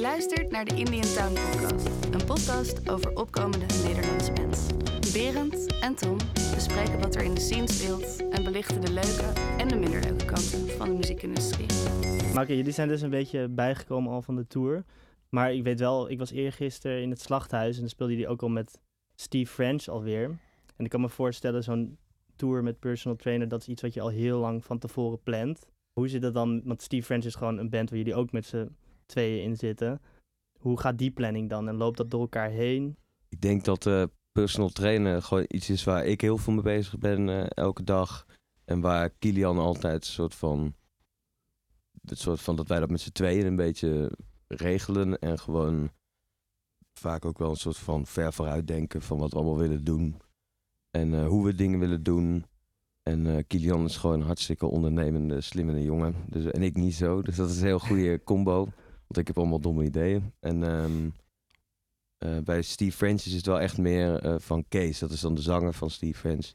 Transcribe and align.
Luistert 0.00 0.50
naar 0.50 0.64
de 0.64 0.74
Indian 0.74 1.14
Town 1.14 1.32
Podcast, 1.32 1.88
een 2.10 2.24
podcast 2.26 2.90
over 2.90 3.16
opkomende 3.16 3.66
Nederlandse 3.84 4.32
bands. 4.32 4.66
Berend 5.12 5.80
en 5.80 5.94
Tom 5.94 6.16
bespreken 6.54 7.00
wat 7.00 7.14
er 7.14 7.22
in 7.22 7.34
de 7.34 7.40
scene 7.40 7.68
speelt 7.68 8.28
en 8.30 8.44
belichten 8.44 8.80
de 8.80 8.92
leuke 8.92 9.32
en 9.56 9.68
de 9.68 9.76
minder 9.76 10.00
leuke 10.00 10.24
kanten 10.24 10.68
van 10.68 10.88
de 10.88 10.94
muziekindustrie. 10.94 11.66
Maar 12.34 12.52
jullie 12.52 12.72
zijn 12.72 12.88
dus 12.88 13.00
een 13.00 13.10
beetje 13.10 13.48
bijgekomen 13.48 14.12
al 14.12 14.22
van 14.22 14.36
de 14.36 14.46
tour. 14.46 14.84
Maar 15.28 15.52
ik 15.52 15.62
weet 15.62 15.80
wel, 15.80 16.10
ik 16.10 16.18
was 16.18 16.30
eergisteren 16.30 17.02
in 17.02 17.10
het 17.10 17.20
slachthuis 17.20 17.74
en 17.74 17.80
dan 17.80 17.90
speelden 17.90 18.16
jullie 18.16 18.30
ook 18.30 18.42
al 18.42 18.48
met 18.48 18.78
Steve 19.14 19.52
French 19.52 19.88
alweer. 19.88 20.24
En 20.76 20.84
ik 20.84 20.90
kan 20.90 21.00
me 21.00 21.08
voorstellen, 21.08 21.62
zo'n 21.62 21.98
tour 22.36 22.62
met 22.62 22.78
personal 22.78 23.16
trainer, 23.16 23.48
dat 23.48 23.60
is 23.60 23.68
iets 23.68 23.82
wat 23.82 23.94
je 23.94 24.00
al 24.00 24.08
heel 24.08 24.38
lang 24.38 24.64
van 24.64 24.78
tevoren 24.78 25.22
plant. 25.22 25.66
Hoe 25.92 26.08
zit 26.08 26.22
dat 26.22 26.34
dan? 26.34 26.62
Want 26.64 26.82
Steve 26.82 27.04
French 27.04 27.24
is 27.24 27.34
gewoon 27.34 27.58
een 27.58 27.70
band 27.70 27.90
waar 27.90 27.98
jullie 27.98 28.14
ook 28.14 28.32
met 28.32 28.46
z'n 28.46 28.68
tweeën 29.08 29.42
in 29.42 29.56
zitten. 29.56 30.00
Hoe 30.58 30.80
gaat 30.80 30.98
die 30.98 31.10
planning 31.10 31.48
dan? 31.48 31.68
En 31.68 31.74
loopt 31.74 31.96
dat 31.96 32.10
door 32.10 32.20
elkaar 32.20 32.50
heen? 32.50 32.96
Ik 33.28 33.40
denk 33.40 33.64
dat 33.64 33.86
eh, 33.86 34.02
personal 34.32 34.68
trainen 34.68 35.22
gewoon 35.22 35.44
iets 35.48 35.70
is 35.70 35.84
waar 35.84 36.06
ik 36.06 36.20
heel 36.20 36.38
veel 36.38 36.52
mee 36.52 36.62
bezig 36.62 36.98
ben 36.98 37.28
eh, 37.28 37.46
elke 37.48 37.84
dag. 37.84 38.26
En 38.64 38.80
waar 38.80 39.10
Kilian 39.10 39.58
altijd 39.58 40.04
een 40.04 40.12
soort 40.12 40.34
van... 40.34 40.74
Het 42.04 42.18
soort 42.18 42.40
van 42.40 42.56
dat 42.56 42.68
wij 42.68 42.80
dat 42.80 42.90
met 42.90 43.00
z'n 43.00 43.12
tweeën 43.12 43.46
een 43.46 43.56
beetje 43.56 44.12
regelen. 44.46 45.18
En 45.18 45.38
gewoon 45.38 45.90
vaak 46.92 47.24
ook 47.24 47.38
wel 47.38 47.50
een 47.50 47.56
soort 47.56 47.76
van 47.76 48.06
ver 48.06 48.32
vooruit 48.32 48.66
denken 48.66 49.02
van 49.02 49.18
wat 49.18 49.30
we 49.30 49.36
allemaal 49.36 49.58
willen 49.58 49.84
doen. 49.84 50.16
En 50.90 51.14
eh, 51.14 51.26
hoe 51.26 51.44
we 51.44 51.54
dingen 51.54 51.78
willen 51.78 52.02
doen. 52.02 52.44
En 53.02 53.46
Kilian 53.46 53.84
is 53.84 53.96
gewoon 53.96 54.20
een 54.20 54.26
hartstikke 54.26 54.66
ondernemende, 54.66 55.40
slimme 55.40 55.82
jongen. 55.82 56.14
Dus, 56.26 56.44
en 56.44 56.62
ik 56.62 56.76
niet 56.76 56.94
zo. 56.94 57.22
Dus 57.22 57.36
dat 57.36 57.50
is 57.50 57.60
een 57.60 57.66
heel 57.66 57.78
goede 57.78 58.24
combo. 58.24 58.68
Want 59.08 59.20
ik 59.20 59.26
heb 59.26 59.38
allemaal 59.38 59.60
domme 59.60 59.84
ideeën. 59.84 60.32
En 60.40 60.62
ehm, 60.62 61.08
eh, 62.18 62.38
bij 62.44 62.62
Steve 62.62 62.96
French 62.96 63.24
is 63.24 63.32
het 63.32 63.46
wel 63.46 63.60
echt 63.60 63.78
meer 63.78 64.18
eh, 64.18 64.34
van 64.38 64.64
Kees. 64.68 64.98
Dat 64.98 65.10
is 65.10 65.20
dan 65.20 65.34
de 65.34 65.40
zanger 65.40 65.72
van 65.72 65.90
Steve 65.90 66.18
French. 66.18 66.52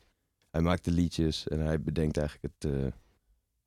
Hij 0.49 0.61
maakt 0.61 0.85
de 0.85 0.91
liedjes 0.91 1.47
en 1.47 1.59
hij 1.59 1.81
bedenkt 1.81 2.17
eigenlijk 2.17 2.53
het 2.53 2.71
eh, 2.71 2.87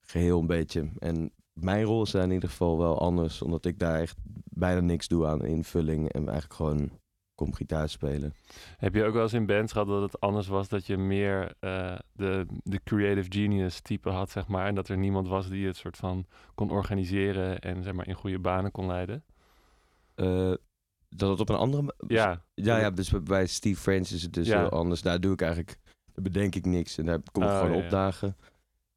geheel 0.00 0.40
een 0.40 0.46
beetje. 0.46 0.88
En 0.98 1.32
mijn 1.52 1.84
rol 1.84 2.02
is 2.02 2.10
daar 2.10 2.24
in 2.24 2.30
ieder 2.30 2.48
geval 2.48 2.78
wel 2.78 2.98
anders. 2.98 3.42
Omdat 3.42 3.64
ik 3.64 3.78
daar 3.78 4.00
echt 4.00 4.16
bijna 4.44 4.80
niks 4.80 5.08
doe 5.08 5.26
aan 5.26 5.44
invulling. 5.44 6.12
En 6.12 6.22
eigenlijk 6.28 6.54
gewoon 6.54 6.90
kom 7.36 7.54
gitaar 7.54 7.88
spelen. 7.88 8.34
Heb 8.76 8.94
je 8.94 9.04
ook 9.04 9.12
wel 9.14 9.22
eens 9.22 9.32
in 9.32 9.46
bands 9.46 9.72
gehad 9.72 9.86
dat 9.88 10.02
het 10.02 10.20
anders 10.20 10.46
was 10.46 10.68
dat 10.68 10.86
je 10.86 10.96
meer 10.96 11.54
eh, 11.60 11.96
de, 12.12 12.46
de 12.62 12.80
creative 12.84 13.26
genius 13.32 13.80
type 13.80 14.10
had, 14.10 14.30
zeg 14.30 14.46
maar. 14.46 14.66
En 14.66 14.74
dat 14.74 14.88
er 14.88 14.96
niemand 14.98 15.28
was 15.28 15.48
die 15.48 15.66
het 15.66 15.76
soort 15.76 15.96
van 15.96 16.26
kon 16.54 16.70
organiseren 16.70 17.58
en 17.58 17.82
zeg 17.82 17.92
maar 17.92 18.08
in 18.08 18.14
goede 18.14 18.38
banen 18.38 18.70
kon 18.70 18.86
leiden? 18.86 19.24
Eh, 20.14 20.52
dat 21.08 21.30
het 21.30 21.40
op 21.40 21.48
een 21.48 21.56
andere... 21.56 21.94
Ja, 22.06 22.44
Ja, 22.54 22.78
ja, 22.78 22.90
dus 22.90 23.10
bij- 23.22 23.46
Steve 23.46 23.80
French 23.80 24.08
is 24.08 24.22
het 24.22 24.32
dus 24.32 24.46
Ja. 24.46 24.58
heel 24.60 24.70
anders. 24.70 25.02
Daar 25.02 25.20
doe 25.20 25.32
ik 25.32 25.40
eigenlijk, 25.40 25.78
daar 26.12 26.22
bedenk 26.24 26.54
ik 26.54 26.64
niks 26.66 26.98
en 26.98 27.06
daar 27.06 27.20
kom 27.32 27.42
ik 27.42 27.48
Oh, 27.48 27.54
gewoon 27.58 27.72
ja, 27.72 27.78
ja. 27.78 27.84
opdagen. 27.84 28.36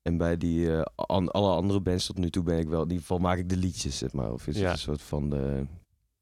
En 0.01 0.17
bij 0.17 0.37
die 0.37 0.71
an- 0.95 1.31
alle 1.31 1.55
andere 1.55 1.79
bands 1.81 2.05
tot 2.05 2.17
nu 2.17 2.29
toe 2.29 2.43
ben 2.43 2.59
ik 2.59 2.67
wel, 2.67 2.81
in 2.81 2.87
ieder 2.87 3.01
geval 3.01 3.17
maak 3.17 3.37
ik 3.37 3.49
de 3.49 3.57
liedjes, 3.57 3.97
zeg 3.97 4.13
maar. 4.13 4.31
Of 4.31 4.47
is 4.47 4.55
Ja. 4.57 4.61
het 4.63 4.71
een 4.71 4.77
soort 4.77 5.01
van 5.01 5.29
de, 5.29 5.65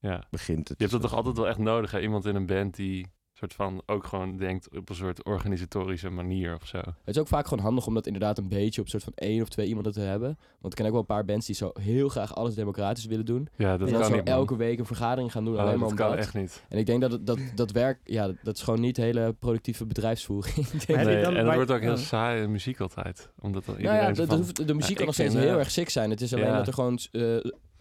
ja. 0.07 0.23
begint 0.29 0.67
het. 0.67 0.77
Je 0.77 0.85
hebt 0.85 0.91
dat 0.91 1.03
een 1.03 1.09
toch 1.09 1.17
altijd 1.17 1.37
wel 1.37 1.47
echt 1.47 1.57
nodig, 1.57 1.91
hè? 1.91 1.99
Iemand 1.99 2.25
in 2.25 2.35
een 2.35 2.45
band 2.45 2.75
die 2.75 3.07
soort 3.33 3.53
van 3.53 3.81
ook 3.85 4.05
gewoon 4.05 4.37
denkt 4.37 4.75
op 4.77 4.89
een 4.89 4.95
soort 4.95 5.23
organisatorische 5.25 6.09
manier 6.09 6.55
of 6.55 6.67
zo. 6.67 6.77
Het 6.77 7.15
is 7.15 7.17
ook 7.17 7.27
vaak 7.27 7.47
gewoon 7.47 7.63
handig 7.63 7.87
om 7.87 7.93
dat 7.93 8.05
inderdaad 8.05 8.37
een 8.37 8.47
beetje 8.49 8.81
op 8.81 8.87
soort 8.87 9.03
van 9.03 9.13
één 9.15 9.41
of 9.41 9.49
twee 9.49 9.67
iemanden 9.67 9.91
te 9.93 9.99
hebben. 9.99 10.37
Want 10.59 10.73
ik 10.73 10.75
ken 10.79 10.85
ook 10.85 10.91
wel 10.91 10.99
een 10.99 11.05
paar 11.05 11.25
bands 11.25 11.45
die 11.45 11.55
zo 11.55 11.71
heel 11.73 12.09
graag 12.09 12.35
alles 12.35 12.55
democratisch 12.55 13.05
willen 13.05 13.25
doen. 13.25 13.47
Ja, 13.55 13.77
dat 13.77 13.87
en 13.87 13.93
dan 13.93 14.01
kan 14.01 14.11
zo 14.11 14.15
niet, 14.17 14.27
elke 14.27 14.55
week 14.55 14.79
een 14.79 14.85
vergadering 14.85 15.31
gaan 15.31 15.45
doen 15.45 15.53
Oh, 15.53 15.59
alleen 15.59 15.71
maar 15.71 15.89
dat 15.89 15.89
om 15.89 15.95
kan 15.95 16.09
dat. 16.09 16.17
echt 16.19 16.33
niet. 16.33 16.65
En 16.69 16.77
ik 16.77 16.85
denk 16.85 17.01
dat 17.01 17.11
het, 17.11 17.25
dat, 17.27 17.39
dat 17.55 17.71
werk, 17.71 17.99
ja, 18.03 18.31
dat 18.43 18.55
is 18.55 18.61
gewoon 18.61 18.79
niet 18.79 18.97
hele 18.97 19.33
productieve 19.39 19.85
bedrijfsvoering. 19.85 20.55
Nee, 20.87 20.97
en 20.97 21.35
het 21.35 21.45
maar- 21.45 21.55
wordt 21.55 21.71
ook 21.71 21.81
heel 21.81 21.91
oh. 21.91 21.97
saaie 21.97 22.47
muziek 22.47 22.79
altijd. 22.79 23.31
Omdat 23.39 23.65
dan 23.65 23.75
nou 23.75 23.87
iedereen 23.87 24.09
ja, 24.09 24.15
van- 24.15 24.27
de, 24.27 24.35
hoeft- 24.35 24.67
de 24.67 24.73
muziek 24.73 24.89
Ja, 24.89 24.95
kan 24.95 25.05
nog 25.05 25.13
steeds 25.13 25.33
heel 25.33 25.57
erg 25.57 25.71
sick 25.71 25.89
zijn. 25.89 26.09
Het 26.09 26.21
is 26.21 26.33
alleen 26.33 26.45
ja. 26.47 26.57
dat 26.57 26.67
er 26.67 26.73
gewoon 26.73 26.99
eh, 27.11 27.37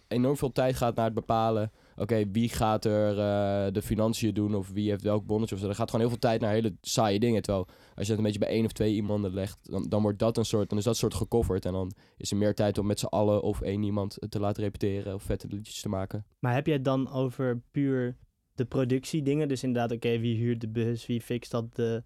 enorm 0.07 0.37
veel 0.37 0.51
tijd 0.51 0.75
gaat 0.75 0.95
naar 0.95 1.05
het 1.05 1.13
bepalen. 1.13 1.71
Oké, 1.99 2.31
wie 2.31 2.49
gaat 2.49 2.85
er 2.85 3.09
eh, 3.09 3.73
de 3.73 3.81
financiën 3.81 4.33
doen 4.33 4.55
of 4.55 4.69
wie 4.69 4.89
heeft 4.89 5.03
welk 5.03 5.25
bonnetje 5.25 5.55
of 5.55 5.61
zo. 5.61 5.67
Er 5.67 5.75
gaat 5.75 5.89
gewoon 5.89 6.01
heel 6.01 6.09
veel 6.09 6.29
tijd 6.29 6.41
naar 6.41 6.51
hele 6.51 6.75
saaie 6.81 7.19
dingen. 7.19 7.41
Terwijl 7.41 7.65
als 7.65 8.05
je 8.05 8.11
het 8.11 8.17
een 8.17 8.23
beetje 8.23 8.39
bij 8.39 8.49
één 8.49 8.65
of 8.65 8.71
twee 8.71 8.93
iemanden 8.93 9.33
legt, 9.33 9.57
dan, 9.61 9.89
dan 9.89 10.01
wordt 10.01 10.19
dat 10.19 10.37
een 10.37 10.45
soort, 10.45 10.69
dan 10.69 10.77
is 10.77 10.83
dat 10.83 10.97
soort 10.97 11.13
gecoverd. 11.13 11.65
En 11.65 11.71
dan 11.71 11.91
is 12.17 12.31
er 12.31 12.37
meer 12.37 12.53
tijd 12.53 12.77
om 12.77 12.85
met 12.85 12.99
z'n 12.99 13.05
allen 13.05 13.41
of 13.41 13.61
één 13.61 13.83
iemand 13.83 14.17
te 14.29 14.39
laten 14.39 14.63
repeteren 14.63 15.13
of 15.13 15.23
vette 15.23 15.47
liedjes 15.47 15.81
te 15.81 15.89
maken. 15.89 16.25
Maar 16.39 16.53
heb 16.53 16.65
jij 16.65 16.75
het 16.75 16.85
dan 16.85 17.11
over 17.11 17.61
puur 17.71 18.17
de 18.55 18.65
productiedingen? 18.65 19.47
Dus 19.47 19.63
inderdaad, 19.63 19.91
oké, 19.91 20.19
wie 20.19 20.37
huurt 20.37 20.61
de 20.61 20.69
bus, 20.69 21.05
wie 21.05 21.21
fixt 21.21 21.51
dat 21.51 21.75
de, 21.75 22.03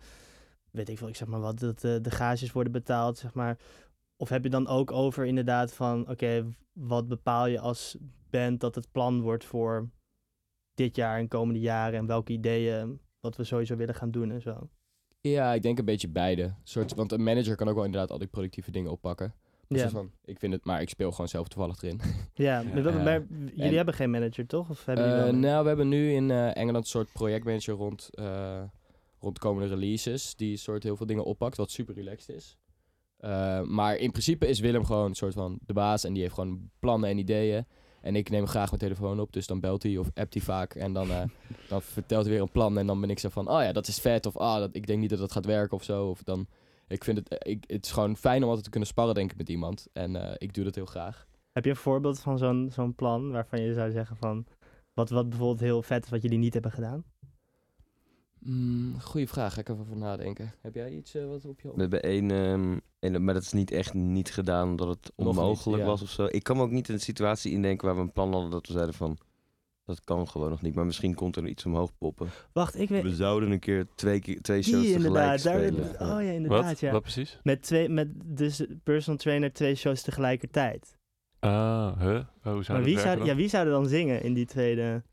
weet 0.71 0.89
ik 0.89 0.97
veel, 0.97 1.07
ik 1.07 1.15
zeg 1.15 1.27
maar 1.27 1.41
wat, 1.41 1.59
dat 1.59 1.79
de, 1.79 1.99
de 2.01 2.11
gages 2.11 2.51
worden 2.51 2.73
betaald, 2.73 3.17
zeg 3.17 3.33
maar. 3.33 3.57
Of 4.17 4.29
heb 4.29 4.43
je 4.43 4.49
dan 4.49 4.67
ook 4.67 4.91
over 4.91 5.25
inderdaad 5.25 5.73
van, 5.73 6.09
oké, 6.09 6.45
wat 6.73 7.07
bepaal 7.07 7.47
je 7.47 7.59
als 7.59 7.97
band 8.31 8.59
dat 8.59 8.75
het 8.75 8.91
plan 8.91 9.21
wordt 9.21 9.45
voor 9.45 9.89
dit 10.73 10.95
jaar 10.95 11.19
en 11.19 11.27
komende 11.27 11.59
jaren 11.59 11.99
en 11.99 12.05
welke 12.05 12.31
ideeën, 12.31 12.99
wat 13.19 13.35
we 13.35 13.43
sowieso 13.43 13.75
willen 13.75 13.95
gaan 13.95 14.11
doen 14.11 14.31
en 14.31 14.41
zo? 14.41 14.69
Ja, 15.21 15.53
ik 15.53 15.61
denk 15.61 15.79
een 15.79 15.85
beetje 15.85 16.09
beide. 16.09 16.53
Soort, 16.63 16.93
want 16.95 17.11
een 17.11 17.23
manager 17.23 17.55
kan 17.55 17.67
ook 17.69 17.75
wel 17.75 17.83
inderdaad 17.85 18.11
al 18.11 18.17
die 18.17 18.27
productieve 18.27 18.71
dingen 18.71 18.91
oppakken. 18.91 19.33
Ja. 19.67 19.89
van, 19.89 20.11
ik 20.25 20.39
vind 20.39 20.53
het, 20.53 20.65
maar 20.65 20.81
ik 20.81 20.89
speel 20.89 21.11
gewoon 21.11 21.27
zelf 21.27 21.47
toevallig 21.47 21.81
erin. 21.81 22.01
Ja, 22.33 22.63
maar, 22.63 22.83
maar 22.83 23.25
jullie 23.29 23.63
En- 23.69 23.75
hebben 23.75 23.93
geen 23.93 24.09
manager, 24.09 24.47
toch? 24.47 24.69
Of 24.69 24.85
hebben 24.85 25.05
jullie 25.05 25.19
Eh, 25.23 25.31
wel 25.31 25.39
nou, 25.39 25.61
we 25.61 25.67
hebben 25.67 25.87
nu 25.87 26.11
in 26.11 26.31
eh, 26.31 26.55
Engeland 26.57 26.83
een 26.83 26.89
soort 26.89 27.11
projectmanager 27.13 27.73
rond, 27.73 28.09
eh 28.13 28.63
rond 29.19 29.39
komende 29.39 29.69
releases. 29.69 30.35
Die 30.35 30.57
soort 30.57 30.83
heel 30.83 30.95
veel 30.97 31.05
dingen 31.05 31.23
oppakt, 31.23 31.57
wat 31.57 31.71
super 31.71 31.95
relaxed 31.95 32.35
is. 32.35 32.57
Eh, 33.17 33.61
maar 33.61 33.95
in 33.97 34.11
principe 34.11 34.47
is 34.47 34.59
Willem 34.59 34.85
gewoon 34.85 35.05
een 35.05 35.15
soort 35.15 35.33
van 35.33 35.59
de 35.65 35.73
baas. 35.73 36.03
En 36.03 36.13
die 36.13 36.21
heeft 36.21 36.33
gewoon 36.33 36.69
plannen 36.79 37.09
en 37.09 37.17
ideeën. 37.17 37.65
En 38.01 38.15
ik 38.15 38.29
neem 38.29 38.47
graag 38.47 38.67
mijn 38.67 38.81
telefoon 38.81 39.19
op, 39.19 39.33
dus 39.33 39.47
dan 39.47 39.59
belt 39.59 39.83
hij 39.83 39.97
of 39.97 40.09
appt 40.13 40.33
hij 40.33 40.43
vaak. 40.43 40.73
En 40.73 40.93
dan, 40.93 41.11
eh, 41.11 41.23
dan 41.67 41.81
vertelt 41.81 42.23
hij 42.23 42.33
weer 42.33 42.41
een 42.41 42.51
plan. 42.51 42.77
En 42.77 42.87
dan 42.87 43.01
ben 43.01 43.09
ik 43.09 43.19
zo 43.19 43.29
van, 43.29 43.49
oh 43.49 43.61
ja, 43.61 43.71
dat 43.71 43.87
is 43.87 43.99
vet. 43.99 44.25
Of 44.25 44.37
ah, 44.37 44.57
dat, 44.57 44.69
ik 44.75 44.87
denk 44.87 44.99
niet 44.99 45.09
dat 45.09 45.19
dat 45.19 45.31
gaat 45.31 45.45
werken 45.45 45.77
of 45.77 45.83
zo. 45.83 46.09
Of 46.09 46.23
dan, 46.23 46.47
ik 46.87 47.03
vind 47.03 47.17
het, 47.17 47.37
eh, 47.37 47.51
ik, 47.51 47.63
het 47.67 47.85
is 47.85 47.91
gewoon 47.91 48.17
fijn 48.17 48.41
om 48.41 48.47
altijd 48.47 48.63
te 48.63 48.69
kunnen 48.69 48.89
sparren, 48.89 49.15
denk 49.15 49.31
ik, 49.31 49.37
met 49.37 49.49
iemand. 49.49 49.87
En 49.93 50.15
eh, 50.15 50.35
ik 50.37 50.53
doe 50.53 50.63
dat 50.63 50.75
heel 50.75 50.85
graag. 50.85 51.27
Heb 51.51 51.63
je 51.63 51.69
een 51.69 51.75
voorbeeld 51.75 52.19
van 52.19 52.37
zo'n 52.37 52.69
zo'n 52.73 52.95
plan 52.95 53.31
waarvan 53.31 53.61
je 53.61 53.73
zou 53.73 53.91
zeggen 53.91 54.17
van, 54.17 54.45
wat, 54.93 55.09
wat 55.09 55.29
bijvoorbeeld 55.29 55.59
heel 55.59 55.81
vet 55.81 56.03
is 56.03 56.09
wat 56.09 56.21
jullie 56.21 56.37
niet 56.37 56.53
hebben 56.53 56.71
gedaan? 56.71 57.03
Mm, 58.45 58.99
goeie 58.99 59.27
vraag, 59.27 59.53
ga 59.53 59.59
ik 59.59 59.69
even 59.69 59.81
over 59.81 59.97
nadenken. 59.97 60.53
Heb 60.61 60.75
jij 60.75 60.91
iets 60.91 61.15
eh, 61.15 61.25
wat 61.27 61.45
op 61.45 61.61
je 61.61 61.71
We 61.75 61.81
hebben 61.81 62.01
één, 62.03 62.31
ehm, 62.31 62.77
één- 62.99 63.23
maar 63.23 63.33
dat 63.33 63.43
is 63.43 63.51
niet 63.51 63.71
echt 63.71 63.93
niet 63.93 64.31
gedaan 64.31 64.69
omdat 64.69 64.87
het 64.87 65.11
Nog 65.15 65.27
niet, 65.27 65.37
onmogelijk 65.37 65.81
ja. 65.83 65.87
was 65.89 66.01
of 66.01 66.09
zo. 66.09 66.27
Ik 66.29 66.43
kan 66.43 66.57
me 66.57 66.63
ook 66.63 66.71
niet 66.71 66.87
in 66.87 66.93
een 66.93 66.99
situatie 66.99 67.51
indenken 67.51 67.85
waar 67.87 67.95
we 67.95 68.01
een 68.01 68.11
plan 68.11 68.31
hadden 68.31 68.51
dat 68.51 68.67
we 68.67 68.73
zeiden 68.73 68.93
van, 68.95 69.17
dat 69.85 70.03
kan 70.03 70.27
gewoon 70.27 70.49
nog 70.49 70.61
niet. 70.61 70.75
Maar 70.75 70.85
misschien 70.85 71.15
komt 71.15 71.35
er 71.35 71.47
iets 71.47 71.65
omhoog 71.65 71.91
poppen. 71.97 72.29
Wacht, 72.53 72.79
ik 72.79 72.89
weet... 72.89 73.03
We 73.03 73.15
zouden 73.15 73.51
een 73.51 73.59
keer 73.59 73.87
twee, 73.95 74.19
keer, 74.19 74.41
twee 74.41 74.61
shows 74.61 74.81
Die 74.83 74.95
tegelijk 74.95 75.25
daar, 75.25 75.39
spelen. 75.39 75.95
Ja. 75.99 76.15
oh 76.15 76.23
ja, 76.23 76.31
inderdaad, 76.31 76.65
Wat? 76.65 76.79
ja. 76.79 76.91
Wat 76.91 77.01
precies? 77.01 77.39
Met, 77.43 77.61
twee, 77.63 77.89
met 77.89 78.07
dus 78.25 78.65
personal 78.83 79.19
trainer 79.19 79.53
twee 79.53 79.75
shows 79.75 80.01
tegelijkertijd. 80.01 80.97
Ah, 81.39 81.99
huh? 81.99 82.15
Oh, 82.43 82.53
hoe 82.53 82.63
zou 82.63 82.77
maar 82.77 82.87
wie 82.87 82.99
zou, 82.99 83.17
dan? 83.17 83.25
ja, 83.25 83.35
wie 83.35 83.47
zou 83.47 83.65
er 83.65 83.71
dan 83.71 83.87
zingen 83.87 84.23
in 84.23 84.33
die 84.33 84.45
tweede? 84.45 85.03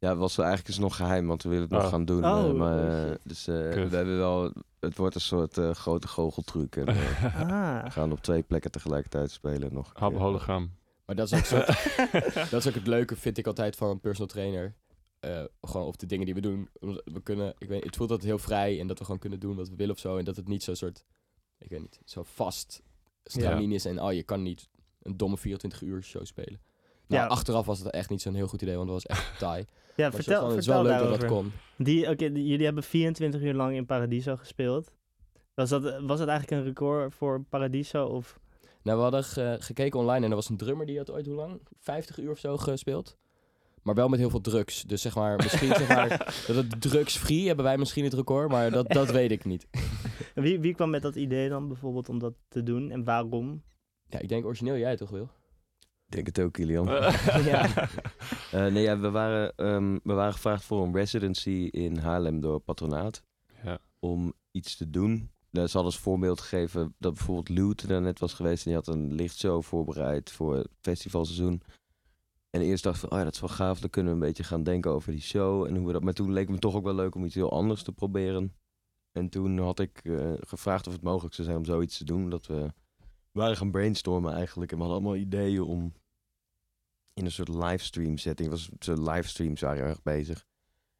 Ja, 0.00 0.16
was 0.16 0.36
wel 0.36 0.46
eigenlijk 0.46 0.76
is 0.76 0.82
nog 0.82 0.96
geheim, 0.96 1.26
want 1.26 1.42
we 1.42 1.48
willen 1.48 1.64
het 1.64 1.72
nog 1.72 1.82
Oh. 1.84 1.88
gaan 1.88 2.04
doen. 2.04 2.24
Oh, 2.24 2.48
eh, 2.48 2.52
maar, 2.52 2.78
oh, 2.78 3.10
eh, 3.10 3.16
dus 3.24 3.48
eh, 3.48 3.54
we 3.54 3.96
hebben 3.96 4.16
wel, 4.18 4.52
het 4.80 4.96
wordt 4.96 5.14
een 5.14 5.20
soort 5.20 5.58
eh, 5.58 5.70
grote 5.70 6.08
goocheltruc. 6.08 6.76
En 6.76 6.86
eh, 6.88 7.24
Ah. 7.50 7.84
we 7.84 7.90
gaan 7.90 8.12
op 8.12 8.20
twee 8.22 8.42
plekken 8.42 8.70
tegelijkertijd 8.70 9.30
spelen 9.30 9.72
nog. 9.74 9.88
een 9.94 10.00
Hap 10.00 10.10
keer. 10.10 10.20
hologram. 10.20 10.70
Maar 11.06 11.16
dat 11.16 11.32
is 11.32 11.38
ook, 11.38 11.44
soort, 11.44 11.66
dat 12.50 12.60
is 12.60 12.68
ook 12.68 12.74
het 12.74 12.86
leuke, 12.86 13.16
vind 13.16 13.38
ik 13.38 13.46
altijd, 13.46 13.76
van 13.76 13.90
een 13.90 14.00
personal 14.00 14.28
trainer. 14.28 14.74
Eh, 15.20 15.44
gewoon 15.60 15.86
of 15.86 15.96
de 15.96 16.06
dingen 16.06 16.24
die 16.26 16.34
we 16.34 16.40
doen. 16.40 16.68
We 17.04 17.20
kunnen, 17.22 17.54
ik 17.58 17.68
weet, 17.68 17.84
het 17.84 17.96
voelt 17.96 18.10
altijd 18.10 18.28
heel 18.28 18.38
vrij 18.38 18.80
en 18.80 18.86
dat 18.86 18.98
we 18.98 19.04
gewoon 19.04 19.20
kunnen 19.20 19.40
doen 19.40 19.56
wat 19.56 19.68
we 19.68 19.76
willen 19.76 19.94
of 19.94 20.00
zo. 20.00 20.16
En 20.16 20.24
dat 20.24 20.36
het 20.36 20.48
niet 20.48 20.62
zo 20.62 20.74
soort, 20.74 21.04
ik 21.58 21.70
weet 21.70 21.80
niet, 21.80 22.00
zo 22.04 22.22
vast 22.22 22.82
stramien 23.24 23.72
is. 23.72 23.84
En 23.84 24.02
oh, 24.02 24.12
je 24.12 24.22
kan 24.22 24.42
niet 24.42 24.68
een 25.02 25.16
domme 25.16 25.36
24 25.36 25.82
uur 25.82 26.02
show 26.02 26.24
spelen. 26.26 26.60
Nou, 27.06 27.22
Ja. 27.22 27.28
achteraf 27.28 27.66
was 27.66 27.78
het 27.78 27.90
echt 27.90 28.10
niet 28.10 28.22
zo'n 28.22 28.34
heel 28.34 28.46
goed 28.46 28.62
idee, 28.62 28.76
want 28.76 28.88
dat 28.88 29.02
was 29.02 29.18
echt 29.18 29.38
taai. 29.38 29.64
Ja, 30.00 30.12
vertel, 30.12 30.48
het 30.48 30.58
is 30.58 30.64
vertel 30.64 30.82
wel 30.82 30.92
leuk 30.92 31.00
daarover. 31.00 31.20
dat 31.28 31.28
dat 31.28 31.38
kon. 31.38 31.52
Die, 31.84 32.08
oké, 32.10 32.24
jullie 32.24 32.64
hebben 32.64 32.82
24 32.82 33.40
uur 33.42 33.54
lang 33.54 33.74
in 33.74 33.86
Paradiso 33.86 34.36
gespeeld. 34.36 34.92
Was 35.54 35.68
dat, 35.68 35.82
was 35.82 36.18
dat 36.18 36.28
eigenlijk 36.28 36.50
een 36.60 36.64
record 36.66 37.14
voor 37.14 37.42
Paradiso? 37.48 38.04
Of? 38.06 38.38
Nou, 38.82 38.96
we 38.96 39.02
hadden 39.02 39.24
ge- 39.24 39.56
gekeken 39.60 39.98
online 40.00 40.24
en 40.24 40.30
er 40.30 40.36
was 40.36 40.48
een 40.48 40.56
drummer 40.56 40.86
die 40.86 40.98
had 40.98 41.10
ooit 41.10 41.26
hoe 41.26 41.34
lang? 41.34 41.60
50 41.78 42.18
uur 42.18 42.30
of 42.30 42.38
zo 42.38 42.56
gespeeld. 42.56 43.16
Maar 43.82 43.94
wel 43.94 44.08
met 44.08 44.18
heel 44.18 44.30
veel 44.30 44.40
drugs. 44.40 44.82
Dus 44.82 45.02
zeg 45.02 45.14
maar, 45.14 45.36
misschien 45.36 45.74
zeg 45.74 45.88
maar, 45.88 46.08
dat 46.46 46.56
het 46.56 46.80
drugs-free 46.80 47.46
hebben 47.46 47.64
wij 47.64 47.78
misschien 47.78 48.04
het 48.04 48.14
record, 48.14 48.48
maar 48.50 48.70
dat, 48.70 48.88
dat 48.88 49.10
weet 49.20 49.30
ik 49.30 49.44
niet. 49.44 49.66
Wie, 50.34 50.60
wie 50.60 50.74
kwam 50.74 50.90
met 50.90 51.02
dat 51.02 51.14
idee 51.16 51.48
dan 51.48 51.68
bijvoorbeeld 51.68 52.08
om 52.08 52.18
dat 52.18 52.32
te 52.48 52.62
doen 52.62 52.90
en 52.90 53.04
waarom? 53.04 53.62
Ja, 54.08 54.18
ik 54.18 54.28
denk 54.28 54.44
origineel 54.44 54.76
jij 54.76 54.96
toch, 54.96 55.10
Wil? 55.10 55.28
Ik 56.10 56.16
denk 56.16 56.26
het 56.26 56.40
ook, 56.40 56.52
Kilian. 56.52 56.86
Ja. 57.50 57.68
Eh, 58.52 58.66
nee, 58.66 58.82
ja, 58.82 58.98
we, 58.98 59.10
waren, 59.10 59.52
ehm, 59.56 59.98
we 60.02 60.12
waren 60.12 60.32
gevraagd 60.32 60.64
voor 60.64 60.84
een 60.86 60.94
residency 60.94 61.68
in 61.70 61.96
Haarlem 61.96 62.40
door 62.40 62.60
Patronaat. 62.60 63.22
Ja. 63.64 63.78
Om 63.98 64.32
iets 64.50 64.76
te 64.76 64.90
doen. 64.90 65.30
Daar 65.50 65.64
is 65.64 65.76
alles 65.76 65.96
voorbeeld 65.96 66.40
gegeven 66.40 66.94
dat 66.98 67.14
bijvoorbeeld 67.14 67.58
Loot 67.58 67.82
er 67.82 68.02
net 68.02 68.18
was 68.18 68.34
geweest. 68.34 68.64
En 68.64 68.70
die 68.70 68.80
had 68.80 68.88
een 68.88 69.14
lichtshow 69.14 69.62
voorbereid 69.62 70.30
voor 70.30 70.56
het 70.56 70.68
festivalseizoen. 70.80 71.62
En 72.50 72.60
eerst 72.60 72.84
dacht 72.84 72.94
ik 72.94 73.00
van, 73.00 73.10
oh 73.10 73.18
ja, 73.18 73.24
dat 73.24 73.34
is 73.34 73.40
wel 73.40 73.48
gaaf. 73.48 73.80
Dan 73.80 73.90
kunnen 73.90 74.12
we 74.12 74.20
een 74.20 74.26
beetje 74.26 74.44
gaan 74.44 74.62
denken 74.62 74.90
over 74.90 75.12
die 75.12 75.22
show. 75.22 75.64
En 75.66 75.76
hoe 75.76 75.86
we 75.86 75.92
dat, 75.92 76.02
maar 76.02 76.12
toen 76.12 76.32
leek 76.32 76.44
het 76.44 76.54
me 76.54 76.58
toch 76.58 76.74
ook 76.74 76.84
wel 76.84 76.94
leuk 76.94 77.14
om 77.14 77.24
iets 77.24 77.34
heel 77.34 77.52
anders 77.52 77.82
te 77.82 77.92
proberen. 77.92 78.54
En 79.12 79.28
toen 79.28 79.58
had 79.58 79.80
ik 79.80 80.00
eh, 80.02 80.32
gevraagd 80.40 80.86
of 80.86 80.92
het 80.92 81.02
mogelijk 81.02 81.34
zou 81.34 81.46
zijn 81.46 81.58
om 81.58 81.64
zoiets 81.64 81.98
te 81.98 82.04
doen. 82.04 82.30
Dat 82.30 82.46
we 82.46 82.72
waren 83.32 83.56
gaan 83.56 83.70
brainstormen 83.70 84.32
eigenlijk. 84.34 84.70
En 84.72 84.76
we 84.76 84.82
hadden 84.82 85.00
allemaal 85.02 85.20
ideeën 85.20 85.62
om 85.62 85.92
in 87.14 87.24
een 87.24 87.30
soort 87.30 87.48
livestream 87.48 88.18
setting. 88.18 88.50
Was 88.50 88.70
zo 88.78 88.94
livestreams 89.10 89.60
waren 89.60 89.84
erg 89.84 90.02
bezig. 90.02 90.46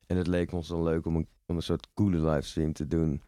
En 0.07 0.17
het 0.17 0.27
leek 0.27 0.53
ons 0.53 0.69
dan 0.69 0.83
leuk 0.83 1.07
om 1.07 1.17
een, 1.17 1.29
om 1.47 1.57
een 1.57 1.63
soort 1.63 1.87
coole 1.95 2.31
livestream 2.31 2.73
te 2.73 2.87
doen. 2.87 3.23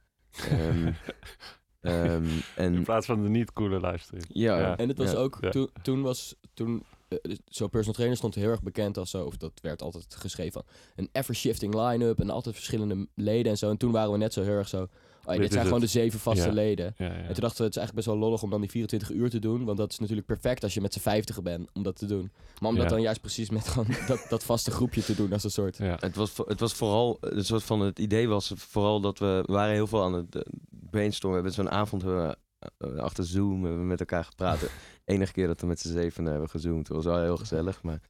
Ehm, 0.49 0.93
ehm, 1.81 2.25
In 2.25 2.43
en 2.57 2.83
plaats 2.83 3.07
van 3.07 3.23
de 3.23 3.29
niet 3.29 3.53
coole 3.53 3.81
livestream. 3.81 4.25
ja, 4.29 4.59
Ja. 4.59 4.77
En 4.77 4.89
het 4.89 4.99
was 4.99 5.11
Ja. 5.13 5.17
ook, 5.19 5.39
Ja. 5.41 5.51
toen, 5.51 5.71
toen 5.83 6.03
was, 6.03 6.35
toen, 6.55 6.83
eh, 7.09 7.19
zo'n 7.45 7.69
personal 7.71 7.95
trainer 7.95 8.17
stond 8.19 8.35
heel 8.35 8.51
erg 8.51 8.63
bekend 8.63 8.99
als 8.99 9.11
zo, 9.11 9.25
of 9.25 9.37
dat 9.37 9.61
werd 9.61 9.83
altijd 9.83 10.15
geschreven 10.15 10.53
van, 10.53 10.65
een 10.97 11.09
ever-shifting 11.13 11.75
line-up 11.75 12.21
en 12.21 12.31
altijd 12.31 12.55
verschillende 12.55 13.09
leden 13.15 13.53
en 13.53 13.59
zo. 13.59 13.71
En 13.71 13.77
toen 13.77 13.93
waren 13.93 14.13
we 14.13 14.19
net 14.19 14.33
zo 14.33 14.43
heel 14.43 14.53
erg 14.57 14.69
zo, 14.69 14.89
oh 15.25 15.35
ja, 15.35 15.41
Dit 15.41 15.53
zijn 15.53 15.65
gewoon 15.65 15.81
de 15.81 15.87
zeven 15.87 16.21
vaste 16.21 16.47
Ja. 16.47 16.53
leden. 16.53 16.95
Ja, 16.97 17.07
ja. 17.07 17.13
En 17.13 17.33
toen 17.33 17.43
dachten 17.43 17.59
we, 17.59 17.65
het 17.65 17.77
is 17.77 17.77
eigenlijk 17.77 17.95
best 17.95 18.07
wel 18.07 18.17
lollig 18.17 18.43
om 18.43 18.51
dan 18.51 18.61
die 18.61 18.71
24 18.71 19.11
uur 19.11 19.31
te 19.31 19.39
doen, 19.39 19.65
want 19.65 19.79
dat 19.79 19.93
is 19.93 19.99
natuurlijk 19.99 20.27
perfect 20.27 20.63
als 20.63 20.75
je 20.75 20.81
met 20.81 20.93
z'n 20.93 20.99
50 21.01 21.43
bent 21.43 21.69
om 21.73 21.83
dat 21.83 21.97
te 21.97 22.07
doen. 22.07 22.31
Maar 22.61 22.69
om 22.71 22.75
dat 22.77 22.85
Ja. 22.85 22.91
dan 22.91 23.01
juist 23.03 23.21
precies 23.21 23.51
met 23.51 23.69
gewoon 23.69 23.87
dat, 24.07 24.27
dat 24.29 24.45
vaste 24.45 24.71
groepje 24.71 25.03
te 25.03 25.15
doen 25.15 25.33
als 25.33 25.45
een 25.45 25.51
soort... 25.51 25.77
ja. 25.77 25.97
Het 26.01 26.17
was, 26.17 26.37
het 26.47 26.61
was 26.61 26.73
vooral, 26.75 27.17
een 27.21 27.45
soort 27.45 27.63
van 27.63 27.81
het 27.81 27.99
idee 27.99 28.29
was 28.29 28.53
vooral 28.57 29.01
dat 29.01 29.19
we, 29.19 29.43
we 29.47 29.53
waren 29.53 29.75
heel 29.75 29.87
veel 29.87 30.03
aan 30.03 30.13
het 30.15 30.35
eh, 30.37 30.43
brainstormen. 30.91 31.43
We 31.43 31.49
hebben 31.49 31.65
zo'n 31.71 31.79
avond 31.81 32.03
hebben 32.03 32.27
we, 32.29 32.37
eh, 32.79 32.97
achter 33.03 33.25
Zoom 33.25 33.63
hebben 33.63 33.81
we 33.81 33.87
met 33.87 34.01
elkaar 34.01 34.25
gepraat. 34.25 34.61
De 34.61 34.71
enige 35.05 35.33
keer 35.33 35.47
dat 35.47 35.61
we 35.61 35.67
met 35.67 35.81
z'n 35.81 35.93
zeven 35.93 36.25
hebben 36.25 36.49
gezoomd. 36.49 36.87
Dat 36.87 36.97
was 36.97 37.05
wel 37.07 37.23
heel 37.23 37.37
gezellig. 37.37 37.83
Maar 37.83 38.01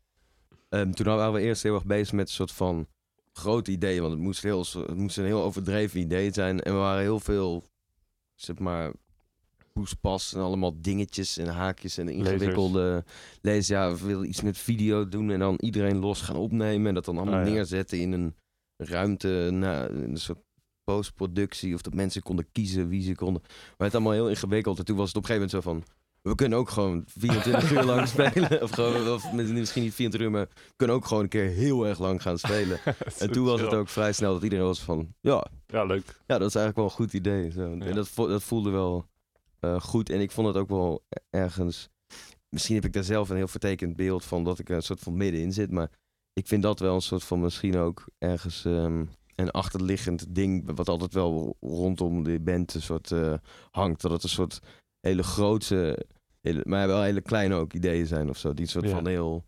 ehm, 0.68 0.90
toen 0.90 1.06
waren 1.06 1.32
we 1.32 1.40
eerst 1.40 1.62
heel 1.62 1.74
erg 1.74 1.84
bezig 1.84 2.12
met 2.12 2.26
een 2.28 2.34
soort 2.34 2.52
van 2.52 2.86
grote 3.32 3.70
ideeën. 3.70 4.00
Want 4.00 4.12
het 4.12 4.22
moest, 4.22 4.42
heel, 4.42 4.64
het 4.72 4.96
moest 4.96 5.18
een 5.18 5.24
heel 5.24 5.42
overdreven 5.42 6.00
idee 6.00 6.32
zijn. 6.32 6.60
En 6.60 6.72
we 6.72 6.78
waren 6.78 7.02
heel 7.02 7.20
veel, 7.20 7.64
zeg 8.34 8.58
maar, 8.58 8.92
poespas 9.72 10.34
en 10.34 10.40
allemaal 10.40 10.80
dingetjes 10.80 11.38
en 11.38 11.46
haakjes 11.48 11.98
en 11.98 12.08
ingewikkelde 12.08 13.04
lees. 13.40 13.66
Ja, 13.66 13.94
we 13.94 14.06
willen 14.06 14.28
iets 14.28 14.42
met 14.42 14.58
video 14.58 15.08
doen 15.08 15.30
en 15.30 15.38
dan 15.38 15.54
iedereen 15.60 15.98
los 15.98 16.20
gaan 16.20 16.36
opnemen. 16.36 16.86
En 16.86 16.94
dat 16.94 17.04
dan 17.04 17.16
allemaal 17.18 17.40
Ah, 17.40 17.46
ja. 17.46 17.52
neerzetten 17.52 17.98
in 18.00 18.12
een 18.12 18.34
ruimte, 18.76 19.46
in 19.48 19.62
een 19.62 20.16
soort 20.16 20.40
postproductie. 20.84 21.74
Of 21.74 21.82
dat 21.82 21.94
mensen 21.94 22.22
konden 22.22 22.46
kiezen 22.52 22.88
wie 22.88 23.02
ze 23.02 23.14
konden. 23.14 23.42
Maar 23.42 23.86
het 23.86 23.94
allemaal 23.94 24.12
heel 24.12 24.28
ingewikkeld. 24.28 24.78
En 24.78 24.84
toen 24.84 24.96
was 24.96 25.08
het 25.08 25.16
op 25.16 25.22
een 25.22 25.28
gegeven 25.28 25.48
moment 25.58 25.64
zo 25.64 25.70
van... 25.92 26.00
We 26.22 26.34
kunnen 26.34 26.58
ook 26.58 26.68
gewoon 26.70 27.04
24 27.06 27.72
uur 27.72 27.82
lang 27.82 28.08
spelen. 28.14 28.62
Of, 28.62 28.70
gewoon, 28.70 29.08
of 29.08 29.32
misschien 29.32 29.82
niet 29.82 29.94
24 29.94 30.20
uur, 30.20 30.30
maar 30.30 30.46
we 30.54 30.72
kunnen 30.76 30.96
ook 30.96 31.04
gewoon 31.06 31.22
een 31.22 31.28
keer 31.28 31.48
heel 31.48 31.86
erg 31.86 31.98
lang 31.98 32.22
gaan 32.22 32.38
spelen. 32.38 32.78
En 33.18 33.32
toen 33.32 33.44
was 33.44 33.60
het 33.60 33.74
ook 33.74 33.88
vrij 33.88 34.12
snel 34.12 34.32
dat 34.32 34.42
iedereen 34.42 34.64
was 34.64 34.80
van... 34.80 35.14
Ja, 35.20 35.46
Ja, 35.66 35.84
leuk. 35.84 36.04
ja, 36.26 36.38
dat 36.38 36.48
is 36.48 36.54
eigenlijk 36.54 36.76
wel 36.76 36.84
een 36.84 36.90
goed 36.90 37.12
idee. 37.12 37.50
Zo. 37.50 37.74
Ja. 37.74 37.84
En 37.84 37.94
dat, 37.94 38.08
vo- 38.08 38.26
dat 38.28 38.42
voelde 38.42 38.70
wel 38.70 39.06
eh, 39.60 39.80
goed. 39.80 40.10
En 40.10 40.20
ik 40.20 40.30
vond 40.30 40.46
het 40.46 40.56
ook 40.56 40.68
wel 40.68 41.04
ergens... 41.30 41.88
Misschien 42.48 42.74
heb 42.74 42.84
ik 42.84 42.92
daar 42.92 43.04
zelf 43.04 43.28
een 43.30 43.36
heel 43.36 43.48
vertekend 43.48 43.96
beeld 43.96 44.24
van 44.24 44.44
dat 44.44 44.58
ik 44.58 44.68
er 44.68 44.74
een 44.76 44.82
soort 44.82 45.00
van 45.00 45.16
middenin 45.16 45.52
zit. 45.52 45.70
Maar 45.70 45.90
ik 46.32 46.46
vind 46.46 46.62
dat 46.62 46.78
wel 46.80 46.94
een 46.94 47.00
soort 47.02 47.24
van 47.24 47.40
misschien 47.40 47.76
ook 47.76 48.04
ergens 48.18 48.64
ehm, 48.64 49.04
een 49.34 49.50
achterliggend 49.50 50.34
ding. 50.34 50.70
Wat 50.76 50.88
altijd 50.88 51.14
wel 51.14 51.56
rondom 51.60 52.22
de 52.22 52.40
band 52.40 52.74
een 52.74 52.82
soort 52.82 53.10
eh, 53.12 53.34
hangt. 53.70 54.00
Dat 54.00 54.10
het 54.10 54.22
een 54.22 54.28
soort 54.28 54.60
hele 55.02 55.22
grootse, 55.22 56.06
hele, 56.40 56.60
maar 56.64 56.86
wel 56.86 57.02
hele 57.02 57.20
kleine 57.20 57.54
ook 57.54 57.72
ideeën 57.72 58.06
zijn 58.06 58.28
of 58.28 58.36
zo. 58.38 58.54
Die 58.54 58.66
soort 58.66 58.84
Ja. 58.84 58.90
van 58.90 59.06
heel... 59.06 59.44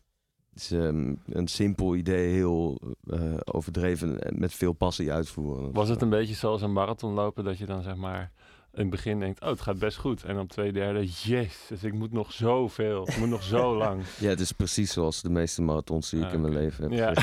is, 0.55 0.71
ehm, 0.71 1.15
een 1.27 1.49
simpel 1.49 1.95
idee, 1.95 2.33
heel 2.33 2.81
eh, 3.07 3.35
overdreven 3.45 4.23
en 4.23 4.39
met 4.39 4.53
veel 4.53 4.73
passie 4.73 5.13
uitvoeren. 5.13 5.73
Was 5.73 5.89
het 5.89 6.03
een 6.03 6.09
beetje 6.11 6.35
zoals 6.35 6.63
een 6.63 6.73
marathon 6.73 7.13
lopen 7.15 7.45
dat 7.45 7.59
je 7.59 7.67
dan 7.67 7.83
zeg 7.83 7.95
maar 7.97 8.33
in 8.73 8.81
het 8.81 8.91
begin 8.91 9.19
denkt, 9.21 9.41
oh 9.43 9.49
het 9.49 9.61
gaat 9.61 9.79
best 9.79 9.97
goed. 9.99 10.25
En 10.25 10.39
op 10.39 10.49
twee 10.49 10.73
derde, 10.73 11.07
jezus, 11.07 11.83
ik 11.83 11.93
moet 11.93 12.13
nog 12.13 12.33
zoveel. 12.33 13.09
Ik 13.09 13.17
moet 13.19 13.29
nog 13.29 13.43
zo 13.43 13.77
lang. 13.85 14.03
Ja, 14.21 14.29
het 14.29 14.41
is 14.41 14.53
precies 14.53 14.93
zoals 14.93 15.23
de 15.23 15.31
meeste 15.31 15.63
marathons 15.63 16.11
die 16.11 16.21
ik 16.21 16.27
Ah, 16.27 16.33
in 16.33 16.41
mijn 16.41 16.53
oké. 16.53 16.63
leven 16.63 16.83
heb. 16.83 16.93
Ja. 16.93 17.23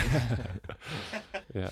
ja, 1.62 1.70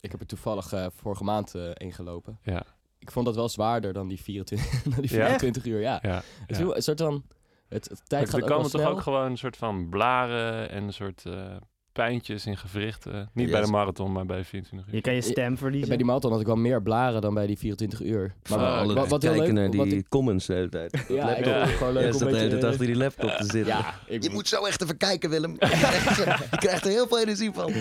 Ik 0.00 0.10
heb 0.10 0.20
er 0.20 0.26
toevallig 0.26 0.72
eh, 0.72 0.86
vorige 0.96 1.24
maand 1.24 1.54
eh 1.54 1.70
ingelopen. 1.74 2.38
ja, 2.42 2.62
Ik 3.00 3.10
vond 3.10 3.26
dat 3.26 3.34
wel 3.34 3.48
zwaarder 3.48 3.92
dan 3.92 4.08
die 4.08 4.20
24, 4.20 4.82
dan 4.94 5.00
die 5.00 5.16
Ja? 5.16 5.26
24 5.26 5.64
uur, 5.64 5.80
ja. 5.80 5.98
ja. 6.02 6.22
Het 6.46 6.50
is 6.50 6.58
een 6.58 6.82
soort 6.82 7.00
van... 7.00 7.24
Het, 7.68 7.88
het 7.88 8.00
tijd 8.06 8.22
Maar 8.22 8.30
gaat 8.30 8.36
er 8.38 8.42
ook 8.42 8.48
wel 8.48 8.56
komen 8.56 8.70
toch 8.70 8.86
ook 8.90 9.00
gewoon 9.00 9.30
een 9.30 9.38
soort 9.38 9.56
van 9.56 9.88
blaren 9.88 10.70
en 10.70 10.82
een 10.82 10.92
soort 10.92 11.22
eh, 11.26 11.56
pijntjes 11.92 12.46
in 12.46 12.56
gewrichten. 12.56 13.30
Niet 13.34 13.50
bij 13.50 13.60
de 13.60 13.66
marathon, 13.70 14.12
maar 14.12 14.26
bij 14.26 14.36
de 14.36 14.44
24 14.44 14.88
uur. 14.88 14.94
Je 14.94 15.00
kan 15.00 15.14
je 15.14 15.20
stem 15.20 15.58
verliezen. 15.58 15.88
Bij 15.88 15.96
die 15.96 16.06
marathon 16.06 16.30
had 16.30 16.40
ik 16.40 16.46
wel 16.46 16.56
meer 16.56 16.82
blaren 16.82 17.20
dan 17.20 17.34
bij 17.34 17.46
die 17.46 17.58
24 17.58 18.02
uur. 18.02 18.34
Maar 18.50 18.58
alle 18.58 18.94
wat, 18.94 19.08
wat 19.08 19.22
heel 19.22 19.30
kijken 19.32 19.54
leuk... 19.54 19.68
naar 19.70 19.76
wat 19.78 19.88
die 19.88 19.98
ik- 19.98 20.08
comments 20.08 20.46
de 20.46 20.54
hele 20.54 20.68
tijd. 20.68 21.04
ja, 21.08 21.36
ik 21.36 21.44
Ja. 21.44 21.66
gewoon 21.66 21.92
leuk 21.92 22.12
om 22.12 22.18
de 22.18 22.24
beetje... 22.24 22.58
dag 22.58 22.70
achter 22.70 22.86
die 22.86 22.96
laptop 22.96 23.30
te 23.30 23.44
zitten. 23.44 23.66
Ja, 23.66 23.94
ik, 24.06 24.22
Je 24.22 24.30
moet 24.30 24.48
zo 24.48 24.64
echt 24.64 24.82
even 24.82 24.96
kijken, 24.96 25.30
Willem. 25.30 25.52
je 25.60 26.56
krijgt 26.56 26.84
er 26.84 26.90
heel 26.90 27.06
veel 27.08 27.20
energie 27.20 27.52
van. 27.52 27.72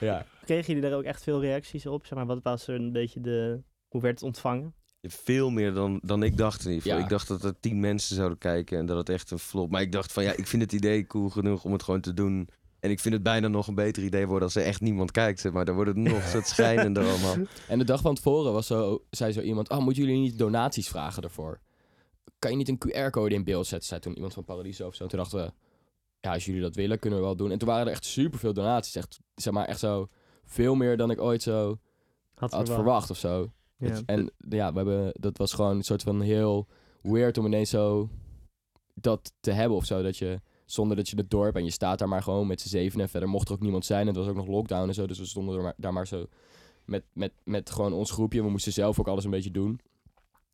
ja. 0.00 0.24
Kregen 0.44 0.66
jullie 0.74 0.90
daar 0.90 0.98
ook 0.98 1.04
echt 1.04 1.22
veel 1.22 1.40
reacties 1.40 1.86
op? 1.86 2.06
Zeg 2.06 2.18
maar, 2.18 2.26
wat 2.26 2.42
was 2.42 2.68
er 2.68 2.74
een 2.74 2.92
beetje 2.92 3.20
de... 3.20 3.60
Hoe 3.96 4.04
werd 4.04 4.20
het 4.20 4.28
ontvangen? 4.28 4.74
Veel 5.02 5.50
meer 5.50 5.74
dan, 5.74 6.00
dan 6.02 6.22
ik 6.22 6.36
dacht 6.36 6.60
in 6.60 6.66
ieder 6.66 6.82
geval. 6.82 6.98
Ja. 6.98 7.04
Ik 7.04 7.10
dacht 7.10 7.28
dat 7.28 7.44
er 7.44 7.60
tien 7.60 7.80
mensen 7.80 8.16
zouden 8.16 8.38
kijken 8.38 8.78
en 8.78 8.86
dat 8.86 8.96
het 8.96 9.08
echt 9.08 9.30
een 9.30 9.38
flop. 9.38 9.70
Maar 9.70 9.80
ik 9.80 9.92
dacht 9.92 10.12
van 10.12 10.22
ja, 10.22 10.32
ik 10.32 10.46
vind 10.46 10.62
het 10.62 10.72
idee 10.72 11.06
cool 11.06 11.28
genoeg 11.28 11.64
om 11.64 11.72
het 11.72 11.82
gewoon 11.82 12.00
te 12.00 12.14
doen. 12.14 12.48
En 12.80 12.90
ik 12.90 13.00
vind 13.00 13.14
het 13.14 13.22
bijna 13.22 13.48
nog 13.48 13.66
een 13.66 13.74
beter 13.74 14.02
idee 14.02 14.26
worden 14.26 14.44
als 14.44 14.56
er 14.56 14.62
echt 14.62 14.80
niemand 14.80 15.10
kijkt. 15.10 15.40
Zeg 15.40 15.52
maar 15.52 15.64
dan 15.64 15.74
wordt 15.74 15.90
het 15.90 15.98
nog 15.98 16.28
soort 16.32 16.46
schijnender 16.46 17.08
allemaal. 17.08 17.36
En 17.68 17.78
de 17.78 17.84
dag 17.84 18.00
van 18.00 18.14
tevoren 18.14 18.52
was 18.52 18.66
zo, 18.66 19.04
zei 19.10 19.32
zo 19.32 19.40
iemand... 19.40 19.68
Oh, 19.68 19.78
moeten 19.78 20.02
jullie 20.02 20.20
niet 20.20 20.38
donaties 20.38 20.88
vragen 20.88 21.22
daarvoor? 21.22 21.60
Kan 22.38 22.50
je 22.50 22.56
niet 22.56 22.68
een 22.68 22.82
QR-code 22.88 23.34
in 23.34 23.44
beeld 23.44 23.66
zetten? 23.66 23.88
Zei 23.88 24.00
toen 24.00 24.14
iemand 24.14 24.34
van 24.34 24.44
Paradiso 24.44 24.86
of 24.86 24.94
zo. 24.94 25.02
En 25.02 25.08
toen 25.08 25.18
dachten 25.18 25.38
we... 25.38 25.52
Ja, 26.20 26.32
als 26.32 26.44
jullie 26.44 26.60
dat 26.60 26.74
willen, 26.74 26.98
kunnen 26.98 27.18
we 27.18 27.24
wel 27.24 27.36
doen. 27.36 27.50
En 27.50 27.58
toen 27.58 27.68
waren 27.68 27.86
er 27.86 27.92
echt 27.92 28.04
superveel 28.04 28.52
donaties. 28.52 28.94
Echt, 28.94 29.20
zeg 29.34 29.52
maar, 29.52 29.66
echt 29.66 29.78
zo... 29.80 30.08
Veel 30.44 30.74
meer 30.74 30.96
dan 30.96 31.10
ik 31.10 31.20
ooit 31.20 31.42
zo 31.42 31.78
Had, 32.34 32.52
had 32.52 32.68
verwacht 32.68 33.10
of 33.10 33.16
zo. 33.16 33.50
Ja. 33.78 34.00
En 34.06 34.30
ja, 34.48 34.72
we 34.72 34.76
hebben, 34.76 35.10
dat 35.20 35.38
was 35.38 35.52
gewoon 35.52 35.76
een 35.76 35.82
soort 35.82 36.02
van 36.02 36.20
heel 36.20 36.66
weird 37.02 37.38
om 37.38 37.46
ineens 37.46 37.70
zo 37.70 38.08
dat 38.94 39.32
te 39.40 39.50
hebben 39.50 39.76
of 39.76 39.84
zo. 39.84 40.02
Dat 40.02 40.16
je 40.16 40.40
zonder 40.64 40.96
dat 40.96 41.08
je 41.08 41.16
het 41.16 41.30
dorp 41.30 41.56
en 41.56 41.64
je 41.64 41.70
staat 41.70 41.98
daar 41.98 42.08
maar 42.08 42.22
gewoon 42.22 42.46
met 42.46 42.60
z'n 42.60 42.68
zeven 42.68 43.00
en 43.00 43.08
verder 43.08 43.28
mocht 43.28 43.48
er 43.48 43.54
ook 43.54 43.60
niemand 43.60 43.84
zijn. 43.84 44.00
En 44.00 44.06
het 44.06 44.16
was 44.16 44.26
ook 44.28 44.36
nog 44.36 44.46
lockdown 44.46 44.88
en 44.88 44.94
zo, 44.94 45.06
dus 45.06 45.18
we 45.18 45.24
stonden 45.24 45.56
er 45.56 45.62
maar, 45.62 45.74
daar 45.76 45.92
maar 45.92 46.06
zo 46.06 46.26
met, 46.84 47.04
met, 47.12 47.32
met 47.44 47.70
gewoon 47.70 47.92
ons 47.92 48.10
groepje. 48.10 48.42
We 48.42 48.50
moesten 48.50 48.72
zelf 48.72 49.00
ook 49.00 49.08
alles 49.08 49.24
een 49.24 49.30
beetje 49.30 49.50
doen. 49.50 49.80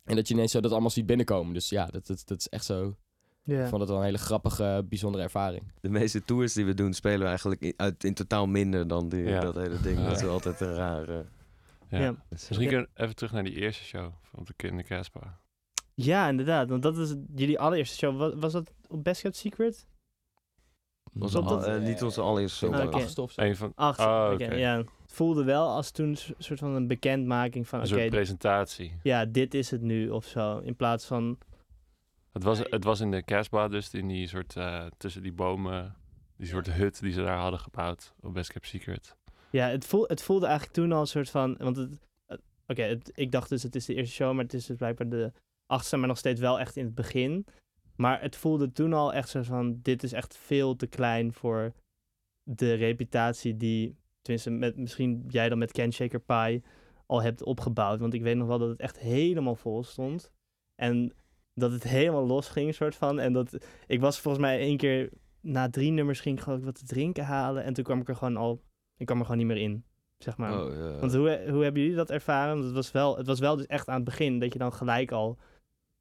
En 0.05 0.17
dat 0.17 0.29
je 0.29 0.35
ineens 0.35 0.53
zo 0.53 0.61
dat 0.61 0.71
allemaal 0.71 0.91
ziet 0.91 1.07
binnenkomen. 1.07 1.55
Dus 1.55 1.69
ja, 1.69 1.87
dat, 1.87 2.07
dat, 2.07 2.23
dat 2.25 2.39
is 2.39 2.49
echt 2.49 2.65
zo. 2.65 2.97
Ja. 3.45 3.63
Ik 3.63 3.69
vond 3.69 3.81
het 3.81 3.91
wel 3.91 3.99
een 3.99 4.05
hele 4.05 4.19
grappige, 4.19 4.85
bijzondere 4.89 5.25
ervaring. 5.25 5.63
De 5.81 5.89
meeste 5.89 6.25
tours 6.25 6.53
die 6.53 6.65
we 6.65 6.75
doen, 6.75 6.93
spelen 6.93 7.21
we 7.21 7.27
eigenlijk 7.27 7.61
in, 7.61 7.75
uit, 7.77 8.05
in 8.05 8.15
totaal 8.15 8.47
minder 8.47 8.89
dan 8.89 9.09
die, 9.09 9.25
Ja. 9.25 9.41
dat 9.41 9.55
hele 9.55 9.81
ding. 9.81 9.99
Ja. 9.99 10.09
Dat 10.09 10.21
is 10.21 10.27
altijd 10.27 10.61
een 10.61 10.75
rare... 10.75 11.25
Ja. 11.99 12.05
Ja. 12.05 12.15
Misschien 12.29 12.69
kunnen 12.69 12.89
we 12.95 13.03
even 13.03 13.15
terug 13.15 13.33
naar 13.33 13.45
die 13.45 13.55
eerste 13.55 13.85
show 13.85 14.13
van 14.23 14.45
de 14.45 14.53
Kinder 14.55 14.85
Casper. 14.85 15.37
ja, 15.95 16.29
inderdaad. 16.29 16.69
Want 16.69 16.83
dat 16.83 16.97
is 16.99 17.15
jullie 17.35 17.59
allereerste 17.59 17.97
show. 17.97 18.19
Was, 18.19 18.33
was 18.37 18.53
dat 18.53 18.73
op 18.89 19.05
Best 19.05 19.21
Kept 19.23 19.37
Secret? 19.37 19.87
Al- 21.21 21.29
dat? 21.31 21.67
eh, 21.67 21.79
niet 21.81 22.03
onze 22.03 22.21
allereerste 22.21 22.67
Ah, 22.67 23.05
show. 23.05 23.19
of 23.25 23.33
zo. 23.33 23.41
Een 23.41 23.57
van 23.57 23.73
Acht. 23.75 23.99
Oh, 24.01 24.31
oké, 24.33 24.55
ja. 24.55 24.77
Het 24.77 25.13
voelde 25.13 25.45
wel 25.45 25.69
als 25.69 25.91
toen 25.91 26.09
een 26.09 26.17
so- 26.17 26.33
soort 26.39 26.59
van 26.59 26.71
een 26.75 26.87
bekendmaking 26.87 27.69
van... 27.69 27.81
een 27.81 27.87
Oké, 27.87 27.95
soort 27.99 28.11
presentatie. 28.11 28.99
ja, 29.03 29.25
dit 29.25 29.55
is 29.55 29.71
het 29.71 29.81
nu 29.81 30.09
of 30.11 30.25
zo. 30.25 30.59
In 30.59 30.77
plaats 30.77 31.05
van... 31.07 31.39
Het 32.33 32.43
was, 32.43 32.59
het 32.59 32.85
was 32.85 33.01
in 33.01 33.11
de 33.11 33.23
Casbah, 33.25 33.71
dus 33.71 33.95
in 33.95 34.09
die 34.09 34.29
soort, 34.29 34.57
eh, 34.57 34.87
tussen 34.97 35.23
die 35.23 35.33
bomen, 35.33 35.97
die 36.37 36.47
soort 36.49 36.73
hut 36.73 37.01
die 37.01 37.13
ze 37.13 37.23
daar 37.23 37.39
hadden 37.39 37.61
gebouwd 37.61 38.13
op 38.21 38.35
Best 38.35 38.53
Kept 38.53 38.67
Secret. 38.67 39.17
Ja, 39.53 39.69
het, 39.69 39.91
het 39.91 40.23
voelde 40.23 40.47
eigenlijk 40.47 40.75
toen 40.75 40.93
al 40.93 41.01
een 41.01 41.07
soort 41.07 41.31
van... 41.31 41.57
Want 41.59 41.77
het, 41.77 41.99
oké, 42.67 42.99
ik 43.15 43.33
dacht 43.33 43.49
dus 43.49 43.63
het 43.63 43.75
is 43.75 43.85
de 43.85 43.95
eerste 43.95 44.15
show, 44.15 44.35
maar 44.35 44.45
het 44.45 44.55
is 44.55 44.67
dus 44.67 44.77
blijkbaar 44.77 45.09
de 45.09 45.33
achtste, 45.67 45.97
maar 45.97 46.09
nog 46.09 46.19
steeds 46.19 46.41
wel 46.41 46.61
echt 46.61 46.77
in 46.77 46.85
het 46.85 46.95
begin. 46.95 47.47
Maar 47.97 48.21
het 48.21 48.37
voelde 48.37 48.73
toen 48.73 48.93
al 48.93 49.13
echt 49.13 49.29
zo 49.29 49.43
van, 49.43 49.79
dit 49.83 50.03
is 50.03 50.13
echt 50.13 50.37
veel 50.37 50.77
te 50.77 50.87
klein 50.87 51.33
voor 51.33 51.73
de 52.43 52.75
reputatie 52.75 53.57
die, 53.57 53.97
tenminste 54.21 54.51
met, 54.51 54.77
misschien 54.77 55.25
jij 55.29 55.49
dan 55.49 55.59
met 55.59 55.73
Ken 55.73 55.93
Shaker 55.93 56.21
Pie 56.21 56.63
al 57.07 57.23
hebt 57.23 57.43
opgebouwd. 57.43 58.01
Want 58.01 58.15
ik 58.15 58.23
weet 58.23 58.37
nog 58.37 58.49
wel 58.49 58.59
dat 58.59 58.69
het 58.69 58.81
echt 58.81 58.99
helemaal 58.99 59.55
vol 59.55 59.85
stond. 59.85 60.33
En 60.75 61.13
dat 61.55 61.73
het 61.73 61.83
helemaal 61.83 62.27
los 62.27 62.49
ging, 62.49 62.75
soort 62.75 62.95
van. 62.95 63.21
En 63.21 63.33
dat, 63.33 63.67
ik 63.87 64.01
was 64.01 64.21
volgens 64.21 64.45
mij 64.45 64.59
één 64.59 64.77
keer 64.77 65.11
na 65.41 65.71
drie 65.71 65.91
nummers 65.91 66.21
ging 66.21 66.37
ik 66.37 66.43
geloof 66.43 66.59
ik 66.59 66.65
wat 66.65 66.79
te 66.79 66.85
drinken 66.85 67.25
halen. 67.25 67.65
En 67.65 67.73
toen 67.73 67.85
kwam 67.85 68.01
ik 68.01 68.09
er 68.09 68.17
gewoon 68.17 68.37
al, 68.37 68.63
ik 68.97 69.07
kwam 69.07 69.19
er 69.19 69.25
gewoon 69.25 69.39
niet 69.39 69.47
meer 69.47 69.63
in, 69.63 69.85
zeg 70.19 70.37
maar. 70.37 70.65
Oh, 70.65 70.75
ja. 70.75 70.99
Want 70.99 71.15
hoe, 71.15 71.41
hoe 71.51 71.63
hebben 71.63 71.83
jullie 71.83 71.97
dat 71.97 72.11
ervaren? 72.11 72.53
Want 72.53 72.65
het 72.65 72.75
was 72.75 72.93
wel, 72.93 73.17
het 73.17 73.27
was 73.27 73.41
wel 73.41 73.57
dus 73.57 73.67
echt 73.67 73.89
aan 73.89 73.95
het 73.95 74.05
begin 74.05 74.39
dat 74.39 74.53
je 74.53 74.59
dan 74.59 74.73
gelijk 74.73 75.13
al 75.13 75.39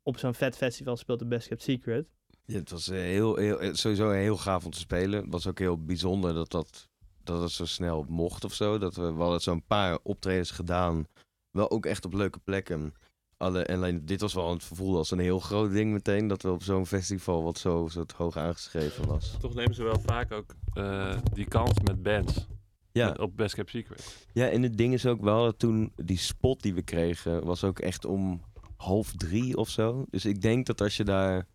op 0.03 0.17
zo'n 0.17 0.33
vet 0.33 0.57
festival 0.57 0.97
speelt 0.97 1.19
de 1.19 1.25
Best 1.25 1.47
Kept 1.47 1.61
Secret. 1.61 2.07
Ja, 2.45 2.57
het 2.57 2.71
was 2.71 2.89
eh, 2.89 2.99
heel, 2.99 3.35
heel, 3.35 3.59
eh, 3.59 3.73
sowieso 3.73 4.09
heel 4.09 4.37
gaaf 4.37 4.65
om 4.65 4.71
te 4.71 4.79
spelen. 4.79 5.21
Het 5.21 5.31
was 5.31 5.47
ook 5.47 5.59
heel 5.59 5.83
bijzonder 5.85 6.33
dat, 6.33 6.51
dat, 6.51 6.87
dat 7.23 7.41
het 7.41 7.51
zo 7.51 7.65
snel 7.65 8.05
mocht 8.07 8.43
of 8.43 8.53
zo. 8.53 8.77
Dat 8.77 8.95
we, 8.95 9.13
we 9.13 9.21
hadden 9.21 9.41
zo'n 9.41 9.65
paar 9.65 9.97
optredens 10.03 10.51
gedaan. 10.51 11.07
Wel 11.51 11.71
ook 11.71 11.85
echt 11.85 12.05
op 12.05 12.13
leuke 12.13 12.39
plekken. 12.39 12.93
Alle, 13.37 13.63
en 13.63 13.75
alleen, 13.75 14.05
dit 14.05 14.21
was 14.21 14.33
wel 14.33 14.49
het 14.49 14.63
gevoel 14.63 14.97
als 14.97 15.11
een 15.11 15.19
heel 15.19 15.39
groot 15.39 15.71
ding 15.71 15.91
meteen. 15.91 16.27
Dat 16.27 16.41
we 16.41 16.51
op 16.51 16.63
zo'n 16.63 16.85
festival 16.85 17.43
wat 17.43 17.57
zo, 17.57 17.87
zo 17.87 18.05
hoog 18.17 18.37
aangeschreven 18.37 19.07
was. 19.07 19.37
Toch 19.39 19.53
nemen 19.53 19.75
ze 19.75 19.83
wel 19.83 19.99
vaak 19.99 20.31
ook 20.31 20.55
eh, 20.73 21.17
die 21.33 21.47
kans 21.47 21.79
met 21.83 22.03
bands. 22.03 22.47
Ja, 22.91 23.07
Met- 23.07 23.19
op 23.19 23.37
Best 23.37 23.55
Kept 23.55 23.69
Secret. 23.69 24.25
ja, 24.33 24.47
en 24.49 24.61
het 24.63 24.77
ding 24.77 24.93
is 24.93 25.05
ook 25.05 25.21
wel 25.21 25.43
dat 25.43 25.59
toen 25.59 25.91
die 25.95 26.17
spot 26.17 26.61
die 26.61 26.73
we 26.73 26.81
kregen 26.81 27.45
was 27.45 27.63
ook 27.63 27.79
echt 27.79 28.05
om 28.05 28.41
half 28.77 29.11
drie 29.15 29.57
of 29.57 29.69
zo. 29.69 30.05
Dus 30.09 30.25
ik 30.25 30.41
denk 30.41 30.65
dat 30.65 30.81
als 30.81 30.97
je 30.97 31.03
daar 31.03 31.47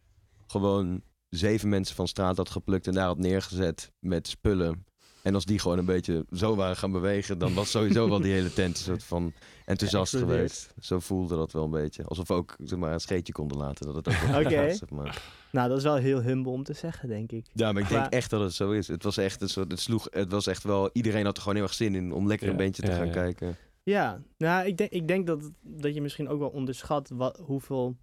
gewoon 0.46 1.02
zeven 1.28 1.68
mensen 1.68 1.96
van 1.96 2.08
straat 2.08 2.36
had 2.36 2.50
geplukt 2.50 2.86
en 2.86 2.92
daar 2.94 3.06
had 3.06 3.18
neergezet 3.18 3.92
met 3.98 4.28
spullen. 4.28 4.84
En 5.22 5.34
als 5.34 5.44
die 5.44 5.58
gewoon 5.58 5.78
een 5.78 5.84
beetje 5.84 6.26
zo 6.32 6.54
waren 6.56 6.76
gaan 6.76 6.92
bewegen, 6.92 7.38
dan 7.38 7.54
was 7.54 7.70
sowieso 7.70 8.08
wel 8.08 8.20
die 8.20 8.32
hele 8.32 8.52
tent 8.52 8.76
een 8.76 8.82
soort 8.82 9.04
van 9.04 9.32
enthousiast 9.64 10.10
Geëxplodeerd. 10.12 10.52
geweest. 10.52 10.74
Zo 10.86 10.98
voelde 10.98 11.36
dat 11.36 11.52
wel 11.52 11.64
een 11.64 11.70
beetje. 11.70 12.04
Alsof 12.04 12.28
we 12.28 12.34
ook 12.34 12.54
zeg 12.64 12.78
maar, 12.78 12.92
een 12.92 13.00
scheetje 13.00 13.32
konden 13.32 13.58
laten. 13.58 13.86
Dat 13.86 13.94
het 13.94 14.08
ook 14.08 14.14
wel 14.14 14.40
Oké. 14.44 14.66
was, 14.66 14.78
zeg 14.78 14.90
maar. 14.90 15.22
Nou, 15.56 15.68
dat 15.68 15.76
is 15.78 15.84
wel 15.84 15.96
heel 15.96 16.22
humble 16.22 16.52
om 16.52 16.62
te 16.62 16.72
zeggen, 16.72 17.08
denk 17.08 17.32
ik. 17.32 17.46
Ja, 17.52 17.72
maar 17.72 17.82
ik 17.82 17.88
denk 17.88 18.00
Maar- 18.00 18.10
echt 18.10 18.30
dat 18.30 18.40
het 18.40 18.52
zo 18.54 18.70
is. 18.70 18.88
Het 18.88 19.02
was 19.02 19.16
echt 19.16 19.40
een 19.40 19.48
soort, 19.48 19.70
het 19.70 19.80
sloeg, 19.80 20.06
het 20.10 20.30
was 20.30 20.46
echt 20.46 20.62
wel, 20.62 20.90
iedereen 20.92 21.24
had 21.24 21.36
er 21.36 21.42
gewoon 21.42 21.56
heel 21.56 21.64
erg 21.66 21.74
zin 21.74 21.94
in 21.94 22.12
om 22.12 22.26
lekker 22.26 22.46
een 22.48 22.56
Ja, 22.56 22.62
bandje 22.62 22.82
te 22.82 22.90
ja, 22.90 22.96
gaan 22.96 23.06
ja. 23.06 23.12
kijken. 23.12 23.56
Ja, 23.82 24.22
nou, 24.36 24.66
ik 24.66 24.76
denk, 24.76 24.90
ik 24.90 25.08
denk 25.08 25.26
dat, 25.26 25.50
dat 25.60 25.94
je 25.94 26.00
misschien 26.00 26.28
ook 26.28 26.38
wel 26.38 26.48
onderschat 26.48 27.08
wat, 27.08 27.36
hoeveel 27.38 27.96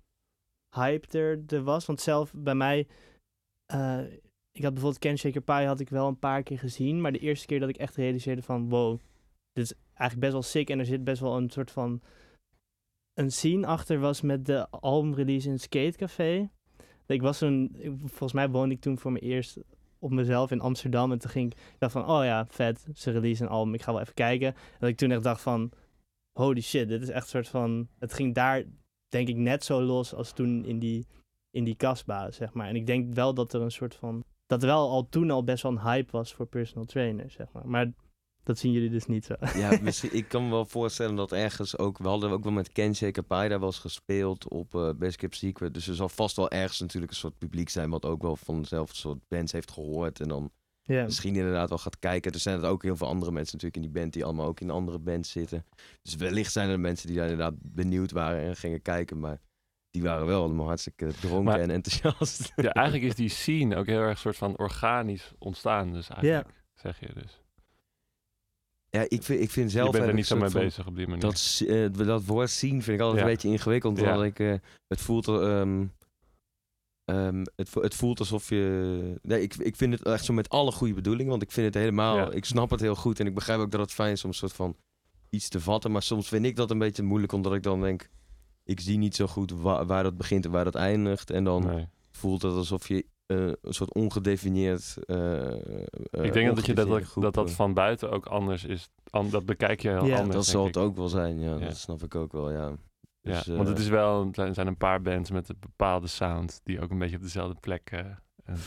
hype 0.76 1.18
er, 1.20 1.44
er 1.48 1.64
was. 1.64 1.86
Want 1.86 2.02
zelf 2.02 2.34
bij 2.36 2.56
mij, 2.56 2.88
eh, 3.66 4.00
ik 4.52 4.64
had 4.64 4.74
bijvoorbeeld 4.74 5.00
Ken 5.00 5.18
Shaker 5.18 5.42
Pie 5.42 5.66
had 5.66 5.80
ik 5.80 5.90
wel 5.90 6.08
een 6.08 6.20
paar 6.20 6.44
keer 6.44 6.60
gezien. 6.60 7.02
Maar 7.02 7.12
de 7.12 7.20
eerste 7.20 7.46
keer 7.46 7.60
dat 7.60 7.70
ik 7.70 7.78
echt 7.78 7.96
realiseerde 7.96 8.42
van, 8.42 8.70
wow, 8.70 9.00
dit 9.52 9.64
is 9.66 9.74
eigenlijk 9.88 10.20
best 10.20 10.32
wel 10.32 10.42
sick. 10.42 10.70
En 10.70 10.80
er 10.80 10.86
zit 10.86 11.04
best 11.04 11.22
wel 11.22 11.38
een 11.38 11.50
soort 11.50 11.72
van, 11.72 12.02
een 13.14 13.32
scene 13.32 13.68
achter 13.68 14.00
was 14.00 14.22
met 14.22 14.46
de 14.46 14.70
albumrelease 14.70 15.50
in 15.50 15.60
Skate 15.60 15.98
Café. 15.98 16.50
Ik 17.06 17.22
was 17.22 17.38
toen, 17.38 17.76
volgens 18.00 18.34
mij 18.34 18.50
woonde 18.50 18.76
ik 18.76 18.82
toen 18.82 18.98
voor 18.98 19.12
mijn 19.12 19.24
eerst 19.24 19.58
op 20.00 20.12
mezelf 20.12 20.52
in 20.52 20.62
Amsterdam. 20.62 21.12
En 21.12 21.20
toen 21.20 21.32
ging 21.32 21.52
ik, 21.52 21.60
dacht 21.78 21.92
van, 21.92 22.08
oh 22.08 22.24
ja, 22.24 22.46
vet, 22.50 22.88
ze 22.94 23.12
release 23.12 23.44
een 23.44 23.50
album, 23.50 23.74
ik 23.74 23.82
ga 23.82 23.92
wel 23.92 24.02
even 24.02 24.14
kijken. 24.14 24.48
En 24.48 24.78
dat 24.80 24.90
ik 24.90 24.98
toen 24.98 25.12
echt 25.12 25.24
dacht 25.24 25.42
van, 25.42 25.72
holy 26.34 26.62
shit, 26.62 26.88
dit 26.88 27.02
is 27.02 27.10
echt 27.10 27.24
een 27.24 27.30
soort 27.30 27.48
van... 27.48 27.88
Het 28.00 28.14
ging 28.14 28.34
daar, 28.34 28.64
denk 29.10 29.28
ik, 29.28 29.36
net 29.36 29.64
zo 29.64 29.82
los 29.82 30.14
als 30.14 30.32
toen 30.32 30.66
in 30.66 30.80
die, 30.80 31.08
in 31.52 31.64
die 31.64 31.76
kasbah, 31.76 32.32
zeg 32.32 32.54
maar. 32.54 32.68
En 32.68 32.76
ik 32.76 32.86
denk 32.86 33.14
wel 33.14 33.34
dat 33.34 33.54
er 33.54 33.62
een 33.62 33.72
soort 33.72 33.96
van... 33.96 34.24
Dat 34.46 34.64
wel 34.64 34.90
al 34.90 35.10
toen 35.10 35.32
al 35.32 35.44
best 35.44 35.64
wel 35.64 35.72
een 35.72 35.82
hype 35.82 36.12
was 36.12 36.34
voor 36.34 36.46
personal 36.46 36.86
trainers, 36.86 37.34
zeg 37.34 37.48
maar. 37.52 37.68
Maar 37.68 37.92
dat 38.44 38.58
zien 38.58 38.72
jullie 38.72 38.90
dus 38.90 39.06
niet 39.06 39.26
zo. 39.26 39.36
Ja, 39.56 39.78
misschien, 39.82 40.14
ik 40.14 40.28
kan 40.28 40.44
me 40.44 40.50
wel 40.50 40.66
voorstellen 40.66 41.16
dat 41.16 41.32
ergens 41.32 41.78
ook... 41.78 41.98
We 41.98 42.08
hadden 42.08 42.30
ook 42.30 42.44
wel 42.44 42.54
met 42.54 42.72
Ken 42.72 42.96
Shaker 42.96 43.24
daar 43.28 43.62
eens 43.62 43.80
gespeeld 43.80 44.48
op 44.48 44.76
eh 44.76 44.90
Best 44.96 45.18
Kept 45.18 45.36
Secret. 45.36 45.74
Dus 45.74 45.88
er 45.88 45.96
zal 45.96 46.10
vast 46.10 46.36
wel 46.36 46.50
ergens 46.50 46.80
natuurlijk 46.80 47.12
een 47.12 47.18
soort 47.18 47.38
publiek 47.38 47.70
zijn... 47.70 47.90
wat 47.90 48.06
ook 48.06 48.22
wel 48.22 48.36
van 48.36 48.62
dezelfde 48.62 48.96
soort 48.96 49.28
bands 49.28 49.52
heeft 49.52 49.72
gehoord. 49.72 50.20
En 50.20 50.28
dan 50.28 50.52
ja. 50.82 51.04
misschien 51.04 51.36
inderdaad 51.36 51.70
wel 51.70 51.78
gaat 51.78 52.00
kijken. 52.00 52.32
Er 52.32 52.40
zijn 52.40 52.64
er 52.64 52.70
ook 52.70 52.84
heel 52.84 52.98
veel 52.98 53.08
andere 53.08 53.32
mensen 53.32 53.58
natuurlijk 53.58 53.86
in 53.86 53.92
die 53.92 54.02
band... 54.02 54.14
die 54.14 54.26
allemaal 54.26 54.48
ook 54.48 54.60
in 54.60 54.70
andere 54.70 55.00
bands 55.00 55.32
zitten. 55.32 55.66
Dus 56.02 56.16
wellicht 56.16 56.52
zijn 56.52 56.70
er 56.70 56.80
mensen 56.80 57.08
die 57.08 57.18
daar 57.18 57.30
inderdaad 57.30 57.56
benieuwd 57.62 58.12
waren 58.12 58.42
en 58.42 58.56
gingen 58.56 58.82
kijken. 58.82 59.20
Maar 59.20 59.40
die 59.90 60.04
waren 60.04 60.28
wel 60.28 60.44
allemaal 60.44 60.66
hartstikke 60.66 61.14
dronken 61.20 61.44
Maar- 61.44 61.60
en 61.60 61.70
enthousiast. 61.70 62.52
Ja, 62.56 62.72
eigenlijk 62.72 63.08
is 63.08 63.16
die 63.16 63.30
scene 63.30 63.76
ook 63.76 63.86
heel 63.86 64.00
erg 64.00 64.20
soort 64.20 64.38
van 64.38 64.58
organisch 64.58 65.34
ontstaan. 65.38 65.94
Dus 65.94 66.10
eigenlijk, 66.10 66.64
zeg 66.74 67.00
je 67.00 67.14
dus. 67.14 67.43
Ja, 68.98 69.06
ik 69.08 69.24
vind, 69.24 69.42
ik 69.42 69.50
vind 69.50 69.72
zelf... 69.72 69.86
je 69.92 69.92
bent 69.98 70.06
er 70.10 70.14
niet 70.14 70.26
zo 70.26 70.38
mee 70.38 70.50
van- 70.50 70.62
bezig 70.62 70.88
op 70.88 70.96
die 70.96 71.08
manier. 71.08 71.22
Dat, 71.22 71.62
eh, 71.68 72.06
dat 72.08 72.26
woord 72.26 72.50
zien 72.50 72.82
vind 72.82 72.98
ik 72.98 73.04
altijd 73.04 73.20
Ja. 73.22 73.28
een 73.28 73.34
beetje 73.34 73.50
ingewikkeld. 73.50 74.00
Ja. 74.00 74.12
Omdat 74.12 74.24
ik, 74.24 74.40
eh, 74.40 74.54
het, 74.88 75.02
voelt, 75.02 75.28
ehm, 75.28 75.86
ehm, 77.06 77.44
het, 77.56 77.74
het 77.74 77.96
voelt 77.96 78.20
alsof 78.20 78.50
je... 78.50 79.20
Nee, 79.22 79.42
ik, 79.42 79.56
ik 79.56 79.76
vind 79.76 79.94
het 79.94 80.02
echt 80.04 80.26
zo 80.26 80.34
met 80.34 80.50
alle 80.50 80.72
goede 80.72 80.94
bedoelingen. 80.94 81.30
Want 81.32 81.42
ik 81.42 81.52
vind 81.52 81.66
het 81.66 81.76
helemaal... 81.76 82.16
Ja. 82.18 82.32
Ik 82.32 82.46
snap 82.46 82.70
het 82.70 82.80
heel 82.80 82.96
goed. 82.96 83.20
En 83.20 83.28
ik 83.28 83.34
begrijp 83.34 83.60
ook 83.60 83.72
dat 83.72 83.80
het 83.82 83.92
fijn 83.92 84.12
is 84.12 84.24
om 84.24 84.30
een 84.30 84.36
soort 84.36 84.54
van 84.54 84.76
iets 85.30 85.50
te 85.50 85.60
vatten. 85.60 85.92
Maar 85.92 86.04
soms 86.04 86.28
vind 86.28 86.46
ik 86.46 86.56
dat 86.56 86.72
een 86.72 86.80
beetje 86.80 87.04
moeilijk. 87.04 87.32
Omdat 87.32 87.54
ik 87.54 87.64
dan 87.64 87.82
denk... 87.82 88.10
Ik 88.64 88.80
zie 88.80 88.98
niet 88.98 89.16
zo 89.16 89.28
goed 89.28 89.52
wa- 89.52 89.86
waar 89.86 90.04
dat 90.04 90.18
begint 90.18 90.46
en 90.46 90.52
waar 90.52 90.64
dat 90.64 90.76
eindigt. 90.76 91.30
En 91.32 91.44
dan 91.44 91.66
Nee. 91.66 91.88
voelt 92.12 92.42
het 92.42 92.54
alsof 92.54 92.88
je 92.88 93.06
een 93.26 93.58
soort 93.62 93.94
ongedefinieerd... 93.94 94.98
eh, 95.06 95.52
eh, 95.52 95.54
Ik 96.12 96.34
denk 96.34 96.56
dat, 96.56 96.66
je 96.66 96.74
dat, 96.74 96.88
dat, 97.16 97.34
dat 97.34 97.50
eh, 97.50 97.54
van 97.56 97.74
buiten 97.74 98.12
ook 98.12 98.26
anders 98.26 98.64
is. 98.66 98.90
An- 99.10 99.30
dat 99.30 99.46
bekijk 99.46 99.82
je 99.82 99.90
heel 99.90 100.06
Ja, 100.06 100.18
anders. 100.18 100.36
Dat 100.36 100.46
zal 100.46 100.62
ik. 100.68 100.74
het 100.74 100.84
ook 100.84 100.96
wel 100.96 101.08
zijn, 101.10 101.40
ja. 101.40 101.54
Ja. 101.58 101.66
Dat 101.66 101.78
snap 101.78 102.04
ik 102.04 102.16
ook 102.16 102.32
wel, 102.32 102.52
ja. 102.52 102.78
Ja, 103.22 103.32
Dus, 103.38 103.48
want 103.48 103.68
het 103.68 103.78
eh, 103.78 103.84
is 103.84 103.90
wel, 103.90 104.30
er 104.34 104.54
zijn- 104.54 104.68
een 104.68 104.78
paar 104.78 105.02
bands 105.02 105.32
met 105.32 105.50
een 105.50 105.56
bepaalde 105.60 106.08
sound 106.08 106.60
die 106.64 106.82
ook 106.82 106.92
een 106.92 107.00
beetje 107.00 107.16
op 107.16 107.22
dezelfde 107.22 107.60
plek. 107.60 107.90
eh, 107.92 108.00
en- 108.44 108.58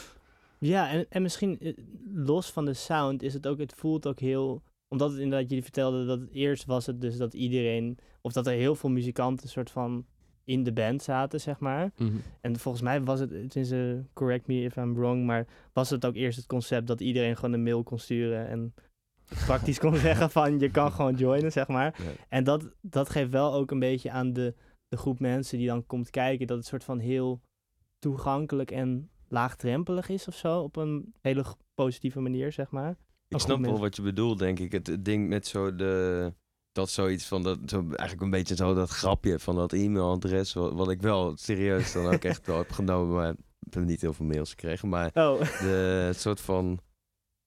Ja, 0.58 0.90
en, 0.90 1.06
en 1.08 1.22
misschien 1.22 1.58
eh, 1.60 1.72
los 2.14 2.50
van 2.50 2.64
de 2.64 2.75
sound 2.75 3.22
is 3.22 3.34
het 3.34 3.46
ook, 3.46 3.58
het 3.58 3.72
voelt 3.76 4.06
ook 4.06 4.18
heel, 4.20 4.62
omdat 4.88 5.10
het 5.10 5.20
inderdaad 5.20 5.48
jullie 5.48 5.62
vertelden 5.64 6.06
dat 6.06 6.20
het 6.20 6.30
eerst 6.30 6.64
was 6.64 6.86
het 6.86 7.00
dus 7.00 7.16
dat 7.16 7.34
iedereen, 7.34 7.98
of 8.20 8.32
dat 8.32 8.46
er 8.46 8.52
heel 8.52 8.75
veel 8.75 8.90
muzikanten 8.90 9.48
soort 9.48 9.70
van 9.70 10.06
in 10.46 10.64
de 10.64 10.72
band 10.72 11.02
zaten, 11.02 11.40
zeg 11.40 11.58
maar. 11.58 11.92
Mhm. 11.96 12.16
En 12.40 12.58
volgens 12.58 12.84
mij 12.84 13.02
was 13.02 13.20
het, 13.20 13.30
het 13.30 13.56
is 13.56 13.70
een 13.70 14.08
correct 14.12 14.46
me 14.46 14.62
if 14.62 14.76
I'm 14.76 14.94
wrong, 14.94 15.24
maar 15.24 15.46
was 15.72 15.90
het 15.90 16.06
ook 16.06 16.14
eerst 16.14 16.36
het 16.36 16.46
concept 16.46 16.86
dat 16.86 17.00
iedereen 17.00 17.36
gewoon 17.36 17.52
een 17.52 17.62
mail 17.62 17.82
kon 17.82 17.98
sturen 17.98 18.48
en 18.48 18.74
praktisch 19.46 19.78
kon 19.78 19.96
zeggen 20.08 20.30
van 20.30 20.58
je 20.58 20.70
kan 20.70 20.92
gewoon 20.92 21.14
joinen, 21.14 21.52
zeg 21.52 21.68
maar. 21.68 21.94
Ja. 22.02 22.10
En 22.28 22.44
dat, 22.44 22.68
dat 22.80 23.10
geeft 23.10 23.30
wel 23.30 23.54
ook 23.54 23.70
een 23.70 23.78
beetje 23.78 24.10
aan 24.10 24.32
de, 24.32 24.54
de 24.88 24.96
groep 24.96 25.20
mensen 25.20 25.58
die 25.58 25.66
dan 25.66 25.86
komt 25.86 26.10
kijken, 26.10 26.46
dat 26.46 26.56
het 26.56 26.66
soort 26.66 26.84
van 26.84 26.98
heel 26.98 27.40
toegankelijk 27.98 28.70
en 28.70 29.10
laagdrempelig 29.28 30.08
is 30.08 30.28
of 30.28 30.34
zo, 30.34 30.60
op 30.60 30.76
een 30.76 31.14
hele 31.20 31.44
positieve 31.74 32.20
manier, 32.20 32.52
zeg 32.52 32.70
maar. 32.70 32.96
Ik 33.28 33.40
snap 33.40 33.60
wel 33.60 33.78
wat 33.78 33.96
je 33.96 34.02
bedoelt, 34.02 34.38
denk 34.38 34.58
ik. 34.58 34.72
Het, 34.72 34.86
het 34.86 35.04
ding 35.04 35.28
met 35.28 35.46
zo 35.46 35.74
de... 35.74 36.32
Dat 36.76 36.90
zoiets 36.90 37.25
van 37.25 37.42
dat, 37.42 37.59
zo, 37.66 37.76
eigenlijk 37.76 38.21
een 38.21 38.30
beetje 38.30 38.56
zo 38.56 38.75
dat 38.75 38.90
grapje 38.90 39.38
van 39.38 39.54
dat 39.56 39.73
e-mailadres. 39.73 40.52
Wat, 40.52 40.73
wat 40.73 40.90
ik 40.90 41.00
wel 41.02 41.37
serieus 41.37 41.92
dan 41.92 42.06
ook 42.14 42.25
echt 42.25 42.47
wel 42.47 42.56
heb 42.59 42.73
genomen, 42.73 43.14
maar 43.14 43.30
ik 43.66 43.75
heb 43.75 43.85
niet 43.85 44.00
heel 44.00 44.12
veel 44.12 44.26
mails 44.26 44.50
gekregen. 44.50 44.88
Maar 44.88 45.11
Oh, 45.14 45.40
de 45.40 46.02
het 46.06 46.21
soort 46.21 46.40
van. 46.40 46.78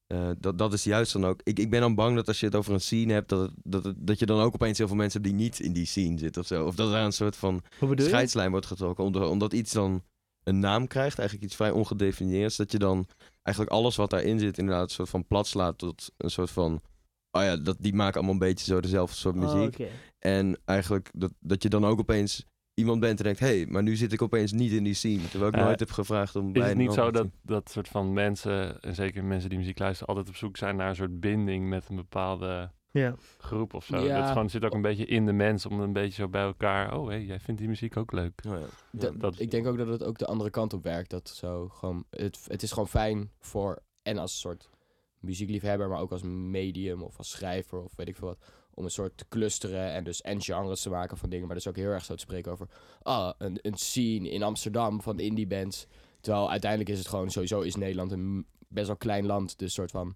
eh, 0.08 0.30
dat, 0.38 0.58
dat 0.58 0.74
is 0.74 0.84
juist 0.84 1.14
dan 1.14 1.26
ook. 1.26 1.42
Ik, 1.44 1.60
ik 1.60 1.70
ben 1.70 1.82
dan 1.82 1.96
bang 1.96 2.16
dat 2.16 2.28
als 2.28 2.40
je 2.40 2.46
het 2.46 2.56
over 2.56 2.74
een 2.74 2.82
scene 2.82 3.14
hebt, 3.14 3.30
dat, 3.30 3.42
het- 3.42 3.54
dat, 3.64 3.84
het- 3.84 4.08
dat 4.08 4.20
je 4.20 4.26
dan 4.26 4.40
ook 4.40 4.54
opeens 4.54 4.78
heel 4.78 4.88
veel 4.88 4.96
mensen 4.96 5.22
hebt 5.22 5.34
die 5.34 5.44
niet 5.44 5.60
in 5.60 5.74
die 5.74 5.86
scene 5.86 6.18
zitten 6.20 6.42
of 6.42 6.48
zo. 6.48 6.66
Of 6.66 6.76
dat 6.76 6.92
er 6.94 7.00
een 7.00 7.12
soort 7.12 7.36
van 7.36 7.62
scheidslijn 8.08 8.52
wordt 8.52 8.66
getrokken. 8.66 9.04
Omdat, 9.04 9.30
omdat 9.30 9.54
iets 9.54 9.72
dan 9.72 10.04
een 10.44 10.60
naam 10.60 10.88
krijgt, 10.88 11.18
eigenlijk 11.20 11.48
iets 11.48 11.56
vrij 11.58 11.72
ongedefinieerd. 11.72 12.58
Dat 12.58 12.72
je 12.72 12.78
dan 12.80 13.08
eigenlijk 13.44 13.76
alles 13.76 13.96
wat 13.96 14.10
daarin 14.10 14.40
zit, 14.40 14.58
inderdaad, 14.58 14.84
een 14.84 14.90
soort 14.96 15.10
van 15.10 15.28
plat 15.28 15.48
slaat 15.48 15.78
tot 15.78 16.12
een 16.18 16.32
soort 16.32 16.52
van. 16.52 16.82
Oh 17.32 17.42
ja, 17.42 17.58
dat, 17.58 17.78
die 17.80 17.94
maken 17.94 18.14
allemaal 18.16 18.34
een 18.34 18.40
beetje 18.40 18.66
zo 18.66 18.80
dezelfde 18.80 19.16
soort 19.16 19.36
Oh, 19.36 19.54
muziek. 19.54 19.88
En 20.20 20.60
eigenlijk 20.66 21.10
dat, 21.14 21.32
dat 21.40 21.64
je 21.64 21.70
dan 21.70 21.86
ook 21.86 22.00
opeens 22.00 22.46
iemand 22.74 23.00
bent 23.00 23.18
en 23.18 23.24
denkt: 23.24 23.40
hé, 23.40 23.48
hey, 23.48 23.66
maar 23.66 23.84
nu 23.84 23.96
zit 23.96 24.14
ik 24.14 24.22
opeens 24.22 24.52
niet 24.52 24.72
in 24.72 24.84
die 24.84 24.94
scene. 24.94 25.28
Terwijl 25.30 25.52
ik 25.52 25.60
nooit 25.60 25.80
heb 25.80 25.92
gevraagd 25.92 26.36
om 26.36 26.52
bij 26.54 26.62
Is 26.62 26.68
het 26.68 26.78
niet 26.78 26.94
zo 26.94 27.12
dat 27.12 27.28
dat 27.42 27.70
soort 27.70 27.88
van 27.88 28.14
mensen, 28.14 28.82
en 28.82 28.96
zeker 28.96 29.24
mensen 29.24 29.50
die 29.50 29.58
muziek 29.60 29.80
luisteren, 29.80 30.08
altijd 30.08 30.28
op 30.34 30.40
zoek 30.40 30.58
zijn 30.58 30.76
naar 30.76 30.90
een 30.90 30.96
soort 30.96 31.20
binding 31.20 31.70
met 31.70 31.90
een 31.90 31.96
bepaalde 31.96 32.72
Ja. 32.92 33.16
groep 33.38 33.74
of 33.74 33.86
zo? 33.86 33.98
Ja. 34.06 34.20
Dat 34.20 34.28
gewoon, 34.28 34.50
zit 34.50 34.66
ook 34.66 34.74
een 34.74 34.82
beetje 34.82 35.06
in 35.06 35.26
de 35.26 35.34
mens 35.34 35.66
om 35.66 35.80
een 35.80 35.94
beetje 35.94 36.22
zo 36.22 36.28
bij 36.28 36.42
elkaar. 36.44 36.98
Oh, 36.98 37.08
hé, 37.08 37.16
jij 37.16 37.40
vindt 37.40 37.60
die 37.60 37.70
muziek 37.70 37.98
ook 37.98 38.12
leuk. 38.12 38.42
Oh 38.48 38.52
ja. 38.52 38.60
Ja. 38.60 38.66
Dat- 38.92 39.20
dat- 39.20 39.40
ik 39.40 39.52
denk 39.52 39.68
ook 39.68 39.78
dat 39.78 39.88
het 39.88 40.04
ook 40.04 40.18
de 40.18 40.26
andere 40.28 40.50
kant 40.50 40.74
op 40.74 40.84
werkt. 40.84 41.10
Dat 41.10 41.30
zo 41.30 41.68
gewoon, 41.70 42.04
het, 42.10 42.40
het 42.48 42.64
is 42.64 42.72
gewoon 42.72 42.88
fijn 42.88 43.32
voor, 43.40 43.82
en 44.02 44.18
als 44.18 44.40
soort 44.40 44.70
muziekliefhebber, 45.20 45.90
maar 45.90 46.00
ook 46.00 46.12
als 46.12 46.22
medium 46.24 47.02
of 47.02 47.18
als 47.18 47.30
schrijver 47.30 47.84
of 47.84 47.96
weet 47.96 48.08
ik 48.08 48.16
veel 48.16 48.28
wat, 48.28 48.40
om 48.74 48.84
een 48.84 48.92
soort 48.92 49.18
te 49.18 49.26
clusteren 49.30 49.92
en 49.92 50.04
dus 50.04 50.22
en 50.22 50.42
genres 50.42 50.82
te 50.82 50.90
maken 50.90 51.18
van 51.18 51.30
dingen. 51.30 51.46
Maar 51.46 51.56
dus 51.56 51.68
ook 51.68 51.76
heel 51.76 51.90
erg 51.90 52.06
zo 52.06 52.14
te 52.14 52.22
spreken 52.22 52.52
over, 52.52 52.68
ah, 53.02 53.32
een, 53.38 53.60
een 53.62 53.78
scene 53.78 54.30
in 54.30 54.44
Amsterdam 54.44 55.02
van 55.02 55.20
indie 55.20 55.48
bands. 55.48 55.88
Terwijl 56.22 56.50
uiteindelijk 56.50 56.90
is 56.92 56.98
het 56.98 57.08
gewoon, 57.08 57.30
sowieso 57.32 57.62
is 57.62 57.76
Nederland 57.76 58.12
een 58.12 58.46
best 58.68 58.88
wel 58.88 58.98
klein 58.98 59.26
land, 59.26 59.58
dus 59.58 59.74
soort 59.74 59.92
van... 59.92 60.16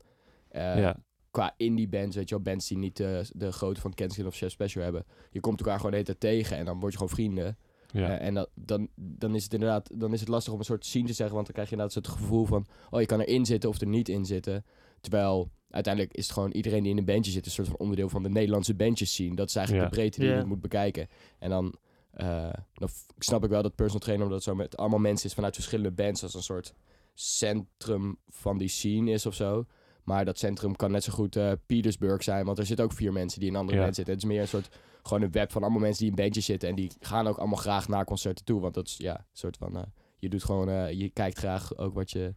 eh, 0.50 0.79
ja. 0.79 0.98
qua 1.31 1.53
indie 1.57 1.88
bands, 1.88 2.15
weet 2.15 2.29
je 2.29 2.36
wel, 2.36 2.43
bands 2.43 2.67
die 2.67 2.77
niet 2.77 3.00
eh, 3.00 3.19
de 3.31 3.51
grootte 3.51 3.81
van 3.81 3.93
Kensington 3.93 4.31
of 4.31 4.38
Chef 4.38 4.51
Special 4.51 4.83
hebben. 4.83 5.05
Je 5.31 5.39
komt 5.39 5.60
elkaar 5.60 5.75
gewoon 5.75 5.91
de 5.91 5.98
hele 5.98 6.17
tijd 6.17 6.33
tegen 6.33 6.57
en 6.57 6.65
dan 6.65 6.79
word 6.79 6.91
je 6.91 6.98
gewoon 6.98 7.15
vrienden. 7.15 7.57
Ja. 7.91 8.19
Eh, 8.19 8.27
en 8.27 8.33
dat, 8.33 8.50
dan, 8.53 8.88
dan 8.95 9.36
is 9.36 9.43
het 9.43 9.53
inderdaad 9.53 10.00
dan 10.00 10.13
is 10.13 10.19
het 10.19 10.29
lastig 10.29 10.53
om 10.53 10.60
een 10.60 10.65
soort 10.65 10.86
scene 10.86 11.07
te 11.07 11.13
zeggen, 11.13 11.36
want 11.36 11.45
dan 11.45 11.55
krijg 11.55 11.69
je 11.69 11.75
inderdaad 11.75 12.03
het 12.05 12.17
gevoel 12.17 12.45
van, 12.45 12.65
oh 12.89 13.00
je 13.00 13.05
kan 13.05 13.19
erin 13.19 13.45
zitten 13.45 13.69
of 13.69 13.81
er 13.81 13.88
niet 13.88 14.10
in 14.10 14.25
zitten. 14.25 14.65
Terwijl 15.03 15.51
uiteindelijk 15.69 16.13
is 16.13 16.24
het 16.24 16.33
gewoon 16.33 16.51
iedereen 16.51 16.81
die 16.83 16.91
in 16.91 16.98
een 16.98 17.05
bandje 17.05 17.31
zit, 17.31 17.45
een 17.45 17.51
soort 17.51 17.67
van 17.67 17.77
onderdeel 17.77 18.10
van 18.10 18.24
de 18.24 18.29
Nederlandse 18.29 18.74
bandjes 18.75 19.12
scene. 19.13 19.36
Dat 19.36 19.50
is 19.50 19.55
eigenlijk 19.55 19.86
Ja. 19.86 19.91
de 19.91 19.95
breedte 20.00 20.19
die 20.19 20.29
je 20.29 20.43
moet 20.45 20.62
bekijken. 20.62 21.07
En 21.39 21.50
dan, 21.50 21.75
eh, 22.12 22.53
dan 22.74 22.89
f- 22.89 23.05
snap 23.17 23.43
ik 23.43 23.50
wel 23.50 23.62
dat 23.62 23.75
personal 23.75 24.00
trainer, 24.01 24.25
omdat 24.27 24.43
het 24.43 24.50
zo 24.50 24.55
met 24.55 24.77
allemaal 24.77 25.00
mensen 25.00 25.27
is 25.29 25.33
vanuit 25.36 25.53
verschillende 25.55 25.91
bands, 25.91 26.24
als 26.24 26.33
een 26.33 26.43
soort 26.43 26.74
centrum 27.13 28.17
van 28.29 28.57
die 28.57 28.67
scene 28.67 29.12
is 29.12 29.25
of 29.25 29.33
zo. 29.33 29.65
Maar 30.03 30.25
dat 30.25 30.38
centrum 30.39 30.75
kan 30.75 30.91
net 30.91 31.03
zo 31.03 31.13
goed 31.13 31.36
eh, 31.36 31.51
Petersburg 31.65 32.24
zijn, 32.24 32.45
want 32.45 32.57
er 32.57 32.65
zitten 32.65 32.86
ook 32.86 32.91
vier 32.93 33.13
mensen 33.13 33.39
die 33.39 33.48
in 33.50 33.53
een 33.53 33.60
andere 33.60 33.77
Ja. 33.77 33.83
band 33.83 33.95
zitten. 33.95 34.13
Het 34.13 34.24
is 34.24 34.29
meer 34.29 34.41
een 34.41 34.48
soort 34.48 34.69
gewoon 35.03 35.22
een 35.24 35.31
web 35.31 35.51
van 35.51 35.62
allemaal 35.62 35.79
mensen 35.81 36.00
die 36.01 36.10
in 36.10 36.15
bandjes 36.15 36.45
zitten. 36.45 36.69
En 36.69 36.75
die 36.75 36.91
gaan 37.00 37.27
ook 37.27 37.38
allemaal 37.38 37.57
graag 37.57 37.88
naar 37.88 38.05
concerten 38.05 38.45
toe. 38.45 38.60
Want 38.62 38.74
dat 38.74 38.88
is 38.88 38.95
ja, 38.98 39.17
een 39.17 39.25
soort 39.33 39.57
van. 39.57 39.75
eh, 39.77 39.83
je 40.17 40.29
doet 40.29 40.43
gewoon. 40.43 40.69
eh, 40.69 40.91
je 40.91 41.10
kijkt 41.10 41.38
graag 41.38 41.77
ook 41.77 41.93
wat 41.93 42.12
je. 42.12 42.36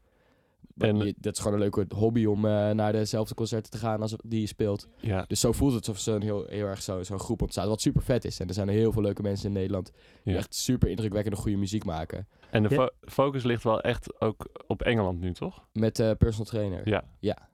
En- 0.78 0.96
je- 0.96 1.14
dat 1.18 1.32
is 1.32 1.38
gewoon 1.38 1.54
een 1.54 1.60
leuke 1.70 1.86
hobby 1.94 2.24
om 2.24 2.44
eh, 2.44 2.70
naar 2.70 2.92
dezelfde 2.92 3.34
concerten 3.34 3.70
te 3.70 3.78
gaan 3.78 4.00
als 4.02 4.14
die 4.24 4.40
je 4.40 4.46
speelt. 4.46 4.88
ja. 5.00 5.24
Dus 5.26 5.40
zo 5.40 5.52
voelt 5.52 5.72
het 5.74 5.88
alsof 5.88 6.02
zo'n 6.02 6.22
heel, 6.22 6.44
heel 6.48 6.66
erg 6.66 6.82
zo- 6.82 7.02
zo'n 7.02 7.18
groep 7.18 7.42
ontstaat. 7.42 7.66
Wat 7.68 7.80
super 7.80 8.02
vet 8.02 8.24
is. 8.24 8.40
En 8.40 8.48
er 8.48 8.54
zijn 8.54 8.68
heel 8.68 8.92
veel 8.92 9.02
leuke 9.02 9.22
mensen 9.22 9.46
in 9.48 9.52
Nederland. 9.52 9.92
die 10.24 10.32
Ja. 10.32 10.38
echt 10.38 10.54
super 10.54 10.88
indrukwekkende 10.88 11.36
goede 11.38 11.56
muziek 11.56 11.84
maken. 11.84 12.28
En 12.50 12.62
de 12.62 12.70
fo- 12.70 12.88
focus 13.00 13.42
ligt 13.44 13.62
wel 13.62 13.80
echt 13.80 14.20
ook 14.20 14.46
op 14.66 14.82
Engeland 14.82 15.20
nu, 15.20 15.32
toch? 15.32 15.66
Met 15.72 15.98
eh 16.00 16.10
personal 16.18 16.46
trainer. 16.46 16.88
Ja. 16.88 17.04
Ja. 17.18 17.48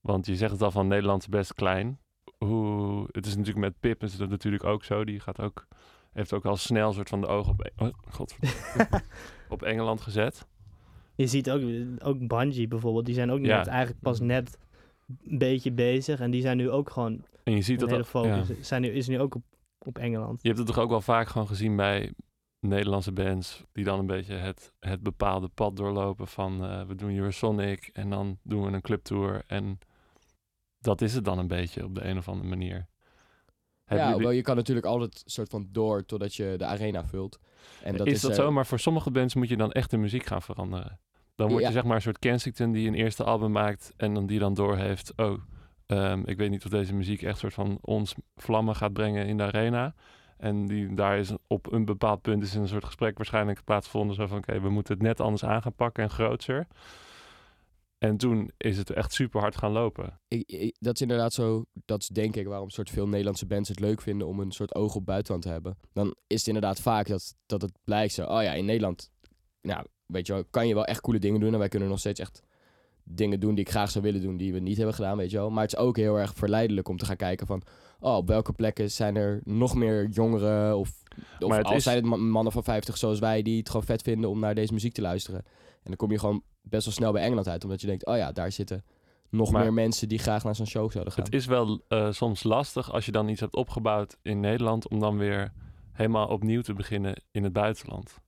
Want 0.00 0.26
je 0.26 0.36
zegt 0.36 0.52
het 0.52 0.62
al 0.62 0.70
van 0.70 0.86
Nederland 0.86 1.20
is 1.22 1.28
best 1.28 1.54
klein. 1.54 1.98
Hoe, 2.38 3.08
het 3.12 3.26
is 3.26 3.36
natuurlijk 3.36 3.64
met 3.64 3.80
Pip 3.80 4.02
is 4.02 4.18
het 4.18 4.30
natuurlijk 4.30 4.64
ook 4.64 4.84
zo. 4.84 5.04
Die 5.04 5.20
gaat 5.20 5.40
ook, 5.40 5.66
heeft 6.12 6.32
ook 6.32 6.44
al 6.46 6.56
snel 6.56 6.88
een 6.88 6.94
soort 6.94 7.08
van 7.08 7.20
de 7.20 7.26
ogen 7.26 7.52
op, 7.52 7.70
oh, 7.76 7.88
godverdomme, 8.10 9.02
op 9.48 9.62
Engeland 9.62 10.00
gezet. 10.00 10.46
Je 11.16 11.26
ziet 11.26 11.50
ook, 11.50 11.62
ook 12.02 12.26
Bungie 12.26 12.68
bijvoorbeeld, 12.68 13.06
die 13.06 13.14
zijn 13.14 13.30
ook 13.30 13.44
Ja. 13.44 13.56
net, 13.58 13.66
eigenlijk 13.66 14.00
pas 14.00 14.20
net 14.20 14.58
een 15.26 15.38
beetje 15.38 15.72
bezig. 15.72 16.20
En 16.20 16.30
die 16.30 16.40
zijn 16.40 16.56
nu 16.56 16.70
ook 16.70 16.90
gewoon, 16.90 17.24
En 17.44 17.54
je 17.54 17.62
ziet 17.62 17.80
dat 17.80 17.90
hele 17.90 18.02
dat- 18.12 18.12
ja. 18.24 18.42
focus 18.44 18.68
zijn 18.68 18.82
nu, 18.82 18.88
is 18.88 19.08
nu 19.08 19.20
ook 19.20 19.34
op, 19.34 19.42
op 19.86 19.98
Engeland. 19.98 20.38
Je 20.42 20.48
hebt 20.48 20.58
het 20.60 20.68
toch 20.68 20.78
ook 20.78 20.90
wel 20.90 21.00
vaak 21.00 21.28
gewoon 21.28 21.46
gezien 21.46 21.76
bij 21.76 22.12
Nederlandse 22.60 23.12
bands 23.12 23.64
die 23.72 23.84
dan 23.84 23.98
een 23.98 24.06
beetje 24.06 24.34
het, 24.34 24.72
het 24.80 25.00
bepaalde 25.02 25.48
pad 25.48 25.76
doorlopen 25.76 26.26
van 26.28 26.64
eh, 26.64 26.82
we 26.86 26.94
doen 26.94 27.16
Eurosonic 27.16 27.90
en 27.92 28.10
dan 28.10 28.38
doen 28.42 28.64
we 28.64 28.72
een 28.72 28.80
clubtour 28.80 29.42
en 29.46 29.78
dat 30.78 31.00
is 31.00 31.14
het 31.14 31.24
dan 31.24 31.38
een 31.38 31.46
beetje 31.48 31.84
op 31.84 31.94
de 31.94 32.04
een 32.04 32.16
of 32.18 32.28
andere 32.28 32.48
manier. 32.48 32.86
Hebben 33.84 34.06
Ja, 34.06 34.10
jullie- 34.12 34.26
wel, 34.26 34.36
je 34.36 34.42
kan 34.42 34.56
natuurlijk 34.56 34.86
altijd 34.86 35.22
soort 35.26 35.48
van 35.50 35.68
door 35.72 36.04
totdat 36.04 36.34
je 36.34 36.54
de 36.56 36.64
arena 36.64 37.04
vult. 37.06 37.38
En 37.82 37.96
dat 37.96 38.06
is, 38.06 38.12
is, 38.12 38.20
dat 38.20 38.30
eh, 38.30 38.36
zo? 38.36 38.50
Maar 38.50 38.66
voor 38.66 38.78
sommige 38.78 39.10
bands 39.10 39.34
moet 39.34 39.48
je 39.48 39.56
dan 39.56 39.72
echt 39.72 39.90
de 39.90 39.96
muziek 39.96 40.26
gaan 40.26 40.42
veranderen. 40.42 40.98
Dan 41.34 41.48
word 41.48 41.60
Ja. 41.60 41.66
je 41.66 41.74
zeg 41.74 41.84
maar 41.84 41.96
een 41.96 42.02
soort 42.02 42.18
Kensington 42.18 42.72
die 42.72 42.88
een 42.88 42.94
eerste 42.94 43.24
album 43.24 43.52
maakt 43.52 43.92
en 43.96 44.14
dan 44.14 44.26
die 44.26 44.38
dan 44.38 44.54
doorheeft. 44.54 45.12
Oh, 45.16 45.38
ehm, 45.86 46.22
ik 46.24 46.36
weet 46.36 46.50
niet 46.50 46.64
of 46.64 46.70
deze 46.70 46.94
muziek 46.94 47.22
echt 47.22 47.38
soort 47.38 47.54
van 47.54 47.78
ons 47.80 48.14
vlammen 48.36 48.76
gaat 48.76 48.92
brengen 48.92 49.26
in 49.26 49.36
de 49.36 49.42
arena. 49.42 49.94
En 50.38 50.66
die, 50.66 50.94
daar 50.94 51.18
is 51.18 51.32
op 51.46 51.72
een 51.72 51.84
bepaald 51.84 52.22
punt 52.22 52.42
is 52.42 52.54
een 52.54 52.68
soort 52.68 52.84
gesprek 52.84 53.16
waarschijnlijk 53.16 53.64
plaatsgevonden. 53.64 54.16
Zo 54.16 54.26
van 54.26 54.38
oké, 54.38 54.60
we 54.60 54.68
moeten 54.70 54.94
het 54.94 55.02
net 55.02 55.20
anders 55.20 55.44
aan 55.44 55.62
gaan 55.62 55.74
pakken 55.74 56.02
en 56.02 56.10
groter. 56.10 56.66
En 58.08 58.16
toen 58.16 58.50
is 58.56 58.76
het 58.78 58.90
echt 58.90 59.12
super 59.12 59.40
hard 59.40 59.56
gaan 59.56 59.72
lopen. 59.72 60.20
ik, 60.28 60.50
ik- 60.52 60.76
dat 60.80 60.94
is 60.94 61.00
inderdaad 61.00 61.32
zo, 61.32 61.64
dat 61.84 62.00
is 62.02 62.08
denk 62.08 62.36
ik 62.36 62.46
waarom 62.46 62.70
soort 62.70 62.90
veel 62.90 63.08
Nederlandse 63.08 63.46
bands 63.46 63.68
het 63.68 63.80
leuk 63.80 64.00
vinden 64.00 64.26
om 64.26 64.40
een 64.40 64.52
soort 64.52 64.74
oog 64.74 64.94
op 64.94 65.06
buitenland 65.06 65.42
te 65.42 65.48
hebben. 65.50 65.78
Dan 65.92 66.14
is 66.26 66.38
het 66.38 66.46
inderdaad 66.46 66.80
vaak 66.80 67.06
dat, 67.06 67.34
dat 67.46 67.62
het 67.62 67.72
blijkt 67.84 68.12
zo, 68.12 68.24
oh 68.24 68.42
ja, 68.42 68.52
in 68.52 68.64
Nederland, 68.64 69.10
nou, 69.62 69.86
weet 70.06 70.26
je 70.26 70.32
wel, 70.32 70.44
kan 70.50 70.68
je 70.68 70.74
wel 70.74 70.84
echt 70.84 71.00
coole 71.00 71.18
dingen 71.18 71.40
doen. 71.40 71.52
En 71.52 71.58
wij 71.58 71.68
kunnen 71.68 71.88
nog 71.88 71.98
steeds 71.98 72.20
echt 72.20 72.42
dingen 73.04 73.40
doen 73.40 73.54
die 73.54 73.64
ik 73.64 73.70
graag 73.70 73.90
zou 73.90 74.04
willen 74.04 74.20
doen, 74.20 74.36
die 74.36 74.52
we 74.52 74.58
niet 74.58 74.76
hebben 74.76 74.94
gedaan, 74.94 75.16
weet 75.16 75.30
je 75.30 75.36
wel. 75.36 75.50
Maar 75.50 75.62
het 75.62 75.72
is 75.72 75.78
ook 75.78 75.96
heel 75.96 76.18
erg 76.18 76.32
verleidelijk 76.34 76.88
om 76.88 76.96
te 76.96 77.04
gaan 77.04 77.16
kijken 77.16 77.46
van, 77.46 77.62
oh, 78.00 78.16
op 78.16 78.28
welke 78.28 78.52
plekken 78.52 78.90
zijn 78.90 79.16
er 79.16 79.40
nog 79.44 79.74
meer 79.74 80.08
jongeren 80.08 80.78
of, 80.78 81.02
of 81.40 81.50
al 81.62 81.74
is- 81.74 81.82
zijn 81.82 81.96
het 81.96 82.04
ma- 82.06 82.16
mannen 82.16 82.52
van 82.52 82.64
50 82.64 82.96
zoals 82.96 83.18
wij 83.18 83.42
die 83.42 83.58
het 83.58 83.68
gewoon 83.70 83.86
vet 83.86 84.02
vinden 84.02 84.30
om 84.30 84.38
naar 84.40 84.54
deze 84.54 84.72
muziek 84.72 84.92
te 84.94 85.00
luisteren. 85.02 85.40
En 85.46 85.82
dan 85.90 85.96
kom 85.96 86.10
je 86.10 86.18
gewoon 86.18 86.42
best 86.64 86.84
wel 86.84 86.94
snel 86.94 87.12
bij 87.12 87.22
Engeland 87.22 87.48
uit, 87.48 87.64
omdat 87.64 87.80
je 87.80 87.86
denkt, 87.86 88.06
oh 88.06 88.16
ja, 88.16 88.32
daar 88.32 88.52
zitten 88.52 88.84
nog 89.30 89.50
Maar- 89.50 89.62
meer 89.62 89.72
mensen 89.72 90.08
die 90.08 90.18
graag 90.18 90.44
naar 90.44 90.54
zo'n 90.54 90.66
show 90.66 90.90
zouden 90.90 91.12
gaan. 91.12 91.24
Het 91.24 91.34
is 91.34 91.46
wel 91.46 91.84
eh, 91.88 92.10
soms 92.10 92.42
lastig 92.42 92.92
als 92.92 93.06
je 93.06 93.12
dan 93.12 93.28
iets 93.28 93.40
hebt 93.40 93.54
opgebouwd 93.54 94.16
in 94.22 94.40
Nederland 94.40 94.88
om 94.88 94.98
dan 95.00 95.16
weer 95.18 95.52
helemaal 95.92 96.26
opnieuw 96.28 96.60
te 96.60 96.72
beginnen 96.72 97.22
in 97.30 97.44
het 97.44 97.52
buitenland. 97.52 98.18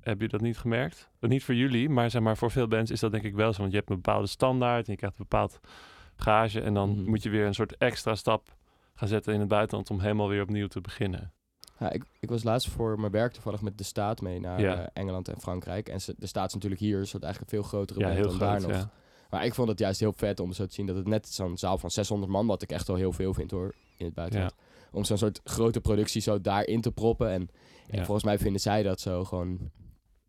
Heb 0.00 0.20
je 0.20 0.28
dat 0.28 0.40
niet 0.40 0.58
gemerkt? 0.58 1.10
Eh, 1.20 1.28
Niet 1.30 1.44
voor 1.44 1.54
jullie, 1.54 1.88
maar 1.88 2.10
zeg 2.10 2.22
maar 2.22 2.36
voor 2.36 2.50
veel 2.50 2.68
bands 2.68 2.90
is 2.90 3.00
dat 3.00 3.10
denk 3.12 3.24
ik 3.24 3.34
wel 3.34 3.52
zo. 3.52 3.58
Want 3.60 3.70
je 3.72 3.76
hebt 3.78 3.90
een 3.90 3.96
bepaalde 3.96 4.26
standaard 4.26 4.86
en 4.86 4.92
je 4.92 4.98
krijgt 4.98 5.18
een 5.18 5.26
bepaald 5.28 5.60
gage 6.16 6.60
en 6.60 6.74
dan 6.74 6.90
Mhm. 6.98 7.08
moet 7.08 7.22
je 7.22 7.30
weer 7.30 7.46
een 7.46 7.54
soort 7.54 7.76
extra 7.76 8.14
stap 8.14 8.56
gaan 8.94 9.08
zetten 9.08 9.32
in 9.34 9.40
het 9.40 9.48
buitenland 9.48 9.90
om 9.90 10.00
helemaal 10.00 10.28
weer 10.28 10.42
opnieuw 10.42 10.66
te 10.66 10.80
beginnen. 10.80 11.32
Ja, 11.78 11.90
ik, 11.90 12.04
ik 12.20 12.28
was 12.28 12.42
laatst 12.42 12.68
voor 12.68 13.00
mijn 13.00 13.12
werk 13.12 13.32
toevallig 13.32 13.60
met 13.62 13.78
de 13.78 13.84
staat 13.84 14.20
mee 14.20 14.40
naar 14.40 14.60
Ja. 14.60 14.78
eh, 14.78 14.86
Engeland 14.92 15.28
en 15.28 15.40
Frankrijk. 15.40 15.88
En 15.88 16.00
ze- 16.00 16.14
de 16.18 16.26
staat 16.26 16.46
is 16.48 16.54
natuurlijk 16.54 16.80
hier 16.80 16.98
een 16.98 17.06
soort 17.06 17.22
eigenlijk 17.22 17.52
een 17.52 17.58
veel 17.58 17.68
grotere 17.68 17.98
Ja, 18.00 18.04
band 18.06 18.18
heel 18.18 18.28
dan 18.28 18.38
daar 18.38 18.60
nog. 18.60 18.70
Ja. 18.70 18.90
Maar 19.30 19.44
ik 19.44 19.54
vond 19.54 19.68
het 19.68 19.78
juist 19.78 20.00
heel 20.00 20.12
vet 20.12 20.40
om 20.40 20.52
zo 20.52 20.66
te 20.66 20.74
zien 20.74 20.86
dat 20.86 20.96
het 20.96 21.06
net 21.06 21.28
zo'n 21.28 21.58
zaal 21.58 21.78
van 21.78 21.90
600 21.90 22.32
man, 22.32 22.46
wat 22.46 22.62
ik 22.62 22.72
echt 22.72 22.86
wel 22.86 22.96
heel 22.96 23.12
veel 23.12 23.34
vind 23.34 23.50
hoor, 23.50 23.74
in 23.96 24.04
het 24.04 24.14
buitenland. 24.14 24.54
Om 24.92 25.04
zo'n 25.04 25.18
soort 25.18 25.40
grote 25.44 25.80
productie 25.80 26.20
zo 26.22 26.40
daarin 26.40 26.80
te 26.80 26.92
proppen. 26.92 27.28
En, 27.30 27.48
en 27.88 27.98
Ja. 27.98 28.04
volgens 28.04 28.24
mij 28.26 28.38
vinden 28.38 28.60
zij 28.60 28.82
dat 28.82 29.00
zo 29.00 29.24
gewoon 29.24 29.70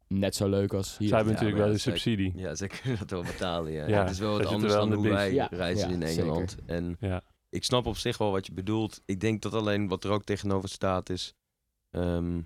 net 0.07 0.35
zo 0.35 0.49
leuk 0.49 0.73
als 0.73 0.97
hier. 0.97 1.07
Zij 1.07 1.17
hebben 1.17 1.35
Ja, 1.35 1.39
natuurlijk 1.41 1.65
wel 1.67 1.75
de 1.75 1.81
subsidie. 1.81 2.33
Ja, 2.35 2.55
ze 2.55 2.67
kunnen 2.67 2.99
dat 3.07 3.09
wel 3.09 3.21
betalen, 3.23 3.71
ja. 3.71 3.87
Ja, 3.87 4.01
het 4.01 4.09
is 4.11 4.19
wel 4.19 4.37
wat 4.37 4.45
anders 4.45 4.73
wel 4.73 4.81
dan 4.81 4.89
de 4.89 4.95
hoe 4.95 5.07
wij 5.15 5.47
reizen 5.49 5.87
ja, 5.89 5.93
in 5.95 6.07
zeker. 6.07 6.23
Engeland. 6.23 6.55
En 6.65 6.97
Ja. 6.99 7.21
Ik 7.49 7.63
snap 7.63 7.85
op 7.85 7.97
zich 7.97 8.17
wel 8.17 8.31
wat 8.31 8.45
je 8.45 8.53
bedoelt. 8.53 9.01
Ik 9.05 9.19
denk 9.19 9.41
dat 9.41 9.53
alleen 9.53 9.87
wat 9.87 10.03
er 10.03 10.11
ook 10.11 10.23
tegenover 10.23 10.69
staat 10.69 11.09
is... 11.09 11.33
ehm, 11.89 12.41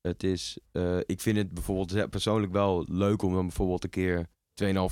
het 0.00 0.22
is... 0.22 0.58
eh, 0.72 0.98
ik 1.06 1.20
vind 1.20 1.36
het 1.36 1.54
bijvoorbeeld 1.54 2.10
persoonlijk 2.10 2.52
wel 2.52 2.84
leuk 2.88 3.22
om 3.22 3.32
dan 3.34 3.46
bijvoorbeeld 3.46 3.84
een 3.84 3.90
keer... 3.90 4.26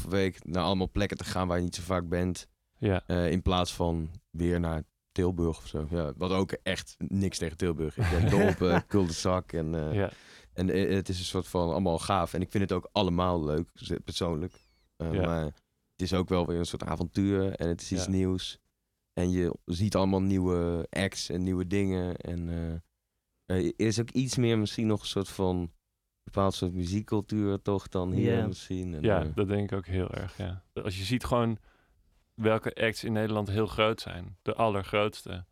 2,5 0.02 0.08
week 0.08 0.44
naar 0.44 0.62
allemaal 0.62 0.90
plekken 0.90 1.16
te 1.16 1.24
gaan 1.24 1.48
waar 1.48 1.56
je 1.56 1.62
niet 1.62 1.74
zo 1.74 1.82
vaak 1.82 2.08
bent. 2.08 2.46
Ja. 2.78 3.02
eh, 3.06 3.30
in 3.30 3.42
plaats 3.42 3.74
van 3.74 4.10
weer 4.30 4.60
naar 4.60 4.82
Tilburg 5.12 5.58
of 5.58 5.66
zo. 5.66 5.86
Ja, 5.90 6.12
wat 6.16 6.30
ook 6.30 6.52
echt 6.52 6.94
niks 6.98 7.38
tegen 7.38 7.56
Tilburg. 7.56 7.96
is. 7.96 8.04
Ik 8.04 8.10
ben 8.20 8.30
dol 8.38 8.48
op 8.48 8.60
uh, 8.60 8.78
Kulderzak 8.86 9.52
en... 9.52 9.74
eh, 9.74 9.94
Ja. 9.94 10.10
en 10.52 10.68
het 10.68 11.08
is 11.08 11.18
een 11.18 11.24
soort 11.24 11.46
van 11.48 11.68
allemaal 11.70 11.98
gaaf. 11.98 12.34
En 12.34 12.40
ik 12.40 12.50
vind 12.50 12.62
het 12.62 12.72
ook 12.72 12.88
allemaal 12.92 13.44
leuk, 13.44 13.70
persoonlijk. 14.04 14.52
Ja. 14.96 15.10
Maar 15.12 15.44
het 15.44 16.02
is 16.02 16.14
ook 16.14 16.28
wel 16.28 16.46
weer 16.46 16.58
een 16.58 16.66
soort 16.66 16.84
avontuur 16.84 17.54
en 17.54 17.68
het 17.68 17.80
is 17.80 17.92
iets 17.92 18.04
Ja. 18.04 18.10
nieuws. 18.10 18.58
En 19.12 19.30
je 19.30 19.54
ziet 19.64 19.94
allemaal 19.94 20.22
nieuwe 20.22 20.86
acts 20.90 21.28
en 21.28 21.42
nieuwe 21.42 21.66
dingen. 21.66 22.16
En 22.16 22.48
eh, 23.46 23.66
er 23.66 23.72
is 23.76 24.00
ook 24.00 24.10
iets 24.10 24.36
meer 24.36 24.58
misschien 24.58 24.86
nog 24.86 25.00
een 25.00 25.06
soort 25.06 25.28
van 25.28 25.72
bepaald 26.24 26.54
soort 26.54 26.72
muziekcultuur 26.72 27.62
toch 27.62 27.88
dan 27.88 28.12
hier 28.12 28.36
Ja. 28.36 28.46
misschien. 28.46 28.94
En, 28.94 29.02
Ja, 29.02 29.22
eh, 29.24 29.28
dat 29.34 29.48
denk 29.48 29.70
ik 29.70 29.78
ook 29.78 29.86
heel 29.86 30.10
erg, 30.10 30.36
ja. 30.36 30.62
Als 30.82 30.98
je 30.98 31.04
ziet 31.04 31.24
gewoon 31.24 31.58
welke 32.34 32.74
acts 32.74 33.04
in 33.04 33.12
Nederland 33.12 33.48
heel 33.48 33.66
groot 33.66 34.00
zijn. 34.00 34.36
De 34.42 34.54
allergrootste. 34.54 35.44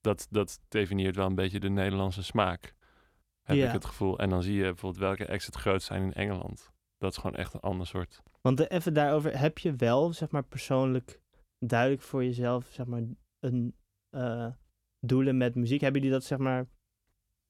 Dat, 0.00 0.26
dat 0.30 0.60
definieert 0.68 1.16
wel 1.16 1.26
een 1.26 1.34
beetje 1.34 1.60
de 1.60 1.68
Nederlandse 1.70 2.22
smaak. 2.22 2.74
Heb 3.42 3.56
ik 3.56 3.72
het 3.72 3.84
gevoel. 3.84 4.18
En 4.18 4.28
dan 4.28 4.42
zie 4.42 4.54
je 4.54 4.62
bijvoorbeeld 4.62 5.02
welke 5.02 5.28
acts 5.32 5.46
het 5.46 5.54
grootst 5.54 5.86
zijn 5.86 6.02
in 6.02 6.12
Engeland. 6.12 6.70
Dat 6.98 7.10
is 7.10 7.16
gewoon 7.16 7.36
echt 7.36 7.54
een 7.54 7.60
ander 7.60 7.86
soort. 7.86 8.22
Want 8.40 8.60
eh, 8.60 8.76
even 8.78 8.94
daarover, 8.94 9.38
heb 9.38 9.58
je 9.58 9.74
wel, 9.76 10.12
zeg 10.12 10.30
maar, 10.30 10.42
persoonlijk 10.44 11.20
duidelijk 11.66 12.02
voor 12.02 12.24
jezelf, 12.24 12.66
zeg 12.70 12.86
maar, 12.86 13.02
een 13.40 13.74
eh, 14.10 14.46
doelen 15.00 15.36
met 15.36 15.54
muziek? 15.54 15.80
Hebben 15.80 16.00
jullie 16.00 16.16
dat, 16.16 16.26
zeg 16.26 16.38
maar, 16.38 16.66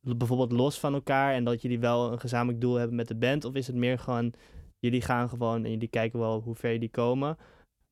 bijvoorbeeld 0.00 0.52
los 0.52 0.80
van 0.80 0.94
elkaar 0.94 1.34
en 1.34 1.44
dat 1.44 1.62
jullie 1.62 1.78
wel 1.78 2.12
een 2.12 2.20
gezamenlijk 2.20 2.60
doel 2.60 2.74
hebben 2.74 2.96
met 2.96 3.08
de 3.08 3.16
band? 3.16 3.44
Of 3.44 3.54
is 3.54 3.66
het 3.66 3.76
meer 3.76 3.98
gewoon, 3.98 4.32
jullie 4.78 5.02
gaan 5.02 5.28
gewoon 5.28 5.64
en 5.64 5.70
jullie 5.70 5.88
kijken 5.88 6.18
wel 6.18 6.40
hoe 6.40 6.54
ver 6.54 6.72
jullie 6.72 6.90
komen? 6.90 7.36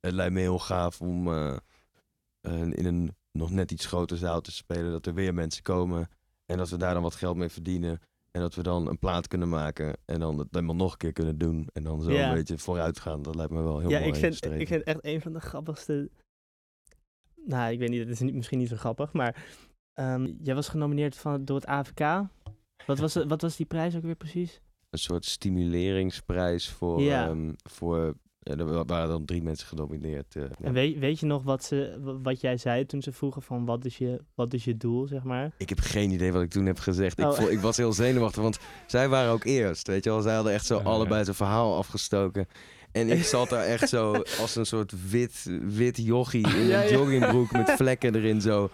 Het 0.00 0.12
lijkt 0.12 0.32
me 0.32 0.40
heel 0.40 0.58
gaaf 0.58 1.00
om 1.00 1.28
eh, 1.28 1.56
in 2.50 2.84
een 2.84 3.16
nog 3.32 3.50
net 3.50 3.70
iets 3.70 3.86
groter 3.86 4.16
zaal 4.16 4.40
te 4.40 4.52
spelen. 4.52 4.90
Dat 4.90 5.06
er 5.06 5.14
weer 5.14 5.34
mensen 5.34 5.62
komen 5.62 6.08
en 6.46 6.56
dat 6.56 6.68
we 6.68 6.76
daar 6.76 6.94
dan 6.94 7.02
wat 7.02 7.14
geld 7.14 7.36
mee 7.36 7.48
verdienen. 7.48 8.00
En 8.32 8.40
dat 8.40 8.54
we 8.54 8.62
dan 8.62 8.88
een 8.88 8.98
plaat 8.98 9.28
kunnen 9.28 9.48
maken 9.48 9.96
en 10.04 10.20
dan 10.20 10.38
het 10.38 10.48
helemaal 10.50 10.74
nog 10.76 10.92
een 10.92 10.98
keer 10.98 11.12
kunnen 11.12 11.38
doen. 11.38 11.68
En 11.72 11.82
dan 11.82 12.02
zo 12.02 12.10
Ja. 12.12 12.28
een 12.28 12.34
beetje 12.34 12.58
vooruit 12.58 13.00
gaan. 13.00 13.22
Dat 13.22 13.34
lijkt 13.34 13.52
me 13.52 13.62
wel 13.62 13.78
heel 13.78 13.90
ja, 13.90 13.98
mooi. 13.98 14.10
ik 14.10 14.16
vind, 14.16 14.44
ik 14.60 14.68
vind 14.68 14.82
echt 14.82 14.98
een 15.04 15.20
van 15.20 15.32
de 15.32 15.40
grappigste. 15.40 16.10
Nou, 17.44 17.72
ik 17.72 17.78
weet 17.78 17.88
niet, 17.88 18.00
het 18.00 18.08
is 18.08 18.20
niet, 18.20 18.34
misschien 18.34 18.58
niet 18.58 18.68
zo 18.68 18.76
grappig, 18.76 19.12
maar 19.12 19.44
ehm, 19.92 20.32
jij 20.42 20.54
was 20.54 20.68
genomineerd 20.68 21.16
van, 21.16 21.44
door 21.44 21.56
het 21.56 21.66
AVK. 21.66 22.28
Wat 22.86 22.98
was, 22.98 23.14
wat 23.14 23.42
was 23.42 23.56
die 23.56 23.66
prijs 23.66 23.96
ook 23.96 24.02
weer 24.02 24.14
precies? 24.14 24.60
Een 24.90 24.98
soort 24.98 25.24
stimuleringsprijs 25.24 26.70
voor, 26.70 27.00
Ja. 27.00 27.28
ehm, 27.28 27.52
voor 27.70 28.16
Ja, 28.44 28.56
er 28.56 28.64
wa- 28.72 28.84
waren 28.84 29.08
dan 29.08 29.24
drie 29.24 29.42
mensen 29.42 29.66
genomineerd. 29.66 30.36
eh, 30.36 30.42
ja. 30.42 30.48
En 30.66 30.72
weet, 30.72 30.98
weet 30.98 31.20
je 31.20 31.26
nog 31.26 31.42
wat, 31.42 31.64
ze, 31.64 31.98
wat 32.22 32.40
jij 32.40 32.56
zei 32.56 32.86
toen 32.86 33.02
ze 33.02 33.12
vroegen 33.12 33.42
van 33.42 33.64
wat 33.64 33.84
is 33.84 33.98
je, 33.98 34.20
wat 34.34 34.54
is 34.54 34.64
je 34.64 34.76
doel, 34.76 35.06
zeg 35.06 35.22
maar? 35.22 35.50
Ik 35.58 35.68
heb 35.68 35.80
geen 35.80 36.10
idee 36.10 36.32
wat 36.32 36.42
ik 36.42 36.50
toen 36.50 36.66
heb 36.66 36.78
gezegd. 36.78 37.18
Ik, 37.18 37.24
Oh. 37.26 37.32
voel, 37.32 37.50
ik 37.50 37.60
was 37.60 37.76
heel 37.76 37.92
zenuwachtig, 37.92 38.42
want 38.42 38.58
zij 38.86 39.08
waren 39.08 39.32
ook 39.32 39.44
eerst. 39.44 39.86
Weet 39.86 40.04
je 40.04 40.10
wel, 40.10 40.20
zij 40.22 40.34
hadden 40.34 40.52
echt 40.52 40.66
zo 40.66 40.74
Ja, 40.76 40.80
ja. 40.82 40.86
allebei 40.88 41.24
zijn 41.24 41.36
verhaal 41.36 41.76
afgestoken. 41.76 42.46
En 42.92 43.08
ik 43.10 43.24
zat 43.24 43.48
daar 43.48 43.64
echt 43.64 43.88
zo 43.88 44.12
als 44.40 44.56
een 44.56 44.66
soort 44.66 45.10
wit, 45.10 45.50
wit 45.62 45.96
jochie 45.96 46.48
in 46.48 46.54
een 46.60 46.66
ja. 46.66 46.88
joggingbroek 46.90 47.52
met 47.52 47.70
vlekken 47.80 48.14
erin 48.14 48.40
zo. 48.40 48.70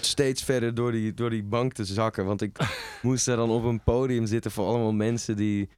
Steeds 0.00 0.42
verder 0.42 0.74
door 0.74 0.92
die, 0.92 1.14
door 1.14 1.30
die 1.30 1.42
bank 1.44 1.72
te 1.72 1.84
zakken. 1.84 2.24
Want 2.24 2.42
ik 2.42 2.58
moest 3.02 3.26
daar 3.26 3.36
dan 3.36 3.50
op 3.50 3.64
een 3.64 3.82
podium 3.82 4.26
zitten 4.26 4.50
voor 4.50 4.66
allemaal 4.66 4.92
mensen 4.92 5.36
die... 5.36 5.68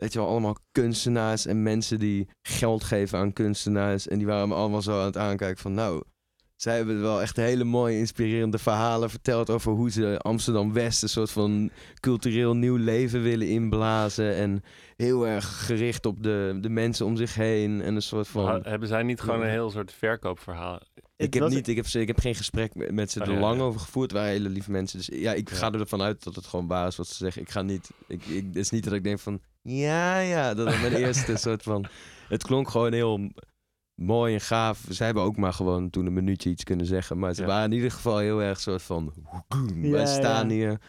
Weet 0.00 0.12
je 0.12 0.18
wel, 0.18 0.28
allemaal 0.28 0.56
kunstenaars 0.72 1.46
en 1.46 1.62
mensen 1.62 1.98
die 1.98 2.28
geld 2.42 2.84
geven 2.84 3.18
aan 3.18 3.32
kunstenaars. 3.32 4.08
En 4.08 4.18
die 4.18 4.26
waren 4.26 4.48
me 4.48 4.54
allemaal 4.54 4.82
zo 4.82 4.98
aan 4.98 5.04
het 5.04 5.16
aankijken 5.16 5.62
van... 5.62 5.74
Nou, 5.74 6.02
zij 6.56 6.76
hebben 6.76 7.00
wel 7.00 7.20
echt 7.22 7.36
hele 7.36 7.64
mooie, 7.64 7.98
inspirerende 7.98 8.58
verhalen 8.58 9.10
verteld 9.10 9.50
over 9.50 9.72
hoe 9.72 9.90
ze 9.90 10.18
Amsterdam-West 10.18 11.02
een 11.02 11.08
soort 11.08 11.30
van 11.30 11.70
cultureel 12.00 12.56
nieuw 12.56 12.76
leven 12.76 13.22
willen 13.22 13.48
inblazen. 13.48 14.34
En 14.34 14.62
heel 14.96 15.26
erg 15.26 15.66
gericht 15.66 16.06
op 16.06 16.22
de, 16.22 16.58
de 16.60 16.68
mensen 16.68 17.06
om 17.06 17.16
zich 17.16 17.34
heen. 17.34 17.80
En 17.82 17.94
een 17.94 18.02
soort 18.02 18.28
van. 18.28 18.44
Maar 18.44 18.60
hebben 18.60 18.88
zij 18.88 19.02
niet 19.02 19.20
gewoon 19.20 19.40
een 19.42 19.48
heel 19.50 19.70
soort 19.70 19.92
verkoopverhaal? 19.92 20.80
ik, 21.16 21.34
heb 21.34 21.48
niet, 21.48 21.68
ik, 21.68 21.76
heb, 21.76 21.86
ze- 21.86 22.00
ik 22.00 22.06
heb 22.06 22.18
geen 22.20 22.34
gesprek 22.34 22.74
met, 22.74 22.90
met 22.92 23.10
ze 23.10 23.20
Oh, 23.20 23.26
er 23.26 23.32
ja, 23.32 23.40
lang 23.40 23.56
ja. 23.58 23.62
over 23.62 23.80
gevoerd. 23.80 24.10
Het 24.10 24.18
waren 24.20 24.34
hele 24.34 24.48
lieve 24.48 24.70
mensen. 24.70 24.98
Dus 24.98 25.08
ja, 25.12 25.32
ik 25.32 25.50
Ja. 25.50 25.56
ga 25.56 25.72
ervan 25.72 26.02
uit 26.02 26.24
dat 26.24 26.34
het 26.34 26.46
gewoon 26.46 26.66
waar 26.66 26.86
is 26.86 26.96
wat 26.96 27.06
ze 27.06 27.14
zeggen. 27.14 27.42
Ik 27.42 27.50
ga 27.50 27.62
niet. 27.62 27.90
Ik, 28.06 28.24
ik, 28.26 28.44
het 28.46 28.56
is 28.56 28.70
niet 28.70 28.84
dat 28.84 28.92
ik 28.92 29.04
denk 29.04 29.18
van. 29.18 29.40
Ja, 29.62 30.18
ja. 30.18 30.54
Dat 30.54 30.68
is 30.72 30.80
mijn 30.80 30.94
eerste 31.04 31.36
soort 31.36 31.62
van. 31.62 31.86
Het 32.28 32.42
klonk 32.42 32.68
gewoon 32.70 32.92
heel 32.92 33.30
mooi 33.94 34.34
en 34.34 34.40
gaaf. 34.40 34.86
Ze 34.90 35.04
hebben 35.04 35.22
ook 35.22 35.36
maar 35.36 35.52
gewoon 35.52 35.90
toen 35.90 36.06
een 36.06 36.12
minuutje 36.12 36.50
iets 36.50 36.64
kunnen 36.64 36.86
zeggen. 36.86 37.18
Maar 37.18 37.34
ze 37.34 37.40
Ja. 37.40 37.46
waren 37.46 37.70
in 37.70 37.76
ieder 37.76 37.90
geval 37.90 38.18
heel 38.18 38.42
erg 38.42 38.60
soort 38.60 38.82
van. 38.82 39.12
Ja, 39.74 39.90
wij 39.90 40.06
staan 40.06 40.48
ja. 40.48 40.54
hier. 40.54 40.80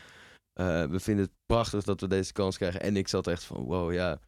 Eh, 0.54 0.86
we 0.86 1.00
vinden 1.00 1.26
het 1.26 1.34
prachtig 1.46 1.84
dat 1.84 2.02
we 2.02 2.08
deze 2.08 2.34
kans 2.34 2.58
krijgen. 2.58 2.82
En 2.82 2.96
ik 2.98 3.08
zat 3.08 3.28
echt 3.28 3.44
van, 3.44 3.64
wow, 3.64 3.94
ja. 3.94 4.20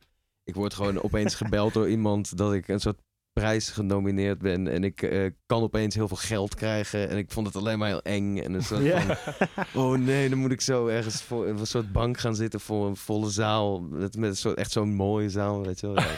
Ik 0.44 0.56
word 0.56 0.74
gewoon 0.74 1.04
opeens 1.04 1.36
gebeld 1.36 1.74
door 1.74 1.90
iemand 1.90 2.38
dat 2.38 2.54
ik 2.54 2.68
een 2.68 2.80
soort 2.80 3.02
prijs 3.34 3.70
genomineerd 3.70 4.40
ben. 4.40 4.68
En 4.68 4.84
ik 4.84 5.02
eh, 5.02 5.32
kan 5.46 5.62
opeens 5.62 5.96
heel 5.96 6.08
veel 6.08 6.18
geld 6.18 6.56
krijgen. 6.56 7.10
En 7.10 7.18
ik 7.18 7.32
vond 7.32 7.48
het 7.48 7.56
alleen 7.56 7.78
maar 7.78 7.88
heel 7.88 8.02
eng. 8.02 8.38
En 8.38 8.54
een 8.54 8.64
soort 8.64 8.84
Ja. 8.84 9.00
van, 9.02 9.82
oh 9.82 9.98
nee, 9.98 10.30
dan 10.30 10.38
moet 10.38 10.52
ik 10.52 10.62
zo 10.62 10.88
ergens 10.88 11.22
voor 11.22 11.48
een 11.48 11.66
soort 11.68 11.92
bank 11.92 12.18
gaan 12.18 12.36
zitten 12.36 12.60
voor 12.60 12.88
een 12.88 12.96
volle 12.96 13.30
zaal. 13.30 13.82
Met, 13.82 14.18
met 14.18 14.30
een 14.30 14.36
soort, 14.36 14.58
echt 14.58 14.72
zo'n 14.72 14.94
mooie 14.94 15.30
zaal, 15.30 15.66
weet 15.66 15.80
je 15.80 15.88
wel. 15.88 16.00
Ja. 16.00 16.16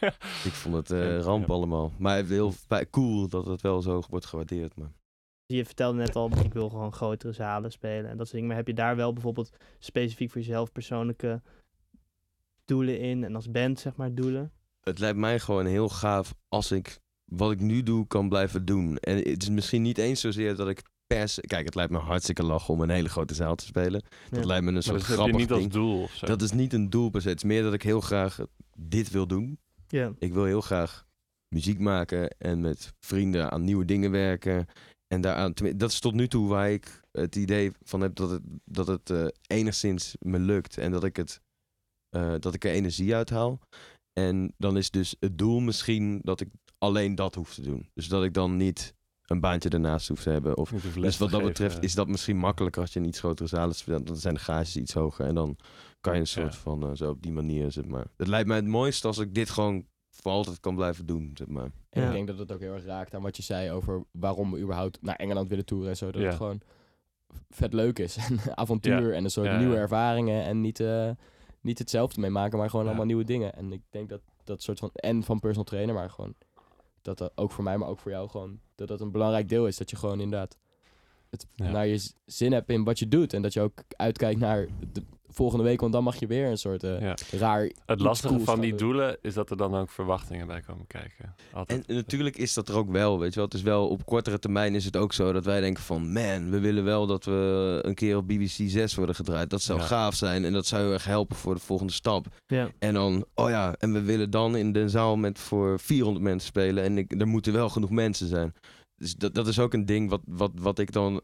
ik 0.44 0.52
vond 0.52 0.74
het 0.74 0.90
eh, 0.90 1.20
ramp 1.20 1.48
ja. 1.48 1.54
allemaal. 1.54 1.92
Maar 1.98 2.24
heel 2.24 2.54
cool 2.90 3.28
dat 3.28 3.46
het 3.46 3.60
wel 3.60 3.82
zo 3.82 4.02
wordt 4.08 4.26
gewaardeerd. 4.26 4.76
Maar. 4.76 4.92
Je 5.46 5.64
vertelde 5.64 5.98
net 5.98 6.16
al, 6.16 6.30
ik 6.44 6.52
wil 6.52 6.68
gewoon 6.68 6.92
grotere 6.92 7.32
zalen 7.32 7.72
spelen 7.72 8.10
en 8.10 8.16
dat 8.16 8.26
soort 8.26 8.30
dingen. 8.32 8.46
Maar 8.46 8.56
heb 8.56 8.66
je 8.66 8.74
daar 8.74 8.96
wel 8.96 9.12
bijvoorbeeld 9.12 9.50
specifiek 9.78 10.30
voor 10.30 10.40
jezelf 10.40 10.72
persoonlijke 10.72 11.42
doelen 12.64 12.98
in 12.98 13.24
en 13.24 13.34
als 13.34 13.50
band 13.50 13.80
zeg 13.80 13.96
maar 13.96 14.14
doelen? 14.14 14.52
Het 14.82 14.98
lijkt 14.98 15.18
mij 15.18 15.38
gewoon 15.40 15.66
heel 15.66 15.88
gaaf 15.88 16.34
als 16.48 16.70
ik 16.72 17.00
wat 17.24 17.52
ik 17.52 17.60
nu 17.60 17.82
doe 17.82 18.06
kan 18.06 18.28
blijven 18.28 18.64
doen. 18.64 18.96
En 18.98 19.16
het 19.16 19.42
is 19.42 19.48
misschien 19.50 19.82
niet 19.82 19.98
eens 19.98 20.20
zozeer 20.20 20.56
dat 20.56 20.68
ik 20.68 20.82
per 21.06 21.28
se... 21.28 21.40
Kijk, 21.40 21.64
het 21.64 21.74
lijkt 21.74 21.92
me 21.92 21.98
hartstikke 21.98 22.42
lachen 22.42 22.74
om 22.74 22.80
een 22.80 22.90
hele 22.90 23.08
grote 23.08 23.34
zaal 23.34 23.54
te 23.54 23.64
spelen. 23.64 24.02
Dat 24.30 24.44
lijkt 24.44 24.62
me 24.62 24.68
een 24.68 24.74
Maar 24.74 24.82
soort 24.82 24.98
dat 24.98 25.06
heb 25.06 25.16
je 25.16 25.22
grappig 25.22 25.40
niet 25.40 25.50
als 25.50 25.60
ding. 25.60 25.72
doel 25.72 26.02
of 26.02 26.12
zo. 26.12 26.26
Dat 26.26 26.42
is 26.42 26.52
niet 26.52 26.72
een 26.72 26.90
doel 26.90 27.10
per 27.10 27.22
se. 27.22 27.28
Het 27.28 27.36
is 27.36 27.44
meer 27.44 27.62
dat 27.62 27.72
ik 27.72 27.82
heel 27.82 28.00
graag 28.00 28.38
dit 28.78 29.10
wil 29.10 29.26
doen. 29.26 29.58
Ja. 29.88 30.12
Ik 30.18 30.32
wil 30.32 30.44
heel 30.44 30.60
graag 30.60 31.06
muziek 31.48 31.78
maken 31.78 32.28
en 32.38 32.60
met 32.60 32.92
vrienden 33.00 33.50
aan 33.50 33.64
nieuwe 33.64 33.84
dingen 33.84 34.10
werken. 34.10 34.66
En 35.06 35.20
daaraan, 35.20 35.52
dat 35.76 35.90
is 35.90 36.00
tot 36.00 36.14
nu 36.14 36.28
toe 36.28 36.48
waar 36.48 36.70
ik 36.70 37.00
het 37.10 37.36
idee 37.36 37.72
van 37.82 38.00
heb 38.00 38.14
dat 38.14 38.30
het, 38.30 38.42
dat 38.64 38.86
het 38.86 39.10
eh, 39.10 39.26
enigszins 39.46 40.16
me 40.20 40.38
lukt. 40.38 40.78
En 40.78 40.90
dat 40.92 41.04
ik, 41.04 41.16
het, 41.16 41.40
eh, 42.08 42.34
dat 42.38 42.54
ik 42.54 42.64
er 42.64 42.70
energie 42.70 43.14
uit 43.14 43.30
haal. 43.30 43.60
En 44.12 44.54
dan 44.58 44.76
is 44.76 44.90
dus 44.90 45.16
het 45.20 45.38
doel 45.38 45.60
misschien 45.60 46.20
dat 46.22 46.40
ik 46.40 46.48
alleen 46.78 47.14
dat 47.14 47.34
hoef 47.34 47.54
te 47.54 47.62
doen. 47.62 47.88
Dus 47.94 48.08
dat 48.08 48.24
ik 48.24 48.34
dan 48.34 48.56
niet 48.56 48.94
een 49.26 49.40
baantje 49.40 49.68
ernaast 49.68 50.08
hoef 50.08 50.22
te 50.22 50.30
hebben. 50.30 50.56
Of, 50.56 50.70
dus 50.70 51.18
wat 51.18 51.30
dat 51.30 51.40
geven. 51.40 51.46
betreft 51.46 51.82
is 51.82 51.94
dat 51.94 52.08
misschien 52.08 52.36
makkelijker 52.36 52.80
als 52.80 52.92
je 52.92 53.00
een 53.00 53.06
iets 53.06 53.18
grotere 53.18 53.48
zaal 53.48 53.72
speelt. 53.72 54.06
Dan 54.06 54.16
zijn 54.16 54.34
de 54.34 54.40
gages 54.40 54.76
iets 54.76 54.92
hoger. 54.92 55.26
En 55.26 55.34
dan 55.34 55.56
kan 56.00 56.14
je 56.14 56.20
een 56.20 56.26
soort 56.26 56.52
Ja. 56.54 56.58
van 56.60 56.82
eh, 56.82 56.90
zo 56.94 57.10
op 57.10 57.22
die 57.22 57.32
manier, 57.32 57.72
zeg 57.72 57.84
maar. 57.84 58.06
Het 58.16 58.26
lijkt 58.26 58.46
mij 58.48 58.56
het 58.56 58.66
mooiste 58.66 59.06
als 59.06 59.18
ik 59.18 59.34
dit 59.34 59.50
gewoon 59.50 59.86
voor 60.10 60.32
altijd 60.32 60.60
kan 60.60 60.74
blijven 60.74 61.06
doen, 61.06 61.30
zeg 61.34 61.46
maar. 61.46 61.70
En 61.90 62.00
Ja. 62.02 62.06
ik 62.08 62.12
denk 62.12 62.26
dat 62.26 62.38
het 62.38 62.52
ook 62.52 62.60
heel 62.60 62.74
erg 62.74 62.84
raakt 62.84 63.14
aan 63.14 63.22
wat 63.22 63.36
je 63.36 63.42
zei 63.42 63.70
over 63.70 64.04
waarom 64.10 64.50
we 64.52 64.60
überhaupt 64.60 65.02
naar 65.02 65.16
Engeland 65.16 65.48
willen 65.48 65.64
toeren 65.64 65.88
en 65.90 65.96
zo. 65.96 66.10
Dat 66.10 66.20
Ja. 66.20 66.26
het 66.28 66.36
gewoon 66.36 66.60
vet 67.50 67.72
leuk 67.72 67.98
is. 67.98 68.16
En 68.28 68.56
avontuur 68.56 69.14
en 69.14 69.24
een 69.24 69.30
soort 69.30 69.46
Ja, 69.46 69.52
ja. 69.52 69.58
nieuwe 69.58 69.76
ervaringen. 69.76 70.44
En 70.44 70.60
niet, 70.60 70.80
eh, 70.80 71.10
niet 71.62 71.78
hetzelfde 71.78 72.20
meemaken, 72.20 72.58
maar 72.58 72.66
gewoon 72.70 72.84
Ja. 72.84 72.90
allemaal 72.90 73.06
nieuwe 73.08 73.24
dingen. 73.24 73.54
En 73.54 73.72
ik 73.72 73.82
denk 73.90 74.08
dat 74.08 74.20
dat 74.44 74.62
soort 74.62 74.78
van, 74.78 74.90
en 74.92 75.22
van 75.22 75.38
personal 75.40 75.64
trainer, 75.64 75.94
maar 75.94 76.10
gewoon, 76.10 76.34
dat 77.02 77.18
dat 77.18 77.32
ook 77.34 77.50
voor 77.52 77.64
mij, 77.64 77.78
maar 77.78 77.88
ook 77.88 77.98
voor 77.98 78.10
jou 78.10 78.28
gewoon, 78.28 78.60
dat 78.74 78.88
dat 78.88 79.00
een 79.00 79.10
belangrijk 79.12 79.48
deel 79.48 79.66
is. 79.66 79.76
Dat 79.76 79.90
je 79.90 79.96
gewoon 79.96 80.20
inderdaad 80.20 80.58
het 81.30 81.46
Ja. 81.54 81.70
naar 81.70 81.86
je 81.86 82.10
zin 82.24 82.52
hebt 82.52 82.70
in 82.70 82.84
wat 82.84 82.98
je 82.98 83.08
doet. 83.08 83.32
En 83.32 83.42
dat 83.42 83.52
je 83.52 83.60
ook 83.60 83.82
uitkijkt 83.96 84.40
naar 84.40 84.66
de 84.92 85.02
volgende 85.32 85.64
week, 85.64 85.80
want 85.80 85.92
dan 85.92 86.04
mag 86.04 86.16
je 86.20 86.26
weer 86.26 86.50
een 86.50 86.58
soort 86.58 86.84
eh, 86.84 87.00
Ja. 87.00 87.16
raar 87.30 87.70
Het 87.86 88.00
lastige 88.00 88.40
van 88.40 88.60
die 88.60 88.70
doen. 88.70 88.78
doelen 88.78 89.18
is 89.22 89.34
dat 89.34 89.50
er 89.50 89.56
dan 89.56 89.74
ook 89.74 89.90
verwachtingen 89.90 90.46
bij 90.46 90.60
komen 90.60 90.86
kijken. 90.86 91.34
Altijd. 91.52 91.86
En 91.86 91.94
natuurlijk 91.94 92.36
is 92.36 92.54
dat 92.54 92.68
er 92.68 92.76
ook 92.76 92.90
wel, 92.90 93.18
weet 93.18 93.28
je 93.28 93.34
wel. 93.34 93.44
Het 93.44 93.54
is 93.54 93.62
wel, 93.62 93.88
op 93.88 94.04
kortere 94.06 94.38
termijn 94.38 94.74
is 94.74 94.84
het 94.84 94.96
ook 94.96 95.12
zo 95.12 95.32
dat 95.32 95.44
wij 95.44 95.60
denken 95.60 95.82
van... 95.82 96.12
Man, 96.12 96.50
we 96.50 96.60
willen 96.60 96.84
wel 96.84 97.06
dat 97.06 97.24
we 97.24 97.78
een 97.82 97.94
keer 97.94 98.16
op 98.16 98.26
BBC 98.28 98.48
6 98.70 98.94
worden 98.94 99.14
gedraaid. 99.14 99.50
Dat 99.50 99.62
zou 99.62 99.78
Ja. 99.78 99.84
gaaf 99.86 100.14
zijn 100.14 100.44
en 100.44 100.52
dat 100.52 100.66
zou 100.66 100.82
heel 100.82 100.92
erg 100.92 101.04
helpen 101.04 101.36
voor 101.36 101.54
de 101.54 101.60
volgende 101.60 101.92
stap. 101.92 102.26
Ja. 102.46 102.68
En 102.78 102.94
dan, 102.94 103.24
oh 103.34 103.48
ja, 103.48 103.74
en 103.78 103.92
we 103.92 104.00
willen 104.02 104.30
dan 104.30 104.56
in 104.56 104.72
de 104.72 104.88
zaal 104.88 105.16
met 105.16 105.38
voor 105.38 105.80
400 105.80 106.24
mensen 106.24 106.48
spelen. 106.48 106.84
En 106.84 106.98
ik, 106.98 107.20
er 107.20 107.28
moeten 107.28 107.52
wel 107.52 107.68
genoeg 107.68 107.90
mensen 107.90 108.28
zijn. 108.28 108.54
Dus 108.96 109.14
dat, 109.14 109.34
dat 109.34 109.46
is 109.46 109.58
ook 109.58 109.72
een 109.72 109.86
ding 109.86 110.10
wat, 110.10 110.20
wat, 110.26 110.50
wat 110.54 110.78
ik 110.78 110.92
dan... 110.92 111.20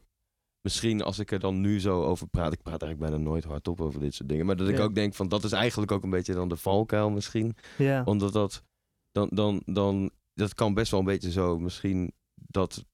Misschien 0.61 1.01
als 1.01 1.19
ik 1.19 1.31
er 1.31 1.39
dan 1.39 1.61
nu 1.61 1.79
zo 1.79 2.03
over 2.03 2.27
praat... 2.27 2.53
Ik 2.53 2.61
praat 2.61 2.81
eigenlijk 2.81 3.11
bijna 3.11 3.29
nooit 3.29 3.43
hardop 3.43 3.81
over 3.81 3.99
dit 3.99 4.13
soort 4.13 4.29
dingen. 4.29 4.45
Maar 4.45 4.55
dat 4.55 4.69
ik 4.69 4.77
Ja. 4.77 4.83
ook 4.83 4.95
denk 4.95 5.13
van... 5.13 5.27
Dat 5.27 5.43
is 5.43 5.51
eigenlijk 5.51 5.91
ook 5.91 6.03
een 6.03 6.09
beetje 6.09 6.33
dan 6.33 6.47
de 6.49 6.57
valkuil 6.57 7.09
misschien 7.09 7.55
Ja. 7.77 8.01
omdat 8.05 8.33
dat 8.33 8.63
dan, 9.11 9.29
dan, 9.33 9.61
dan 9.65 10.11
dat 10.33 10.53
kan 10.53 10.73
best 10.73 10.91
wel 10.91 10.99
een 10.99 11.05
beetje 11.05 11.31
zo 11.31 11.59
misschien 11.59 12.11
dat 12.35 12.85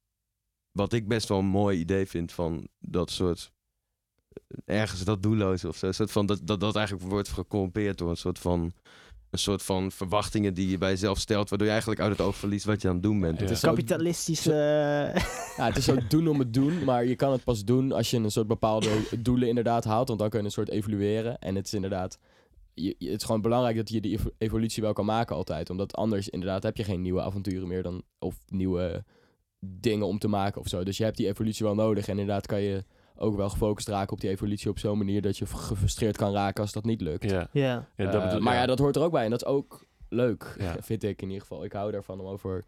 wat 0.72 0.94
ik 0.94 1.08
best 1.08 1.28
wel 1.28 1.40
een 1.40 1.46
mooi 1.46 1.80
idee 1.80 2.06
vind 2.06 2.32
van 2.32 2.68
dat 2.80 3.12
soort 3.12 3.52
ergens 4.66 5.04
dat 5.04 5.24
doelloos 5.24 5.66
of 5.66 5.78
zo, 5.78 5.92
soort 5.92 6.12
van 6.12 6.26
dat, 6.26 6.40
dat 6.44 6.60
dat 6.60 6.76
eigenlijk 6.76 7.10
wordt 7.10 7.30
gecorrumpeerd 7.30 7.98
door 7.98 8.10
een 8.10 8.18
soort 8.18 8.40
van 8.40 8.74
een 9.36 9.42
soort 9.42 9.64
van 9.64 9.92
verwachtingen 9.92 10.54
die 10.54 10.70
je 10.70 10.78
bij 10.78 10.90
jezelf 10.90 11.20
stelt, 11.20 11.50
waardoor 11.50 11.68
je 11.68 11.74
eigenlijk 11.74 12.02
uit 12.02 12.12
het 12.12 12.22
oog 12.22 12.36
verliest 12.36 12.66
wat 12.66 12.82
je 12.82 12.88
aan 12.88 12.94
het 12.94 13.04
doen 13.04 13.20
bent. 13.20 13.36
Ja. 13.36 13.42
Het 13.42 13.52
is 13.52 13.60
zo 13.60 13.68
Kapitalistische... 13.68 14.52
eh, 15.14 15.24
Ja, 15.58 15.66
het 15.66 15.78
is 15.78 15.86
zo 15.86 15.98
doen 16.10 16.28
om 16.28 16.40
het 16.40 16.54
doen, 16.54 16.84
maar 16.84 17.06
je 17.06 17.16
kan 17.16 17.32
het 17.32 17.44
pas 17.44 17.64
doen 17.64 17.92
als 17.92 18.10
je 18.10 18.18
een 18.18 18.32
soort 18.32 18.48
bepaalde 18.48 18.90
doelen 19.20 19.48
inderdaad 19.48 19.84
haalt, 19.84 20.08
want 20.08 20.20
dan 20.20 20.30
kun 20.30 20.40
je 20.40 20.46
een 20.46 20.52
soort 20.52 20.70
evolueren. 20.70 21.40
En 21.40 21.56
het 21.56 21.66
is 21.66 21.74
inderdaad, 21.74 22.20
je, 22.74 22.96
het 23.00 23.20
is 23.20 23.24
gewoon 23.24 23.42
belangrijk 23.42 23.76
dat 23.76 23.90
je 23.90 24.02
die 24.02 24.12
evo- 24.12 24.32
evolutie 24.38 24.84
wel 24.84 24.94
kan 24.94 25.06
maken 25.06 25.36
altijd, 25.36 25.70
omdat 25.70 25.96
anders 25.96 26.30
inderdaad 26.30 26.64
heb 26.64 26.78
je 26.78 26.84
geen 26.84 27.02
nieuwe 27.02 27.22
avonturen 27.22 27.68
meer 27.68 27.84
dan, 27.84 28.04
of 28.20 28.36
nieuwe 28.48 29.04
dingen 29.60 30.08
om 30.08 30.20
te 30.20 30.28
maken 30.28 30.62
of 30.62 30.68
zo. 30.68 30.84
Dus 30.84 30.98
je 30.98 31.04
hebt 31.04 31.18
die 31.18 31.28
evolutie 31.28 31.66
wel 31.66 31.76
nodig 31.76 32.08
en 32.08 32.20
inderdaad 32.20 32.46
kan 32.46 32.62
je 32.62 32.84
ook 33.18 33.36
wel 33.36 33.50
gefocust 33.50 33.88
raken 33.88 34.14
op 34.14 34.22
die 34.22 34.30
evolutie 34.30 34.70
op 34.70 34.80
zo'n 34.80 34.98
manier 34.98 35.22
dat 35.22 35.38
je 35.38 35.46
gefrustreerd 35.46 36.18
kan 36.18 36.34
raken 36.34 36.62
als 36.62 36.72
dat 36.72 36.86
niet 36.86 37.02
lukt. 37.02 37.30
ja. 37.30 37.48
ja. 37.52 37.90
Ja, 37.96 38.12
dat 38.12 38.34
Eh, 38.34 38.40
maar 38.40 38.54
ja. 38.54 38.60
ja. 38.60 38.66
dat 38.66 38.80
hoort 38.80 38.96
er 38.96 39.02
ook 39.02 39.12
bij 39.12 39.24
en 39.24 39.30
dat 39.30 39.42
is 39.42 39.48
ook 39.48 39.86
leuk, 40.10 40.56
Ja. 40.60 40.76
vind 40.82 41.04
ik 41.04 41.22
in 41.22 41.28
ieder 41.28 41.42
geval. 41.42 41.64
Ik 41.64 41.72
hou 41.72 41.92
daarvan 41.92 42.20
om 42.20 42.26
over, 42.26 42.66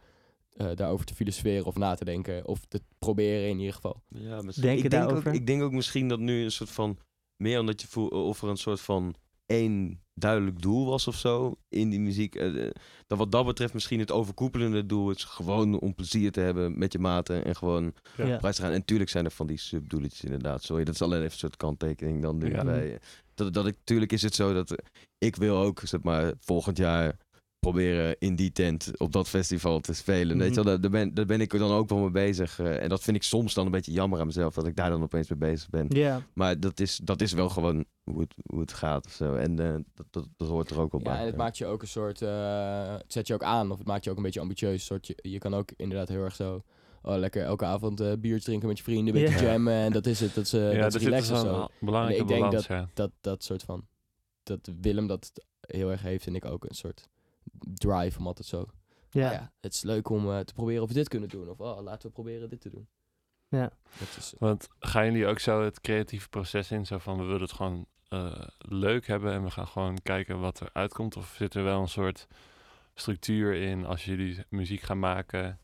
eh, 0.54 0.68
daarover 0.76 1.06
te 1.06 1.16
filosoferen 1.16 1.66
of 1.66 1.76
na 1.78 1.96
te 1.96 2.06
denken, 2.06 2.48
of 2.48 2.66
te 2.68 2.82
proberen 3.00 3.50
in 3.50 3.60
ieder 3.60 3.74
geval. 3.74 4.02
Ja, 4.10 4.42
misschien. 4.42 4.68
Denk 4.68 4.84
ik, 4.84 4.90
denk 4.90 5.04
ook, 5.04 5.10
daarover? 5.10 5.34
ik 5.34 5.48
denk 5.48 5.62
ook 5.62 5.72
misschien 5.72 6.08
dat 6.08 6.20
nu 6.20 6.44
een 6.44 6.52
soort 6.52 6.70
van 6.70 6.98
meer 7.36 7.60
omdat 7.60 7.82
je 7.82 7.88
voelt 7.88 8.12
of 8.12 8.42
er 8.42 8.50
een 8.50 8.58
soort 8.58 8.82
van 8.82 9.16
één 9.48 10.02
duidelijk 10.14 10.62
doel 10.62 10.86
was 10.86 11.08
of 11.08 11.16
zo 11.16 11.56
in 11.70 11.90
die 11.90 12.00
muziek. 12.00 12.36
eh, 12.36 12.66
eh, 12.66 12.72
dat 13.08 13.18
wat 13.18 13.32
dat 13.32 13.46
betreft 13.46 13.74
misschien 13.74 14.00
het 14.00 14.12
overkoepelende 14.12 14.86
doel 14.86 15.12
is 15.12 15.24
gewoon 15.24 15.80
om 15.80 15.96
plezier 15.96 16.32
te 16.32 16.40
hebben 16.40 16.78
met 16.78 16.92
je 16.94 17.00
maten 17.00 17.46
en 17.46 17.56
gewoon 17.56 17.94
Ja. 18.18 18.26
Ja. 18.26 18.38
prijs 18.38 18.56
te 18.56 18.62
gaan. 18.62 18.72
En 18.72 18.78
natuurlijk 18.78 19.10
zijn 19.10 19.26
er 19.26 19.32
van 19.32 19.48
die 19.48 19.58
subdoeletjes 19.58 20.24
inderdaad. 20.24 20.64
Sorry, 20.64 20.84
dat 20.84 20.94
is 20.94 21.02
alleen 21.02 21.20
even 21.20 21.32
een 21.32 21.38
soort 21.38 21.58
kanttekening 21.58 22.22
dan 22.22 22.38
nu 22.38 22.52
Ja. 22.52 22.64
bij. 22.64 23.00
Dat, 23.36 23.54
dat 23.54 23.68
ik, 23.68 23.76
tuurlijk 23.84 24.12
is 24.12 24.22
het 24.22 24.36
zo 24.36 24.54
dat 24.54 24.72
eh, 24.72 24.78
ik 25.18 25.36
wil 25.36 25.58
ook 25.58 25.82
zeg 25.84 26.02
maar 26.02 26.34
volgend 26.40 26.78
jaar 26.78 27.18
proberen 27.72 28.16
in 28.20 28.36
die 28.36 28.52
tent 28.52 28.92
op 28.98 29.12
dat 29.12 29.28
festival 29.30 29.80
te 29.80 29.94
spelen. 29.94 30.38
Weet 30.38 30.50
je 30.50 30.56
wel, 30.56 30.64
daar, 30.64 30.82
daar 30.82 30.92
ben, 30.92 31.14
daar 31.14 31.26
ben 31.26 31.42
ik 31.42 31.54
er 31.54 31.60
dan 31.60 31.72
ook 31.72 31.90
wel 31.90 32.00
mee 32.00 32.10
bezig. 32.12 32.60
eh, 32.60 32.84
en 32.84 32.90
dat 32.90 33.04
vind 33.04 33.18
ik 33.18 33.24
soms 33.24 33.54
dan 33.54 33.66
een 33.66 33.72
beetje 33.72 33.92
jammer 33.92 34.20
aan 34.20 34.26
mezelf, 34.26 34.54
dat 34.54 34.68
ik 34.68 34.76
daar 34.76 34.90
dan 34.90 35.04
opeens 35.04 35.30
mee 35.30 35.40
bezig 35.40 35.70
ben. 35.70 35.86
Ja, 35.90 36.22
Maar 36.34 36.60
dat 36.60 36.80
is, 36.80 37.00
dat 37.04 37.22
is 37.22 37.32
wel 37.34 37.50
gewoon 37.50 37.86
hoe 38.04 38.20
het, 38.22 38.34
hoe 38.46 38.60
het 38.60 38.74
gaat 38.74 39.06
of 39.06 39.12
zo. 39.12 39.36
En 39.36 39.60
eh, 39.60 39.76
dat, 39.94 40.06
dat, 40.10 40.28
dat 40.38 40.48
hoort 40.48 40.70
er 40.70 40.80
ook 40.80 40.92
wel 40.92 41.02
bij. 41.02 41.14
Ja, 41.14 41.20
en 41.20 41.26
het 41.26 41.36
ja. 41.36 41.42
maakt 41.42 41.58
je 41.58 41.66
ook 41.66 41.82
een 41.82 41.88
soort, 41.88 42.22
eh, 42.22 42.94
het 42.98 43.14
zet 43.14 43.28
je 43.28 43.34
ook 43.34 43.44
aan 43.44 43.72
of 43.72 43.78
het 43.78 43.88
maakt 43.88 44.04
je 44.04 44.10
ook 44.10 44.18
een 44.18 44.24
beetje 44.24 44.40
ambitieus. 44.40 44.86
Soort, 44.86 45.08
je, 45.08 45.18
je 45.22 45.38
kan 45.38 45.54
ook 45.54 45.70
inderdaad 45.76 46.08
heel 46.08 46.24
erg 46.24 46.36
zo, 46.36 46.64
oh 47.02 47.16
lekker 47.18 47.44
elke 47.44 47.66
avond 47.66 48.00
eh 48.00 48.12
biertje 48.20 48.46
drinken 48.46 48.68
met 48.68 48.78
je 48.78 48.84
vrienden, 48.84 49.16
een 49.16 49.22
beetje 49.24 49.46
Ja. 49.46 49.52
jammen 49.52 49.74
en 49.74 49.92
dat 49.92 50.06
is 50.06 50.20
het. 50.20 50.36
Dat 50.36 50.44
is, 50.46 50.54
eh, 50.54 50.74
ja, 50.74 50.82
dat 50.82 50.96
is 50.96 51.02
zit 51.02 51.10
relaxed 51.10 51.32
of 51.32 51.40
zo'n 51.40 51.48
zo. 51.50 51.68
belangrijke 51.80 52.22
ik 52.22 52.28
denk 52.28 52.42
balans, 52.42 52.68
ja. 52.68 52.90
Dat, 52.94 53.12
dat 53.22 53.44
soort 53.44 53.64
van, 53.64 53.88
dat 54.44 54.70
Willem 54.82 55.08
dat 55.08 55.32
heel 55.60 55.92
erg 55.92 56.02
heeft 56.02 56.28
en 56.28 56.36
ik 56.36 56.46
ook 56.46 56.64
een 56.70 56.76
soort 56.76 57.08
drive 57.74 58.20
om 58.20 58.28
altijd 58.28 58.48
zo. 58.48 58.66
ja. 59.10 59.32
ja, 59.32 59.52
het 59.62 59.74
is 59.74 59.82
leuk 59.82 60.10
om 60.10 60.32
eh, 60.32 60.40
te 60.40 60.54
proberen 60.54 60.82
of 60.84 60.88
we 60.88 60.94
dit 60.94 61.08
kunnen 61.08 61.30
doen. 61.30 61.50
Of 61.50 61.60
oh, 61.60 61.82
laten 61.82 62.08
we 62.08 62.14
proberen 62.14 62.50
dit 62.50 62.62
te 62.62 62.70
doen. 62.70 62.88
Ja. 63.50 63.72
Dat 64.00 64.16
is, 64.18 64.34
Want 64.38 64.68
gaan 64.80 65.06
jullie 65.06 65.28
ook 65.28 65.40
zo 65.40 65.64
het 65.64 65.82
creatieve 65.82 66.30
proces 66.30 66.72
in? 66.72 66.86
Zo 66.86 66.98
van, 66.98 67.18
we 67.18 67.24
willen 67.24 67.42
het 67.42 67.52
gewoon 67.52 67.86
eh, 68.10 68.48
leuk 68.58 69.08
hebben 69.08 69.34
en 69.34 69.44
we 69.44 69.52
gaan 69.52 69.68
gewoon 69.68 70.02
kijken 70.04 70.40
wat 70.40 70.60
er 70.60 70.70
uitkomt? 70.74 71.18
Of 71.18 71.36
zit 71.38 71.54
er 71.54 71.64
wel 71.64 71.82
een 71.82 71.88
soort 71.90 72.28
structuur 72.94 73.54
in 73.54 73.86
als 73.86 74.06
jullie 74.06 74.46
muziek 74.50 74.82
gaan 74.82 75.00
maken? 75.00 75.60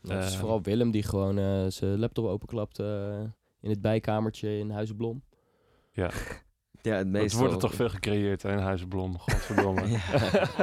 het 0.00 0.24
is 0.24 0.32
Eh, 0.32 0.38
vooral 0.40 0.62
Willem 0.62 0.90
die 0.90 1.02
gewoon 1.02 1.38
eh, 1.38 1.66
zijn 1.68 1.98
laptop 1.98 2.24
openklapt 2.26 2.78
eh, 2.78 3.20
in 3.60 3.70
het 3.70 3.80
bijkamertje 3.80 4.58
in 4.58 4.70
Huizenblom. 4.70 5.22
ja, 5.92 6.10
het 6.94 7.02
Het 7.02 7.12
meestal... 7.12 7.40
wordt 7.40 7.54
er 7.54 7.60
toch 7.60 7.74
veel 7.74 7.88
gecreëerd 7.88 8.42
hè, 8.42 8.52
in 8.52 8.58
Huizenblom, 8.58 9.18
godverdomme. 9.28 9.88
ja, 9.88 9.98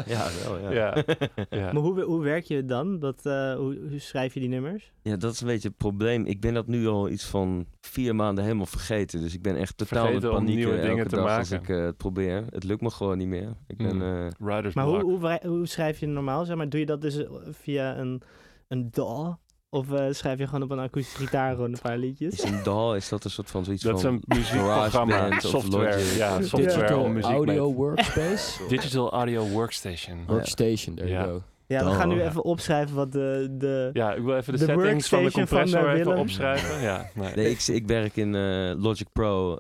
ja, 0.16 0.28
wel, 0.44 0.60
ja. 0.60 0.72
Ja. 0.72 1.04
ja. 1.60 1.74
Maar 1.74 1.82
hoe, 1.82 2.02
hoe 2.02 2.22
werk 2.22 2.44
je 2.46 2.56
het 2.56 2.68
dan? 2.68 3.00
Dat, 3.00 3.26
eh, 3.26 3.56
hoe, 3.56 3.80
hoe 3.90 4.00
schrijf 4.00 4.34
je 4.34 4.40
die 4.40 4.50
nummers? 4.50 4.92
Ja, 5.02 5.16
dat 5.18 5.34
is 5.34 5.42
een 5.42 5.48
beetje 5.48 5.68
het 5.68 5.78
probleem. 5.78 6.26
Ik 6.26 6.40
ben 6.40 6.54
dat 6.54 6.68
nu 6.68 6.88
al 6.88 7.10
iets 7.10 7.26
van 7.26 7.66
vier 7.82 8.16
maanden 8.16 8.44
helemaal 8.44 8.66
vergeten. 8.66 9.22
Dus 9.22 9.34
ik 9.34 9.42
ben 9.42 9.56
echt 9.56 9.78
totaal 9.78 10.06
Vergeten 10.06 10.30
in 10.30 10.36
om 10.36 10.44
paniek 10.44 10.56
nieuwe 10.56 10.76
elke 10.76 10.88
dingen 10.88 11.08
te 11.08 11.16
dag 11.16 11.38
als 11.38 11.50
maken. 11.50 11.76
ik 11.76 11.78
eh, 11.80 11.86
het 11.86 11.98
probeer. 11.98 12.46
Het 12.50 12.64
lukt 12.64 12.82
me 12.82 12.90
gewoon 12.90 13.18
niet 13.18 13.28
meer. 13.28 13.54
Ik 13.68 13.78
ben... 13.78 13.96
Mm. 13.96 14.02
eh, 14.02 14.28
Riders 14.56 14.74
Maar 14.76 14.86
hoe, 14.86 15.02
hoe, 15.02 15.40
hoe 15.44 15.68
schrijf 15.68 16.00
je 16.00 16.08
normaal? 16.08 16.46
Zeg 16.46 16.56
maar, 16.56 16.70
doe 16.70 16.80
je 16.80 16.86
dat 16.86 17.02
dus 17.02 17.26
via 17.52 17.98
een, 17.98 18.22
een 18.68 18.92
DAW? 18.92 19.34
Of 19.74 19.92
eh, 19.92 20.06
schrijf 20.10 20.40
je 20.40 20.46
gewoon 20.46 20.64
op 20.64 20.72
een 20.72 20.80
akoestische 20.80 21.20
gitaar 21.20 21.56
gewoon 21.56 21.72
een 21.72 21.80
paar 21.82 21.98
liedjes? 21.98 22.34
is 22.34 22.50
een 22.50 22.64
DAW, 22.64 22.96
is 22.96 23.10
dat 23.10 23.24
een 23.24 23.32
soort 23.32 23.50
van 23.52 23.64
zoiets 23.64 23.84
Dat 23.84 23.96
is 23.96 24.02
van... 24.02 24.14
een 24.14 24.38
muziekprogramma, 24.38 25.14
GarageBand 25.14 25.46
of 25.46 25.50
software. 25.50 26.16
Ja, 26.16 26.42
software 26.42 26.64
Digital 26.64 27.04
om 27.04 27.14
muziek 27.14 27.32
Audio 27.32 27.66
mee 27.68 27.76
Workspace. 27.76 28.62
Digital 28.76 29.12
Audio 29.14 29.48
Workstation. 29.48 30.26
Workstation, 30.28 30.96
there 30.96 31.10
Ja. 31.10 31.24
you 31.24 31.32
go. 31.32 31.44
Ja, 31.68 31.86
we 31.86 31.92
gaan 31.92 32.10
nu 32.10 32.22
even 32.22 32.44
opschrijven 32.44 32.96
wat 32.96 33.12
de... 33.12 33.48
de 33.52 33.90
Ja, 33.94 34.14
ik 34.14 34.24
wil 34.24 34.36
even 34.38 34.54
de, 34.54 34.60
De 34.60 34.66
settings 34.66 35.08
van 35.08 35.24
de 35.24 35.32
van, 35.32 35.40
compressor 35.40 35.88
eh, 35.88 36.00
even 36.00 36.18
opschrijven. 36.18 36.82
Ja, 36.82 37.10
nee. 37.14 37.36
Nee, 37.36 37.50
ik, 37.50 37.68
ik 37.68 37.88
werk 37.88 38.16
in 38.16 38.36
eh, 38.36 38.74
Logic 38.84 39.08
Pro 39.12 39.58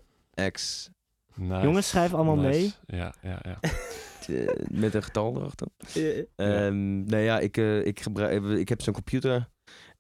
X 0.51 0.89
Nice. 1.35 1.63
Jongens, 1.63 1.87
schrijf 1.87 2.13
allemaal 2.13 2.35
Nice. 2.35 2.73
Ja, 2.85 3.13
ja, 3.21 3.39
ja. 3.41 3.59
met 4.83 4.93
een 4.93 5.03
getal 5.03 5.35
erachter. 5.35 5.67
mee. 5.95 6.27
Ehm 6.35 7.03
Nee, 7.03 7.23
ja, 7.23 7.39
ik, 7.39 7.57
eh, 7.57 7.85
ik, 7.85 7.99
gebruik, 7.99 8.43
ik 8.43 8.69
heb 8.69 8.81
zo'n 8.81 8.93
computer. 8.93 9.49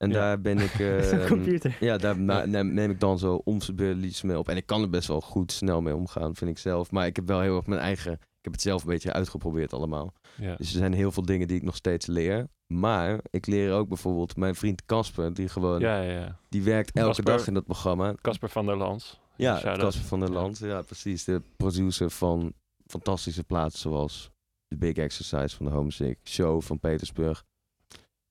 En 0.03 0.09
Ja. 0.09 0.15
daar 0.15 0.41
ben 0.41 0.57
ik... 0.59 0.71
Zo'n 1.09 1.19
ehm, 1.19 1.27
computer. 1.27 1.77
Ja, 1.79 1.97
daar 1.97 2.19
neem, 2.47 2.79
ik 2.79 2.99
dan 2.99 3.19
zo 3.19 3.41
onverbeurlijks 3.43 4.21
mee 4.21 4.37
op. 4.37 4.49
En 4.49 4.57
ik 4.57 4.65
kan 4.65 4.81
er 4.81 4.89
best 4.89 5.07
wel 5.07 5.21
goed 5.21 5.51
snel 5.51 5.81
mee 5.81 5.95
omgaan, 5.95 6.35
vind 6.35 6.51
ik 6.51 6.57
zelf. 6.57 6.91
Maar 6.91 7.05
ik 7.05 7.15
heb 7.15 7.27
wel 7.27 7.39
heel 7.41 7.55
erg 7.55 7.65
mijn 7.65 7.81
eigen... 7.81 8.11
Ik 8.13 8.49
heb 8.49 8.53
het 8.53 8.61
zelf 8.61 8.83
een 8.83 8.89
beetje 8.89 9.13
uitgeprobeerd 9.13 9.73
allemaal. 9.73 10.13
ja. 10.37 10.55
Dus 10.55 10.71
er 10.71 10.77
zijn 10.77 10.93
heel 10.93 11.11
veel 11.11 11.25
dingen 11.25 11.47
die 11.47 11.57
ik 11.57 11.63
nog 11.63 11.75
steeds 11.75 12.05
leer. 12.05 12.47
Maar 12.67 13.19
ik 13.29 13.45
leer 13.47 13.73
ook 13.73 13.87
bijvoorbeeld 13.87 14.35
mijn 14.37 14.55
vriend 14.55 14.85
Casper, 14.85 15.33
die 15.33 15.49
gewoon... 15.49 15.79
Ja, 15.79 16.01
ja, 16.01 16.11
ja. 16.11 16.37
Die 16.49 16.63
werkt 16.63 16.91
elke 16.95 17.21
dag 17.21 17.47
in 17.47 17.53
dat 17.53 17.65
programma. 17.65 18.13
Casper 18.21 18.49
van 18.49 18.65
der 18.65 18.77
Lans. 18.77 19.19
Ja. 19.35 19.59
Casper 19.61 20.05
van 20.05 20.19
der 20.19 20.31
Land. 20.31 20.57
Ja, 20.57 20.81
precies. 20.81 21.23
De 21.23 21.41
producer 21.57 22.09
van 22.11 22.53
fantastische 22.87 23.43
plaatsen 23.43 23.79
zoals 23.79 24.31
The 24.67 24.77
Big 24.77 24.93
Exercise 24.95 25.55
van 25.55 25.65
de 25.65 25.71
Homesick, 25.71 26.17
Show 26.23 26.61
van 26.61 26.79
Petersburg. 26.79 27.43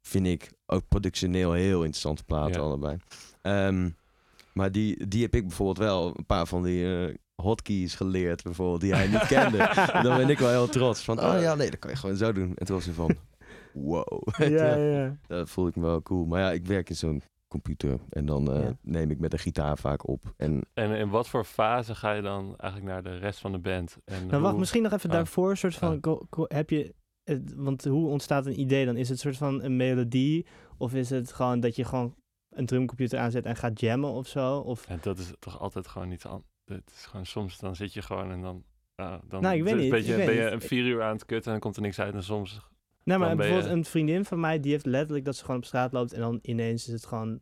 Vind 0.03 0.27
ik 0.27 0.51
ook 0.67 0.89
productioneel 0.89 1.53
heel 1.53 1.79
interessante 1.79 2.25
platen 2.25 2.53
Ja. 2.61 2.67
allebei. 2.67 2.97
Ehm, 3.43 3.91
maar 4.53 4.73
die, 4.73 5.07
die 5.09 5.23
heb 5.23 5.35
ik 5.35 5.43
bijvoorbeeld 5.47 5.79
wel 5.79 6.13
een 6.17 6.27
paar 6.27 6.47
van 6.47 6.63
die 6.63 7.07
eh, 7.07 7.15
hotkeys 7.43 7.95
geleerd, 7.95 8.43
bijvoorbeeld, 8.43 8.81
die 8.81 8.95
hij 8.95 9.07
niet 9.09 9.27
kende. 9.27 9.59
en 9.93 10.03
dan 10.03 10.17
ben 10.17 10.29
ik 10.29 10.39
wel 10.39 10.51
heel 10.51 10.69
trots. 10.69 11.05
Van, 11.05 11.21
oh 11.21 11.41
ja, 11.41 11.55
nee, 11.55 11.71
dat 11.71 11.79
kan 11.79 11.91
je 11.91 11.97
gewoon 11.97 12.17
zo 12.17 12.33
doen. 12.33 12.53
En 12.55 12.67
toen 12.67 12.77
was 12.77 12.85
hij 12.85 12.95
van, 12.95 13.17
wow. 13.73 14.29
Ja, 14.39 14.75
ja, 14.77 14.77
ja. 15.01 15.17
Dat 15.27 15.51
voel 15.51 15.67
ik 15.67 15.77
me 15.77 15.83
wel 15.83 16.03
cool. 16.03 16.25
Maar 16.27 16.41
ja, 16.41 16.51
ik 16.53 16.67
werk 16.67 16.89
in 16.89 16.97
zo'n 16.97 17.23
computer 17.49 17.99
en 18.11 18.27
dan 18.27 18.53
eh, 18.53 18.63
Ja. 18.63 18.77
neem 18.81 19.11
ik 19.11 19.19
met 19.19 19.33
een 19.33 19.39
gitaar 19.39 19.79
vaak 19.79 20.09
op. 20.09 20.23
En 20.37 20.61
En 20.75 20.91
in 20.91 21.09
wat 21.09 21.29
voor 21.29 21.45
fase 21.45 21.95
ga 21.95 22.13
je 22.13 22.23
dan 22.23 22.55
eigenlijk 22.59 22.93
naar 22.93 23.03
de 23.03 23.19
rest 23.19 23.39
van 23.39 23.53
de 23.53 23.59
band? 23.59 23.97
En 24.05 24.27
Nou, 24.27 24.43
wacht, 24.43 24.57
misschien 24.57 24.83
nog 24.83 24.93
even 24.93 25.11
Ah. 25.11 25.17
daarvoor. 25.17 25.57
soort 25.57 25.75
van, 25.75 25.99
Ah. 26.03 26.17
ko- 26.31 26.45
heb 26.49 26.71
je, 26.71 26.95
het, 27.25 27.55
want 27.55 27.85
hoe 27.85 28.09
ontstaat 28.09 28.47
een 28.47 28.61
idee 28.61 28.85
dan? 28.87 28.97
Is 28.97 29.09
het 29.09 29.19
soort 29.19 29.37
van 29.37 29.63
een 29.63 29.77
melodie? 29.77 30.47
Of 30.79 30.95
is 30.95 31.11
het 31.11 31.33
gewoon 31.33 31.61
dat 31.61 31.77
je 31.77 31.85
gewoon 31.85 32.15
een 32.51 32.67
drumcomputer 32.67 33.19
aanzet 33.19 33.45
en 33.47 33.57
gaat 33.57 33.81
jammen 33.81 34.11
of 34.11 34.27
zo? 34.29 34.57
Of, 34.59 34.87
En 34.89 34.99
dat 35.03 35.19
is 35.19 35.33
toch 35.39 35.61
altijd 35.61 35.87
gewoon 35.89 36.09
niet 36.09 36.25
aan. 36.25 36.45
Het 36.65 36.91
is 36.95 37.07
gewoon 37.07 37.27
soms 37.27 37.59
dan 37.59 37.77
zit 37.77 37.93
je 37.93 38.03
gewoon 38.03 38.31
en 38.31 38.41
dan. 38.43 38.65
ah, 38.95 39.19
dan 39.29 39.43
Nou, 39.43 39.57
ik 39.57 39.63
weet 39.63 39.75
niet, 39.75 39.83
Een 39.85 39.91
beetje, 39.91 40.17
ik 40.21 40.27
ben 40.27 40.35
je 40.35 40.51
een 40.51 40.61
vier 40.61 40.85
uur 40.85 41.03
aan 41.03 41.13
het 41.13 41.25
kutten 41.25 41.45
en 41.47 41.51
dan 41.53 41.61
komt 41.61 41.77
er 41.77 41.83
niks 41.83 41.99
uit. 42.01 42.15
En 42.15 42.23
soms. 42.23 42.61
nou, 43.05 43.21
maar 43.21 43.37
bijvoorbeeld 43.37 43.69
je- 43.69 43.75
een 43.77 43.85
vriendin 43.85 44.25
van 44.25 44.41
mij, 44.41 44.61
die 44.61 44.73
heeft 44.73 44.87
letterlijk 44.87 45.25
dat 45.25 45.37
ze 45.37 45.45
gewoon 45.45 45.57
op 45.61 45.65
straat 45.67 45.93
loopt 45.93 46.13
en 46.13 46.21
dan 46.21 46.39
ineens 46.43 46.87
is 46.87 46.93
het 46.93 47.07
gewoon 47.07 47.41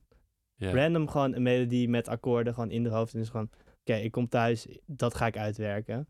random 0.73 1.09
gewoon 1.09 1.35
een 1.35 1.43
melodie 1.43 1.89
met 1.89 2.09
akkoorden 2.09 2.55
gewoon 2.55 2.71
in 2.71 2.83
de 2.83 2.89
hoofd. 2.89 3.15
En 3.15 3.21
is 3.21 3.29
gewoon, 3.29 3.51
oké, 3.81 3.95
ik 3.95 4.11
kom 4.11 4.29
thuis, 4.29 4.67
dat 4.87 5.15
ga 5.15 5.27
ik 5.27 5.37
uitwerken. 5.37 6.09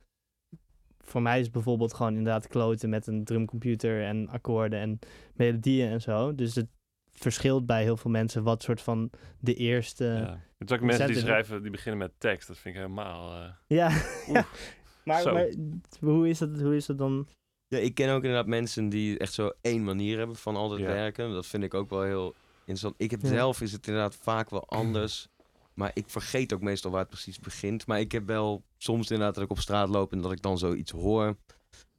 Voor 1.11 1.23
mij 1.23 1.39
is 1.39 1.45
het 1.45 1.53
bijvoorbeeld 1.53 1.95
gewoon 1.95 2.17
inderdaad 2.17 2.47
kloten 2.47 2.91
met 2.91 3.07
een 3.07 3.25
drumcomputer 3.25 4.05
en 4.05 4.29
akkoorden 4.29 4.81
en 4.81 4.99
melodieën 5.35 5.89
en 5.91 6.01
zo. 6.01 6.35
Dus 6.35 6.55
het 6.55 6.67
verschilt 7.11 7.67
bij 7.67 7.83
heel 7.83 7.97
veel 7.97 8.11
mensen 8.11 8.43
wat 8.43 8.63
soort 8.63 8.81
van 8.81 9.11
de 9.41 9.55
eerste... 9.55 10.05
ja. 10.05 10.41
Er 10.59 10.67
zijn 10.69 10.81
ook 10.81 10.87
mensen 10.87 11.07
die 11.07 11.17
schrijven, 11.17 11.63
die 11.63 11.71
beginnen 11.71 11.99
met 11.99 12.13
tekst. 12.19 12.49
Dat 12.49 12.59
vind 12.59 12.75
ik 12.75 12.81
helemaal. 12.81 13.33
eh, 13.43 13.49
ja. 13.67 13.91
Maar, 15.05 15.33
maar 15.33 15.49
hoe, 16.01 16.29
is 16.29 16.39
dat, 16.39 16.61
hoe 16.61 16.77
is 16.77 16.87
dat 16.87 16.99
dan? 16.99 17.27
Ja, 17.69 17.79
ik 17.79 17.95
ken 17.95 18.09
ook 18.11 18.23
inderdaad 18.23 18.47
mensen 18.47 18.89
die 18.89 19.19
echt 19.19 19.33
zo 19.33 19.51
één 19.61 19.85
manier 19.85 20.19
hebben 20.19 20.37
van 20.37 20.57
altijd 20.57 20.81
Ja. 20.81 20.87
werken. 20.87 21.33
Dat 21.33 21.47
vind 21.47 21.63
ik 21.63 21.75
ook 21.75 21.91
wel 21.91 22.03
heel 22.03 22.35
interessant. 22.59 22.95
Ik 22.97 23.11
heb 23.11 23.23
Ja. 23.23 23.29
zelf 23.29 23.61
is 23.61 23.73
het 23.73 23.87
inderdaad 23.87 24.17
vaak 24.17 24.51
wel 24.51 24.69
anders. 24.81 25.29
Maar 25.81 25.91
ik 25.95 26.05
vergeet 26.09 26.53
ook 26.53 26.61
meestal 26.61 26.91
waar 26.91 27.01
het 27.01 27.09
precies 27.09 27.39
begint. 27.39 27.87
Maar 27.87 28.01
ik 28.01 28.13
heb 28.13 28.27
wel 28.27 28.65
soms 28.77 29.11
inderdaad 29.11 29.35
dat 29.35 29.45
ik 29.45 29.51
op 29.51 29.59
straat 29.59 29.89
loop 29.89 30.13
en 30.13 30.21
dat 30.21 30.33
ik 30.33 30.43
dan 30.43 30.59
zoiets 30.59 30.91
hoor. 30.93 31.37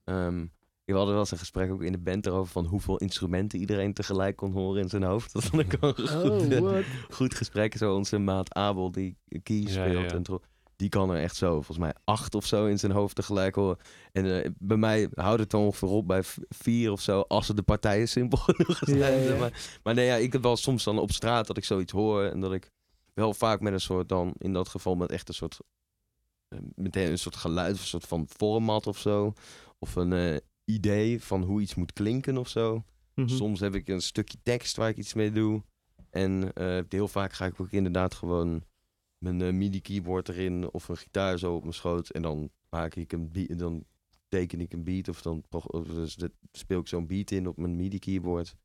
Ehm 0.03 0.45
we 0.85 0.93
hadden 0.97 1.11
wel 1.15 1.23
eens 1.23 1.31
een 1.31 1.37
gesprek 1.45 1.71
ook 1.71 1.81
in 1.83 1.91
de 1.91 1.97
band 1.97 2.25
erover 2.25 2.51
van 2.51 2.65
hoeveel 2.65 2.97
instrumenten 2.97 3.59
iedereen 3.59 3.93
tegelijk 3.93 4.35
kon 4.35 4.51
horen 4.51 4.81
in 4.81 4.89
zijn 4.89 5.03
hoofd. 5.03 5.33
Dat 5.33 5.43
vond 5.43 5.61
ik 5.61 5.71
wel 5.79 5.93
een 5.99 6.07
goed, 6.07 6.51
eh, 6.51 6.85
goed 7.09 7.35
gesprek. 7.35 7.77
Zo 7.77 7.95
onze 7.95 8.17
maat 8.17 8.53
Abel 8.53 8.91
die 8.91 9.17
keys 9.43 9.73
Ja, 9.73 9.85
speelt 9.87 10.09
ja. 10.09 10.15
en 10.15 10.23
tro- 10.23 10.41
die 10.75 10.89
kan 10.89 11.09
er 11.09 11.21
echt 11.21 11.35
zo, 11.35 11.51
volgens 11.53 11.77
mij 11.77 11.93
acht 12.03 12.35
of 12.35 12.45
zo 12.45 12.65
in 12.65 12.79
zijn 12.79 12.91
hoofd 12.91 13.15
tegelijk 13.15 13.55
horen. 13.55 13.77
En 14.11 14.43
eh, 14.43 14.49
bij 14.57 14.77
mij 14.77 15.09
houdt 15.13 15.39
het 15.39 15.49
dan 15.49 15.61
ongeveer 15.61 15.87
op 15.89 16.07
bij 16.07 16.21
vier 16.49 16.91
of 16.91 17.01
zo, 17.01 17.19
als 17.21 17.47
het 17.47 17.57
de 17.57 17.63
partijen 17.63 18.07
simpel 18.07 18.37
genoeg 18.37 18.77
zijn. 18.83 18.97
Ja, 18.97 19.07
ja. 19.07 19.23
zeg 19.27 19.39
Maar, 19.39 19.79
maar 19.83 19.93
nee, 19.93 20.05
ja, 20.05 20.15
ik 20.15 20.33
heb 20.33 20.41
wel 20.43 20.57
soms 20.57 20.83
dan 20.83 20.99
op 20.99 21.11
straat 21.11 21.47
dat 21.47 21.57
ik 21.57 21.63
zoiets 21.65 21.91
hoor 21.91 22.23
en 22.23 22.39
dat 22.39 22.53
ik 22.53 22.71
wel 23.13 23.33
vaak 23.33 23.59
met 23.59 23.73
een 23.73 23.81
soort 23.81 24.09
dan, 24.09 24.33
in 24.37 24.53
dat 24.53 24.69
geval 24.69 24.95
met 24.95 25.11
echt 25.11 25.27
een 25.27 25.33
soort, 25.33 25.59
eh, 26.47 26.59
meteen 26.75 27.11
een 27.11 27.17
soort 27.17 27.35
geluid, 27.35 27.73
of 27.73 27.81
een 27.81 27.87
soort 27.87 28.07
van 28.07 28.27
format 28.29 28.87
of 28.87 28.97
zo. 28.97 29.33
Of 29.79 29.95
een 29.95 30.13
eh, 30.13 30.37
idee 30.65 31.23
van 31.23 31.43
hoe 31.43 31.61
iets 31.61 31.75
moet 31.75 31.93
klinken 31.93 32.37
of 32.37 32.47
zo. 32.47 32.83
Mhm. 33.15 33.27
Soms 33.27 33.59
heb 33.59 33.75
ik 33.75 33.87
een 33.87 34.01
stukje 34.01 34.37
tekst 34.43 34.75
waar 34.75 34.89
ik 34.89 34.97
iets 34.97 35.13
mee 35.13 35.31
doe. 35.31 35.63
En 36.09 36.53
eh, 36.53 36.79
heel 36.89 37.07
vaak 37.07 37.33
ga 37.33 37.45
ik 37.45 37.59
ook 37.61 37.71
inderdaad 37.71 38.13
gewoon 38.13 38.63
mijn 39.17 39.41
eh, 39.41 39.53
MIDI-keyboard 39.53 40.29
erin 40.29 40.71
of 40.71 40.89
een 40.89 40.97
gitaar 40.97 41.39
zo 41.39 41.55
op 41.55 41.61
mijn 41.61 41.73
schoot. 41.73 42.09
En 42.09 42.21
dan 42.21 42.49
maak 42.69 42.95
ik 42.95 43.11
een 43.11 43.31
beat, 43.31 43.59
dan 43.59 43.85
teken 44.27 44.59
ik 44.59 44.73
een 44.73 44.83
beat 44.83 45.07
of 45.07 45.21
dan 45.21 45.43
of 45.49 45.87
dus 45.87 46.17
speel 46.51 46.79
ik 46.79 46.87
zo'n 46.87 47.07
beat 47.07 47.31
in 47.31 47.47
op 47.47 47.57
mijn 47.57 47.75
MIDI-keyboard. 47.75 48.55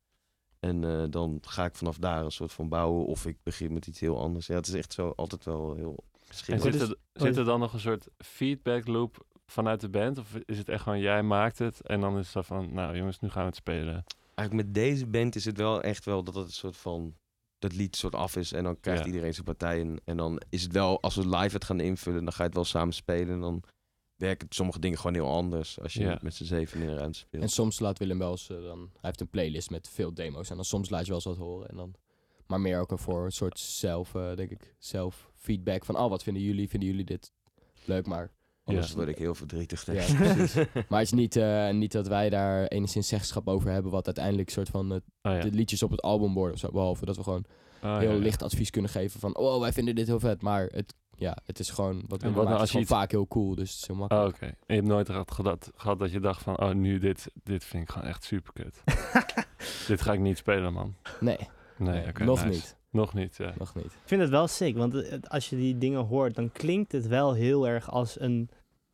En 0.59 0.83
eh, 0.83 1.03
dan 1.09 1.37
ga 1.41 1.65
ik 1.65 1.75
vanaf 1.75 1.97
daar 1.97 2.23
een 2.23 2.31
soort 2.31 2.53
van 2.53 2.69
bouwen 2.69 3.05
of 3.05 3.25
ik 3.25 3.37
begin 3.43 3.73
met 3.73 3.87
iets 3.87 3.99
heel 3.99 4.19
anders. 4.19 4.47
Ja, 4.47 4.55
het 4.55 4.67
is 4.67 4.73
echt 4.73 4.93
zo 4.93 5.13
altijd 5.15 5.45
wel 5.45 5.75
heel 5.75 5.95
En 5.97 6.25
verschillend. 6.25 6.63
Zit 6.63 6.81
er, 6.81 6.95
zit 7.13 7.37
er 7.37 7.45
dan 7.45 7.59
nog 7.59 7.73
een 7.73 7.79
soort 7.79 8.07
feedback 8.17 8.87
loop 8.87 9.25
vanuit 9.45 9.81
de 9.81 9.89
band? 9.89 10.17
Of 10.17 10.35
is 10.45 10.57
het 10.57 10.69
echt 10.69 10.83
gewoon 10.83 10.99
jij 10.99 11.23
maakt 11.23 11.59
het 11.59 11.81
en 11.81 12.01
dan 12.01 12.11
is 12.17 12.23
het 12.23 12.27
zo 12.27 12.41
van, 12.41 12.73
nou 12.73 12.97
jongens, 12.97 13.19
nu 13.19 13.29
gaan 13.29 13.41
we 13.41 13.47
het 13.47 13.55
spelen. 13.55 14.03
Eigenlijk 14.35 14.67
met 14.67 14.73
deze 14.73 15.05
band 15.07 15.35
is 15.35 15.45
het 15.45 15.57
wel 15.57 15.81
echt 15.81 16.05
wel 16.05 16.23
dat 16.23 16.35
het 16.35 16.45
een 16.45 16.51
soort 16.51 16.77
van 16.77 17.15
dat 17.59 17.73
lied 17.73 17.95
soort 17.95 18.15
af 18.15 18.35
is 18.35 18.51
en 18.53 18.63
dan 18.63 18.79
krijgt 18.79 19.01
Ja. 19.01 19.07
iedereen 19.07 19.33
zijn 19.33 19.45
partij 19.45 19.79
en, 19.79 20.01
en 20.05 20.17
dan 20.17 20.41
is 20.49 20.63
het 20.63 20.71
wel 20.71 21.01
als 21.01 21.15
we 21.15 21.27
live 21.29 21.55
het 21.55 21.65
gaan 21.65 21.79
invullen 21.79 22.23
dan 22.23 22.33
ga 22.33 22.37
je 22.37 22.47
het 22.47 22.55
wel 22.55 22.65
samen 22.65 22.93
spelen 22.93 23.33
en 23.33 23.39
dan 23.39 23.63
werken 24.17 24.47
sommige 24.49 24.79
dingen 24.79 24.97
gewoon 24.97 25.13
heel 25.13 25.27
anders 25.31 25.79
als 25.81 25.93
je 25.93 26.03
Ja. 26.03 26.19
met 26.21 26.33
z'n 26.35 26.43
zeven 26.43 26.81
in 26.81 26.87
een 26.89 26.95
ruimte 26.97 27.19
speelt. 27.19 27.43
En 27.43 27.49
soms 27.49 27.79
laat 27.79 27.97
Willem 27.99 28.17
wel 28.19 28.31
eens, 28.31 28.49
eh, 28.49 28.61
dan, 28.61 28.79
hij 28.79 28.89
heeft 29.01 29.21
een 29.21 29.29
playlist 29.29 29.69
met 29.69 29.89
veel 29.89 30.13
demo's. 30.13 30.49
En 30.49 30.55
dan 30.55 30.65
soms 30.65 30.89
laat 30.89 31.01
je 31.01 31.07
wel 31.07 31.15
eens 31.15 31.25
wat 31.25 31.37
horen. 31.37 31.69
En 31.69 31.75
dan, 31.75 31.93
maar 32.47 32.61
meer 32.61 32.79
ook 32.79 32.91
voor 32.99 33.25
een 33.25 33.31
soort 33.31 33.59
zelf, 33.59 34.15
eh, 34.15 34.35
denk 34.35 34.49
ik, 34.49 34.75
zelf 34.79 35.29
feedback. 35.35 35.85
Van, 35.85 35.97
oh, 35.97 36.09
wat 36.09 36.23
vinden 36.23 36.43
jullie? 36.43 36.69
Vinden 36.69 36.89
jullie 36.89 37.05
dit 37.05 37.31
leuk? 37.85 38.05
Maar, 38.05 38.31
Anders 38.63 38.89
Ja. 38.89 38.95
word 38.95 39.07
ik 39.07 39.17
heel 39.17 39.35
verdrietig. 39.35 39.85
Ja, 39.85 39.93
maar 40.89 40.99
het 40.99 41.07
is 41.07 41.11
niet, 41.11 41.35
eh, 41.35 41.69
niet 41.69 41.91
dat 41.91 42.07
wij 42.07 42.29
daar 42.29 42.67
enigszins 42.67 43.07
zeggenschap 43.07 43.47
over 43.47 43.71
hebben. 43.71 43.91
Wat 43.91 44.05
uiteindelijk 44.05 44.49
soort 44.49 44.69
van 44.69 44.91
Oh, 44.91 44.99
ja. 45.21 45.39
de 45.39 45.51
liedjes 45.51 45.83
op 45.83 45.91
het 45.91 46.01
album 46.01 46.33
worden. 46.33 46.53
Of 46.53 46.59
zo. 46.59 46.71
Behalve 46.71 47.05
dat 47.05 47.15
we 47.15 47.23
gewoon 47.23 47.45
Oh, 47.83 47.97
heel 47.97 48.09
ja, 48.09 48.15
ja. 48.15 48.21
licht 48.21 48.43
advies 48.43 48.69
kunnen 48.69 48.91
geven. 48.91 49.19
Van, 49.19 49.35
oh, 49.35 49.59
wij 49.59 49.73
vinden 49.73 49.95
dit 49.95 50.07
heel 50.07 50.19
vet. 50.19 50.41
Maar 50.41 50.63
het, 50.65 50.93
ja, 51.15 51.37
het 51.45 51.59
is 51.59 51.69
gewoon, 51.69 52.03
wat 52.07 52.21
we 52.21 52.31
wat 52.31 52.43
nou 52.43 52.55
is 52.55 52.61
je 52.61 52.67
gewoon 52.67 52.81
iets- 52.81 52.91
vaak 52.91 53.11
heel 53.11 53.27
cool. 53.27 53.55
Dus 53.55 53.71
het 53.71 53.79
is 53.81 53.87
heel 53.87 53.95
Oh, 53.95 54.01
makkelijk. 54.01 54.35
oké. 54.35 54.45
En 54.45 54.55
je 54.67 54.73
hebt 54.73 54.87
nooit 54.87 55.09
gehad, 55.09 55.31
gehad, 55.31 55.71
gehad 55.75 55.99
dat 55.99 56.11
je 56.11 56.19
dacht 56.19 56.43
van, 56.43 56.59
oh, 56.59 56.71
nu 56.71 56.99
dit, 56.99 57.31
dit 57.43 57.63
vind 57.63 57.83
ik 57.83 57.89
gewoon 57.89 58.07
echt 58.07 58.23
super 58.23 58.53
kut. 58.53 58.83
dit 59.87 60.01
ga 60.01 60.13
ik 60.13 60.19
niet 60.19 60.37
spelen, 60.37 60.73
man. 60.73 60.95
Nee, 61.19 61.37
Nee, 61.77 62.03
nog 62.23 62.43
nice. 62.45 62.47
niet. 62.47 62.75
Nog 62.89 63.13
niet, 63.13 63.35
ja. 63.37 63.53
Nog 63.57 63.75
niet. 63.75 63.85
Ik 63.85 63.91
vind 64.05 64.21
het 64.21 64.29
wel 64.29 64.47
sick, 64.47 64.77
want 64.77 64.93
het- 64.93 65.29
als 65.29 65.49
je 65.49 65.55
die 65.55 65.77
dingen 65.77 66.05
hoort, 66.05 66.35
dan 66.35 66.51
klinkt 66.51 66.91
het 66.91 67.07
wel 67.07 67.33
heel 67.33 67.67
erg 67.67 67.91
als 67.91 68.19
een, 68.19 68.49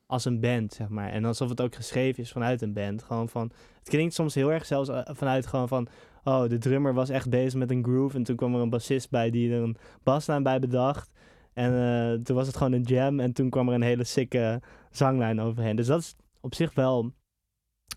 als 0.06 0.26
een 0.26 0.40
band, 0.40 0.74
zeg 0.74 0.90
maar. 0.90 1.10
En 1.10 1.26
alsof 1.26 1.50
het 1.50 1.62
ook 1.62 1.76
geschreven 1.76 2.24
is 2.24 2.32
vanuit 2.32 2.62
een 2.62 2.74
band. 2.74 3.04
Gewoon 3.04 3.30
van, 3.30 3.52
het 3.80 3.90
klinkt 3.90 4.14
soms 4.14 4.36
heel 4.36 4.52
erg 4.52 4.66
zelfs 4.66 4.90
eh, 4.90 5.00
vanuit 5.04 5.48
gewoon 5.48 5.68
van, 5.68 5.88
oh, 6.24 6.50
de 6.50 6.58
drummer 6.58 6.94
was 6.94 7.10
echt 7.10 7.30
bezig 7.30 7.60
met 7.60 7.72
een 7.72 7.84
groove 7.84 8.18
en 8.18 8.24
toen 8.24 8.36
kwam 8.36 8.56
er 8.56 8.62
een 8.62 8.70
bassist 8.70 9.10
bij 9.10 9.30
die 9.30 9.52
er 9.54 9.62
een 9.62 9.78
baslijn 10.04 10.44
bij 10.44 10.60
bedacht. 10.60 11.12
En 11.54 11.74
eh, 11.74 12.24
toen 12.24 12.36
was 12.36 12.48
het 12.48 12.58
gewoon 12.58 12.74
een 12.74 12.82
jam 12.82 13.20
en 13.20 13.34
toen 13.34 13.50
kwam 13.50 13.68
er 13.70 13.74
een 13.74 13.82
hele 13.82 14.04
sicke 14.04 14.62
zanglijn 14.92 15.42
overheen. 15.42 15.76
Dus 15.76 15.88
dat 15.88 16.00
is 16.00 16.16
op 16.42 16.56
zich 16.56 16.74
wel 16.74 17.14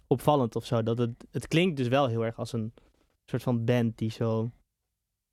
opvallend 0.07 0.57
of 0.57 0.65
zo. 0.67 0.83
Dat 0.83 0.99
het, 0.99 1.25
het 1.31 1.49
klinkt 1.49 1.77
dus 1.77 1.89
wel 1.89 2.07
heel 2.07 2.25
erg 2.25 2.39
als 2.39 2.53
een 2.53 2.73
soort 3.25 3.43
van 3.43 3.65
band 3.65 3.99
die 3.99 4.11
zo, 4.11 4.51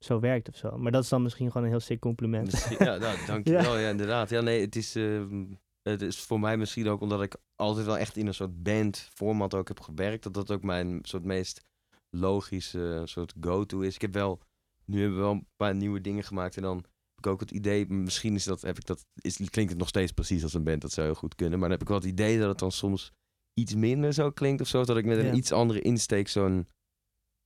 zo 0.05 0.19
werkt 0.19 0.49
of 0.49 0.55
zo. 0.55 0.77
Maar 0.77 0.91
dat 0.91 1.03
is 1.03 1.09
dan 1.09 1.21
misschien 1.21 1.47
gewoon 1.47 1.63
een 1.63 1.73
heel 1.73 1.79
sick 1.79 1.99
compliment. 1.99 2.51
Misschien- 2.51 2.85
ja, 2.85 2.97
nou, 2.97 3.17
dankjewel. 3.27 3.77
Ja. 3.77 3.89
inderdaad. 3.89 4.29
Ja, 4.29 4.41
nee, 4.41 4.61
het 4.61 4.75
is, 4.75 4.95
ehm, 4.95 5.45
het 5.81 6.01
is 6.01 6.19
voor 6.19 6.39
mij 6.39 6.57
misschien 6.57 6.87
ook 6.87 7.01
omdat 7.01 7.21
ik 7.21 7.35
altijd 7.55 7.85
wel 7.85 7.97
echt 7.97 8.17
in 8.17 8.27
een 8.27 8.33
soort 8.33 8.63
band-format 8.63 9.53
ook 9.53 9.67
heb 9.67 9.79
gewerkt. 9.79 10.23
Dat 10.23 10.33
dat 10.33 10.51
ook 10.51 10.63
mijn 10.63 10.99
soort 11.01 11.23
meest 11.23 11.65
logische 12.15 13.01
soort 13.05 13.33
go-to 13.41 13.79
is. 13.79 13.95
Ik 13.95 14.01
heb 14.01 14.13
wel, 14.13 14.39
nu 14.85 14.99
hebben 14.99 15.17
we 15.17 15.23
wel 15.23 15.31
een 15.33 15.47
paar 15.55 15.75
nieuwe 15.75 16.01
dingen 16.01 16.23
gemaakt 16.23 16.55
en 16.55 16.61
dan 16.61 16.75
heb 16.75 17.25
ik 17.25 17.27
ook 17.27 17.39
het 17.39 17.51
idee, 17.51 17.87
misschien 17.89 18.35
is 18.35 18.43
dat, 18.43 18.61
heb 18.61 18.77
ik 18.77 18.85
dat, 18.85 19.05
is, 19.21 19.35
klinkt 19.35 19.71
het 19.71 19.79
nog 19.79 19.87
steeds 19.87 20.11
precies 20.11 20.43
als 20.43 20.53
een 20.53 20.63
band, 20.63 20.81
dat 20.81 20.91
zou 20.91 21.07
heel 21.07 21.15
goed 21.15 21.35
kunnen. 21.35 21.59
Maar 21.59 21.69
dan 21.69 21.77
heb 21.77 21.87
ik 21.87 21.93
wel 21.93 21.97
het 22.01 22.11
idee 22.11 22.39
dat 22.39 22.49
het 22.49 22.59
dan 22.59 22.71
soms 22.71 23.11
iets 23.53 23.75
minder 23.75 24.13
zo 24.13 24.31
klinkt 24.31 24.61
of 24.61 24.67
zo. 24.67 24.83
Dat 24.83 24.97
ik 24.97 25.05
met 25.05 25.17
een 25.17 25.25
Ja. 25.25 25.33
iets 25.33 25.51
andere 25.51 25.81
insteek 25.81 26.27
zo'n, 26.27 26.67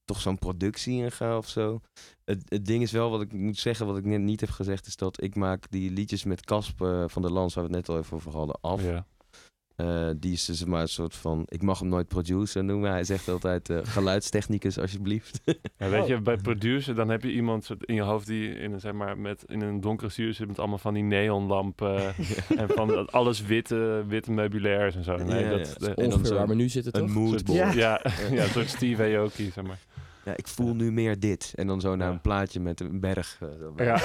toch 0.03 0.21
zo'n 0.21 0.38
productie 0.39 1.03
in 1.03 1.12
ga 1.12 1.38
of 1.38 1.47
zo. 1.49 1.82
Het, 2.23 2.43
het 2.49 2.65
ding 2.65 2.82
is 2.84 2.91
wel, 2.91 3.10
wat 3.10 3.21
ik 3.21 3.34
moet 3.34 3.58
zeggen, 3.58 3.86
wat 3.86 3.97
ik 3.97 4.06
net 4.06 4.21
niet 4.21 4.39
heb 4.39 4.49
gezegd, 4.49 4.88
is 4.88 4.95
dat 4.95 5.23
ik 5.23 5.36
maak 5.36 5.71
die 5.71 5.91
liedjes 5.91 6.23
met 6.23 6.45
Casp 6.45 6.82
eh, 6.82 7.03
van 7.08 7.21
der 7.21 7.32
Lans, 7.32 7.53
waar 7.53 7.63
we 7.67 7.75
het 7.75 7.80
net 7.88 7.95
al 7.95 8.01
even 8.01 8.15
over 8.15 8.32
hadden, 8.32 8.58
af. 8.62 8.84
Ja. 8.84 9.08
Eh, 9.78 10.10
die 10.20 10.32
is 10.34 10.46
dus 10.46 10.66
maar 10.66 10.82
een 10.82 10.88
soort 10.88 11.16
van, 11.16 11.44
ik 11.48 11.62
mag 11.62 11.80
hem 11.80 11.88
nooit 11.88 12.08
producer 12.08 12.63
noemen. 12.63 12.92
Hij 12.92 13.04
zegt 13.04 13.28
altijd 13.30 13.70
eh, 13.70 13.78
geluidstechnicus 13.84 14.80
alsjeblieft. 14.80 15.40
Ja, 15.78 15.90
weet 15.90 16.02
Oh. 16.02 16.08
je, 16.08 16.22
bij 16.22 16.38
producer, 16.38 16.96
dan 16.96 17.10
heb 17.10 17.24
je 17.24 17.32
iemand 17.32 17.70
in 17.80 17.96
je 17.96 18.02
hoofd 18.02 18.28
die 18.28 18.50
in 18.60 18.74
een, 18.74 18.80
zeg 18.80 18.94
maar, 18.94 19.18
met, 19.18 19.44
in 19.48 19.62
een 19.62 19.82
donkere 19.82 20.10
stuur 20.10 20.34
zit 20.34 20.48
met 20.48 20.60
allemaal 20.60 20.78
van 20.78 20.94
die 20.94 21.04
neonlampen 21.04 21.98
en 22.58 22.68
van 22.70 22.88
dat 22.88 23.12
alles 23.12 23.42
witte, 23.42 24.04
witte 24.08 24.32
meubilairs 24.32 24.96
en 24.96 25.04
zo. 25.04 25.16
Nee, 25.16 25.44
Ja, 25.44 25.50
dat, 25.50 25.76
ja. 25.80 25.88
de- 25.88 25.94
En 26.02 26.10
dan 26.10 26.26
zo 26.26 26.36
waar 26.36 26.48
we 26.48 26.56
nu 26.56 26.70
zitten, 26.70 26.96
een 27.02 27.06
toch? 27.08 27.16
moodboard. 27.16 27.74
Ja. 27.74 28.02
ja, 28.04 28.12
ja, 28.32 28.44
een 28.44 28.50
soort 28.50 28.70
Steve 28.70 29.04
Aoki, 29.18 29.52
zeg 29.52 29.63
maar. 29.63 29.80
Ja, 30.26 30.34
ik 30.38 30.48
voel 30.48 30.74
nu 30.76 30.92
meer 30.92 31.20
dit. 31.20 31.54
En 31.56 31.68
dan 31.68 31.82
zo 31.82 31.96
naar 31.96 32.08
Ja. 32.08 32.13
een 32.13 32.22
plaatje 32.22 32.60
met 32.60 32.80
een 32.80 33.00
berg. 33.00 33.38
eh, 33.42 33.48
erbij. 33.66 33.86
Ja. 33.86 34.00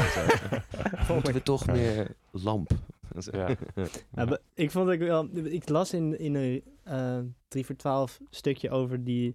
Moeten 1.15 1.33
we 1.33 1.43
toch 1.43 1.67
meer 1.67 2.07
lamp? 2.31 2.71
Ja. 3.31 3.57
Ik 4.55 4.70
vond 4.70 4.90
ik 4.90 4.98
wel. 4.98 5.29
Ik 5.33 5.68
las 5.68 5.92
in, 5.92 6.18
in 6.18 6.35
een 6.35 6.62
eh 6.83 7.18
3 7.48 7.66
voor 7.66 7.77
12 7.77 8.18
stukje 8.31 8.70
over 8.70 9.05
die. 9.05 9.35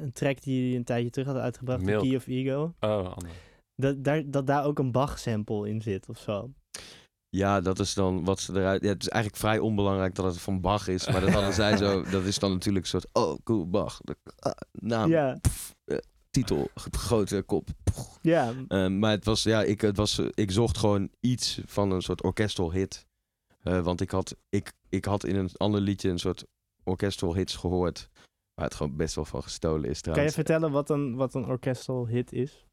Een 0.00 0.12
track 0.12 0.42
die 0.42 0.68
hij 0.68 0.76
een 0.76 0.84
tijdje 0.84 1.10
terug 1.10 1.26
had 1.26 1.36
uitgebracht, 1.36 1.78
The 1.78 1.84
Milk. 1.84 2.02
Key 2.02 2.16
of 2.16 2.26
Ego. 2.26 2.74
Oh, 2.80 2.90
ander. 2.90 3.30
Dat 3.76 4.04
daar, 4.04 4.30
dat 4.30 4.46
daar 4.46 4.64
ook 4.64 4.78
een 4.78 4.92
Bach-sample 4.92 5.68
in 5.68 5.82
zit 5.82 6.08
of 6.08 6.18
zo. 6.18 6.50
Ja, 7.28 7.60
dat 7.60 7.78
is 7.78 7.94
dan 7.94 8.24
wat 8.24 8.40
ze 8.40 8.52
eruit... 8.52 8.82
Ja, 8.82 8.88
het 8.88 9.02
is 9.02 9.08
eigenlijk 9.08 9.42
vrij 9.42 9.58
onbelangrijk 9.58 10.14
dat 10.14 10.24
het 10.24 10.40
van 10.40 10.60
Bach 10.60 10.88
is. 10.88 11.08
Maar 11.08 11.20
dat 11.20 11.30
hadden 11.30 11.52
zij 11.52 11.76
zo... 11.76 12.02
Dat 12.10 12.24
is 12.24 12.38
dan 12.38 12.52
natuurlijk 12.52 12.84
een 12.84 12.90
soort... 12.90 13.08
Oh, 13.12 13.38
cool, 13.44 13.68
Bach. 13.68 14.00
De- 14.02 14.16
ah, 14.38 14.52
naam, 14.72 15.10
Ja, 15.10 15.38
titel, 16.34 16.68
grote 16.74 17.42
kop. 17.42 17.68
ja. 18.22 18.52
Eh, 18.68 18.88
maar 18.88 19.10
het 19.10 19.24
was, 19.24 19.42
ja, 19.42 19.62
ik, 19.62 19.80
het 19.80 19.96
was, 19.96 20.18
eh, 20.18 20.26
ik 20.34 20.50
zocht 20.50 20.78
gewoon 20.78 21.10
iets 21.20 21.60
van 21.66 21.90
een 21.90 22.02
soort 22.02 22.22
orchestral 22.22 22.72
hit. 22.72 23.06
Eh, 23.62 23.80
want 23.80 24.00
ik 24.00 24.10
had, 24.10 24.36
ik, 24.48 24.72
ik 24.88 25.04
had 25.04 25.24
in 25.24 25.36
een 25.36 25.50
ander 25.56 25.80
liedje 25.80 26.10
een 26.10 26.18
soort 26.18 26.44
orchestral 26.84 27.34
hits 27.34 27.56
gehoord. 27.56 28.08
Waar 28.54 28.64
het 28.64 28.74
gewoon 28.74 28.96
best 28.96 29.14
wel 29.14 29.24
van 29.24 29.42
gestolen 29.42 29.80
is 29.80 29.84
Kan 29.84 29.94
je 29.94 30.00
trouwens. 30.02 30.34
vertellen 30.34 30.70
wat 30.70 30.90
een, 30.90 31.14
wat 31.14 31.34
een 31.34 31.46
orchestral 31.46 32.06
hit 32.06 32.32
is? 32.32 32.64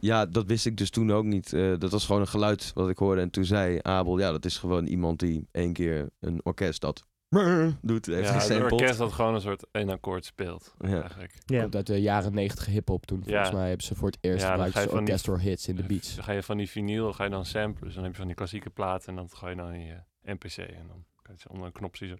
Ja, 0.00 0.26
dat 0.26 0.46
wist 0.46 0.66
ik 0.66 0.76
dus 0.76 0.90
toen 0.90 1.12
ook 1.12 1.24
niet. 1.24 1.50
Dat 1.50 1.90
was 1.90 2.06
gewoon 2.06 2.20
een 2.20 2.28
geluid 2.28 2.72
wat 2.74 2.88
ik 2.88 2.98
hoorde. 2.98 3.20
En 3.20 3.30
toen 3.30 3.44
zei 3.44 3.78
Abel, 3.82 4.18
ja, 4.18 4.32
dat 4.32 4.44
is 4.44 4.58
gewoon 4.58 4.86
iemand 4.86 5.18
die 5.20 5.48
één 5.52 5.72
keer 5.72 6.10
een 6.20 6.40
orkest 6.44 6.80
dat 6.80 7.06
doet. 7.28 8.06
Heeft 8.06 8.28
Ja, 8.28 8.32
het 8.34 8.42
gesampled. 8.42 8.72
orkest 8.72 8.98
dat 8.98 9.12
gewoon 9.12 9.34
een 9.34 9.40
soort 9.40 9.64
één 9.72 9.88
akkoord 9.88 10.24
speelt, 10.24 10.74
Ja. 10.78 11.00
eigenlijk. 11.00 11.34
Ja. 11.46 11.60
Komt 11.60 11.74
uit 11.76 11.86
de 11.86 12.00
jaren 12.00 12.34
90 12.34 12.66
hip-hop 12.66 13.06
toen. 13.06 13.22
Volgens 13.24 13.50
mij 13.52 13.68
hebben 13.68 13.86
ze 13.86 13.94
voor 13.94 14.08
het 14.08 14.18
eerst 14.20 14.44
gebruikt 14.44 14.72
ga 14.72 14.80
je 14.80 14.86
ze 14.86 14.90
van 14.92 15.04
die- 15.04 15.06
orchestral 15.14 15.38
hits 15.38 15.68
in 15.68 15.76
de 15.76 15.82
beats. 15.82 16.14
Dan 16.14 16.24
ga 16.24 16.32
je 16.32 16.42
van 16.42 16.56
die 16.56 16.70
vinyl, 16.70 17.12
ga 17.12 17.24
je 17.24 17.30
dan 17.30 17.44
samplen. 17.44 17.84
Dus 17.84 17.94
dan 17.94 18.02
heb 18.02 18.12
je 18.12 18.18
van 18.18 18.26
die 18.26 18.36
klassieke 18.36 18.70
platen 18.70 19.08
en 19.08 19.14
dan 19.16 19.28
ga 19.30 19.48
je 19.48 19.56
dan 19.56 19.72
in 19.72 19.84
je 19.84 19.98
NPC. 20.22 20.56
En 20.56 20.86
dan 20.88 21.04
kan 21.22 21.34
je 21.38 21.48
onder 21.50 21.66
een 21.66 21.72
knop 21.72 21.96
zien 21.96 22.08
zo... 22.08 22.16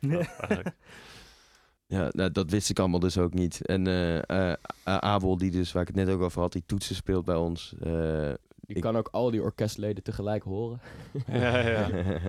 Ja, 1.88 2.08
nou, 2.12 2.30
dat 2.32 2.50
wist 2.50 2.70
ik 2.70 2.78
allemaal 2.78 3.00
dus 3.00 3.18
ook 3.18 3.34
niet. 3.34 3.66
En 3.66 3.86
eh, 3.86 4.50
eh, 4.50 4.56
Abel, 4.84 5.36
die 5.36 5.50
dus, 5.50 5.72
waar 5.72 5.82
ik 5.82 5.88
het 5.88 5.96
net 5.96 6.08
ook 6.08 6.20
over 6.20 6.40
had, 6.40 6.52
die 6.52 6.62
toetsen 6.66 6.94
speelt 6.94 7.24
bij 7.24 7.34
ons. 7.36 7.74
eh, 7.80 7.90
Je 8.68 8.74
Ik- 8.74 8.80
kan 8.82 8.96
ook 8.96 9.08
al 9.12 9.30
die 9.30 9.42
orkestleden 9.42 10.02
tegelijk 10.02 10.42
horen. 10.42 10.80
ja, 11.26 11.58
ja. 11.58 11.88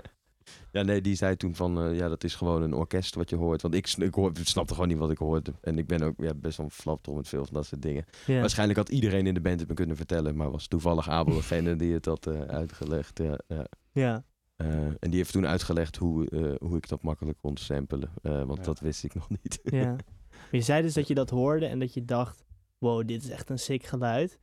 ja, 0.72 0.82
nee, 0.82 1.02
die 1.02 1.16
zei 1.16 1.36
toen 1.36 1.56
van, 1.56 1.82
eh, 1.82 1.98
ja, 1.98 2.08
dat 2.08 2.24
is 2.24 2.36
gewoon 2.36 2.62
een 2.62 2.74
orkest 2.74 3.16
wat 3.16 3.30
je 3.30 3.36
hoort. 3.36 3.62
Want 3.62 3.74
ik, 3.74 3.88
ik 3.98 4.14
hoor, 4.14 4.32
snapte 4.44 4.74
gewoon 4.74 4.90
niet 4.90 4.98
wat 4.98 5.12
ik 5.12 5.18
hoorde. 5.18 5.54
En 5.62 5.78
ik 5.78 5.88
ben 5.88 6.02
ook 6.02 6.14
ja, 6.18 6.34
best 6.34 6.58
wel 6.58 6.70
flapdrol 6.70 7.16
met 7.16 7.28
veel 7.28 7.46
van 7.46 7.54
dat 7.54 7.66
soort 7.66 7.82
dingen. 7.82 8.06
Ja. 8.26 8.40
Waarschijnlijk 8.40 8.80
had 8.80 8.90
iedereen 8.90 9.28
in 9.28 9.34
de 9.34 9.42
band 9.42 9.60
het 9.60 9.70
me 9.70 9.76
kunnen 9.76 9.96
vertellen, 9.96 10.36
maar 10.36 10.52
was 10.52 10.68
toevallig 10.68 11.10
Abel 11.10 11.36
degene 11.42 11.76
die 11.76 11.94
het 11.94 12.06
had 12.06 12.28
eh, 12.28 12.42
uitgelegd. 12.42 13.18
Ja, 13.18 13.40
ja. 13.48 13.68
ja. 13.92 14.24
Eh, 14.56 14.68
en 14.86 14.98
die 15.10 15.16
heeft 15.16 15.32
toen 15.32 15.48
uitgelegd 15.48 15.96
hoe, 15.96 16.28
hoe 16.60 16.78
ik 16.78 16.90
dat 16.90 17.04
makkelijk 17.04 17.38
kon 17.38 17.58
samplen. 17.58 18.10
want 18.22 18.58
Ja. 18.58 18.64
dat 18.64 18.80
wist 18.80 19.04
ik 19.04 19.14
nog 19.14 19.30
niet. 19.30 19.60
Ja. 19.64 19.96
Maar 20.30 20.60
je 20.60 20.62
zei 20.62 20.82
dus 20.82 20.94
dat 20.94 21.08
je 21.08 21.14
dat 21.14 21.30
hoorde 21.30 21.66
en 21.66 21.80
dat 21.80 21.94
je 21.94 22.06
dacht, 22.06 22.46
wow, 22.78 23.08
dit 23.08 23.24
is 23.24 23.30
echt 23.30 23.50
een 23.50 23.60
sick 23.60 23.84
geluid. 23.84 24.40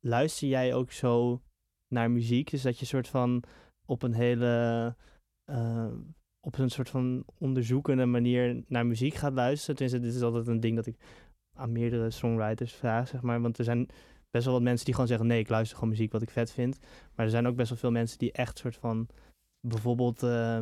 Luister 0.00 0.48
jij 0.48 0.74
ook 0.74 0.92
zo 0.92 1.42
naar 1.88 2.10
muziek? 2.10 2.50
Dus 2.50 2.62
dat 2.62 2.78
je 2.78 2.86
soort 2.86 3.08
van 3.08 3.42
op 3.86 4.02
een 4.02 4.12
hele, 4.12 4.94
eh, 5.44 5.92
op 6.40 6.58
een 6.58 6.70
soort 6.70 6.90
van 6.90 7.24
onderzoekende 7.38 8.06
manier 8.06 8.62
naar 8.66 8.86
muziek 8.86 9.14
gaat 9.14 9.32
luisteren? 9.32 9.76
Tenminste, 9.76 10.06
dit 10.06 10.16
is 10.16 10.22
altijd 10.22 10.46
een 10.46 10.60
ding 10.60 10.76
dat 10.76 10.86
ik 10.86 10.96
aan 11.56 11.72
meerdere 11.72 12.10
songwriters 12.10 12.72
vraag, 12.72 13.08
zeg 13.08 13.22
maar. 13.22 13.40
Want 13.40 13.58
er 13.58 13.64
zijn 13.64 13.88
best 14.30 14.44
wel 14.44 14.54
wat 14.54 14.62
mensen 14.62 14.84
die 14.84 14.94
gewoon 14.94 15.08
zeggen, 15.08 15.26
nee, 15.26 15.38
ik 15.38 15.48
luister 15.48 15.76
gewoon 15.76 15.92
muziek 15.92 16.12
wat 16.12 16.22
ik 16.22 16.30
vet 16.30 16.52
vind. 16.52 16.78
Maar 17.14 17.24
er 17.24 17.30
zijn 17.30 17.46
ook 17.46 17.56
best 17.56 17.68
wel 17.68 17.78
veel 17.78 17.90
mensen 17.90 18.18
die 18.18 18.32
echt 18.32 18.58
soort 18.58 18.76
van, 18.76 19.08
bijvoorbeeld... 19.60 20.22
eh, 20.22 20.60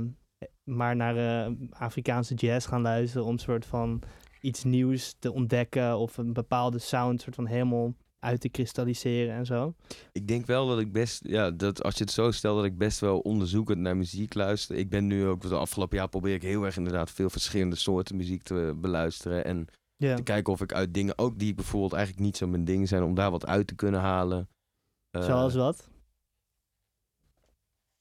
maar 0.64 0.96
naar 0.96 1.16
eh, 1.16 1.52
Afrikaanse 1.70 2.34
jazz 2.34 2.68
gaan 2.68 2.82
luisteren 2.82 3.26
om 3.26 3.38
soort 3.38 3.66
van 3.66 4.02
iets 4.40 4.64
nieuws 4.64 5.16
te 5.18 5.32
ontdekken 5.32 5.98
of 5.98 6.16
een 6.16 6.32
bepaalde 6.32 6.78
sound 6.78 7.20
soort 7.20 7.34
van 7.34 7.46
helemaal 7.46 7.94
uit 8.22 8.40
te 8.40 8.48
kristalliseren 8.48 9.34
en 9.34 9.46
zo. 9.46 9.74
Ik 10.12 10.28
denk 10.28 10.46
wel 10.46 10.66
dat 10.66 10.78
ik 10.78 10.92
best, 10.92 11.26
ja, 11.26 11.50
dat 11.50 11.82
als 11.82 11.94
je 11.94 12.04
het 12.04 12.12
zo 12.12 12.30
stelt, 12.30 12.56
dat 12.56 12.64
ik 12.64 12.78
best 12.78 13.00
wel 13.00 13.18
onderzoekend 13.18 13.78
naar 13.78 13.96
muziek 13.96 14.34
luister. 14.34 14.76
Ik 14.76 14.88
ben 14.88 15.06
nu 15.06 15.26
ook, 15.26 15.40
de 15.40 15.54
afgelopen 15.54 15.96
jaar 15.96 16.08
probeer 16.08 16.34
ik 16.34 16.42
heel 16.42 16.64
erg 16.64 16.76
inderdaad 16.76 17.10
veel 17.10 17.30
verschillende 17.30 17.76
soorten 17.76 18.16
muziek 18.16 18.42
te 18.42 18.74
beluisteren. 18.76 19.44
En 19.44 19.66
te 19.96 20.22
kijken 20.22 20.52
of 20.52 20.60
ik 20.60 20.72
uit 20.72 20.94
dingen, 20.94 21.18
ook 21.18 21.38
die 21.38 21.54
bijvoorbeeld 21.54 21.92
eigenlijk 21.92 22.24
niet 22.24 22.36
zo 22.36 22.46
mijn 22.46 22.64
ding 22.64 22.88
zijn, 22.88 23.02
om 23.02 23.14
daar 23.14 23.30
wat 23.30 23.46
uit 23.46 23.66
te 23.66 23.74
kunnen 23.74 24.00
halen. 24.00 24.48
Eh, 25.10 25.24
Zoals 25.24 25.54
wat? 25.54 25.88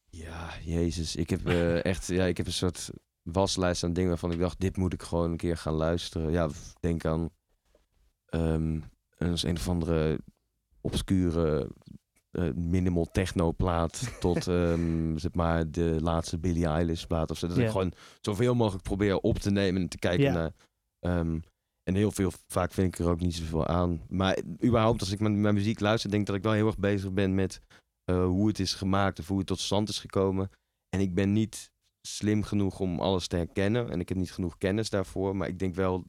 Ja, 0.09 0.49
jezus. 0.63 1.15
Ik 1.15 1.29
heb 1.29 1.47
eh, 1.47 1.85
echt, 1.91 2.07
ja, 2.07 2.25
ik 2.25 2.37
heb 2.37 2.45
een 2.45 2.53
soort 2.53 2.89
waslijst 3.21 3.83
aan 3.83 3.93
dingen 3.93 4.09
waarvan 4.09 4.31
ik 4.31 4.39
dacht, 4.39 4.59
dit 4.59 4.77
moet 4.77 4.93
ik 4.93 5.01
gewoon 5.01 5.31
een 5.31 5.37
keer 5.37 5.57
gaan 5.57 5.73
luisteren. 5.73 6.31
Ja, 6.31 6.49
denk 6.79 7.05
aan 7.05 7.29
een, 9.21 9.37
een 9.41 9.55
of 9.55 9.69
andere 9.69 10.19
obscure 10.81 11.69
eh, 12.31 12.49
minimal 12.53 13.05
techno 13.11 13.51
plaat 13.51 14.11
tot 14.19 14.47
ehm, 14.47 15.17
zeg 15.17 15.33
maar 15.33 15.71
de 15.71 15.97
laatste 16.01 16.39
Billie 16.39 16.65
Eilish 16.65 17.03
plaat 17.03 17.31
of 17.31 17.37
zo. 17.37 17.47
Dat 17.47 17.57
ik 17.57 17.69
gewoon 17.71 17.93
zoveel 18.21 18.55
mogelijk 18.55 18.83
probeer 18.83 19.17
op 19.17 19.37
te 19.39 19.51
nemen 19.51 19.81
en 19.81 19.87
te 19.87 19.97
kijken 19.97 20.33
naar. 20.33 20.51
ehm, 20.99 21.39
en 21.83 21.95
heel 21.95 22.11
veel, 22.11 22.31
vaak 22.47 22.71
vind 22.71 22.87
ik 22.87 22.99
er 22.99 23.09
ook 23.11 23.19
niet 23.19 23.35
zoveel 23.35 23.67
aan. 23.67 24.01
Maar 24.09 24.39
überhaupt, 24.63 24.99
als 24.99 25.11
ik 25.11 25.19
mijn, 25.19 25.41
mijn 25.41 25.53
muziek 25.53 25.79
luister, 25.79 26.09
denk 26.09 26.21
ik 26.21 26.27
dat 26.27 26.35
ik 26.35 26.43
wel 26.43 26.51
heel 26.53 26.67
erg 26.67 26.77
bezig 26.77 27.11
ben 27.11 27.35
met 27.35 27.61
eh, 28.03 28.25
hoe 28.25 28.47
het 28.47 28.59
is 28.59 28.73
gemaakt 28.73 29.19
of 29.19 29.27
hoe 29.27 29.37
het 29.37 29.47
tot 29.47 29.59
stand 29.59 29.89
is 29.89 29.99
gekomen. 29.99 30.49
En 30.89 30.99
ik 30.99 31.13
ben 31.13 31.33
niet 31.33 31.71
slim 32.07 32.43
genoeg 32.43 32.79
om 32.79 32.99
alles 32.99 33.27
te 33.27 33.35
herkennen. 33.35 33.89
En 33.89 33.99
ik 33.99 34.09
heb 34.09 34.17
niet 34.17 34.31
genoeg 34.33 34.57
kennis 34.57 34.89
daarvoor. 34.89 35.35
Maar 35.35 35.47
ik 35.47 35.59
denk 35.59 35.75
wel 35.75 36.05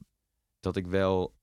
dat 0.59 0.75
ik 0.75 0.87
wel 0.87 1.33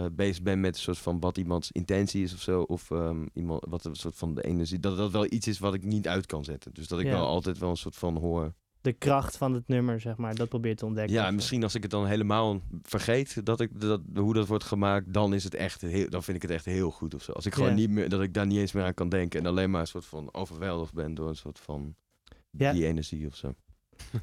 eh, 0.00 0.06
bezig 0.12 0.42
ben 0.42 0.60
met 0.60 0.74
een 0.74 0.80
soort 0.82 0.98
van 0.98 1.20
wat 1.20 1.38
iemands 1.38 1.72
intentie 1.72 2.22
is 2.22 2.34
of 2.34 2.40
zo. 2.40 2.62
Of 2.62 2.90
ehm, 2.90 3.26
iemand, 3.34 3.64
wat 3.68 3.84
een 3.84 3.94
soort 3.94 4.16
van 4.16 4.34
de 4.34 4.42
energie. 4.42 4.78
Dat 4.78 4.96
dat 4.96 5.10
wel 5.10 5.26
iets 5.32 5.46
is 5.46 5.58
wat 5.58 5.74
ik 5.74 5.84
niet 5.84 6.08
uit 6.08 6.26
kan 6.26 6.44
zetten. 6.44 6.74
Dus 6.74 6.88
dat 6.88 6.98
ik 7.00 7.06
Ja. 7.06 7.12
wel 7.12 7.26
altijd 7.26 7.58
wel 7.58 7.70
een 7.70 7.76
soort 7.76 7.96
van 7.96 8.16
hoor. 8.16 8.52
De 8.80 8.92
kracht 8.92 9.36
van 9.36 9.54
het 9.54 9.68
nummer, 9.68 10.00
zeg 10.00 10.16
maar, 10.16 10.34
dat 10.34 10.48
probeer 10.48 10.76
te 10.76 10.86
ontdekken. 10.86 11.14
Ja, 11.14 11.30
misschien 11.30 11.62
als 11.62 11.74
ik 11.74 11.82
het 11.82 11.90
dan 11.90 12.06
helemaal 12.06 12.60
vergeet 12.82 13.46
dat 13.46 13.60
ik 13.60 13.80
dat, 13.80 14.00
hoe 14.14 14.34
dat 14.34 14.46
wordt 14.46 14.64
gemaakt, 14.64 15.12
dan 15.12 15.34
is 15.34 15.44
het 15.44 15.54
echt 15.54 15.80
heel, 15.80 16.08
dan 16.10 16.22
vind 16.22 16.36
ik 16.36 16.42
het 16.42 16.50
echt 16.50 16.64
heel 16.64 16.90
goed 16.90 17.14
of 17.14 17.22
zo. 17.22 17.32
Als 17.32 17.46
ik 17.46 17.54
gewoon 17.54 17.68
Ja. 17.68 17.74
niet 17.74 17.90
meer, 17.90 18.08
dat 18.08 18.22
ik 18.22 18.34
daar 18.34 18.46
niet 18.46 18.58
eens 18.58 18.72
meer 18.72 18.84
aan 18.84 18.94
kan 18.94 19.08
denken 19.08 19.40
en 19.40 19.46
alleen 19.46 19.70
maar 19.70 19.80
een 19.80 19.86
soort 19.86 20.04
van 20.04 20.34
overweldigd 20.34 20.92
ben 20.94 21.14
door 21.14 21.28
een 21.28 21.36
soort 21.36 21.58
van 21.58 21.94
Ja. 22.50 22.72
die 22.72 22.86
energie 22.86 23.26
of 23.26 23.36
zo. 23.36 23.54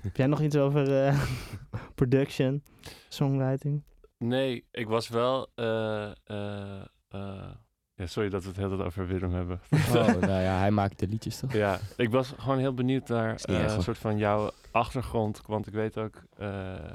Heb 0.01 0.15
jij 0.17 0.27
nog 0.27 0.41
iets 0.41 0.55
over 0.55 1.05
eh, 1.05 1.21
production, 1.95 2.63
songwriting? 3.09 3.83
Nee, 4.17 4.65
ik 4.71 4.87
was 4.87 5.07
wel... 5.07 5.51
eh, 5.55 6.11
eh, 6.23 6.81
eh, 7.09 7.51
ja, 7.93 8.05
sorry 8.05 8.29
dat 8.29 8.41
we 8.41 8.47
het 8.47 8.57
heel 8.57 8.69
tijd 8.69 8.81
over 8.81 9.07
Willem 9.07 9.33
hebben. 9.33 9.61
Oh, 9.71 9.93
nou 10.31 10.41
ja, 10.41 10.57
hij 10.57 10.71
maakt 10.71 10.99
de 10.99 11.07
liedjes 11.07 11.39
toch? 11.39 11.53
Ja, 11.53 11.79
ik 11.95 12.09
was 12.09 12.33
gewoon 12.37 12.57
heel 12.57 12.73
benieuwd 12.73 13.07
naar 13.07 13.41
een 13.41 13.81
soort 13.81 13.97
van 13.97 14.17
jouw 14.17 14.51
achtergrond. 14.71 15.41
Want 15.45 15.67
ik 15.67 15.73
weet 15.73 15.97
ook, 15.97 16.23
eh 16.37 16.91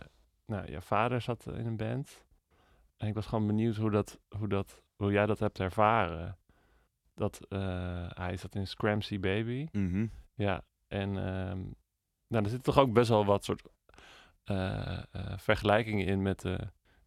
nou, 0.47 0.71
jouw 0.71 0.81
vader 0.81 1.21
zat 1.21 1.47
in 1.47 1.67
een 1.67 1.77
band. 1.77 2.25
En 2.97 3.09
ik 3.09 3.15
was 3.15 3.27
gewoon 3.27 3.47
benieuwd 3.47 3.77
hoe, 3.77 3.91
dat, 3.91 4.19
hoe, 4.39 4.49
dat, 4.49 4.83
hoe 4.97 5.13
jij 5.13 5.27
dat 5.27 5.39
hebt 5.39 5.61
ervaren. 5.61 6.39
Dat 7.15 7.41
eh, 7.49 8.07
hij 8.09 8.37
zat 8.37 8.55
in 8.55 8.67
Scramsy 8.67 9.21
Baby. 9.21 9.69
Mhm. 9.73 10.07
Ja, 10.35 10.65
en 10.89 11.09
ehm, 11.17 11.61
nou, 12.27 12.45
er 12.45 12.51
zit 12.51 12.63
toch 12.63 12.79
ook 12.79 12.93
best 12.93 13.09
wel 13.09 13.25
wat 13.25 13.45
soort 13.45 13.69
eh, 14.45 14.99
eh, 14.99 15.39
vergelijkingen 15.39 16.07
in 16.07 16.23
met 16.23 16.41
de 16.41 16.59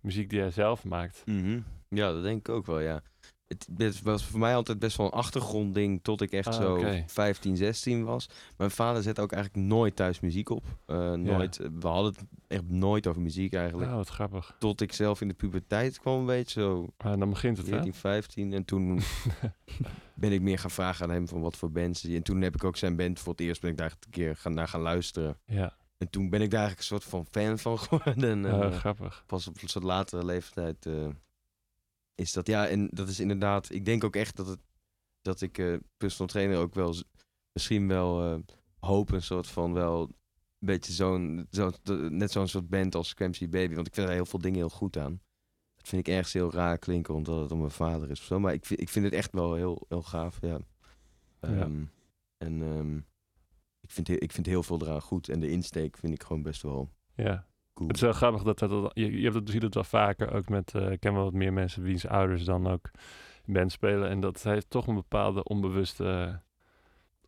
muziek 0.05 0.29
die 0.29 0.39
hij 0.39 0.51
zelf 0.51 0.83
maakt. 0.83 1.21
Mhm. 1.25 1.59
Ja, 1.89 2.11
dat 2.13 2.23
denk 2.23 2.39
ik 2.39 2.49
ook 2.49 2.65
wel, 2.65 2.79
ja. 2.79 3.01
Het, 3.47 3.67
het 3.77 4.01
was 4.01 4.25
voor 4.25 4.39
mij 4.39 4.55
altijd 4.55 4.79
best 4.79 4.97
wel 4.97 5.05
een 5.05 5.11
achtergrondding 5.11 5.99
tot 6.03 6.21
ik 6.21 6.31
echt 6.31 6.47
Ah, 6.47 6.53
zo 6.53 6.75
oké. 6.75 7.03
15, 7.07 7.57
16 7.57 8.03
was. 8.03 8.29
Mijn 8.57 8.71
vader 8.71 9.03
zette 9.03 9.21
ook 9.21 9.31
eigenlijk 9.31 9.67
nooit 9.67 9.95
thuis 9.95 10.19
muziek 10.19 10.49
op. 10.49 10.63
Eh, 10.85 11.13
nooit, 11.13 11.57
We 11.57 11.87
hadden 11.87 12.11
het 12.13 12.23
echt 12.47 12.69
nooit 12.69 13.07
over 13.07 13.21
muziek 13.21 13.53
eigenlijk. 13.53 13.89
Oh, 13.89 13.95
wat 13.95 14.09
grappig. 14.09 14.55
Tot 14.59 14.81
ik 14.81 14.93
zelf 14.93 15.21
in 15.21 15.27
de 15.27 15.33
puberteit 15.33 15.99
kwam, 15.99 16.19
een 16.19 16.25
beetje 16.25 16.61
zo 16.61 16.87
Ah, 16.97 17.19
dan 17.19 17.29
begint 17.29 17.57
het, 17.57 17.65
hè? 17.65 17.71
14, 17.71 17.93
15. 17.93 18.53
En 18.53 18.65
toen 18.65 18.99
ben 20.15 20.31
ik 20.31 20.41
meer 20.41 20.59
gaan 20.59 20.71
vragen 20.71 21.05
aan 21.05 21.11
hem 21.11 21.27
van 21.27 21.41
wat 21.41 21.57
voor 21.57 21.71
bands. 21.71 22.01
hij- 22.01 22.15
En 22.15 22.23
toen 22.23 22.41
heb 22.41 22.55
ik 22.55 22.63
ook 22.63 22.77
zijn 22.77 22.95
band 22.95 23.19
voor 23.19 23.31
het 23.31 23.41
eerst 23.41 23.61
ben 23.61 23.71
ik 23.71 23.77
daar 23.77 23.91
een 23.99 24.09
keer 24.11 24.35
gaan, 24.35 24.53
naar 24.53 24.67
gaan 24.67 24.81
luisteren. 24.81 25.37
ja, 25.45 25.73
En 25.97 26.09
toen 26.09 26.29
ben 26.29 26.41
ik 26.41 26.51
daar 26.51 26.59
eigenlijk 26.59 26.79
een 26.79 26.99
soort 26.99 27.09
van 27.09 27.25
fan 27.31 27.59
van 27.59 27.79
geworden. 27.87 28.29
En, 28.29 28.53
oh, 28.53 28.65
eh, 28.65 28.77
grappig. 28.77 29.23
pas 29.25 29.47
op 29.47 29.61
een 29.61 29.69
soort 29.69 29.83
latere 29.83 30.25
leeftijd 30.25 30.85
eh, 30.85 31.07
is 32.15 32.33
dat. 32.33 32.47
Ja, 32.47 32.67
en 32.67 32.87
dat 32.91 33.09
is 33.09 33.19
inderdaad. 33.19 33.71
Ik 33.71 33.85
denk 33.85 34.03
ook 34.03 34.15
echt 34.15 34.35
dat 34.35 34.47
het 34.47 34.59
dat 35.21 35.41
ik 35.41 35.57
eh 35.57 35.73
personal 35.97 36.27
trainer 36.27 36.57
ook 36.57 36.73
wel 36.73 36.95
misschien 37.51 37.87
wel 37.87 38.43
hoop 38.85 39.11
een 39.11 39.21
soort 39.21 39.47
van 39.47 39.73
wel 39.73 40.01
een 40.59 40.67
beetje 40.67 40.93
zo'n 40.93 41.47
zo, 41.51 41.71
net 42.09 42.31
zo'n 42.31 42.47
soort 42.47 42.69
band 42.69 42.95
als 42.95 43.07
Scramsy 43.07 43.49
Baby, 43.49 43.75
want 43.75 43.87
ik 43.87 43.93
vind 43.93 44.07
er 44.07 44.13
heel 44.13 44.25
veel 44.25 44.39
dingen 44.39 44.57
heel 44.57 44.69
goed 44.69 44.97
aan. 44.97 45.21
Dat 45.75 45.87
vind 45.87 46.07
ik 46.07 46.13
ergens 46.13 46.33
heel 46.33 46.51
raar 46.51 46.77
klinken 46.77 47.13
omdat 47.13 47.41
het 47.41 47.51
om 47.51 47.59
mijn 47.59 47.71
vader 47.71 48.09
is 48.09 48.19
of 48.19 48.25
zo, 48.25 48.39
maar 48.39 48.53
ik 48.53 48.65
vind, 48.65 48.81
ik 48.81 48.89
vind 48.89 49.05
het 49.05 49.13
echt 49.13 49.31
wel 49.31 49.53
heel, 49.53 49.85
heel 49.89 50.01
gaaf, 50.01 50.37
ja. 50.41 50.59
Ehm, 51.39 51.83
En 52.37 52.61
ehm, 52.61 52.99
ik, 53.85 53.91
vind, 53.91 54.09
ik 54.21 54.31
vind 54.31 54.45
heel 54.45 54.63
veel 54.63 54.81
eraan 54.81 55.01
goed 55.01 55.29
en 55.29 55.39
de 55.39 55.49
insteek 55.49 55.97
vind 55.97 56.13
ik 56.13 56.23
gewoon 56.23 56.41
best 56.41 56.61
wel 56.61 56.89
Ja. 57.15 57.45
cool. 57.73 57.87
Het 57.87 57.95
is 57.97 58.01
wel 58.03 58.13
grappig 58.13 58.43
dat 58.43 58.59
dat, 58.59 58.69
dat- 58.69 58.91
je, 58.93 59.11
je 59.17 59.23
hebt 59.23 59.35
het, 59.35 59.45
je 59.47 59.51
ziet 59.51 59.61
het 59.61 59.73
wel 59.73 59.83
vaker 59.83 60.33
ook 60.33 60.49
met, 60.49 60.73
ik 60.73 60.99
ken 60.99 61.13
wel 61.13 61.23
wat 61.23 61.33
meer 61.33 61.53
mensen 61.53 61.83
wiens 61.83 62.07
ouders 62.07 62.43
dan 62.43 62.67
ook 62.67 62.91
band 63.45 63.71
spelen. 63.71 64.09
En 64.09 64.19
dat 64.19 64.43
heeft 64.43 64.69
toch 64.69 64.87
een 64.87 64.95
bepaalde 64.95 65.43
onbewuste, 65.43 66.39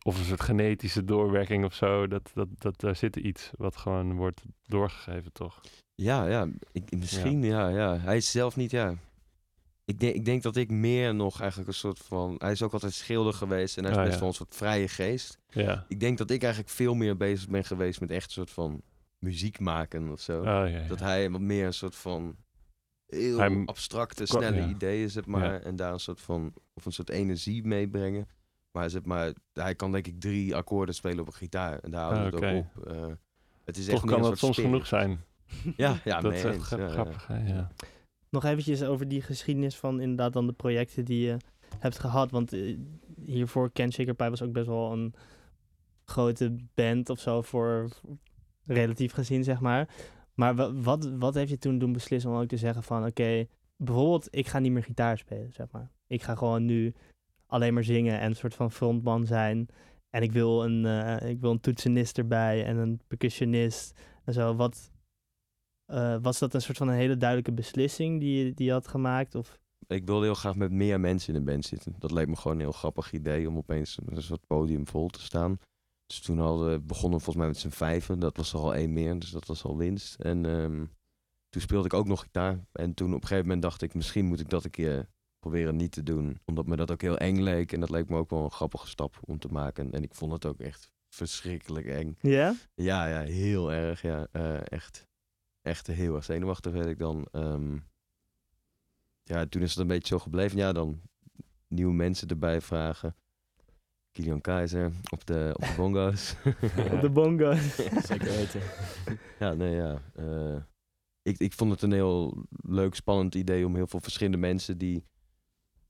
of 0.02 0.18
een 0.18 0.24
soort 0.24 0.40
genetische 0.42 1.04
doorwerking 1.04 1.64
of 1.64 1.74
zo. 1.74 2.06
Dat, 2.06 2.30
dat, 2.34 2.48
dat 2.58 2.80
daar 2.80 2.96
zit 2.96 3.16
iets 3.16 3.50
wat 3.56 3.76
gewoon 3.76 4.12
wordt 4.16 4.42
doorgegeven, 4.66 5.32
toch? 5.32 5.60
Ja, 5.94 6.26
ja, 6.26 6.48
ik, 6.72 6.96
misschien, 6.96 7.42
ja. 7.42 7.68
ja, 7.68 7.98
Hij 7.98 8.16
is 8.16 8.30
zelf 8.30 8.56
niet, 8.56 8.70
ja. 8.70 8.94
Ik 9.88 10.00
denk, 10.00 10.14
ik 10.14 10.24
denk 10.24 10.42
dat 10.42 10.56
ik 10.56 10.70
meer 10.70 11.14
nog 11.14 11.40
eigenlijk 11.40 11.68
een 11.68 11.74
soort 11.74 11.98
van... 11.98 12.34
Hij 12.38 12.52
is 12.52 12.62
ook 12.62 12.72
altijd 12.72 12.92
schilder 12.92 13.32
geweest 13.32 13.76
en 13.76 13.82
hij 13.82 13.92
is 13.92 13.98
Ah, 13.98 14.02
best 14.02 14.14
ja. 14.14 14.20
wel 14.20 14.28
een 14.28 14.34
soort 14.34 14.54
vrije 14.54 14.88
geest. 14.88 15.38
Ja. 15.50 15.84
Ik 15.88 16.00
denk 16.00 16.18
dat 16.18 16.30
ik 16.30 16.42
eigenlijk 16.42 16.72
veel 16.72 16.94
meer 16.94 17.16
bezig 17.16 17.48
ben 17.48 17.64
geweest 17.64 18.00
met 18.00 18.10
echt 18.10 18.24
een 18.26 18.32
soort 18.32 18.50
van 18.50 18.82
muziek 19.18 19.60
maken 19.60 20.10
of 20.10 20.20
zo. 20.20 20.38
Oh, 20.38 20.44
ja. 20.70 20.86
Dat 20.88 21.00
hij 21.00 21.30
wat 21.30 21.40
meer 21.40 21.66
een 21.66 21.74
soort 21.74 21.96
van 21.96 22.36
heel 23.06 23.38
Hij 23.38 23.62
abstracte, 23.64 24.26
snelle 24.26 24.68
ideeën, 24.68 25.10
zeg 25.10 25.26
maar. 25.26 25.60
En 25.62 25.76
daar 25.76 25.92
een 25.92 26.00
soort 26.00 26.20
van, 26.20 26.52
of 26.74 26.86
een 26.86 26.92
soort 26.92 27.10
energie 27.10 27.64
meebrengen. 27.66 28.28
Maar, 28.70 28.90
zeg 28.90 29.04
maar 29.04 29.32
hij 29.52 29.74
kan 29.74 29.92
denk 29.92 30.06
ik 30.06 30.20
drie 30.20 30.56
akkoorden 30.56 30.94
spelen 30.94 31.20
op 31.20 31.26
een 31.26 31.32
gitaar. 31.32 31.78
En 31.78 31.90
daar 31.90 32.02
houdt 32.12 32.18
Ah, 32.18 32.24
het 32.24 32.34
ook 32.34 32.64
op. 32.76 32.86
Eh, 32.86 33.06
het 33.64 33.76
is 33.76 33.84
Toch 33.84 33.94
echt 33.94 34.04
kan 34.04 34.22
dat 34.22 34.38
soms 34.38 34.58
genoeg 34.58 34.86
zijn. 34.86 35.24
Ja, 35.76 35.98
ja 36.04 36.20
dat 36.20 36.32
is 36.32 36.44
echt 36.44 36.60
grappig? 36.62 37.28
Ja. 37.28 37.70
Nog 38.30 38.44
eventjes 38.44 38.82
over 38.82 39.08
die 39.08 39.22
geschiedenis 39.22 39.76
van 39.76 40.00
inderdaad 40.00 40.32
dan 40.32 40.46
de 40.46 40.52
projecten 40.52 41.04
die 41.04 41.26
je 41.26 41.36
hebt 41.78 41.98
gehad. 41.98 42.30
Want 42.30 42.52
eh, 42.52 42.76
hiervoor 43.24 43.70
Ken 43.72 43.92
Shaker 43.92 44.30
was 44.30 44.42
ook 44.42 44.52
best 44.52 44.66
wel 44.66 44.92
een 44.92 45.14
grote 46.04 46.56
band 46.74 47.10
of 47.10 47.20
zo 47.20 47.42
voor, 47.42 47.88
relatief 48.66 49.12
gezien, 49.12 49.44
zeg 49.44 49.60
maar. 49.60 49.88
Maar 50.34 50.54
wa- 50.54 50.72
wat, 50.72 51.10
wat 51.18 51.34
heeft 51.34 51.50
je 51.50 51.58
toen 51.58 51.78
doen 51.78 51.92
beslissen 51.92 52.30
om 52.30 52.36
ook 52.36 52.48
te 52.48 52.56
zeggen 52.56 52.82
van 52.82 53.06
oké, 53.06 53.46
bijvoorbeeld 53.76 54.28
ik 54.30 54.46
ga 54.46 54.58
niet 54.58 54.72
meer 54.72 54.82
gitaar 54.82 55.18
spelen, 55.18 55.52
zeg 55.52 55.66
maar. 55.70 55.90
Ik 56.06 56.22
ga 56.22 56.34
gewoon 56.34 56.64
nu 56.64 56.94
alleen 57.46 57.74
maar 57.74 57.84
zingen 57.84 58.20
en 58.20 58.26
een 58.30 58.36
soort 58.36 58.54
van 58.54 58.70
frontman 58.72 59.26
zijn. 59.26 59.68
En 60.10 60.22
ik 60.22 60.32
wil 60.32 60.64
een, 60.64 60.86
eh, 60.86 61.30
ik 61.30 61.40
wil 61.40 61.50
een 61.50 61.60
toetsenist 61.60 62.18
erbij 62.18 62.64
en 62.64 62.76
een 62.76 63.00
percussionist 63.06 64.00
en 64.24 64.32
zo. 64.32 64.54
Wat, 64.54 64.90
eh, 65.88 66.16
was 66.22 66.38
dat 66.38 66.54
een 66.54 66.62
soort 66.62 66.76
van 66.76 66.88
een 66.88 66.94
hele 66.94 67.16
duidelijke 67.16 67.52
beslissing 67.52 68.20
die 68.20 68.44
je, 68.44 68.54
die 68.54 68.66
je 68.66 68.72
had 68.72 68.88
gemaakt? 68.88 69.34
Of, 69.34 69.58
Ik 69.86 70.06
wilde 70.06 70.24
heel 70.24 70.34
graag 70.34 70.56
met 70.56 70.70
meer 70.70 71.00
mensen 71.00 71.34
in 71.34 71.40
de 71.44 71.50
band 71.50 71.64
zitten. 71.64 71.94
Dat 71.98 72.10
leek 72.10 72.28
me 72.28 72.36
gewoon 72.36 72.56
een 72.56 72.62
heel 72.62 72.72
grappig 72.72 73.12
idee 73.12 73.48
om 73.48 73.56
opeens 73.56 73.98
een 74.06 74.22
soort 74.22 74.46
podium 74.46 74.86
vol 74.86 75.08
te 75.08 75.20
staan. 75.20 75.58
Dus 76.06 76.20
toen 76.20 76.38
hadden, 76.38 76.86
begonnen 76.86 77.18
we 77.18 77.24
volgens 77.24 77.44
mij 77.44 77.46
met 77.46 77.56
z'n 77.56 77.68
vijven. 77.84 78.18
Dat 78.18 78.36
was 78.36 78.52
er 78.52 78.58
al 78.58 78.74
één 78.74 78.92
meer, 78.92 79.18
dus 79.18 79.30
dat 79.30 79.46
was 79.46 79.64
al 79.64 79.76
winst. 79.76 80.20
En 80.20 80.46
ehm, 80.46 80.84
toen 81.48 81.62
speelde 81.62 81.86
ik 81.86 81.94
ook 81.94 82.06
nog 82.06 82.20
gitaar. 82.20 82.64
En 82.72 82.94
toen 82.94 83.08
op 83.08 83.14
een 83.14 83.20
gegeven 83.20 83.44
moment 83.44 83.62
dacht 83.62 83.82
ik, 83.82 83.94
misschien 83.94 84.24
moet 84.26 84.40
ik 84.40 84.48
dat 84.48 84.64
een 84.64 84.70
keer 84.70 85.08
proberen 85.38 85.76
niet 85.76 85.92
te 85.92 86.02
doen. 86.02 86.38
Omdat 86.44 86.66
me 86.66 86.76
dat 86.76 86.90
ook 86.90 87.00
heel 87.00 87.18
eng 87.18 87.40
leek. 87.42 87.72
En 87.72 87.80
dat 87.80 87.90
leek 87.90 88.08
me 88.08 88.16
ook 88.16 88.30
wel 88.30 88.44
een 88.44 88.50
grappige 88.50 88.88
stap 88.88 89.18
om 89.20 89.38
te 89.38 89.48
maken. 89.48 89.92
En 89.92 90.02
ik 90.02 90.14
vond 90.14 90.32
het 90.32 90.46
ook 90.46 90.60
echt 90.60 90.90
verschrikkelijk 91.14 91.86
eng. 91.86 92.16
ja? 92.20 92.54
Ja, 92.74 93.06
ja, 93.06 93.20
heel 93.20 93.72
erg. 93.72 94.02
Ja, 94.02 94.26
Eh, 94.32 94.72
echt, 94.72 95.06
echt 95.62 95.86
heel 95.86 96.14
erg 96.14 96.24
zenuwachtig 96.24 96.72
werd 96.72 96.86
ik 96.86 96.98
dan. 96.98 97.28
Ehm, 97.32 97.78
ja, 99.22 99.46
toen 99.46 99.62
is 99.62 99.70
het 99.70 99.78
een 99.78 99.86
beetje 99.86 100.14
zo 100.14 100.18
gebleven. 100.18 100.58
Ja, 100.58 100.72
dan 100.72 101.00
nieuwe 101.68 101.94
mensen 101.94 102.28
erbij 102.28 102.60
vragen. 102.60 103.16
Kilian 104.12 104.40
Keizer 104.40 104.92
op 105.10 105.26
de, 105.26 105.50
op 105.54 105.60
de 105.60 105.74
bongo's. 105.76 106.34
Op 106.92 107.00
de 107.00 107.10
bongo. 107.10 107.54
Zeker 108.08 108.30
weten. 108.30 108.60
ja, 109.38 109.54
nee, 109.54 109.74
ja. 109.74 110.02
eh, 110.14 110.56
ik, 111.22 111.38
ik 111.38 111.52
vond 111.52 111.70
het 111.70 111.82
een 111.82 111.92
heel 111.92 112.46
leuk, 112.48 112.94
spannend 112.94 113.34
idee 113.34 113.66
om 113.66 113.74
heel 113.74 113.86
veel 113.86 114.00
verschillende 114.00 114.38
mensen 114.38 114.78
die... 114.78 115.04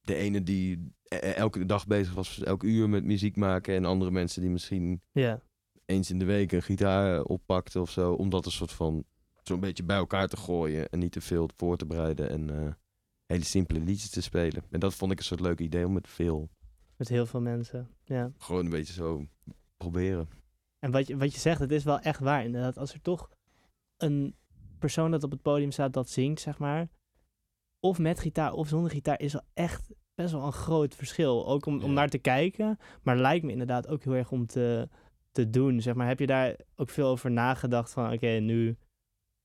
De 0.01 0.15
ene 0.15 0.43
die 0.43 0.93
e- 1.05 1.17
e- 1.17 1.33
elke 1.33 1.67
dag 1.67 1.87
bezig 1.87 2.15
was, 2.15 2.43
elk 2.43 2.63
uur 2.63 2.89
met 2.89 3.05
muziek 3.05 3.37
maken. 3.37 3.75
En 3.75 3.85
andere 3.85 4.11
mensen 4.11 4.41
die 4.43 4.51
misschien 4.51 5.03
ja. 5.13 5.41
eens 5.85 6.11
in 6.11 6.19
de 6.19 6.25
week 6.25 6.53
een 6.53 6.63
gitaar 6.63 7.23
oppakte 7.23 7.81
of 7.81 7.91
zo. 7.91 8.13
Om 8.13 8.31
dat 8.31 8.47
een 8.47 8.53
soort 8.53 8.73
van 8.73 9.05
zo'n 9.49 9.61
beetje 9.61 9.83
bij 9.83 9.97
elkaar 9.97 10.29
te 10.29 10.37
gooien. 10.37 10.89
En 10.89 10.99
niet 10.99 11.13
te 11.13 11.21
veel 11.21 11.49
voor 11.57 11.77
te 11.77 11.87
bereiden. 11.87 12.31
En 12.31 12.51
eh, 12.51 12.73
hele 13.27 13.45
simpele 13.45 13.81
liedjes 13.81 14.11
te 14.11 14.23
spelen. 14.23 14.63
En 14.71 14.81
dat 14.81 14.95
vond 14.95 15.13
ik 15.13 15.19
een 15.19 15.25
soort 15.25 15.41
leuk 15.41 15.59
idee 15.59 15.87
om 15.87 15.93
met 15.93 16.09
veel 16.09 16.49
Met 16.97 17.09
heel 17.09 17.27
veel 17.27 17.41
mensen. 17.41 17.89
Ja. 18.05 18.33
gewoon 18.39 18.65
een 18.65 18.71
beetje 18.71 18.93
zo 18.93 19.27
proberen. 19.77 20.29
En 20.79 20.91
wat 20.91 21.07
je, 21.07 21.17
wat 21.17 21.33
je 21.33 21.41
zegt, 21.41 21.61
het 21.61 21.73
is 21.73 21.85
wel 21.85 22.01
echt 22.01 22.21
waar. 22.21 22.45
Inderdaad, 22.45 22.79
als 22.79 22.93
er 22.93 23.01
toch 23.01 23.31
een 23.97 24.35
persoon 24.79 25.11
dat 25.11 25.23
op 25.23 25.31
het 25.31 25.43
podium 25.43 25.71
staat 25.71 25.93
dat 25.93 26.11
zingt, 26.11 26.41
zeg 26.41 26.59
maar. 26.59 26.89
Of 27.81 27.99
met 27.99 28.21
gitaar 28.21 28.53
of 28.53 28.69
zonder 28.69 28.91
gitaar, 28.91 29.21
is 29.21 29.33
wel 29.33 29.47
echt 29.55 29.91
best 30.15 30.33
wel 30.33 30.47
een 30.47 30.53
groot 30.53 30.95
verschil. 30.95 31.47
Ook 31.47 31.67
om, 31.67 31.83
om 31.83 31.93
naar 31.93 32.09
te 32.09 32.19
kijken, 32.19 32.79
maar 33.03 33.17
lijkt 33.17 33.45
me 33.45 33.53
inderdaad 33.53 33.89
ook 33.89 34.05
heel 34.05 34.15
erg 34.15 34.31
om 34.31 34.47
te, 34.47 34.89
te 35.31 35.51
doen. 35.51 35.81
Zeg 35.81 35.95
maar, 35.95 36.07
heb 36.07 36.19
je 36.19 36.27
daar 36.27 36.57
ook 36.77 36.91
veel 36.91 37.09
over 37.09 37.31
nagedacht 37.31 37.93
van, 37.93 38.13
oké, 38.13 38.29
nu, 38.29 38.77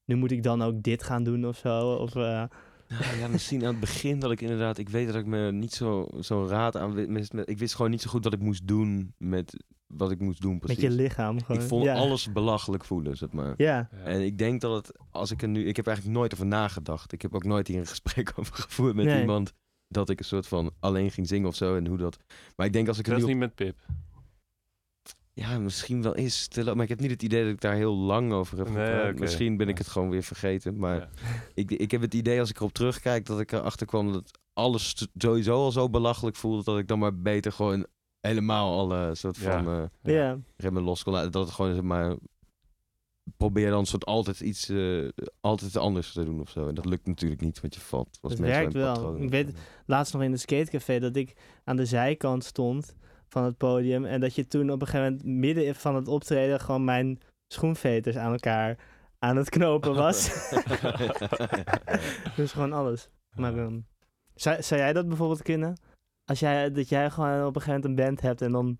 nu 0.06 0.16
moet 0.16 0.32
ik 0.32 0.44
dan 0.44 0.62
ook 0.62 0.84
dit 0.84 1.04
gaan 1.04 1.24
doen 1.24 1.48
of 1.48 1.58
zo? 1.58 1.92
Of, 1.94 2.16
eh, 2.16 2.44
Nou 2.88 3.18
ja, 3.20 3.28
misschien 3.28 3.62
aan 3.62 3.72
het 3.72 3.80
begin 3.80 4.20
dat 4.20 4.32
ik 4.32 4.42
inderdaad... 4.42 4.78
Ik 4.78 4.90
weet 4.90 5.08
dat 5.08 5.16
ik 5.16 5.26
me 5.26 5.52
niet 5.52 5.74
zo, 5.74 6.08
zo 6.22 6.46
raad 6.46 6.78
aan... 6.78 7.18
ik 7.46 7.58
wist 7.58 7.76
gewoon 7.76 7.92
niet 7.92 8.02
zo 8.02 8.10
goed 8.10 8.24
wat 8.24 8.34
ik 8.34 8.40
moest 8.40 8.68
doen 8.68 9.14
met 9.18 9.64
wat 9.88 10.12
ik 10.12 10.20
moest 10.20 10.42
doen 10.42 10.60
precies. 10.60 10.84
met 10.84 10.92
je 10.92 10.98
lichaam 11.02 11.44
gewoon. 11.44 11.62
ik 11.62 11.68
vond 11.68 11.84
ja. 11.84 11.94
alles 11.96 12.32
belachelijk 12.32 12.86
voelen, 12.86 13.18
zeg 13.18 13.32
maar. 13.32 13.54
Ja, 13.58 13.90
Ja. 13.92 13.98
En 14.04 14.22
ik 14.22 14.38
denk 14.38 14.62
dat 14.62 14.76
het, 14.88 14.98
als 15.12 15.32
ik 15.32 15.42
er 15.42 15.48
nu... 15.48 15.66
Ik 15.68 15.76
heb 15.76 15.88
eigenlijk 15.88 16.18
nooit 16.18 16.34
over 16.34 16.46
nagedacht. 16.46 17.12
Ik 17.14 17.22
heb 17.22 17.36
ook 17.36 17.44
nooit 17.44 17.68
hier 17.68 17.80
een 17.80 17.88
gesprek 17.96 18.32
over 18.36 18.56
gevoerd 18.56 18.96
met 18.96 19.06
Nee. 19.06 19.20
iemand... 19.20 19.54
dat 19.88 20.10
ik 20.10 20.20
een 20.20 20.26
soort 20.26 20.48
van 20.48 20.72
alleen 20.80 21.12
ging 21.12 21.28
zingen 21.28 21.48
of 21.48 21.56
zo 21.56 21.76
en 21.76 21.88
hoe 21.88 21.98
dat... 21.98 22.18
Maar 22.56 22.66
ik 22.66 22.74
denk 22.74 22.88
als 22.88 23.00
ik 23.00 23.08
er 23.08 23.12
Dat 23.14 23.22
nu 23.22 23.28
is 23.28 23.34
op- 23.34 23.40
niet 23.40 23.50
met 23.50 23.68
Pip. 23.68 23.80
Ja, 25.36 25.60
misschien 25.60 26.02
wel 26.02 26.14
is 26.16 26.48
te 26.48 26.64
lang. 26.64 26.76
Maar 26.76 26.84
ik 26.84 26.90
heb 26.90 27.00
niet 27.00 27.12
het 27.12 27.24
idee 27.24 27.44
dat 27.44 27.54
ik 27.54 27.62
daar 27.62 27.76
heel 27.76 27.96
lang 27.96 28.32
over 28.32 28.58
heb 28.58 28.70
Nee. 28.70 29.14
Misschien 29.14 29.58
ben 29.58 29.68
ik 29.68 29.78
het 29.78 29.88
gewoon 29.88 30.10
weer 30.10 30.24
vergeten. 30.24 30.78
Maar 30.78 30.96
Ja. 30.96 31.10
ik, 31.54 31.72
ik 31.72 31.92
heb 31.92 32.02
het 32.02 32.14
idee 32.14 32.40
als 32.40 32.50
ik 32.50 32.56
erop 32.58 32.74
terugkijk 32.74 33.26
dat 33.26 33.40
ik 33.40 33.52
erachter 33.52 33.88
kwam 33.88 34.12
dat 34.14 34.40
alles 34.54 35.08
sowieso 35.18 35.54
al 35.54 35.72
zo 35.72 35.90
belachelijk 35.90 36.36
voelde. 36.36 36.64
Dat 36.64 36.78
ik 36.78 36.88
dan 36.88 37.00
maar 37.00 37.18
beter 37.22 37.52
gewoon 37.52 37.86
helemaal 38.20 38.80
alle 38.80 39.16
soort 39.16 39.38
Ja. 39.38 39.64
van 39.64 39.74
eh 39.74 40.14
ja. 40.14 40.14
Ja. 40.14 40.40
remmen 40.58 40.84
los 40.84 41.04
kon 41.04 41.14
laten. 41.14 41.32
Dat 41.32 41.46
het 41.46 41.54
gewoon 41.56 41.74
zeg 41.74 41.84
maar 41.84 42.16
probeer 43.38 43.70
dan 43.70 43.86
soort 43.86 44.06
altijd 44.06 44.40
iets 44.40 44.70
eh, 44.70 45.08
altijd 45.42 45.78
anders 45.78 46.12
te 46.12 46.24
doen 46.26 46.40
of 46.42 46.50
zo. 46.50 46.68
En 46.68 46.76
dat 46.76 46.86
lukt 46.86 47.06
natuurlijk 47.08 47.42
niet, 47.42 47.62
want 47.62 47.74
je 47.76 47.80
valt. 47.82 48.18
als 48.22 48.32
Het 48.32 48.42
werkt 48.42 48.74
wel. 48.74 49.18
Ik 49.18 49.30
weet 49.30 49.52
laatst 49.86 50.14
nog 50.14 50.22
in 50.22 50.32
de 50.32 50.38
skatecafé 50.38 51.00
dat 51.00 51.16
ik 51.16 51.34
aan 51.64 51.76
de 51.76 51.86
zijkant 51.86 52.44
stond 52.44 52.96
van 53.34 53.44
het 53.44 53.58
podium. 53.58 54.06
En 54.06 54.20
dat 54.20 54.36
je 54.36 54.48
toen 54.48 54.72
op 54.72 54.82
een 54.82 54.88
gegeven 54.88 55.12
moment 55.12 55.26
midden 55.26 55.76
van 55.76 55.96
het 55.96 56.08
optreden 56.08 56.60
gewoon 56.60 56.84
mijn 56.84 57.20
schoenveters 57.48 58.16
aan 58.16 58.32
elkaar 58.32 58.78
aan 59.20 59.38
het 59.38 59.50
knopen 59.50 59.96
was. 59.96 60.50
dus 62.36 62.52
gewoon 62.52 62.74
alles. 62.74 63.10
Maar 63.36 63.58
ehm, 63.58 63.80
zou, 64.36 64.62
zou 64.62 64.82
jij 64.82 64.94
dat 64.94 65.08
bijvoorbeeld 65.08 65.42
kunnen? 65.42 65.78
Als 66.26 66.40
jij, 66.40 66.72
dat 66.72 66.90
jij 66.90 67.10
gewoon 67.10 67.46
op 67.46 67.56
een 67.56 67.62
gegeven 67.62 67.82
moment 67.82 67.86
een 67.86 68.06
band 68.06 68.22
hebt 68.22 68.42
en 68.42 68.52
dan 68.52 68.78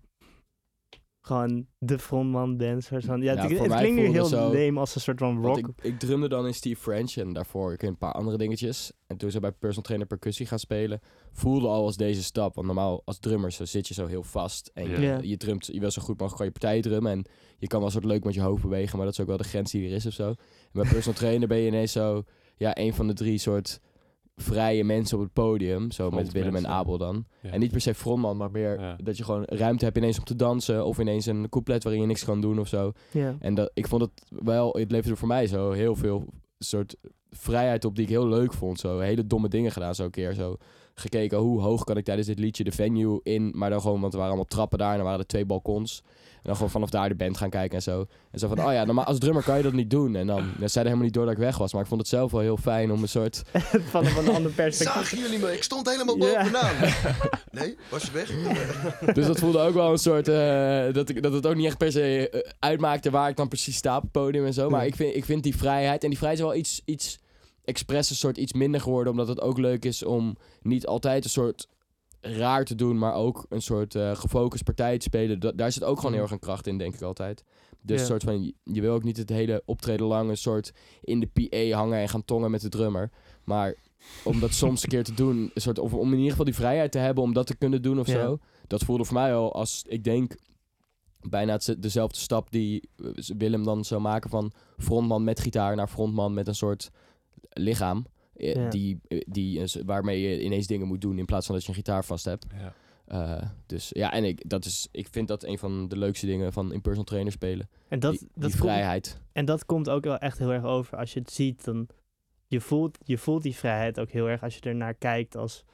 gewoon 1.26 1.66
de 1.78 1.98
frontman 1.98 2.56
van. 2.58 3.22
Ja, 3.22 3.32
Ja, 3.32 3.48
het, 3.48 3.56
klinkt 3.76 4.00
nu 4.00 4.06
heel 4.06 4.24
zo- 4.24 4.52
lame 4.52 4.80
als 4.80 4.94
een 4.94 5.00
soort 5.00 5.18
van 5.18 5.42
rock. 5.42 5.58
ik, 5.58 5.66
ik 5.82 5.98
drumde 5.98 6.28
dan 6.28 6.46
in 6.46 6.54
Steve 6.54 6.80
French 6.80 7.16
en 7.16 7.32
daarvoor 7.32 7.72
ik 7.72 7.82
een 7.82 7.98
paar 7.98 8.12
andere 8.12 8.36
dingetjes. 8.36 8.92
En 9.06 9.16
toen 9.16 9.30
ze 9.30 9.40
bij 9.40 9.52
personal 9.52 9.82
trainer 9.82 10.06
percussie 10.06 10.46
gaan 10.46 10.58
spelen, 10.58 11.00
voelde 11.32 11.66
al 11.68 11.84
als 11.84 11.96
deze 11.96 12.22
stap. 12.22 12.54
Want 12.54 12.66
normaal 12.66 13.02
als 13.04 13.18
drummer 13.18 13.52
zo 13.52 13.64
zit 13.64 13.88
je 13.88 13.94
zo 13.94 14.06
heel 14.06 14.22
vast. 14.22 14.70
En 14.74 14.88
je, 14.88 15.18
je 15.28 15.36
drumt, 15.36 15.66
je 15.66 15.80
wil 15.80 15.90
zo 15.90 16.02
goed 16.02 16.20
mogelijk 16.20 16.44
je 16.44 16.50
partij 16.60 16.80
drummen. 16.80 17.12
En 17.12 17.24
je 17.58 17.66
kan 17.66 17.80
wel 17.80 17.90
soort 17.90 18.04
leuk 18.04 18.24
met 18.24 18.34
je 18.34 18.40
hoofd 18.40 18.62
bewegen, 18.62 18.96
maar 18.96 19.06
dat 19.06 19.14
is 19.14 19.20
ook 19.20 19.26
wel 19.28 19.36
de 19.36 19.44
grens 19.44 19.70
die 19.70 19.88
er 19.88 19.94
is 19.94 20.06
of 20.06 20.12
zo. 20.12 20.28
En 20.28 20.36
bij 20.72 20.82
personal 20.88 21.18
trainer 21.20 21.48
ben 21.48 21.58
je 21.58 21.66
ineens 21.66 21.92
zo, 21.92 22.22
ja, 22.56 22.76
een 22.78 22.94
van 22.94 23.06
de 23.06 23.12
drie 23.14 23.38
soort 23.38 23.80
vrije 24.36 24.84
mensen 24.84 25.16
op 25.16 25.22
het 25.22 25.32
podium. 25.32 25.90
Zo 25.90 26.10
met 26.10 26.32
Willem 26.32 26.56
en. 26.56 26.66
Abel 26.66 26.98
dan. 26.98 27.24
Ja. 27.42 27.50
En 27.50 27.60
niet 27.60 27.70
per 27.70 27.80
se 27.80 27.94
frontman, 27.94 28.36
maar 28.36 28.50
meer 28.50 28.80
Ja. 28.80 28.96
dat 29.02 29.16
je 29.16 29.24
gewoon 29.24 29.44
ruimte 29.44 29.84
hebt 29.84 29.96
ineens 29.96 30.18
om 30.18 30.24
te 30.24 30.36
dansen. 30.36 30.84
Of 30.86 30.98
ineens 30.98 31.26
een 31.26 31.48
couplet 31.48 31.82
waarin 31.82 32.00
je 32.02 32.06
niks 32.08 32.24
kan 32.24 32.40
doen 32.40 32.58
of 32.58 32.68
zo. 32.68 32.92
ja. 33.10 33.36
En 33.40 33.54
dat, 33.54 33.70
ik 33.74 33.86
vond 33.88 34.02
het 34.02 34.10
wel, 34.28 34.76
het 34.78 34.90
leverde 34.90 35.16
voor 35.16 35.28
mij 35.28 35.46
zo 35.46 35.70
heel 35.70 35.94
veel 35.96 36.26
soort 36.58 36.96
vrijheid 37.30 37.84
op 37.84 37.94
die 37.94 38.04
ik 38.04 38.10
heel 38.10 38.28
leuk 38.28 38.52
vond. 38.52 38.80
Zo 38.80 38.98
hele 38.98 39.26
domme 39.26 39.48
dingen 39.48 39.72
gedaan 39.72 39.94
zo 39.94 40.04
een 40.04 40.10
keer. 40.10 40.34
Zo 40.34 40.56
gekeken 40.94 41.38
hoe 41.38 41.60
hoog 41.60 41.84
kan 41.84 41.96
ik 41.96 42.04
tijdens 42.04 42.26
dit 42.26 42.38
liedje 42.38 42.64
de 42.64 42.72
venue 42.72 43.20
in. 43.22 43.52
Maar 43.56 43.70
dan 43.70 43.80
gewoon, 43.80 44.00
want 44.00 44.12
er 44.12 44.18
waren 44.18 44.34
allemaal 44.34 44.50
trappen 44.50 44.78
daar 44.78 44.92
en 44.92 44.98
er 44.98 45.04
waren 45.04 45.18
er 45.20 45.26
twee 45.26 45.44
balkons. 45.46 46.02
En 46.44 46.50
dan 46.50 46.58
gewoon 46.58 46.70
vanaf 46.70 46.90
daar 46.90 47.08
de 47.08 47.14
band 47.14 47.36
gaan 47.36 47.50
kijken 47.50 47.76
en 47.76 47.82
zo. 47.82 48.06
En 48.30 48.38
zo 48.38 48.48
van, 48.48 48.64
oh 48.64 48.72
ja, 48.72 48.84
normaal 48.84 49.04
als 49.04 49.18
drummer 49.18 49.42
kan 49.42 49.56
je 49.56 49.62
dat 49.62 49.72
niet 49.72 49.90
doen. 49.90 50.16
En 50.16 50.26
dan, 50.26 50.36
dan 50.36 50.68
zei 50.68 50.70
hij 50.72 50.82
helemaal 50.82 51.04
niet 51.04 51.14
door 51.14 51.24
dat 51.24 51.32
ik 51.32 51.38
weg 51.38 51.58
was. 51.58 51.72
Maar 51.72 51.82
ik 51.82 51.88
vond 51.88 52.00
het 52.00 52.10
zelf 52.10 52.32
wel 52.32 52.40
heel 52.40 52.56
fijn 52.56 52.92
om 52.92 53.02
een 53.02 53.08
soort... 53.08 53.42
van, 53.90 54.06
van 54.06 54.26
een 54.28 54.34
ander 54.34 54.50
perspectief. 54.62 54.94
Zagen 54.94 55.18
jullie 55.18 55.38
me? 55.38 55.52
Ik 55.52 55.62
stond 55.62 55.90
helemaal 55.90 56.16
bovenaan. 56.18 56.74
Nee? 57.50 57.76
Was 57.90 58.02
je 58.02 58.10
weg? 58.12 58.30
Dus 59.14 59.26
dat 59.26 59.38
voelde 59.38 59.58
ook 59.58 59.74
wel 59.74 59.92
een 59.92 59.98
soort... 59.98 60.28
eh, 60.28 60.92
dat, 60.92 61.08
ik, 61.08 61.22
dat 61.22 61.32
het 61.32 61.46
ook 61.46 61.54
niet 61.54 61.66
echt 61.66 61.78
per 61.78 61.92
se 61.92 62.28
eh, 62.30 62.50
uitmaakte 62.58 63.10
waar 63.10 63.28
ik 63.28 63.36
dan 63.36 63.48
precies 63.48 63.76
sta 63.76 63.96
op 63.96 64.02
het 64.02 64.10
podium 64.10 64.46
en 64.46 64.54
zo. 64.54 64.70
Maar 64.70 64.86
ik 64.86 64.94
vind, 64.94 65.16
ik 65.16 65.24
vind 65.24 65.42
die 65.42 65.56
vrijheid... 65.56 66.02
En 66.02 66.08
die 66.08 66.18
vrijheid 66.18 66.42
is 66.42 66.46
wel 66.46 66.56
iets, 66.56 66.80
iets 66.84 67.18
expres, 67.64 68.10
een 68.10 68.16
soort 68.16 68.36
iets 68.36 68.52
minder 68.52 68.80
geworden. 68.80 69.12
Omdat 69.12 69.28
het 69.28 69.40
ook 69.40 69.58
leuk 69.58 69.84
is 69.84 70.04
om 70.04 70.36
niet 70.62 70.86
altijd 70.86 71.24
een 71.24 71.30
soort 71.30 71.68
raar 72.26 72.64
te 72.64 72.74
doen, 72.74 72.98
maar 72.98 73.14
ook 73.14 73.46
een 73.48 73.62
soort 73.62 73.94
eh, 73.94 74.14
gefocust 74.16 74.64
partij 74.64 74.98
te 74.98 75.02
spelen. 75.04 75.40
Da- 75.40 75.52
daar 75.52 75.72
zit 75.72 75.84
ook 75.84 75.96
gewoon 75.96 76.12
heel 76.12 76.22
erg 76.22 76.30
een 76.30 76.38
kracht 76.38 76.66
in, 76.66 76.78
denk 76.78 76.94
ik 76.94 77.02
altijd. 77.02 77.44
Dus 77.80 78.00
Ja. 78.00 78.06
soort 78.06 78.22
van, 78.22 78.52
je- 78.62 78.80
wil 78.80 78.94
ook 78.94 79.02
niet 79.04 79.16
het 79.16 79.28
hele 79.28 79.62
optreden 79.64 80.06
lang 80.06 80.30
een 80.30 80.36
soort 80.36 80.72
in 81.00 81.20
de 81.20 81.26
PA 81.26 81.76
hangen 81.76 81.98
en 81.98 82.08
gaan 82.08 82.24
tongen 82.24 82.50
met 82.50 82.60
de 82.60 82.68
drummer. 82.68 83.10
Maar 83.44 83.74
om 84.24 84.40
dat 84.40 84.52
soms 84.54 84.82
een 84.82 84.88
keer 84.88 85.04
te 85.04 85.14
doen, 85.14 85.50
een 85.54 85.60
soort, 85.60 85.78
of 85.78 85.94
om 85.94 86.06
in 86.08 86.14
ieder 86.16 86.30
geval 86.30 86.44
die 86.44 86.54
vrijheid 86.54 86.92
te 86.92 86.98
hebben 86.98 87.22
om 87.24 87.32
dat 87.32 87.46
te 87.46 87.56
kunnen 87.56 87.82
doen 87.82 87.98
of 88.00 88.06
Ja. 88.06 88.12
zo. 88.22 88.38
Dat 88.66 88.82
voelde 88.82 89.04
voor 89.04 89.14
mij 89.14 89.34
al 89.34 89.52
als, 89.54 89.84
ik 89.88 90.04
denk, 90.04 90.36
bijna 91.28 91.58
dezelfde 91.78 92.18
stap 92.18 92.50
die 92.50 92.88
eh, 92.96 93.06
Willem 93.36 93.64
dan 93.64 93.84
zou 93.84 94.00
maken 94.00 94.30
van 94.30 94.52
frontman 94.78 95.24
met 95.24 95.40
gitaar 95.40 95.76
naar 95.76 95.88
frontman 95.88 96.34
met 96.34 96.48
een 96.48 96.54
soort 96.54 96.90
lichaam. 97.50 98.06
Eh, 98.36 98.54
Ja. 98.54 98.68
Die, 98.68 99.00
eh, 99.08 99.20
die, 99.26 99.62
waarmee 99.84 100.20
je 100.20 100.42
ineens 100.42 100.66
dingen 100.66 100.86
moet 100.86 101.00
doen 101.00 101.18
in 101.18 101.24
plaats 101.24 101.46
van 101.46 101.54
dat 101.54 101.64
je 101.64 101.68
een 101.70 101.74
gitaar 101.76 102.04
vast 102.04 102.24
hebt. 102.24 102.46
Ja. 102.56 102.74
Eh, 103.04 103.48
dus 103.66 103.88
ja, 103.92 104.12
en 104.12 104.24
ik, 104.24 104.48
dat 104.48 104.64
is, 104.64 104.88
ik 104.92 105.08
vind 105.10 105.28
dat 105.28 105.42
een 105.44 105.58
van 105.58 105.88
de 105.88 105.96
leukste 105.98 106.26
dingen 106.26 106.52
van 106.52 106.72
in 106.72 106.80
personal 106.80 107.04
trainer 107.04 107.32
spelen. 107.32 107.68
En 107.88 107.98
dat, 108.00 108.12
die 108.12 108.20
dat 108.20 108.30
die 108.34 108.50
komt- 108.50 108.62
vrijheid. 108.72 109.20
En 109.32 109.44
dat 109.44 109.64
komt 109.66 109.88
ook 109.88 110.04
wel 110.04 110.18
echt 110.18 110.38
heel 110.38 110.52
erg 110.52 110.64
over. 110.64 110.98
Als 110.98 111.12
je 111.12 111.20
het 111.20 111.30
ziet, 111.30 111.64
dan 111.64 111.86
je 112.46 112.60
voelt, 112.60 112.98
je 113.04 113.18
voelt 113.18 113.42
die 113.42 113.54
vrijheid 113.54 114.00
ook 114.00 114.10
heel 114.10 114.28
erg 114.28 114.42
als 114.42 114.54
je 114.54 114.60
er 114.60 114.74
naar 114.74 114.94
kijkt 114.94 115.36
als 115.36 115.64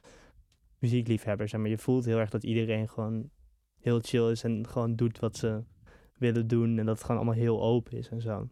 muziekliefhebber. 0.78 1.48
Zeg 1.48 1.60
maar. 1.60 1.68
Je 1.70 1.78
voelt 1.78 2.04
heel 2.04 2.18
erg 2.18 2.30
dat 2.30 2.44
iedereen 2.44 2.88
gewoon 2.88 3.30
heel 3.80 3.98
chill 4.02 4.30
is 4.30 4.42
en 4.44 4.66
gewoon 4.68 4.96
doet 4.96 5.18
wat 5.18 5.36
ze 5.36 5.62
willen 6.18 6.46
doen. 6.46 6.78
En 6.78 6.86
dat 6.86 6.94
het 6.94 7.04
gewoon 7.04 7.16
allemaal 7.16 7.40
heel 7.40 7.62
open 7.62 7.98
is 7.98 8.08
en 8.08 8.20
zo. 8.20 8.48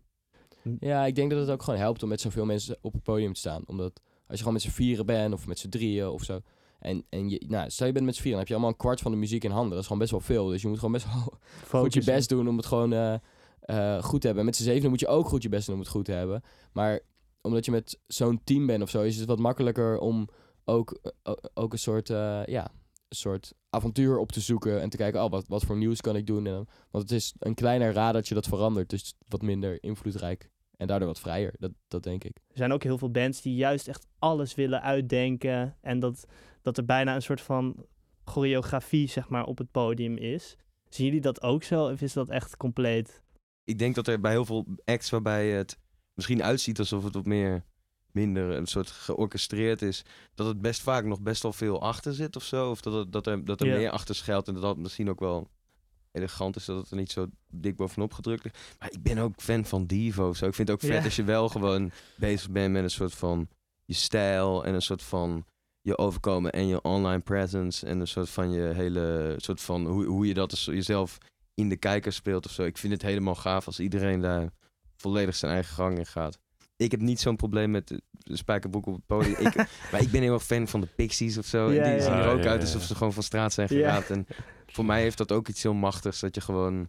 Ja, 0.81 1.07
ik 1.07 1.15
denk 1.15 1.31
dat 1.31 1.41
het 1.41 1.51
ook 1.51 1.63
gewoon 1.63 1.81
helpt 1.81 2.03
om 2.03 2.09
met 2.09 2.21
zoveel 2.21 2.45
mensen 2.45 2.79
op 2.81 2.93
het 2.93 3.03
podium 3.03 3.33
te 3.33 3.41
staan. 3.41 3.63
Omdat 3.67 4.01
als 4.27 4.37
je 4.37 4.39
gewoon 4.39 4.53
met 4.53 4.63
z'n 4.63 4.71
vieren 4.71 5.07
bent 5.07 5.35
of 5.35 5.47
met 5.47 5.59
z'n 5.59 5.69
drieën 5.69 6.09
of 6.09 6.25
zo. 6.25 6.41
En, 6.79 7.05
en 7.09 7.29
je, 7.29 7.45
nou, 7.47 7.71
stel 7.71 7.87
je 7.87 7.93
bent 7.93 8.05
met 8.05 8.15
z'n 8.15 8.23
vieren, 8.23 8.39
dan 8.39 8.49
heb 8.49 8.49
je 8.49 8.55
allemaal 8.55 8.73
een 8.73 8.85
kwart 8.87 9.01
van 9.01 9.11
de 9.11 9.17
muziek 9.17 9.45
in 9.45 9.51
handen. 9.51 9.71
Dat 9.71 9.79
is 9.79 9.87
gewoon 9.87 9.99
best 9.99 10.11
wel 10.11 10.21
veel. 10.21 10.47
Dus 10.47 10.63
je 10.63 10.69
moet 10.69 10.79
gewoon 10.79 10.93
best 10.93 11.07
wel 11.13 11.39
goed 11.83 11.95
je 11.95 12.05
best 12.05 12.29
doen 12.29 12.49
om 12.49 12.57
het 12.57 12.67
gewoon 12.67 12.93
eh, 12.93 13.15
eh, 13.61 14.03
goed 14.03 14.21
te 14.21 14.27
hebben. 14.27 14.45
En 14.45 14.51
met 14.51 14.57
z'n 14.57 14.63
zevenen 14.63 14.91
moet 14.91 15.01
je 15.01 15.07
ook 15.07 15.29
goed 15.29 15.43
je 15.43 15.49
best 15.49 15.67
doen 15.67 15.75
om 15.75 15.81
het 15.81 15.91
goed 15.91 16.05
te 16.05 16.13
hebben. 16.13 16.43
Maar 16.73 17.01
omdat 17.41 17.65
je 17.65 17.71
met 17.71 17.99
zo'n 18.07 18.41
team 18.45 18.67
bent 18.67 18.83
of 18.83 18.91
zo, 18.91 19.03
is 19.03 19.17
het 19.17 19.29
wat 19.29 19.39
makkelijker 19.39 19.99
om 19.99 20.29
ook, 20.65 20.99
eh, 21.23 21.33
ook 21.55 21.73
een 21.73 21.79
soort, 21.79 22.09
ja, 22.47 22.71
een 23.09 23.17
soort 23.17 23.53
avontuur 23.71 24.19
op 24.19 24.33
te 24.33 24.41
zoeken. 24.41 24.81
En 24.81 24.91
te 24.91 24.97
kijken, 24.97 25.25
oh, 25.25 25.31
wat, 25.31 25.49
wat 25.49 25.65
voor 25.65 25.77
nieuws 25.77 26.01
kan 26.01 26.17
ik 26.17 26.27
doen? 26.27 26.47
En, 26.47 26.69
want 26.91 27.11
het 27.11 27.13
is 27.13 27.35
een 27.39 27.55
kleiner 27.55 27.93
radertje 27.93 28.35
dat 28.35 28.47
verandert. 28.47 28.91
Dus 28.91 29.15
wat 29.29 29.43
minder 29.43 29.83
invloedrijk. 29.83 30.51
En 30.79 30.87
daardoor 30.87 31.09
wat 31.09 31.21
vrijer. 31.21 31.55
Dat, 31.59 31.73
dat 31.89 32.03
denk 32.03 32.25
ik. 32.25 32.37
Er 32.37 32.57
zijn 32.57 32.73
ook 32.73 32.83
heel 32.83 32.99
veel 32.99 33.11
bands 33.11 33.43
die 33.43 33.55
juist 33.55 33.89
echt 33.89 34.07
alles 34.19 34.55
willen 34.55 34.83
uitdenken. 34.83 35.77
En 35.81 35.99
dat, 35.99 36.27
dat 36.63 36.77
er 36.77 36.85
bijna 36.85 37.15
een 37.15 37.23
soort 37.23 37.41
van 37.41 37.87
choreografie 38.25 39.09
zeg 39.09 39.29
maar, 39.29 39.45
op 39.45 39.59
het 39.59 39.71
podium 39.71 40.17
is. 40.17 40.57
Zien 40.89 41.07
jullie 41.07 41.21
dat 41.21 41.43
ook 41.43 41.63
zo? 41.63 41.91
Of 41.91 42.01
is 42.01 42.13
dat 42.13 42.29
echt 42.29 42.57
compleet... 42.57 43.23
ik 43.65 43.79
denk 43.79 43.95
dat 43.95 44.07
er 44.07 44.21
bij 44.21 44.31
heel 44.31 44.45
veel 44.45 44.67
acts 44.85 45.11
waarbij 45.11 45.49
het 45.51 45.79
misschien 46.15 46.43
uitziet 46.43 46.79
alsof 46.79 47.05
het 47.05 47.15
wat 47.15 47.27
meer 47.27 47.65
minder 48.13 48.51
een 48.51 48.67
soort 48.67 48.91
georchestreerd 48.91 49.83
is, 49.83 50.05
dat 50.35 50.47
het 50.47 50.61
best 50.61 50.81
vaak 50.81 51.05
nog 51.05 51.21
best 51.21 51.43
wel 51.43 51.53
veel 51.53 51.83
achter 51.83 52.15
zit 52.15 52.37
of 52.37 52.43
zo. 52.43 52.71
Of 52.71 52.81
dat, 52.81 52.93
het, 52.93 53.13
dat 53.13 53.27
er, 53.27 53.45
dat 53.45 53.61
er 53.61 53.67
meer 53.67 53.91
achter 53.91 54.15
schuilt 54.15 54.49
en 54.49 54.55
dat 54.55 54.63
dat 54.63 54.77
misschien 54.77 55.11
ook 55.11 55.21
wel 55.21 55.51
elegant 56.13 56.57
is 56.57 56.65
dat 56.65 56.77
het 56.77 56.91
er 56.91 56.97
niet 56.97 57.13
zo 57.13 57.27
dik 57.51 57.77
bovenop 57.77 58.13
gedrukt 58.13 58.45
ligt. 58.45 58.59
Maar 58.79 58.91
ik 58.93 59.03
ben 59.03 59.19
ook 59.19 59.33
fan 59.37 59.65
van 59.65 59.87
Divo 59.87 60.33
zo. 60.33 60.47
Ik 60.47 60.55
vind 60.55 60.69
het 60.69 60.77
ook 60.77 60.89
vet 60.91 60.99
Ja. 60.99 61.05
als 61.05 61.17
je 61.17 61.25
wel 61.25 61.49
gewoon 61.49 61.91
bezig 62.17 62.51
bent 62.51 62.73
met 62.73 62.83
een 62.83 62.91
soort 62.91 63.15
van 63.15 63.49
je 63.85 63.95
stijl 63.95 64.65
en 64.65 64.75
een 64.75 64.83
soort 64.83 65.03
van 65.03 65.45
je 65.81 65.99
overkomen 65.99 66.53
en 66.53 66.67
je 66.67 66.83
online 66.83 67.21
presence 67.21 67.87
en 67.87 68.01
een 68.01 68.07
soort 68.09 68.31
van 68.31 68.51
je 68.51 68.61
hele 68.63 69.35
soort 69.37 69.61
van 69.61 69.87
hoe, 69.87 70.05
hoe 70.05 70.27
je 70.27 70.35
dat 70.35 70.51
dus 70.51 70.65
jezelf 70.65 71.19
in 71.55 71.69
de 71.69 71.77
kijker 71.77 72.13
speelt 72.13 72.47
of 72.47 72.53
zo. 72.53 72.63
Ik 72.63 72.79
vind 72.79 72.93
het 72.93 73.03
helemaal 73.03 73.35
gaaf 73.35 73.67
als 73.67 73.81
iedereen 73.81 74.21
daar 74.21 74.51
volledig 74.97 75.37
zijn 75.37 75.53
eigen 75.53 75.75
gang 75.75 75.99
in 75.99 76.07
gaat. 76.07 76.39
Ik 76.77 76.91
heb 76.91 77.01
niet 77.01 77.21
zo'n 77.21 77.37
probleem 77.37 77.71
met 77.71 78.01
spijkerbroek 78.37 78.87
op 78.87 78.95
het 78.95 79.07
podium. 79.07 79.35
ik, 79.47 79.55
maar 79.93 80.01
ik 80.01 80.11
ben 80.11 80.23
heel 80.23 80.33
erg 80.33 80.45
fan 80.45 80.69
van 80.69 80.81
de 80.81 80.87
Pixies 80.97 81.39
of 81.39 81.47
zo. 81.47 81.73
Ja, 81.73 81.83
en 81.83 81.89
die 81.91 81.99
ja, 81.99 82.05
zien 82.05 82.13
er 82.23 82.29
ook 82.31 82.39
Ah, 82.39 82.45
ja, 82.45 82.51
uit 82.51 82.61
alsof 82.61 82.81
ja. 82.81 82.87
ze 82.87 82.95
gewoon 82.95 83.13
van 83.13 83.23
straat 83.23 83.53
zijn 83.53 83.69
Ja. 83.71 83.77
geraakt. 83.77 84.11
En 84.11 84.27
voor 84.67 84.85
mij 84.85 85.01
heeft 85.01 85.19
dat 85.19 85.33
ook 85.33 85.49
iets 85.49 85.63
heel 85.63 85.75
machtigs. 85.75 86.21
Dat 86.21 86.35
je 86.35 86.41
gewoon... 86.41 86.89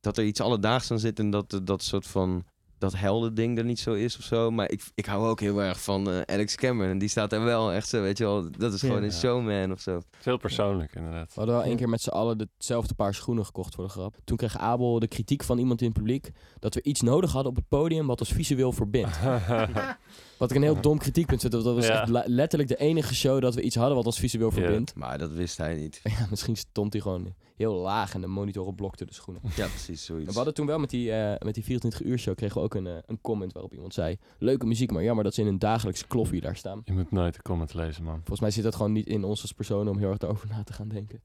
Dat 0.00 0.18
er 0.18 0.24
iets 0.24 0.40
alledaags 0.40 0.90
aan 0.90 0.98
zit 0.98 1.18
en 1.18 1.30
dat, 1.30 1.60
dat 1.62 1.82
soort 1.82 2.06
van... 2.06 2.44
dat 2.78 2.96
helder 2.96 3.34
ding 3.34 3.58
er 3.58 3.64
niet 3.64 3.80
zo 3.80 3.92
is 3.92 4.16
of 4.18 4.22
zo. 4.24 4.50
Maar 4.50 4.70
ik, 4.70 4.82
ik 4.94 5.06
hou 5.06 5.28
ook 5.28 5.40
heel 5.40 5.62
erg 5.62 5.82
van 5.82 6.10
eh, 6.10 6.20
Alex 6.20 6.54
Cameron. 6.54 6.90
En 6.90 6.98
die 6.98 7.08
staat 7.08 7.32
er 7.32 7.44
wel 7.44 7.72
echt 7.72 7.88
zo, 7.88 8.02
weet 8.02 8.18
je 8.18 8.24
wel. 8.24 8.50
Dat 8.50 8.72
is 8.72 8.80
Ja. 8.80 8.86
gewoon 8.88 9.02
een 9.02 9.10
Ja. 9.10 9.14
showman 9.16 9.72
of 9.72 9.80
zo. 9.80 10.00
Veel 10.18 10.36
persoonlijk, 10.36 10.94
inderdaad. 10.94 11.26
We 11.28 11.32
hadden 11.34 11.54
wel 11.54 11.64
één 11.64 11.76
keer 11.76 11.88
met 11.88 12.00
z'n 12.02 12.08
allen 12.10 12.38
hetzelfde 12.56 12.94
paar 12.94 13.14
schoenen 13.14 13.44
gekocht 13.44 13.74
voor 13.74 13.84
de 13.84 13.90
grap. 13.90 14.16
Toen 14.24 14.36
kreeg 14.36 14.58
Abel 14.58 14.98
de 14.98 15.08
kritiek 15.08 15.42
van 15.44 15.58
iemand 15.58 15.80
in 15.80 15.86
het 15.86 15.96
publiek 15.96 16.30
dat 16.58 16.74
we 16.74 16.82
iets 16.82 17.00
nodig 17.00 17.32
hadden 17.32 17.50
op 17.50 17.56
het 17.56 17.68
podium 17.68 18.06
wat 18.06 18.20
ons 18.20 18.32
visueel 18.32 18.72
verbindt. 18.72 19.18
Wat 20.48 20.56
ik 20.56 20.62
een 20.62 20.72
heel 20.72 20.80
dom 20.82 20.98
kritiekpunt 20.98 21.40
vind. 21.40 21.52
want 21.52 21.64
Dat 21.64 21.74
was 21.74 21.86
Ja. 21.86 22.00
echt 22.00 22.08
le- 22.10 22.22
letterlijk 22.26 22.70
de 22.70 22.76
enige 22.76 23.14
show 23.14 23.40
dat 23.40 23.54
we 23.54 23.62
iets 23.62 23.76
hadden 23.76 23.96
wat 23.96 24.06
ons 24.06 24.18
visueel 24.18 24.48
Ja. 24.48 24.54
verbindt. 24.54 24.94
Maar 24.94 25.18
dat 25.18 25.32
wist 25.32 25.56
hij 25.58 25.74
niet. 25.74 26.00
Ja, 26.18 26.26
misschien 26.30 26.56
stond 26.56 26.92
hij 26.92 27.02
gewoon 27.02 27.34
heel 27.56 27.74
laag 27.74 28.14
en 28.14 28.20
de 28.20 28.26
monitoren 28.26 28.74
blokten 28.74 29.06
de 29.06 29.14
schoenen. 29.14 29.42
Ja, 29.56 29.66
precies, 29.66 30.04
zoiets. 30.04 30.28
We 30.28 30.34
hadden 30.34 30.54
toen 30.54 30.66
wel 30.66 30.78
met 30.78 30.90
die, 30.90 31.12
eh, 31.12 31.44
met 31.44 31.54
die 31.54 31.64
24 31.64 32.02
uur 32.02 32.18
show 32.18 32.34
kregen 32.36 32.56
we 32.56 32.62
ook 32.64 32.74
een, 32.74 32.86
eh, 32.86 32.92
een 33.06 33.20
comment 33.20 33.52
waarop 33.52 33.72
iemand 33.74 33.94
zei... 33.94 34.16
Leuke 34.38 34.66
muziek, 34.66 34.90
maar 34.90 35.02
jammer 35.02 35.24
dat 35.24 35.34
ze 35.34 35.40
in 35.40 35.46
een 35.46 35.58
dagelijkse 35.58 36.06
kloffie 36.06 36.40
daar 36.40 36.56
staan. 36.56 36.82
Je 36.84 36.92
moet 36.92 37.10
nooit 37.10 37.34
de 37.34 37.42
comments 37.42 37.72
lezen, 37.72 38.04
man. 38.04 38.16
Volgens 38.16 38.40
mij 38.40 38.50
zit 38.50 38.62
dat 38.64 38.74
gewoon 38.74 38.92
niet 38.92 39.06
in 39.06 39.24
ons 39.24 39.42
als 39.42 39.52
personen 39.52 39.92
om 39.92 39.98
heel 39.98 40.08
erg 40.08 40.18
daarover 40.18 40.48
na 40.48 40.62
te 40.62 40.72
gaan 40.72 40.88
denken. 40.88 41.20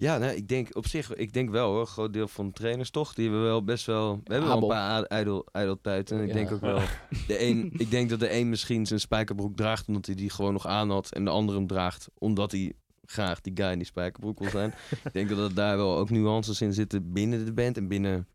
Ja, 0.00 0.18
nou, 0.18 0.32
ik 0.36 0.48
denk 0.48 0.76
op 0.76 0.86
zich, 0.86 1.14
ik 1.14 1.32
denk 1.32 1.50
wel 1.50 1.70
hoor, 1.70 1.80
een 1.80 1.86
groot 1.86 2.12
deel 2.12 2.28
van 2.28 2.46
de 2.46 2.52
trainers 2.52 2.90
toch, 2.90 3.14
die 3.14 3.24
hebben 3.24 3.42
wel 3.44 3.64
best 3.64 3.86
wel, 3.86 4.20
we 4.24 4.32
hebben 4.32 4.48
wel 4.50 4.62
een 4.62 4.68
paar 4.68 5.02
ijdel, 5.02 5.46
ijdeltijd. 5.52 6.10
En 6.10 6.20
ik 6.20 6.28
Ja. 6.28 6.34
denk 6.34 6.52
ook 6.52 6.60
wel, 6.60 6.80
de 7.26 7.42
een, 7.42 7.72
ik 7.76 7.90
denk 7.90 8.10
dat 8.10 8.20
de 8.20 8.32
een 8.34 8.48
misschien 8.48 8.86
zijn 8.86 9.00
spijkerbroek 9.00 9.56
draagt 9.56 9.88
omdat 9.88 10.06
hij 10.06 10.14
die 10.14 10.30
gewoon 10.30 10.52
nog 10.52 10.66
aan 10.66 10.90
had. 10.90 11.12
En 11.12 11.24
de 11.24 11.30
andere 11.30 11.58
hem 11.58 11.66
draagt 11.66 12.08
omdat 12.18 12.52
hij 12.52 12.72
graag 13.04 13.40
die 13.40 13.52
guy 13.56 13.70
in 13.70 13.78
die 13.78 13.86
spijkerbroek 13.86 14.38
wil 14.38 14.50
zijn. 14.50 14.74
ik 15.04 15.12
denk 15.12 15.28
dat 15.28 15.38
er 15.38 15.54
daar 15.54 15.76
wel 15.76 15.96
ook 15.96 16.10
nuances 16.10 16.60
in 16.60 16.72
zitten 16.74 17.12
binnen 17.12 17.44
de 17.44 17.52
band 17.52 17.76
en 17.76 17.88
binnen 17.88 18.28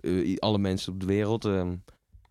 eh, 0.00 0.36
alle 0.36 0.58
mensen 0.58 0.92
op 0.92 1.00
de 1.00 1.06
wereld. 1.06 1.44
Ehm, 1.44 1.76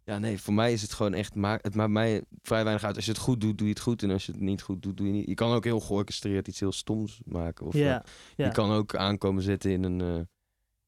ja, 0.08 0.20
nee, 0.20 0.42
voor 0.42 0.54
mij 0.54 0.74
is 0.74 0.82
het 0.82 0.94
gewoon 0.94 1.14
echt, 1.14 1.36
maak, 1.36 1.64
het 1.64 1.76
maakt 1.76 1.92
mij 1.92 2.24
vrij 2.42 2.64
weinig 2.64 2.84
uit. 2.84 2.96
Als 2.96 3.06
je 3.06 3.12
het 3.12 3.20
goed 3.20 3.42
doet, 3.42 3.58
doe 3.58 3.68
je 3.68 3.74
het 3.74 3.82
goed. 3.82 4.04
En 4.04 4.12
als 4.12 4.26
je 4.26 4.32
het 4.32 4.42
niet 4.42 4.62
goed 4.62 4.82
doet, 4.82 4.98
doe 4.98 5.08
je 5.08 5.14
niet. 5.14 5.28
Je 5.28 5.34
kan 5.34 5.52
ook 5.52 5.64
heel 5.64 5.80
georchestreerd 5.80 6.48
iets 6.48 6.60
heel 6.60 6.72
stoms 6.72 7.22
maken. 7.26 7.66
Of, 7.66 7.76
eh, 7.76 8.00
je 8.36 8.52
kan 8.52 8.72
ook 8.72 8.96
aankomen 8.96 9.44
zitten 9.44 9.72
in 9.72 9.84
een, 9.84 10.02
eh, 10.02 10.22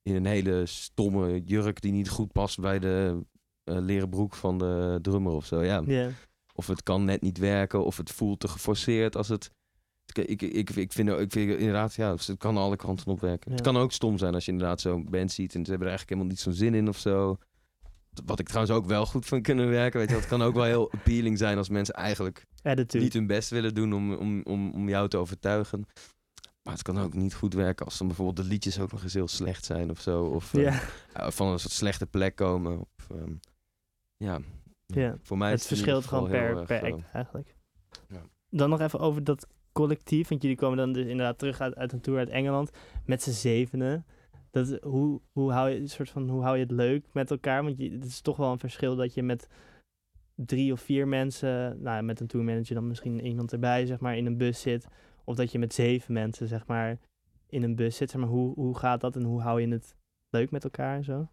in 0.02 0.16
een 0.16 0.26
hele 0.26 0.66
stomme 0.66 1.42
jurk 1.44 1.82
die 1.82 1.92
niet 1.92 2.10
goed 2.10 2.32
past 2.32 2.60
bij 2.60 2.80
de 2.80 3.26
eh, 3.64 3.78
leren 3.80 4.10
broek 4.10 4.36
van 4.36 4.58
de 4.58 5.00
drummer 5.02 5.32
of 5.32 5.46
zo. 5.46 5.64
Ja. 5.64 5.84
ja. 5.86 6.10
Of 6.54 6.68
het 6.68 6.84
kan 6.84 7.06
net 7.06 7.22
niet 7.22 7.38
werken, 7.38 7.86
of 7.86 7.98
het 7.98 8.12
voelt 8.12 8.40
te 8.40 8.48
geforceerd 8.48 9.16
als 9.16 9.28
het. 9.28 9.52
Ik, 10.06 10.18
ik, 10.18 10.42
ik, 10.42 10.70
vind, 10.72 11.10
ik 11.10 11.32
vind 11.32 11.36
inderdaad, 11.36 11.96
ja, 11.96 12.12
het 12.12 12.36
kan 12.38 12.58
alle 12.58 12.76
kanten 12.76 13.08
op 13.08 13.20
werken. 13.20 13.52
Ja. 13.52 13.58
Het 13.58 13.66
kan 13.66 13.78
ook 13.78 13.92
stom 13.92 14.18
zijn 14.18 14.34
als 14.34 14.46
je 14.46 14.52
inderdaad 14.52 14.82
zo'n 14.82 15.08
band 15.10 15.32
ziet 15.32 15.56
en 15.56 15.66
ze 15.66 15.70
hebben 15.70 15.88
er 15.88 15.94
eigenlijk 15.94 16.10
helemaal 16.10 16.30
niet 16.30 16.40
zo'n 16.40 16.54
zin 16.54 16.74
in 16.74 16.88
of 16.88 16.98
zo. 16.98 17.38
Wat 18.26 18.40
ik 18.40 18.48
trouwens 18.48 18.76
ook 18.76 18.86
wel 18.86 19.06
goed 19.06 19.26
van 19.26 19.42
kunnen 19.42 19.70
werken. 19.70 20.00
Weet 20.00 20.10
je, 20.10 20.16
het 20.16 20.28
kan 20.28 20.42
ook 20.42 20.54
wel 20.54 20.64
heel 20.64 20.92
appealing 20.98 21.38
zijn 21.38 21.58
als 21.58 21.70
mensen 21.70 21.94
eigenlijk 21.94 22.46
Attitude. 22.64 23.04
niet 23.04 23.14
hun 23.14 23.28
best 23.28 23.50
willen 23.50 23.74
doen 23.74 23.94
om, 23.94 24.14
om, 24.14 24.44
om, 24.44 24.72
om 24.72 24.90
jou 24.90 25.08
te 25.08 25.18
overtuigen. 25.18 25.86
Maar 26.64 26.74
het 26.74 26.84
kan 26.84 27.00
ook 27.00 27.14
niet 27.14 27.34
goed 27.34 27.54
werken 27.54 27.86
als 27.86 27.98
dan 27.98 28.08
bijvoorbeeld 28.08 28.38
de 28.38 28.52
liedjes 28.52 28.80
ook 28.80 28.92
nog 28.92 29.04
eens 29.04 29.14
heel 29.14 29.28
slecht 29.28 29.66
zijn 29.66 29.90
of 29.90 30.02
zo. 30.02 30.24
Of 30.24 30.54
eh, 30.54 30.68
eh, 31.14 31.32
van 31.32 31.48
een 31.48 31.60
soort 31.60 31.74
slechte 31.74 32.06
plek 32.06 32.36
komen. 32.36 32.80
Of, 32.80 33.10
ehm, 33.10 33.34
ja, 34.18 34.40
ja. 34.86 35.18
voor 35.22 35.38
mij 35.38 35.52
Het 35.52 35.68
verschilt 35.68 36.06
gewoon 36.06 36.30
per, 36.30 36.58
erg 36.58 36.66
per 36.66 36.94
act 36.94 37.04
eigenlijk. 37.14 37.56
Ja. 38.08 38.22
Dan 38.50 38.70
nog 38.70 38.82
even 38.82 39.00
over 39.00 39.24
dat 39.24 39.48
collectief. 39.72 40.28
Want 40.28 40.42
jullie 40.42 40.58
komen 40.58 40.78
dan 40.78 40.94
dus 40.94 41.06
inderdaad 41.06 41.38
terug 41.38 41.62
uit, 41.62 41.76
uit 41.76 41.92
een 41.92 42.02
tour 42.02 42.20
uit 42.20 42.30
Engeland. 42.30 42.72
Met 43.06 43.24
z'n 43.24 43.32
zevenen. 43.32 44.06
Dat, 44.52 44.78
hoe, 44.82 45.22
hoe, 45.32 45.52
hou 45.52 45.70
je, 45.70 45.80
een 45.80 45.90
soort 45.90 46.10
van, 46.10 46.30
hoe 46.30 46.42
hou 46.42 46.58
je 46.58 46.64
het 46.64 46.72
leuk 46.72 47.06
met 47.14 47.32
elkaar? 47.32 47.64
Want 47.64 47.78
je, 47.78 47.92
het 47.92 48.06
is 48.06 48.22
toch 48.22 48.38
wel 48.38 48.52
een 48.52 48.60
verschil 48.60 48.96
dat 48.96 49.14
je 49.14 49.24
met 49.24 49.48
drie 50.36 50.72
of 50.72 50.82
vier 50.82 51.08
mensen... 51.08 51.82
Nou, 51.82 52.04
met 52.04 52.20
een 52.20 52.28
tourmanager 52.28 52.76
dan 52.76 52.88
misschien 52.88 53.26
iemand 53.26 53.52
erbij, 53.52 53.86
zeg 53.86 54.00
maar, 54.00 54.18
in 54.18 54.26
een 54.26 54.38
bus 54.38 54.62
zit. 54.62 54.88
Of 55.24 55.36
dat 55.36 55.52
je 55.52 55.60
met 55.60 55.74
zeven 55.74 56.14
mensen, 56.14 56.48
zeg 56.48 56.68
maar, 56.68 57.00
in 57.48 57.64
een 57.64 57.76
bus 57.76 57.96
zit. 57.96 58.10
Zeg 58.10 58.22
maar, 58.22 58.30
hoe, 58.30 58.54
hoe 58.54 58.78
gaat 58.78 59.02
dat 59.02 59.16
en 59.16 59.24
hoe 59.24 59.42
hou 59.42 59.62
je 59.62 59.68
het 59.68 59.96
leuk 60.30 60.52
met 60.52 60.64
elkaar 60.64 60.96
en 60.96 61.04
zo? 61.04 61.28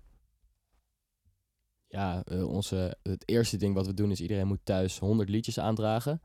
Ja, 1.88 2.22
eh, 2.24 2.48
onze, 2.48 2.96
het 3.02 3.28
eerste 3.28 3.56
ding 3.56 3.74
wat 3.74 3.86
we 3.86 3.94
doen 3.94 4.10
is 4.10 4.20
iedereen 4.20 4.46
moet 4.46 4.64
thuis 4.64 4.98
100 4.98 5.28
liedjes 5.28 5.58
aandragen. 5.58 6.20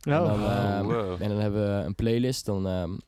En 0.00 0.20
Oh, 0.20 0.26
dan, 0.26 0.40
Oh, 0.40 0.50
ehm, 0.50 0.84
wow. 0.84 1.22
En 1.22 1.28
dan 1.28 1.38
hebben 1.38 1.78
we 1.78 1.84
een 1.84 1.94
playlist. 1.94 2.46
Dan, 2.46 2.66
ehm, 2.66 2.98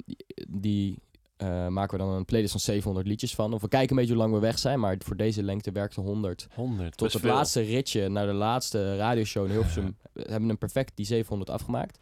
die 0.49 0.99
eh, 1.41 1.66
maken 1.66 1.99
we 1.99 2.05
dan 2.05 2.14
een 2.14 2.24
playlist 2.24 2.51
van 2.51 2.61
700 2.61 3.07
liedjes 3.07 3.34
van. 3.34 3.53
Of 3.53 3.61
we 3.61 3.68
kijken 3.68 3.91
een 3.91 3.97
beetje 3.97 4.12
hoe 4.12 4.22
lang 4.22 4.34
we 4.34 4.41
weg 4.41 4.59
zijn. 4.59 4.80
Maar 4.80 4.97
voor 4.99 5.16
deze 5.16 5.43
lengte 5.43 5.72
werkte 5.72 6.01
100. 6.01 6.49
100. 6.55 6.97
Tot 6.97 7.12
het 7.12 7.22
veel. 7.22 7.34
laatste 7.34 7.61
ritje 7.61 8.09
naar 8.09 8.26
de 8.26 8.32
laatste 8.32 8.97
radioshow 8.97 9.45
in 9.45 9.51
Hilversum. 9.51 9.97
We 10.12 10.24
hebben 10.28 10.49
hem 10.49 10.59
perfect 10.59 10.93
die 10.95 11.07
700 11.07 11.51
afgemaakt. 11.51 11.99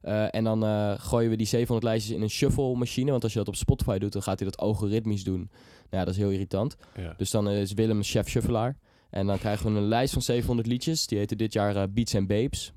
Eh, 0.00 0.34
en 0.34 0.44
dan 0.44 0.64
eh, 0.64 0.94
gooien 0.96 1.30
we 1.30 1.36
die 1.36 1.46
700 1.46 1.86
lijstjes 1.86 2.16
in 2.16 2.22
een 2.22 2.30
shuffle 2.30 2.74
machine. 2.74 3.10
Want 3.10 3.22
als 3.22 3.32
je 3.32 3.38
dat 3.38 3.48
op 3.48 3.56
Spotify 3.56 3.98
doet, 3.98 4.12
dan 4.12 4.22
gaat 4.22 4.38
hij 4.38 4.48
dat 4.48 4.60
algoritmisch 4.60 5.24
doen. 5.24 5.38
Nou 5.40 5.48
ja, 5.90 6.04
dat 6.04 6.14
is 6.14 6.16
heel 6.16 6.30
irritant. 6.30 6.76
Ja. 6.96 7.14
Dus 7.16 7.30
dan 7.30 7.48
is 7.48 7.72
Willem 7.72 8.02
chef 8.02 8.28
shuffelaar. 8.28 8.76
En 9.14 9.26
dan 9.26 9.38
krijgen 9.38 9.72
we 9.72 9.78
een 9.78 9.86
lijst 9.86 10.12
van 10.12 10.22
700 10.22 10.68
liedjes. 10.68 11.06
Die 11.06 11.18
heette 11.18 11.36
dit 11.36 11.52
jaar 11.52 11.76
eh, 11.76 11.82
Beats 11.90 12.14
and 12.14 12.26
Babes. 12.26 12.72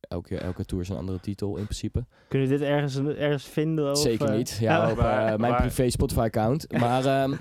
Elke, 0.00 0.36
elke 0.36 0.64
tour 0.64 0.82
is 0.82 0.88
een 0.88 0.96
andere 0.96 1.20
titel 1.20 1.56
in 1.56 1.64
principe. 1.64 2.04
Kun 2.28 2.40
je 2.40 2.48
dit 2.48 2.60
ergens, 2.60 2.96
ergens 2.96 3.44
vinden? 3.44 3.90
Of, 3.90 3.98
Zeker 3.98 4.28
eh, 4.28 4.36
niet. 4.36 4.58
Ja, 4.60 4.90
op 4.90 4.98
eh, 4.98 5.36
mijn 5.36 5.56
privé 5.56 5.90
Spotify-account. 5.90 6.72
Maar 6.72 7.04
ehm, 7.04 7.34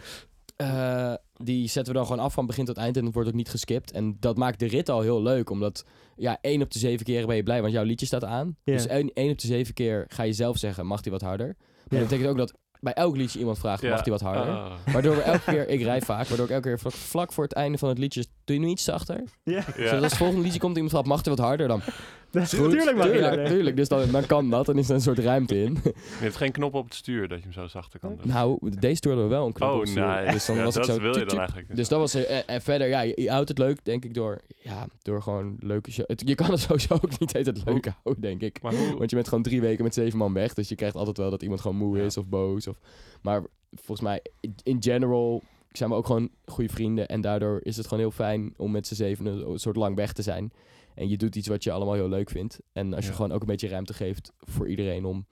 eh, 0.56 1.14
die 1.34 1.68
zetten 1.68 1.94
we 1.94 2.00
dan 2.00 2.08
gewoon 2.08 2.24
af 2.24 2.34
van 2.34 2.46
begin 2.46 2.66
tot 2.66 2.78
eind 2.78 2.98
en 2.98 3.06
het 3.06 3.14
wordt 3.14 3.30
ook 3.30 3.36
niet 3.36 3.50
geskipt. 3.50 3.92
En 3.92 4.18
dat 4.20 4.38
maakt 4.38 4.60
de 4.60 4.68
rit 4.68 4.90
al 4.90 5.02
heel 5.02 5.22
leuk, 5.22 5.50
omdat 5.50 5.86
ja, 6.16 6.38
één 6.42 6.62
op 6.62 6.72
de 6.72 6.80
zeven 6.80 7.06
keer 7.06 7.28
ben 7.28 7.36
je 7.36 7.44
blij, 7.44 7.62
want 7.62 7.74
jouw 7.74 7.84
liedje 7.84 8.06
staat 8.06 8.24
aan. 8.24 8.58
Dus 8.64 8.88
één, 8.88 9.14
één 9.14 9.32
op 9.32 9.40
de 9.40 9.48
zeven 9.48 9.74
keer 9.74 10.06
ga 10.08 10.24
je 10.24 10.34
zelf 10.34 10.58
zeggen, 10.58 10.86
mag 10.86 11.02
die 11.02 11.12
wat 11.12 11.22
harder? 11.22 11.56
Maar 11.58 12.00
dat 12.00 12.10
betekent 12.10 12.30
ook 12.30 12.38
dat 12.38 12.54
bij 12.82 12.94
elk 12.94 13.16
liedje 13.16 13.40
iemand 13.40 13.60
vraagt, 13.60 13.82
Ja. 13.82 13.90
mag 13.90 14.02
die 14.02 14.12
wat 14.12 14.22
harder? 14.22 14.54
Ah. 14.54 14.74
Waardoor 14.94 15.16
we 15.16 15.22
elke 15.22 15.52
keer, 15.52 15.70
ik 15.70 15.82
rij 15.82 16.02
vaak, 16.02 16.28
waardoor 16.28 16.46
ik 16.46 16.52
elke 16.52 16.68
keer 16.68 16.80
vlak, 16.80 16.94
vlak 16.94 17.34
voor 17.34 17.44
het 17.44 17.54
einde 17.54 17.78
van 17.78 17.90
het 17.90 17.98
liedje, 17.98 18.26
doe 18.46 18.56
je 18.56 18.62
nu 18.62 18.68
iets 18.68 18.84
zachter? 18.84 19.24
Ja, 19.44 19.54
Ja. 19.54 19.64
Zodat 19.76 19.94
als 19.94 20.04
het 20.04 20.18
volgende 20.18 20.42
liedje 20.44 20.60
komt, 20.60 20.74
iemand 20.74 20.92
vraagt, 20.92 21.08
mag 21.08 21.22
die 21.22 21.34
wat 21.36 21.46
harder? 21.46 21.68
Dan, 21.68 21.82
natuurlijk 22.32 22.96
mag 22.98 23.08
tuurlijk. 23.48 23.76
Dus 23.76 23.88
dan, 23.88 24.12
dan 24.12 24.26
kan 24.26 24.50
dat, 24.50 24.66
dan 24.66 24.78
is 24.78 24.90
er 24.90 24.96
een 24.96 25.02
soort 25.02 25.20
ruimte 25.20 25.64
in. 25.64 25.74
Je 25.84 25.94
hebt 26.20 26.36
geen 26.36 26.52
knop 26.52 26.74
op 26.74 26.86
het 26.86 26.94
stuur 26.94 27.28
dat 27.28 27.38
je 27.38 27.44
hem 27.44 27.54
zo 27.54 27.68
zachter 27.68 28.00
kan 28.00 28.16
doen. 28.16 28.28
Nou, 28.28 28.58
deze 28.80 29.00
tour 29.00 29.18
hadden 29.18 29.34
we 29.34 29.38
wel 29.40 29.48
een 29.48 29.54
knop 29.54 29.70
op 29.70 29.74
oh, 29.76 29.80
het 29.82 29.90
stuur. 29.90 30.06
nee. 30.06 30.32
Dus 30.32 30.46
dan 30.46 30.56
Ja, 30.56 30.64
was 30.64 30.74
dat 30.74 30.88
ik 30.88 30.94
zo... 30.94 31.00
wil 31.02 31.18
je 31.20 31.26
dan 31.26 31.38
eigenlijk. 31.38 31.76
Dus 31.76 31.88
dat 31.88 32.00
was... 32.00 32.14
eh, 32.14 32.42
En 32.50 32.62
verder, 32.62 32.88
ja, 32.88 33.02
je, 33.02 33.22
je 33.22 33.30
houdt 33.30 33.50
het 33.50 33.58
leuk, 33.58 33.86
denk 33.86 34.06
ik, 34.06 34.14
door... 34.14 34.42
Ja, 34.62 34.88
door 35.02 35.22
gewoon 35.22 35.56
leuke 35.60 35.92
show. 35.92 36.08
Het, 36.08 36.22
je 36.26 36.36
kan 36.36 36.52
het 36.52 36.60
sowieso 36.68 36.94
ook 36.94 37.20
niet 37.20 37.34
heet 37.34 37.46
het 37.46 37.62
leuk 37.66 37.88
houden, 38.04 38.22
denk 38.24 38.42
ik. 38.42 38.62
Maar 38.62 38.74
hoe... 38.76 38.98
Want 38.98 39.10
je 39.10 39.16
bent 39.16 39.28
gewoon 39.28 39.44
drie 39.44 39.62
weken 39.62 39.84
met 39.84 39.94
zeven 39.94 40.18
man 40.18 40.34
weg. 40.34 40.54
Dus 40.54 40.70
je 40.70 40.76
krijgt 40.76 40.96
altijd 40.96 41.18
wel 41.18 41.30
dat 41.30 41.42
iemand 41.42 41.62
gewoon 41.62 41.78
moe 41.78 41.98
Ja. 41.98 42.04
is 42.04 42.18
of 42.18 42.28
boos. 42.28 42.68
Of, 42.68 42.78
maar 43.22 43.42
volgens 43.74 44.02
mij, 44.02 44.22
in 44.64 44.78
general 44.80 45.44
zijn 45.72 45.90
we 45.90 45.96
ook 45.96 46.06
gewoon 46.06 46.30
goede 46.46 46.70
vrienden. 46.70 47.08
En 47.08 47.22
daardoor 47.22 47.60
is 47.64 47.78
het 47.78 47.86
gewoon 47.88 48.04
heel 48.04 48.12
fijn 48.12 48.54
om 48.58 48.72
met 48.72 48.88
z'n 48.88 48.94
zeven 48.96 49.26
een 49.26 49.60
soort 49.60 49.76
lang 49.76 49.96
weg 49.96 50.14
te 50.14 50.22
zijn. 50.22 50.52
En 50.96 51.10
je 51.10 51.18
doet 51.18 51.36
iets 51.36 51.48
wat 51.48 51.64
je 51.64 51.72
allemaal 51.72 51.94
heel 51.94 52.10
leuk 52.10 52.30
vindt. 52.30 52.60
En 52.74 52.94
als 52.94 53.04
je 53.04 53.10
Ja. 53.10 53.16
gewoon 53.16 53.32
ook 53.32 53.42
een 53.42 53.48
beetje 53.48 53.68
ruimte 53.68 53.94
geeft 53.94 54.34
voor 54.40 54.68
iedereen 54.70 55.06
om 55.06 55.26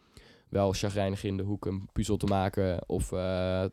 wel 0.50 0.74
chagrijnig 0.74 1.24
in 1.24 1.38
de 1.38 1.44
hoek 1.44 1.66
een 1.66 1.90
puzzel 1.92 2.18
te 2.18 2.26
maken. 2.26 2.90
Of 2.90 3.12
eh, 3.12 3.18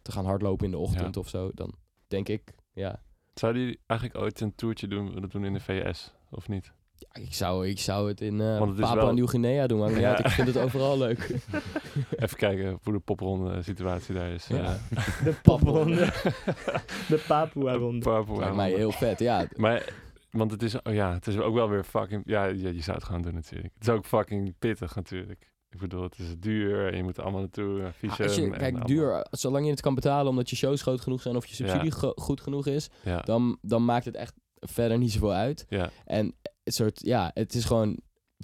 te 0.03 0.13
gaan 0.13 0.25
hardlopen 0.25 0.65
in 0.65 0.71
de 0.71 0.79
ochtend 0.79 1.15
Ja. 1.15 1.21
of 1.21 1.29
zo. 1.29 1.51
Dan 1.55 1.75
denk 2.09 2.29
ik, 2.29 2.55
ja. 2.73 3.03
Zouden 3.35 3.63
jullie 3.63 3.79
eigenlijk 3.87 4.21
ooit 4.21 4.41
een 4.41 4.55
toertje 4.55 4.89
doen, 4.89 5.27
doen 5.31 5.45
in 5.45 5.53
de 5.53 5.61
VS? 5.61 6.15
Of 6.31 6.49
niet? 6.49 6.73
Ja, 6.99 7.21
Ik 7.23 7.35
zou, 7.35 7.69
ik 7.69 7.79
zou 7.79 8.09
het 8.09 8.21
in 8.21 8.41
eh 8.41 8.53
is 8.55 8.59
Papua 8.59 8.95
wel- 8.95 9.13
Nieuw-Guinea 9.13 9.67
doen. 9.67 9.79
Maar 9.79 9.91
Ja. 9.91 9.99
ja. 9.99 10.19
ik 10.25 10.29
vind 10.31 10.49
het 10.49 10.57
overal 10.59 10.99
leuk. 10.99 11.19
Even 12.17 12.37
kijken 12.37 12.79
hoe 12.83 12.93
de 12.93 12.99
popronde 12.99 13.63
situatie 13.63 14.15
daar 14.15 14.31
is. 14.31 14.47
Ja. 14.47 14.79
eh. 14.95 15.25
De 15.25 15.35
popronde. 15.43 15.95
de 17.09 17.25
Papua-ronde. 17.29 18.05
Papua 18.05 18.39
Lijkt 18.39 18.55
mij 18.57 18.71
heel 18.73 18.93
vet, 18.93 19.19
ja. 19.19 19.47
Maar, 19.57 19.93
want 20.31 20.51
het 20.51 20.63
is, 20.63 20.83
oh 20.83 20.93
ja, 20.95 21.13
het 21.13 21.27
is 21.27 21.39
ook 21.39 21.55
wel 21.55 21.69
weer 21.69 21.85
fucking... 21.85 22.23
Ja, 22.27 22.45
je, 22.45 22.75
je 22.75 22.83
zou 22.83 22.97
het 22.97 23.07
gewoon 23.07 23.23
doen 23.23 23.35
natuurlijk. 23.35 23.75
Het 23.75 23.83
is 23.89 23.95
ook 23.95 24.07
fucking 24.07 24.55
pittig 24.59 24.95
natuurlijk. 24.95 25.55
Ik 25.71 25.79
bedoel, 25.83 26.03
het 26.03 26.19
is 26.19 26.35
duur 26.39 26.91
en 26.91 26.97
je 26.97 27.03
moet 27.03 27.17
er 27.17 27.23
allemaal 27.23 27.41
naartoe. 27.41 27.81
Ja, 27.81 27.93
Visum 27.93 28.25
als 28.27 28.35
je, 28.37 28.51
kijk, 28.51 28.63
allemaal. 28.63 28.87
duur, 28.87 29.27
zolang 29.31 29.65
je 29.65 29.71
het 29.71 29.81
kan 29.81 29.95
betalen 29.95 30.27
omdat 30.31 30.51
je 30.51 30.57
shows 30.57 30.83
groot 30.83 31.01
genoeg 31.01 31.23
zijn 31.23 31.37
of 31.37 31.47
je 31.47 31.55
subsidie 31.55 31.85
Ja. 31.91 31.97
go- 31.97 32.13
goed 32.15 32.41
genoeg 32.41 32.67
is, 32.67 32.89
Ja, 33.03 33.21
dan, 33.21 33.59
dan 33.63 33.85
maakt 33.85 34.05
het 34.05 34.15
echt 34.17 34.33
verder 34.61 34.99
niet 34.99 35.13
zoveel 35.13 35.33
uit. 35.33 35.67
ja. 35.69 35.91
En 36.05 36.35
het 36.67 36.75
soort, 36.75 37.01
ja, 37.05 37.31
het 37.35 37.55
is 37.55 37.65
gewoon 37.65 37.99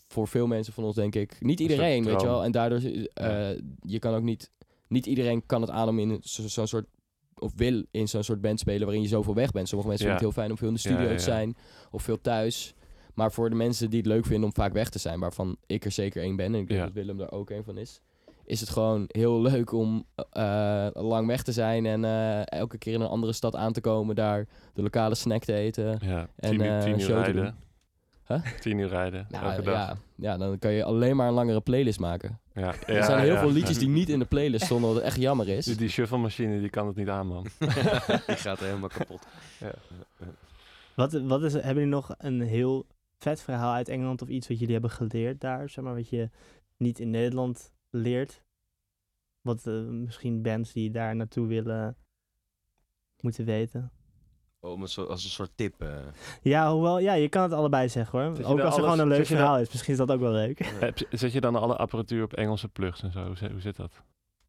voor 0.08 0.28
veel 0.28 0.46
mensen 0.46 0.72
van 0.72 0.84
ons 0.84 0.94
denk 0.94 1.14
ik, 1.14 1.36
niet 1.40 1.60
Een 1.60 1.70
iedereen, 1.70 2.04
weet 2.04 2.20
je 2.20 2.26
wel. 2.26 2.44
En 2.44 2.52
daardoor, 2.52 2.78
eh 3.14 3.50
je 3.80 3.98
kan 3.98 4.14
ook 4.14 4.22
niet, 4.22 4.50
niet 4.88 5.06
iedereen 5.06 5.46
kan 5.46 5.60
het 5.60 5.70
aan 5.70 5.88
om 5.88 5.98
in 5.98 6.18
zo- 6.22 6.48
zo'n 6.48 6.66
soort, 6.66 6.86
of 7.38 7.52
wil 7.56 7.84
in 7.90 8.08
zo'n 8.08 8.22
soort 8.22 8.40
band 8.40 8.60
spelen 8.60 8.82
waarin 8.82 9.02
je 9.02 9.08
zoveel 9.08 9.34
weg 9.34 9.50
bent. 9.52 9.68
Sommige 9.68 9.88
mensen 9.90 10.08
Ja. 10.08 10.12
vinden 10.18 10.28
het 10.28 10.36
heel 10.36 10.42
fijn 10.44 10.50
om 10.50 10.58
veel 10.58 10.68
in 10.68 10.74
de 10.74 10.80
studio 10.96 11.10
ja, 11.10 11.16
te 11.16 11.22
zijn 11.22 11.56
of 11.90 12.02
veel 12.02 12.20
thuis. 12.20 12.74
Maar 13.14 13.32
voor 13.32 13.50
de 13.50 13.56
mensen 13.56 13.90
die 13.90 13.98
het 13.98 14.08
leuk 14.08 14.24
vinden 14.26 14.44
om 14.44 14.54
vaak 14.54 14.72
weg 14.72 14.88
te 14.88 14.98
zijn, 14.98 15.20
waarvan 15.20 15.56
ik 15.66 15.84
er 15.84 15.90
zeker 15.90 16.22
één 16.22 16.36
ben, 16.36 16.46
en 16.54 16.60
ik 16.60 16.68
denk 16.68 16.80
dat 16.80 16.92
Willem 16.92 17.16
daar 17.18 17.30
ook 17.32 17.50
één 17.50 17.64
van 17.64 17.78
is, 17.78 18.00
is 18.44 18.60
het 18.60 18.68
gewoon 18.68 19.04
heel 19.08 19.40
leuk 19.42 19.72
om 19.72 20.04
eh, 20.30 20.88
lang 20.92 21.26
weg 21.26 21.42
te 21.42 21.52
zijn 21.52 21.86
en 21.86 22.04
eh, 22.04 22.40
elke 22.46 22.78
keer 22.78 22.92
in 22.94 23.00
een 23.00 23.06
andere 23.08 23.32
stad 23.32 23.56
aan 23.56 23.72
te 23.72 23.80
komen, 23.80 24.14
daar 24.14 24.46
de 24.74 24.82
lokale 24.82 25.14
snack 25.14 25.44
te 25.44 25.52
eten. 25.54 25.98
En, 26.36 26.50
tien, 26.50 26.60
uur 26.88 27.00
show 27.00 27.24
te 27.24 27.32
doen. 27.32 27.50
Huh? 28.26 28.42
Tien 28.60 28.78
uur 28.78 28.88
rijden, 28.88 29.26
Nou, 29.30 29.44
elke 29.44 29.62
dag. 29.62 29.74
ja, 29.74 29.96
ja, 30.14 30.36
dan 30.36 30.58
kan 30.58 30.72
je 30.72 30.84
alleen 30.84 31.16
maar 31.16 31.28
een 31.28 31.34
langere 31.34 31.60
playlist 31.60 32.00
maken. 32.00 32.40
Ja. 32.54 32.74
er 32.86 33.04
zijn 33.04 33.20
heel 33.20 33.32
ja. 33.32 33.40
veel 33.40 33.50
liedjes 33.50 33.78
die 33.78 33.88
niet 33.88 34.08
in 34.08 34.18
de 34.18 34.24
playlist 34.24 34.64
stonden, 34.64 34.94
wat 34.94 35.02
echt 35.02 35.16
jammer 35.16 35.48
is. 35.48 35.64
Die, 35.64 35.76
die 35.76 35.88
shuffle-machine, 35.88 36.60
die 36.60 36.70
kan 36.70 36.86
het 36.86 36.96
niet 36.96 37.08
aan, 37.08 37.26
man. 37.26 37.42
Die 38.26 38.36
gaat 38.46 38.58
helemaal 38.58 38.88
kapot. 38.88 39.26
Wat, 40.94 41.12
wat 41.12 41.42
is, 41.42 41.52
hebben 41.52 41.74
jullie 41.74 41.88
nog 41.88 42.14
een 42.18 42.40
heel 42.40 42.86
vet 43.18 43.40
verhaal 43.40 43.72
uit 43.72 43.88
Engeland 43.88 44.22
of 44.22 44.28
iets 44.28 44.48
wat 44.48 44.58
jullie 44.58 44.72
hebben 44.72 44.90
geleerd 44.90 45.40
daar? 45.40 45.68
Zeg 45.68 45.84
maar 45.84 45.94
wat 45.94 46.08
je 46.08 46.30
niet 46.76 46.98
in 46.98 47.10
Nederland 47.10 47.72
leert? 47.90 48.42
Wat 49.40 49.66
eh, 49.66 49.74
misschien 49.82 50.42
bands 50.42 50.72
die 50.72 50.90
daar 50.90 51.16
naartoe 51.16 51.46
willen 51.46 51.96
moeten 53.20 53.44
weten? 53.44 53.92
Om 54.64 54.82
een 54.82 54.88
soort, 54.88 55.08
als 55.08 55.24
een 55.24 55.30
soort 55.30 55.50
tip. 55.54 55.82
eh. 55.82 55.88
Ja, 56.42 56.72
hoewel, 56.72 56.98
ja, 56.98 57.12
je 57.12 57.28
kan 57.28 57.42
het 57.42 57.52
allebei 57.52 57.88
zeggen 57.88 58.18
hoor. 58.20 58.28
Ook 58.30 58.36
als 58.38 58.46
er 58.48 58.62
alles- 58.62 58.74
gewoon 58.74 58.98
een 58.98 59.08
leuk 59.08 59.26
verhaal 59.26 59.58
is. 59.58 59.70
Misschien 59.70 59.92
is 59.92 59.98
dat 59.98 60.10
ook 60.10 60.20
wel 60.20 60.32
leuk. 60.32 60.72
Zet 61.10 61.32
je 61.32 61.40
dan 61.40 61.56
alle 61.56 61.76
apparatuur 61.76 62.22
op 62.24 62.32
Engelse 62.32 62.68
plugs 62.68 63.02
en 63.02 63.12
zo? 63.12 63.26
Hoe, 63.26 63.36
zit- 63.36 63.50
hoe 63.50 63.60
zit 63.60 63.76
dat? 63.76 63.92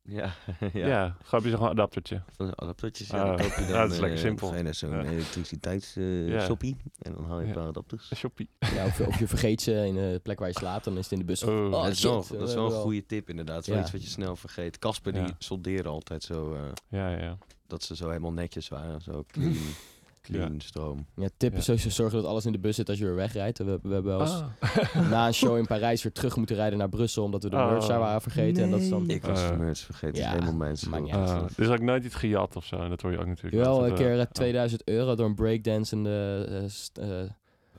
Ja, 0.01 0.33
Ja, 0.73 0.87
ja. 0.87 1.15
gewoon 1.23 1.43
heb 1.43 1.51
je 1.51 1.57
zo'n 1.57 1.67
adaptertje. 1.69 2.21
Van 2.35 2.47
de 2.47 2.55
adaptertjes. 2.55 3.11
Ah, 3.11 3.19
Ja, 3.19 3.25
dan 3.25 3.35
koop 3.37 3.55
je 3.55 3.61
dan, 3.65 3.67
ja, 3.67 3.81
dat 3.81 3.89
is 3.89 3.95
eh, 3.95 4.01
lekker 4.01 4.19
simpel. 4.19 4.47
Ga 4.49 4.55
je 4.55 4.63
naar 4.63 4.73
zo'n 4.73 4.89
Ja. 4.89 5.03
elektriciteitssoppie. 5.03 6.25
Ja. 6.25 6.45
soppie 6.45 6.77
en 6.99 7.13
dan 7.13 7.25
haal 7.25 7.39
je 7.39 7.41
Ja. 7.43 7.47
een 7.49 7.55
paar 7.57 7.67
adapters. 7.67 8.11
Een 8.11 8.17
shoppie. 8.17 8.49
Ja, 8.59 8.85
of, 8.85 8.97
je- 8.97 9.07
of 9.07 9.19
je 9.19 9.27
vergeet 9.27 9.61
ze 9.61 9.71
in 9.85 9.95
de 9.95 10.19
plek 10.23 10.39
waar 10.39 10.47
je 10.47 10.53
slaapt, 10.57 10.83
dan 10.83 10.97
is 10.97 11.03
het 11.03 11.11
in 11.11 11.19
de 11.19 11.25
bus. 11.25 11.43
Oh. 11.43 11.65
Oh, 11.65 11.71
dat, 11.71 11.87
is 11.91 12.03
wel, 12.03 12.23
shit, 12.23 12.37
dat 12.39 12.47
is 12.47 12.53
we 12.53 12.59
wel 12.61 12.73
een 12.73 12.81
goede 12.81 13.05
tip 13.05 13.29
inderdaad. 13.29 13.65
Ja. 13.65 13.71
Zoiets 13.73 13.91
wat 13.91 14.03
je 14.03 14.09
snel 14.09 14.35
vergeet. 14.35 14.79
Casper 14.79 15.15
Ja. 15.15 15.23
die 15.25 15.33
solderen 15.37 15.91
altijd 15.91 16.23
zo, 16.23 16.53
eh, 16.53 16.59
Ja, 16.89 17.09
ja, 17.09 17.17
ja. 17.23 17.37
dat 17.67 17.83
ze 17.83 17.95
zo 17.95 18.07
helemaal 18.07 18.33
netjes 18.33 18.67
waren. 18.69 19.01
Zo 19.01 19.23
clean, 19.27 19.55
clean 20.23 20.61
stroom. 20.61 21.05
Ja, 21.15 21.27
tip 21.37 21.51
Ja. 21.51 21.57
is 21.57 21.65
sowieso 21.65 21.89
zorgen 21.89 22.17
dat 22.21 22.27
alles 22.27 22.45
in 22.45 22.51
de 22.51 22.59
bus 22.59 22.75
zit 22.75 22.89
als 22.89 22.97
je 22.97 23.05
weer 23.05 23.15
wegrijdt. 23.15 23.57
We, 23.57 23.63
we 23.83 23.93
hebben 23.93 24.03
wel 24.17 24.21
eens 24.21 24.43
Ah. 24.59 25.09
na 25.09 25.27
een 25.27 25.33
show 25.33 25.57
in 25.57 25.65
Parijs 25.65 26.03
weer 26.03 26.11
terug 26.11 26.35
moeten 26.35 26.55
rijden 26.55 26.77
naar 26.79 26.89
Brussel, 26.89 27.23
omdat 27.23 27.43
we 27.43 27.49
de 27.49 27.55
merch 27.55 27.85
daar 27.87 27.99
waren 27.99 28.21
vergeten. 28.21 28.63
En 28.63 28.71
dat 28.71 28.79
is 28.79 28.89
dan... 28.89 29.09
Ik 29.09 29.25
was 29.25 29.41
Eh. 29.43 29.49
de 29.49 29.57
merch 29.57 29.79
vergeten. 29.79 30.21
ja, 30.21 30.29
helemaal 30.31 30.69
niet 30.71 30.89
uit. 31.11 31.29
Ah, 31.29 31.43
dus 31.55 31.67
ook 31.67 31.79
nooit 31.81 32.03
iets 32.05 32.15
gejat 32.15 32.55
of 32.55 32.65
zo. 32.65 32.75
En 32.81 32.89
dat 32.89 33.01
hoor 33.01 33.11
je 33.11 33.17
ook 33.17 33.25
natuurlijk. 33.27 33.65
Altijd, 33.65 33.91
een 33.91 33.97
eh, 33.97 34.03
keer 34.03 34.13
eh, 34.13 34.19
oh. 34.19 34.31
2000 34.31 34.87
euro 34.87 35.15
door 35.15 35.25
een 35.25 35.35
breakdance 35.35 35.95
in 35.95 36.03
de 36.03 36.67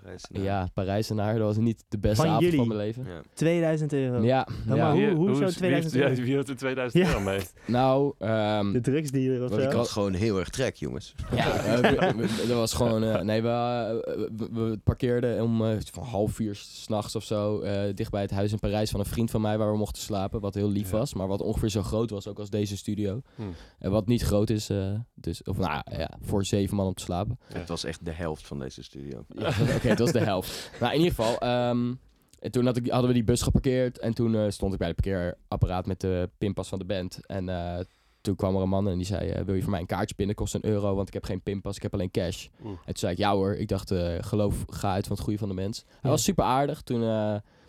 st- 0.05 0.11
Parijs, 0.13 0.23
nou, 0.31 0.45
ja, 0.45 0.69
Parijzenaar. 0.75 1.35
Dat 1.39 1.47
was 1.47 1.57
niet 1.57 1.85
de 1.89 1.99
beste 1.99 2.17
Van 2.17 2.27
avond 2.27 2.43
jullie? 2.45 2.59
van 2.59 2.69
mijn 2.69 2.79
leven. 2.81 3.05
ja. 3.07 3.21
2000 3.35 3.93
euro. 3.93 4.23
Ja, 4.23 4.49
maar 4.67 4.77
ja. 4.77 4.91
hoe- 4.93 5.01
Wie- 5.07 5.15
hoe 5.15 5.35
zo 5.35 5.45
is- 5.45 5.55
2000 5.55 5.93
wie 5.95 6.03
heeft- 6.03 6.19
euro? 6.19 6.21
Ja, 6.21 6.23
wie 6.27 6.35
heeft 6.35 6.49
er 6.49 6.57
2000 6.57 7.05
Ja. 7.05 7.09
euro 7.11 7.21
mee? 7.25 7.41
nou, 7.67 8.15
ehm, 8.19 8.73
De 8.73 8.81
drugsdealer 8.81 9.45
of 9.45 9.51
zo. 9.53 9.59
Ik 9.59 9.73
had 9.73 9.89
gewoon 9.89 10.13
heel 10.13 10.39
erg 10.39 10.49
trek, 10.49 10.77
jongens. 10.77 11.15
Ja, 11.35 11.53
eh, 11.65 12.19
dat 12.49 12.57
was 12.57 12.73
gewoon... 12.75 13.05
eh, 13.05 13.21
nee, 13.21 13.43
we, 13.43 13.49
eh, 13.49 14.15
we, 14.37 14.49
we 14.53 14.79
parkeerden 14.85 15.43
om 15.43 15.65
eh, 15.65 15.77
van 15.93 16.05
half 16.05 16.33
vier 16.33 16.55
s'nachts 16.55 17.17
of 17.17 17.25
zo... 17.25 17.61
eh 17.61 17.95
dicht 17.95 18.11
bij 18.11 18.23
het 18.23 18.31
huis 18.31 18.53
in 18.53 18.59
Parijs 18.59 18.91
van 18.91 19.01
een 19.01 19.07
vriend 19.07 19.31
van 19.31 19.41
mij... 19.41 19.59
waar 19.59 19.71
we 19.73 19.79
mochten 19.79 20.03
slapen, 20.03 20.41
wat 20.41 20.55
heel 20.55 20.71
lief 20.71 20.91
Ja. 20.91 20.99
was. 20.99 21.15
Maar 21.15 21.27
wat 21.29 21.41
ongeveer 21.41 21.69
zo 21.69 21.83
groot 21.83 22.11
was 22.11 22.27
ook 22.29 22.39
als 22.39 22.51
deze 22.51 22.77
studio. 22.77 23.23
Hm. 23.37 23.43
En 23.79 23.91
wat 23.91 24.07
niet 24.07 24.23
groot 24.23 24.51
is, 24.51 24.69
eh, 24.71 24.93
dus, 25.15 25.43
of 25.43 25.59
nou 25.59 25.83
ja, 25.91 26.11
voor 26.23 26.45
zeven 26.45 26.77
man 26.77 26.87
om 26.87 26.95
te 26.95 27.03
slapen. 27.03 27.39
Ja. 27.49 27.59
Het 27.59 27.69
was 27.69 27.85
echt 27.85 28.05
de 28.05 28.13
helft 28.13 28.47
van 28.47 28.59
deze 28.59 28.83
studio. 28.83 29.25
Ja, 29.29 29.49
Oké, 29.77 29.94
dat 29.97 30.13
was 30.13 30.13
de 30.13 30.25
helft. 30.33 30.71
Maar 30.81 30.93
in 30.95 31.01
ieder 31.01 31.15
geval, 31.15 31.39
ehm, 31.39 31.95
en 32.39 32.51
toen 32.51 32.67
had 32.67 32.77
ik, 32.77 32.91
hadden 32.91 33.09
we 33.09 33.15
die 33.15 33.25
bus 33.25 33.43
geparkeerd. 33.43 33.99
En 33.99 34.15
toen 34.15 34.35
eh, 34.35 34.51
stond 34.51 34.73
ik 34.73 34.79
bij 34.79 34.89
het 34.89 34.97
parkeerapparaat 34.97 35.87
met 35.87 36.01
de 36.01 36.31
pinpas 36.39 36.69
van 36.69 36.79
de 36.79 36.85
band. 36.85 37.27
En 37.27 37.49
eh, 37.49 37.85
toen 38.21 38.35
kwam 38.37 38.57
er 38.57 38.63
een 38.63 38.69
man 38.69 38.89
en 38.89 38.97
die 38.97 39.07
zei, 39.07 39.29
eh, 39.31 39.45
wil 39.45 39.55
je 39.55 39.63
voor 39.63 39.71
mij 39.71 39.81
een 39.81 39.87
kaartje 39.87 40.15
pinnen? 40.15 40.35
Kost 40.35 40.55
een 40.55 40.65
euro, 40.67 40.95
want 40.95 41.09
ik 41.09 41.15
heb 41.15 41.25
geen 41.25 41.43
pinpas, 41.43 41.77
ik 41.77 41.83
heb 41.83 41.93
alleen 41.95 42.11
cash. 42.11 42.47
Oeh. 42.63 42.71
En 42.71 42.85
toen 42.85 42.97
zei 42.97 43.13
ik, 43.13 43.19
ja 43.19 43.33
hoor, 43.35 43.55
ik 43.55 43.69
dacht, 43.69 43.95
geloof, 44.21 44.65
ga 44.69 44.93
uit 44.93 45.07
van 45.07 45.17
het 45.17 45.25
goede 45.25 45.39
van 45.39 45.49
de 45.49 45.55
mens. 45.55 45.85
Hij 45.87 45.99
Ja. 46.03 46.09
was 46.09 46.23
super 46.23 46.45
aardig. 46.45 46.83
Toen 46.83 47.01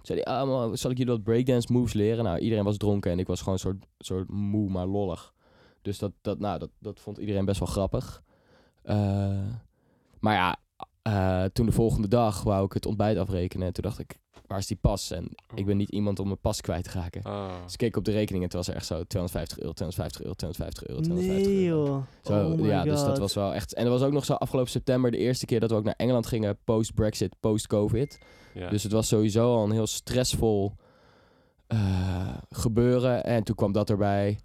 zei 0.01 0.19
hij, 0.19 0.23
ah, 0.23 0.69
zal 0.73 0.91
ik 0.91 0.97
jullie 0.97 1.13
wat 1.13 1.23
breakdance 1.23 1.71
moves 1.73 1.93
leren? 1.93 2.23
Nou, 2.23 2.37
iedereen 2.39 2.63
was 2.63 2.77
dronken 2.77 3.11
en 3.11 3.19
ik 3.19 3.27
was 3.27 3.39
gewoon 3.39 3.53
een 3.53 3.59
soort, 3.59 3.85
soort 3.97 4.29
moe, 4.31 4.69
maar 4.69 4.85
lollig. 4.85 5.33
Dus 5.81 5.99
dat, 5.99 6.11
dat, 6.21 6.39
nou, 6.39 6.59
dat, 6.59 6.69
dat 6.79 6.99
vond 6.99 7.17
iedereen 7.17 7.45
best 7.45 7.59
wel 7.59 7.67
grappig. 7.67 8.21
Maar 10.19 10.33
ja, 10.33 10.57
eh, 11.05 11.43
toen 11.43 11.65
de 11.65 11.71
volgende 11.71 12.07
dag 12.07 12.43
wou 12.43 12.65
ik 12.65 12.73
het 12.73 12.85
ontbijt 12.85 13.17
afrekenen. 13.17 13.67
En 13.67 13.73
toen 13.73 13.83
dacht 13.83 13.99
ik, 13.99 14.17
waar 14.47 14.57
is 14.57 14.67
die 14.67 14.77
pas? 14.81 15.11
En 15.11 15.29
ik 15.55 15.65
ben 15.65 15.77
niet 15.77 15.89
iemand 15.89 16.19
om 16.19 16.25
mijn 16.27 16.39
pas 16.39 16.61
kwijt 16.61 16.83
te 16.83 16.99
raken. 16.99 17.23
Ah. 17.23 17.63
Dus 17.63 17.71
ik 17.71 17.77
keek 17.77 17.97
op 17.97 18.05
de 18.05 18.11
rekening 18.11 18.43
en 18.43 18.49
toen 18.49 18.59
was 18.59 18.67
er 18.67 18.75
echt 18.75 18.85
zo 18.85 19.03
250 19.03 19.59
euro, 19.59 19.73
250 19.73 20.21
euro, 20.21 20.33
250 20.33 20.87
euro, 20.87 21.01
250 21.01 21.53
Nee 21.53 21.67
euro. 21.67 21.85
joh. 21.85 22.03
Zo, 22.21 22.51
oh 22.51 22.65
ja, 22.65 22.83
dus 22.83 23.03
dat 23.03 23.17
was 23.17 23.33
wel 23.33 23.53
echt... 23.53 23.73
En 23.73 23.83
dat 23.83 23.99
was 23.99 24.07
ook 24.07 24.13
nog 24.13 24.25
zo 24.25 24.33
afgelopen 24.33 24.71
september 24.71 25.11
de 25.11 25.17
eerste 25.17 25.45
keer 25.45 25.59
dat 25.59 25.69
we 25.69 25.75
ook 25.75 25.83
naar 25.83 25.93
Engeland 25.97 26.25
gingen 26.27 26.57
post-Brexit, 26.63 27.35
post-Covid. 27.39 28.17
Dus 28.69 28.83
het 28.83 28.91
was 28.91 29.07
sowieso 29.07 29.55
al 29.55 29.63
een 29.63 29.71
heel 29.71 29.87
stressvol 29.87 30.73
eh, 31.67 32.37
gebeuren. 32.49 33.23
En 33.23 33.43
toen 33.43 33.55
kwam 33.55 33.71
dat 33.71 33.89
erbij. 33.89 34.39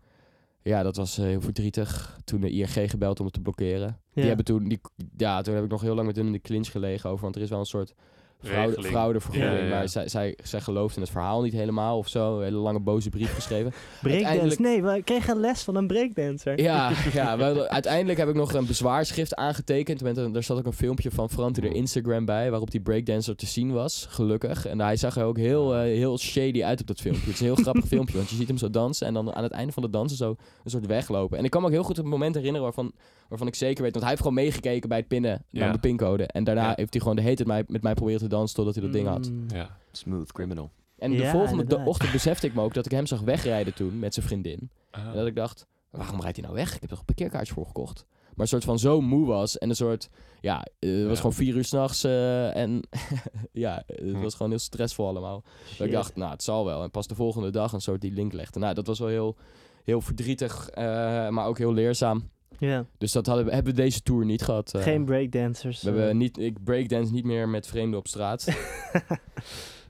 Ja, 0.62 0.82
dat 0.82 0.96
was 0.96 1.18
eh, 1.18 1.24
heel 1.24 1.40
verdrietig. 1.40 2.18
Toen 2.24 2.40
de 2.40 2.50
ING 2.50 2.90
gebeld 2.90 3.18
om 3.18 3.24
het 3.24 3.34
te 3.34 3.40
blokkeren. 3.40 4.00
Die 4.14 4.24
hebben 4.24 4.44
toen, 4.44 4.68
die, 4.68 4.80
ja, 5.16 5.42
toen 5.42 5.54
heb 5.54 5.64
ik 5.64 5.70
nog 5.70 5.80
heel 5.80 5.94
lang 5.94 6.06
met 6.06 6.16
hun 6.16 6.26
in 6.26 6.32
de 6.32 6.40
clinch 6.40 6.70
gelegen 6.70 7.10
over. 7.10 7.22
Want 7.22 7.36
er 7.36 7.42
is 7.42 7.50
wel 7.50 7.58
een 7.58 7.64
soort 7.64 7.94
fraude, 8.42 8.82
fraudevergoeding. 8.82 9.52
Ja, 9.52 9.58
ja, 9.58 9.64
ja. 9.64 9.70
Maar 9.70 9.88
zij, 9.88 10.08
zij, 10.08 10.36
zij 10.42 10.60
geloofde 10.60 10.96
in 10.96 11.02
het 11.02 11.10
verhaal 11.10 11.42
niet 11.42 11.52
helemaal 11.52 11.98
of 11.98 12.08
zo. 12.08 12.36
Een 12.38 12.44
hele 12.44 12.56
lange 12.56 12.80
boze 12.80 13.08
brief 13.10 13.34
geschreven. 13.34 13.70
Breakdance. 14.02 14.26
uiteindelijk- 14.26 14.60
Nee, 14.60 14.82
we 14.82 15.02
kregen 15.02 15.40
les 15.40 15.62
van 15.62 15.74
een 15.76 15.86
breakdancer. 15.86 16.60
Ja, 16.60 16.90
ja 17.12 17.36
we 17.36 17.68
uiteindelijk 17.68 18.18
heb 18.18 18.28
ik 18.28 18.34
nog 18.34 18.52
een 18.52 18.66
bezwaarschrift 18.66 19.34
aangetekend. 19.34 20.02
Met 20.02 20.16
een, 20.16 20.34
er 20.36 20.42
zat 20.42 20.58
ook 20.58 20.66
een 20.66 20.72
filmpje 20.72 21.10
van 21.10 21.30
Franti 21.30 21.60
er 21.60 21.74
Instagram 21.74 22.24
bij, 22.24 22.50
waarop 22.50 22.70
die 22.70 22.80
breakdancer 22.80 23.36
te 23.36 23.46
zien 23.46 23.72
was, 23.72 24.06
gelukkig. 24.10 24.66
En 24.66 24.80
hij 24.80 24.96
zag 24.96 25.16
er 25.16 25.24
ook 25.24 25.36
heel, 25.36 25.74
eh, 25.74 25.80
heel 25.80 26.18
shady 26.18 26.64
uit 26.64 26.80
op 26.80 26.86
dat 26.86 27.00
filmpje. 27.00 27.24
Het 27.24 27.34
is 27.34 27.40
een 27.40 27.46
heel 27.46 27.54
grappig 27.54 27.86
filmpje, 27.94 28.16
want 28.16 28.30
je 28.30 28.36
ziet 28.36 28.48
hem 28.48 28.58
zo 28.58 28.70
dansen 28.70 29.06
en 29.06 29.14
dan 29.14 29.34
aan 29.34 29.42
het 29.42 29.52
einde 29.52 29.72
van 29.72 29.82
de 29.82 29.90
dansen 29.90 30.16
zo 30.16 30.36
een 30.64 30.70
soort 30.70 30.86
weglopen. 30.86 31.38
En 31.38 31.44
ik 31.44 31.50
kan 31.50 31.60
me 31.60 31.66
ook 31.66 31.72
heel 31.72 31.82
goed 31.82 31.96
het 31.96 32.06
moment 32.06 32.34
herinneren 32.34 32.62
waarvan, 32.62 32.92
waarvan 33.30 33.48
ik 33.48 33.54
zeker 33.54 33.82
weet, 33.82 33.90
want 33.92 34.00
hij 34.04 34.08
heeft 34.14 34.22
gewoon 34.26 34.42
meegekeken 34.42 34.88
bij 34.88 34.98
het 34.98 35.08
pinnen 35.08 35.44
naar 35.50 35.66
Ja. 35.66 35.72
de 35.72 35.78
pincode. 35.78 36.26
En 36.26 36.44
daarna 36.44 36.68
Ja. 36.68 36.72
heeft 36.76 36.92
hij 36.92 37.00
gewoon 37.00 37.16
de 37.16 37.22
hele 37.22 37.36
tijd 37.36 37.48
mij, 37.48 37.64
met 37.66 37.82
mij 37.82 37.94
proberen 37.94 38.20
te 38.20 38.26
dansen 38.28 38.56
totdat 38.56 38.74
hij 38.74 38.84
dat 38.84 38.92
ding 38.92 39.06
had. 39.08 39.30
Mm. 39.30 39.44
Ja. 39.54 39.76
Smooth 39.92 40.32
criminal. 40.32 40.70
En 40.98 41.10
de 41.10 41.16
Ja, 41.16 41.30
volgende 41.30 41.82
ochtend 41.84 42.12
besefte 42.18 42.46
ik 42.46 42.54
me 42.54 42.62
ook 42.62 42.74
dat 42.74 42.84
ik 42.86 42.92
hem 42.92 43.06
zag 43.06 43.20
wegrijden 43.20 43.74
toen 43.74 43.98
met 43.98 44.14
zijn 44.14 44.26
vriendin. 44.26 44.70
Ah. 44.90 45.06
En 45.06 45.12
dat 45.14 45.26
ik 45.26 45.34
dacht, 45.36 45.66
waarom 45.90 46.20
rijdt 46.20 46.36
hij 46.36 46.44
nou 46.46 46.58
weg? 46.58 46.74
Ik 46.74 46.80
heb 46.80 46.90
toch 46.90 46.98
een 46.98 47.04
parkeerkaartje 47.04 47.54
voor 47.54 47.66
gekocht. 47.66 48.04
Maar 48.30 48.38
een 48.38 48.46
soort 48.46 48.64
van 48.64 48.78
zo 48.78 49.00
moe 49.00 49.26
was. 49.26 49.58
En 49.58 49.68
een 49.68 49.76
soort, 49.76 50.08
ja, 50.40 50.64
eh, 50.78 50.90
het 50.90 51.02
was 51.02 51.10
Ja. 51.10 51.16
gewoon 51.16 51.32
vier 51.32 51.54
uur 51.56 51.64
s'nachts. 51.64 52.04
eh 52.04 52.56
en 52.56 52.80
ja, 53.52 53.82
het 53.86 54.00
Hm. 54.00 54.20
was 54.20 54.34
gewoon 54.34 54.50
heel 54.50 54.60
stressvol 54.60 55.06
allemaal. 55.08 55.42
Dat 55.78 55.86
ik 55.86 55.92
dacht, 55.92 56.16
nou, 56.16 56.30
het 56.30 56.42
zal 56.42 56.64
wel. 56.64 56.82
En 56.82 56.90
pas 56.90 57.06
de 57.06 57.14
volgende 57.14 57.50
dag 57.50 57.72
een 57.72 57.80
soort 57.80 58.00
die 58.00 58.12
link 58.12 58.32
legde. 58.32 58.58
Nou, 58.58 58.74
dat 58.74 58.86
was 58.86 58.98
wel 58.98 59.08
heel, 59.08 59.36
heel 59.84 60.00
verdrietig, 60.00 60.68
eh, 60.70 60.84
maar 61.28 61.46
ook 61.46 61.58
heel 61.58 61.72
leerzaam. 61.72 62.28
Ja. 62.60 62.86
Dus 62.98 63.12
dat 63.12 63.26
hadden 63.26 63.44
we, 63.44 63.52
hebben 63.52 63.74
we 63.74 63.80
deze 63.80 64.02
tour 64.02 64.24
niet 64.24 64.42
gehad. 64.42 64.74
eh. 64.74 64.82
Geen 64.82 65.04
breakdancers. 65.04 65.82
we 65.82 65.90
hebben 65.90 66.16
niet, 66.16 66.38
ik 66.38 66.64
breakdance 66.64 67.12
niet 67.12 67.24
meer 67.24 67.48
met 67.48 67.66
vreemden 67.66 67.98
op 67.98 68.08
straat. 68.08 68.44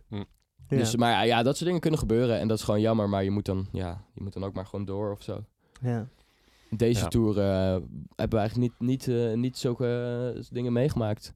ja. 0.09 0.25
Dus, 0.69 0.97
maar 0.97 1.11
ja, 1.11 1.23
ja, 1.23 1.43
dat 1.43 1.55
soort 1.55 1.65
dingen 1.67 1.81
kunnen 1.81 1.99
gebeuren. 2.01 2.39
En 2.39 2.49
dat 2.49 2.59
is 2.59 2.65
gewoon 2.65 2.81
jammer. 2.81 3.09
Maar 3.09 3.25
je 3.25 3.31
moet 3.31 3.45
dan, 3.45 3.67
ja, 3.73 4.05
je 4.15 4.23
moet 4.23 4.33
dan 4.33 4.45
ook 4.45 4.55
maar 4.55 4.67
gewoon 4.67 4.85
door 4.85 5.11
of 5.13 5.23
zo. 5.23 5.45
ja. 5.81 6.09
Deze 6.77 7.01
Ja. 7.03 7.09
tour 7.09 7.39
eh, 7.39 7.45
hebben 8.17 8.31
we 8.31 8.37
eigenlijk 8.37 8.57
niet, 8.81 8.89
niet, 8.89 9.09
eh, 9.09 9.33
niet 9.35 9.59
zulke 9.59 9.87
eh, 10.37 10.43
dingen 10.51 10.73
meegemaakt. 10.73 11.35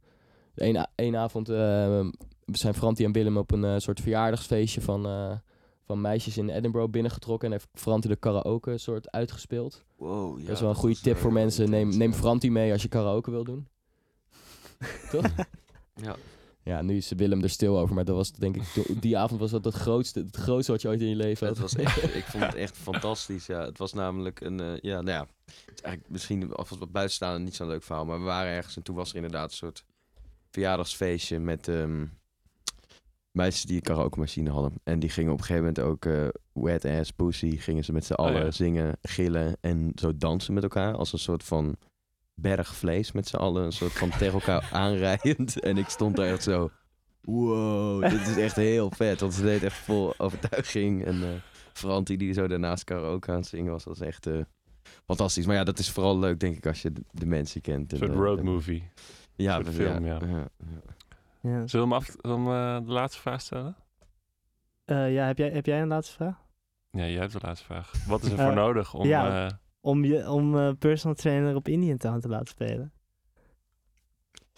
Eén 0.55 0.87
één 0.95 1.17
avond 1.17 1.49
eh, 1.49 2.07
zijn 2.53 2.75
Franti 2.75 3.05
en 3.05 3.13
Willem 3.13 3.37
op 3.37 3.51
een 3.53 3.65
eh, 3.65 3.75
soort 3.79 4.01
verjaardagsfeestje 4.01 4.81
van, 4.81 5.07
eh, 5.07 5.33
van 5.85 6.01
meisjes 6.01 6.37
in 6.37 6.49
Edinburgh 6.49 6.91
binnengetrokken. 6.91 7.47
En 7.49 7.55
heeft 7.55 7.69
Franti 7.73 8.09
de 8.09 8.17
karaoke 8.17 8.79
soort 8.79 9.11
uitgespeeld. 9.11 9.85
Wow, 9.97 10.39
ja, 10.39 10.45
dat 10.45 10.55
is 10.55 10.61
wel 10.61 10.71
een 10.71 10.77
goede 10.77 11.01
tip 11.01 11.15
eh, 11.15 11.21
voor 11.21 11.33
mensen. 11.33 11.71
Neem, 11.71 11.97
neem. 11.97 12.13
Franti 12.13 12.51
mee 12.51 12.73
als 12.73 12.83
je 12.83 12.89
karaoke 12.89 13.31
wil 13.31 13.45
doen. 13.45 13.69
Toch? 15.11 15.27
Ja. 15.95 16.17
Ja, 16.63 16.83
nu 16.83 16.97
is 16.97 17.13
Willem 17.17 17.43
er 17.43 17.51
stil 17.51 17.79
over. 17.79 17.95
Maar 17.95 18.05
dat 18.05 18.17
was 18.17 18.33
denk 18.33 18.57
ik, 18.57 19.03
die 19.03 19.19
avond 19.19 19.41
was 19.41 19.51
dat 19.51 19.65
het 19.65 19.75
grootste, 19.75 20.21
het 20.21 20.37
grootste 20.37 20.73
wat 20.73 20.83
je 20.83 20.89
ooit 20.89 21.01
in 21.01 21.09
je 21.09 21.17
leven 21.17 21.47
Het 21.47 21.59
had. 21.59 21.73
was 21.73 21.85
echt, 21.85 22.15
ik 22.15 22.25
vond 22.25 22.45
het 22.45 22.55
echt 22.67 22.77
fantastisch. 22.77 23.47
Ja, 23.47 23.65
het 23.65 23.79
was 23.79 23.93
namelijk 23.93 24.41
een, 24.41 24.61
eh, 24.61 24.77
ja, 24.81 25.01
nou 25.01 25.11
ja, 25.11 25.27
het 25.45 25.75
is 25.75 25.81
eigenlijk 25.81 26.13
misschien 26.13 26.53
als 26.53 26.69
wat 26.69 26.93
buitenstaande 26.93 27.39
niet 27.45 27.55
zo'n 27.55 27.67
leuk 27.67 27.83
verhaal, 27.83 28.05
maar 28.05 28.19
we 28.19 28.25
waren 28.25 28.53
ergens 28.53 28.77
en 28.77 28.83
toen 28.83 28.95
was 28.97 29.11
er 29.11 29.17
inderdaad 29.17 29.51
een 29.51 29.57
soort 29.57 29.85
verjaardagsfeestje 30.51 31.39
met 31.39 31.69
ehm, 31.69 32.07
meisjes 33.37 33.65
die 33.65 33.77
een 33.77 33.83
karaoke 33.83 34.19
machine 34.19 34.51
hadden. 34.51 34.73
En 34.85 34.99
die 34.99 35.09
gingen 35.11 35.33
op 35.33 35.39
een 35.39 35.45
gegeven 35.45 35.65
moment 35.67 35.85
ook 35.93 36.05
eh, 36.05 36.29
wet 36.53 36.85
ass 36.85 37.11
pussy, 37.11 37.57
gingen 37.57 37.85
ze 37.85 37.93
met 37.93 38.05
z'n 38.05 38.13
allen 38.13 38.45
ja. 38.45 38.51
zingen, 38.51 38.97
gillen 39.03 39.57
en 39.61 39.93
zo 39.95 40.17
dansen 40.17 40.55
met 40.55 40.63
elkaar 40.63 40.95
als 40.95 41.13
een 41.13 41.19
soort 41.19 41.45
van 41.45 41.77
berg 42.35 42.75
vlees 42.75 43.13
met 43.13 43.29
z'n 43.29 43.37
allen, 43.37 43.65
een 43.65 43.73
soort 43.73 43.93
van 43.93 44.11
tegen 44.19 44.33
elkaar 44.35 44.69
aanrijend. 44.73 45.61
En 45.61 45.77
ik 45.79 45.89
stond 45.89 46.17
daar 46.17 46.27
echt 46.27 46.43
zo, 46.43 46.71
wow, 47.21 48.03
dit 48.03 48.27
is 48.29 48.37
echt 48.37 48.57
heel 48.57 48.91
vet, 48.91 49.21
want 49.21 49.35
ze 49.35 49.43
deed 49.43 49.63
echt 49.63 49.77
vol 49.77 50.15
overtuiging 50.19 51.05
en... 51.05 51.23
eh, 51.23 51.29
Franti 51.73 52.17
die 52.17 52.33
zo 52.33 52.47
daarnaast 52.47 52.85
karaoke 52.85 53.31
aan 53.31 53.37
het 53.37 53.47
zingen 53.47 53.73
was. 53.73 53.85
Was 53.85 54.01
echt 54.01 54.27
eh, 54.27 54.41
fantastisch. 55.07 55.47
Maar 55.47 55.55
ja, 55.57 55.65
dat 55.65 55.79
is 55.79 55.91
vooral 55.91 56.19
leuk, 56.19 56.41
denk 56.41 56.57
ik, 56.57 56.67
als 56.67 56.83
je 56.83 56.93
de, 56.93 57.05
de 57.11 57.27
mensen 57.27 57.61
kent. 57.61 57.93
Een 57.93 57.99
soort 57.99 58.15
road 58.15 58.43
movie. 58.43 58.91
Ja, 59.37 59.63
we- 59.63 59.73
film, 59.73 60.07
ja. 60.07 60.21
ja, 60.21 60.29
ja. 60.59 60.83
Ja. 61.51 61.67
Zullen 61.67 61.89
we 61.89 61.95
hem 61.95 62.05
af, 62.05 62.09
eh, 62.49 62.87
de 62.87 62.93
laatste 62.93 63.21
vraag 63.21 63.41
stellen? 63.41 63.77
Eh, 64.85 65.13
ja, 65.15 65.27
heb 65.27 65.39
jij, 65.39 65.51
heb 65.51 65.67
jij 65.67 65.83
een 65.83 65.89
laatste 65.89 66.15
vraag? 66.15 66.43
Ja, 66.91 67.07
jij 67.07 67.21
hebt 67.21 67.33
de 67.33 67.39
laatste 67.43 67.65
vraag. 67.67 68.07
Wat 68.07 68.23
is 68.23 68.33
er 68.33 68.39
Eh, 68.39 68.45
voor 68.45 68.55
nodig 68.55 68.95
om... 68.95 69.07
ja. 69.07 69.47
eh, 69.47 69.53
Om 69.81 70.05
je 70.05 70.31
om 70.31 70.59
eh, 70.59 70.71
personal 70.79 71.15
trainer 71.17 71.55
op 71.55 71.69
Indian 71.69 71.97
Town 71.97 72.19
te 72.21 72.29
laten 72.29 72.47
spelen. 72.47 72.93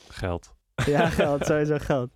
geld. 0.09 0.55
Ja, 0.87 1.09
geld, 1.21 1.47
sowieso 1.47 1.79
geld. 1.79 2.11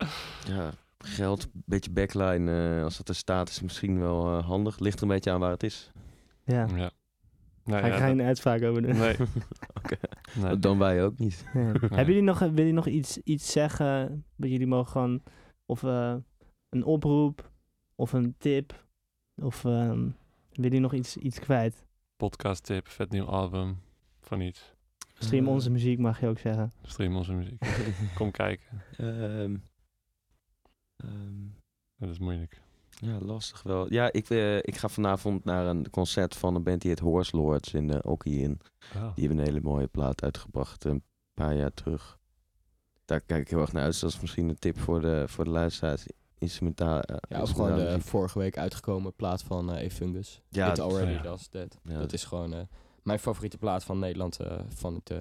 Ja, 0.47 0.71
geld, 0.99 1.43
een 1.45 1.62
beetje 1.66 1.91
backline. 1.91 2.77
eh, 2.77 2.85
als 2.85 2.97
dat 2.97 3.09
er 3.09 3.14
staat, 3.14 3.49
is 3.49 3.61
misschien 3.61 3.99
wel 4.01 4.39
eh, 4.39 4.47
handig. 4.47 4.79
Ligt 4.79 4.97
er 4.97 5.03
een 5.03 5.09
beetje 5.09 5.31
aan 5.31 5.41
waar 5.41 5.51
het 5.51 5.62
is. 5.62 5.91
Ja, 6.45 6.66
Ja. 6.75 6.91
Nou, 7.65 7.81
ga 7.81 7.87
ik 7.87 7.93
ja, 7.93 8.07
geen 8.07 8.17
dat- 8.17 8.27
uitspraak 8.27 8.63
over 8.63 8.83
doen. 8.83 8.97
Nee. 8.97 9.17
Oké. 9.83 9.97
nee. 10.37 10.59
Dan 10.59 10.79
wij 10.79 11.05
ook 11.05 11.19
niet. 11.19 11.45
Ja. 11.55 11.61
Nee. 11.61 11.73
Hebben 11.73 12.07
jullie 12.07 12.23
nog, 12.23 12.39
willen 12.39 12.55
jullie 12.57 12.73
nog 12.73 12.87
iets, 12.87 13.19
iets 13.19 13.53
zeggen? 13.53 14.25
Dat 14.37 14.51
jullie 14.51 14.67
mogen 14.67 14.91
gewoon, 14.91 15.23
of 15.67 15.83
eh, 15.83 16.15
een 16.69 16.85
oproep, 16.85 17.51
of 17.95 18.13
een 18.13 18.35
tip, 18.39 18.87
of 19.43 19.65
ehm 19.65 19.99
willen 20.51 20.71
jullie 20.75 20.81
nog 20.81 20.95
iets, 20.95 21.17
iets 21.17 21.39
kwijt? 21.39 21.85
Podcast 22.17 22.65
tip, 22.65 22.89
vet 22.89 23.11
nieuw 23.11 23.27
album. 23.27 23.79
Van 24.21 24.41
iets. 24.41 24.75
Stream 25.19 25.47
Eh, 25.47 25.53
onze 25.53 25.71
muziek, 25.71 25.99
mag 25.99 26.21
je 26.21 26.27
ook 26.29 26.39
zeggen. 26.39 26.73
Stream 26.83 27.17
onze 27.17 27.33
muziek. 27.33 27.63
Kom 28.15 28.31
kijken. 28.31 28.83
ehm, 28.97 29.57
ehm, 30.97 31.47
Dat 31.97 32.09
is 32.11 32.19
moeilijk. 32.19 32.61
Ja, 33.01 33.19
lastig 33.21 33.63
wel. 33.63 33.93
Ja, 33.93 34.13
ik, 34.13 34.31
eh, 34.31 34.57
ik 34.57 34.77
ga 34.77 34.89
vanavond 34.89 35.45
naar 35.45 35.67
een 35.67 35.91
concert 35.91 36.37
van 36.37 36.55
een 36.55 36.63
band 36.63 36.81
die 36.81 36.91
heet 36.91 36.99
Horse 37.01 37.37
Lords 37.37 37.75
in 37.75 37.89
uh, 37.91 37.99
Okie 38.03 38.41
in. 38.41 38.61
Oh. 38.97 39.15
Die 39.15 39.27
hebben 39.27 39.39
een 39.39 39.53
hele 39.53 39.61
mooie 39.61 39.87
plaat 39.87 40.23
uitgebracht 40.23 40.85
een 40.85 41.03
paar 41.35 41.57
jaar 41.57 41.75
terug. 41.75 42.19
Daar 43.05 43.21
kijk 43.21 43.41
ik 43.41 43.49
heel 43.49 43.61
erg 43.61 43.73
naar 43.73 43.83
uit. 43.83 43.91
Dus 43.93 44.01
dat 44.01 44.11
is 44.13 44.21
misschien 44.21 44.49
een 44.49 44.59
tip 44.59 44.79
voor 44.79 45.01
de, 45.01 45.25
voor 45.29 45.45
de 45.45 45.51
luisteraars. 45.51 46.07
Instrumentaal. 46.39 47.01
eh, 47.01 47.17
Ja, 47.29 47.43
of 47.43 47.51
gewoon 47.51 47.77
de 47.77 48.01
vorige 48.01 48.39
week 48.39 48.59
uitgekomen 48.59 49.15
plaat 49.15 49.43
van 49.43 49.73
eh 49.73 49.91
Fungus. 49.91 50.43
Ja, 50.49 50.71
It 50.71 50.81
Already 50.81 51.11
ja. 51.13 51.23
Does 51.23 51.49
That. 51.49 51.79
Ja, 51.83 51.99
dat 51.99 52.13
is 52.13 52.25
gewoon 52.25 52.53
eh, 52.55 52.61
mijn 53.03 53.19
favoriete 53.19 53.59
plaat 53.59 53.85
van 53.85 53.99
Nederland. 53.99 54.41
eh, 54.41 54.61
van, 54.69 54.95
het, 54.95 55.11
eh, 55.11 55.19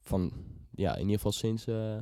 van, 0.00 0.32
ja, 0.70 0.92
in 0.94 1.00
ieder 1.00 1.14
geval 1.14 1.32
sinds 1.32 1.66
eh, 1.66 1.96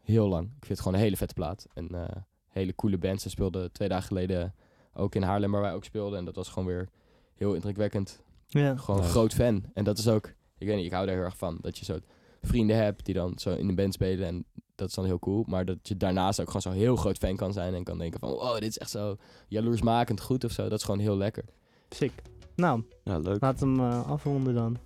heel 0.00 0.28
lang. 0.28 0.44
Ik 0.46 0.50
vind 0.58 0.68
het 0.68 0.78
gewoon 0.80 0.94
een 0.94 1.00
hele 1.04 1.16
vette 1.16 1.34
plaat. 1.34 1.66
En 1.74 1.88
eh, 1.88 2.16
hele 2.50 2.74
coole 2.74 2.98
band. 2.98 3.20
Ze 3.20 3.30
speelden 3.30 3.72
twee 3.72 3.88
dagen 3.88 4.06
geleden 4.06 4.54
ook 4.94 5.14
in 5.14 5.22
Haarlem, 5.22 5.50
waar 5.52 5.60
wij 5.60 5.74
ook 5.74 5.84
speelden. 5.84 6.18
En 6.18 6.24
dat 6.24 6.34
was 6.36 6.48
gewoon 6.48 6.68
weer 6.68 6.88
heel 7.34 7.54
indrukwekkend. 7.54 8.20
Ja, 8.46 8.76
Gewoon 8.76 9.00
Nice. 9.00 9.12
groot 9.12 9.34
fan. 9.34 9.64
En 9.74 9.84
dat 9.84 9.98
is 9.98 10.08
ook, 10.08 10.26
ik 10.58 10.66
weet 10.66 10.76
niet, 10.76 10.86
ik 10.86 10.92
hou 10.92 11.06
daar 11.06 11.14
heel 11.14 11.24
erg 11.24 11.36
van. 11.36 11.58
Dat 11.60 11.78
je 11.78 11.84
zo 11.84 11.98
vrienden 12.42 12.76
hebt 12.76 13.04
die 13.04 13.14
dan 13.14 13.32
zo 13.38 13.54
in 13.54 13.66
de 13.66 13.74
band 13.74 13.92
spelen. 13.94 14.26
En 14.26 14.44
dat 14.74 14.88
is 14.88 14.94
dan 14.94 15.04
heel 15.04 15.18
cool. 15.18 15.44
Maar 15.46 15.64
dat 15.64 15.76
je 15.82 15.96
daarnaast 15.96 16.40
ook 16.40 16.46
gewoon 16.46 16.62
zo 16.62 16.70
heel 16.70 16.96
groot 16.96 17.18
fan 17.18 17.36
kan 17.36 17.52
zijn. 17.52 17.74
En 17.74 17.84
kan 17.84 17.98
denken 17.98 18.20
van, 18.20 18.28
oh, 18.30 18.54
dit 18.54 18.62
is 18.68 18.78
echt 18.78 18.90
zo 18.90 19.16
jaloersmakend 19.48 20.20
goed 20.20 20.44
of 20.44 20.52
zo. 20.52 20.62
Dat 20.68 20.78
is 20.78 20.84
gewoon 20.84 21.00
heel 21.00 21.16
lekker. 21.16 21.44
sick. 21.90 22.12
Nou, 22.56 22.82
Ja, 23.04 23.18
leuk. 23.18 23.40
laat 23.40 23.60
hem 23.60 23.80
eh, 23.80 24.10
afronden 24.10 24.54
dan. 24.54 24.76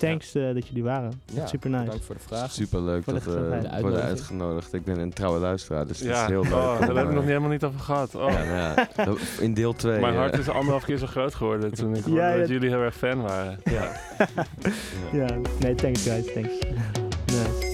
Thanks 0.00 0.34
eh, 0.34 0.54
dat 0.54 0.66
jullie 0.66 0.82
waren. 0.84 1.20
Ja, 1.32 1.46
Super 1.46 1.70
nice. 1.70 1.84
Bedankt 1.84 2.04
voor 2.04 2.14
de 2.14 2.20
vraag. 2.20 2.52
Super 2.52 2.80
leuk 2.82 3.04
dat 3.06 3.24
we 3.24 3.60
worden 3.80 4.02
uitgenodigd. 4.02 4.72
Ik 4.74 4.84
ben 4.84 4.98
een 4.98 5.12
trouwe 5.12 5.38
luisteraar, 5.38 5.86
dus 5.86 5.98
het 5.98 6.08
Ja, 6.08 6.22
is 6.22 6.28
heel 6.28 6.42
leuk. 6.42 6.52
oh, 6.52 6.78
daar 6.80 6.88
heb 6.88 6.90
ik 6.90 6.96
eh, 6.96 7.04
nog 7.04 7.14
niet 7.14 7.24
helemaal 7.24 7.48
niet 7.50 7.64
over 7.64 7.80
gehad. 7.80 8.14
Oh. 8.14 8.30
ja, 8.32 8.44
nou 8.44 8.56
ja, 8.96 9.04
dat- 9.04 9.18
in 9.40 9.54
deel 9.54 9.72
2. 9.72 10.00
Mijn 10.00 10.14
hart 10.16 10.38
is 10.38 10.48
anderhalf 10.48 10.84
keer 10.84 10.96
zo 10.98 11.06
groot 11.06 11.34
geworden 11.34 11.74
toen 11.74 11.94
ik 11.96 12.04
hoorde 12.04 12.20
Ja, 12.20 12.36
dat 12.36 12.48
jullie 12.48 12.68
heel 12.68 12.80
erg 12.80 12.96
fan 12.96 13.22
waren. 13.22 13.58
Ja. 13.64 13.92
ja, 15.20 15.26
nee, 15.60 15.74
thanks 15.74 16.02
guys, 16.02 16.32
thanks. 16.32 16.52
nice. 17.26 17.69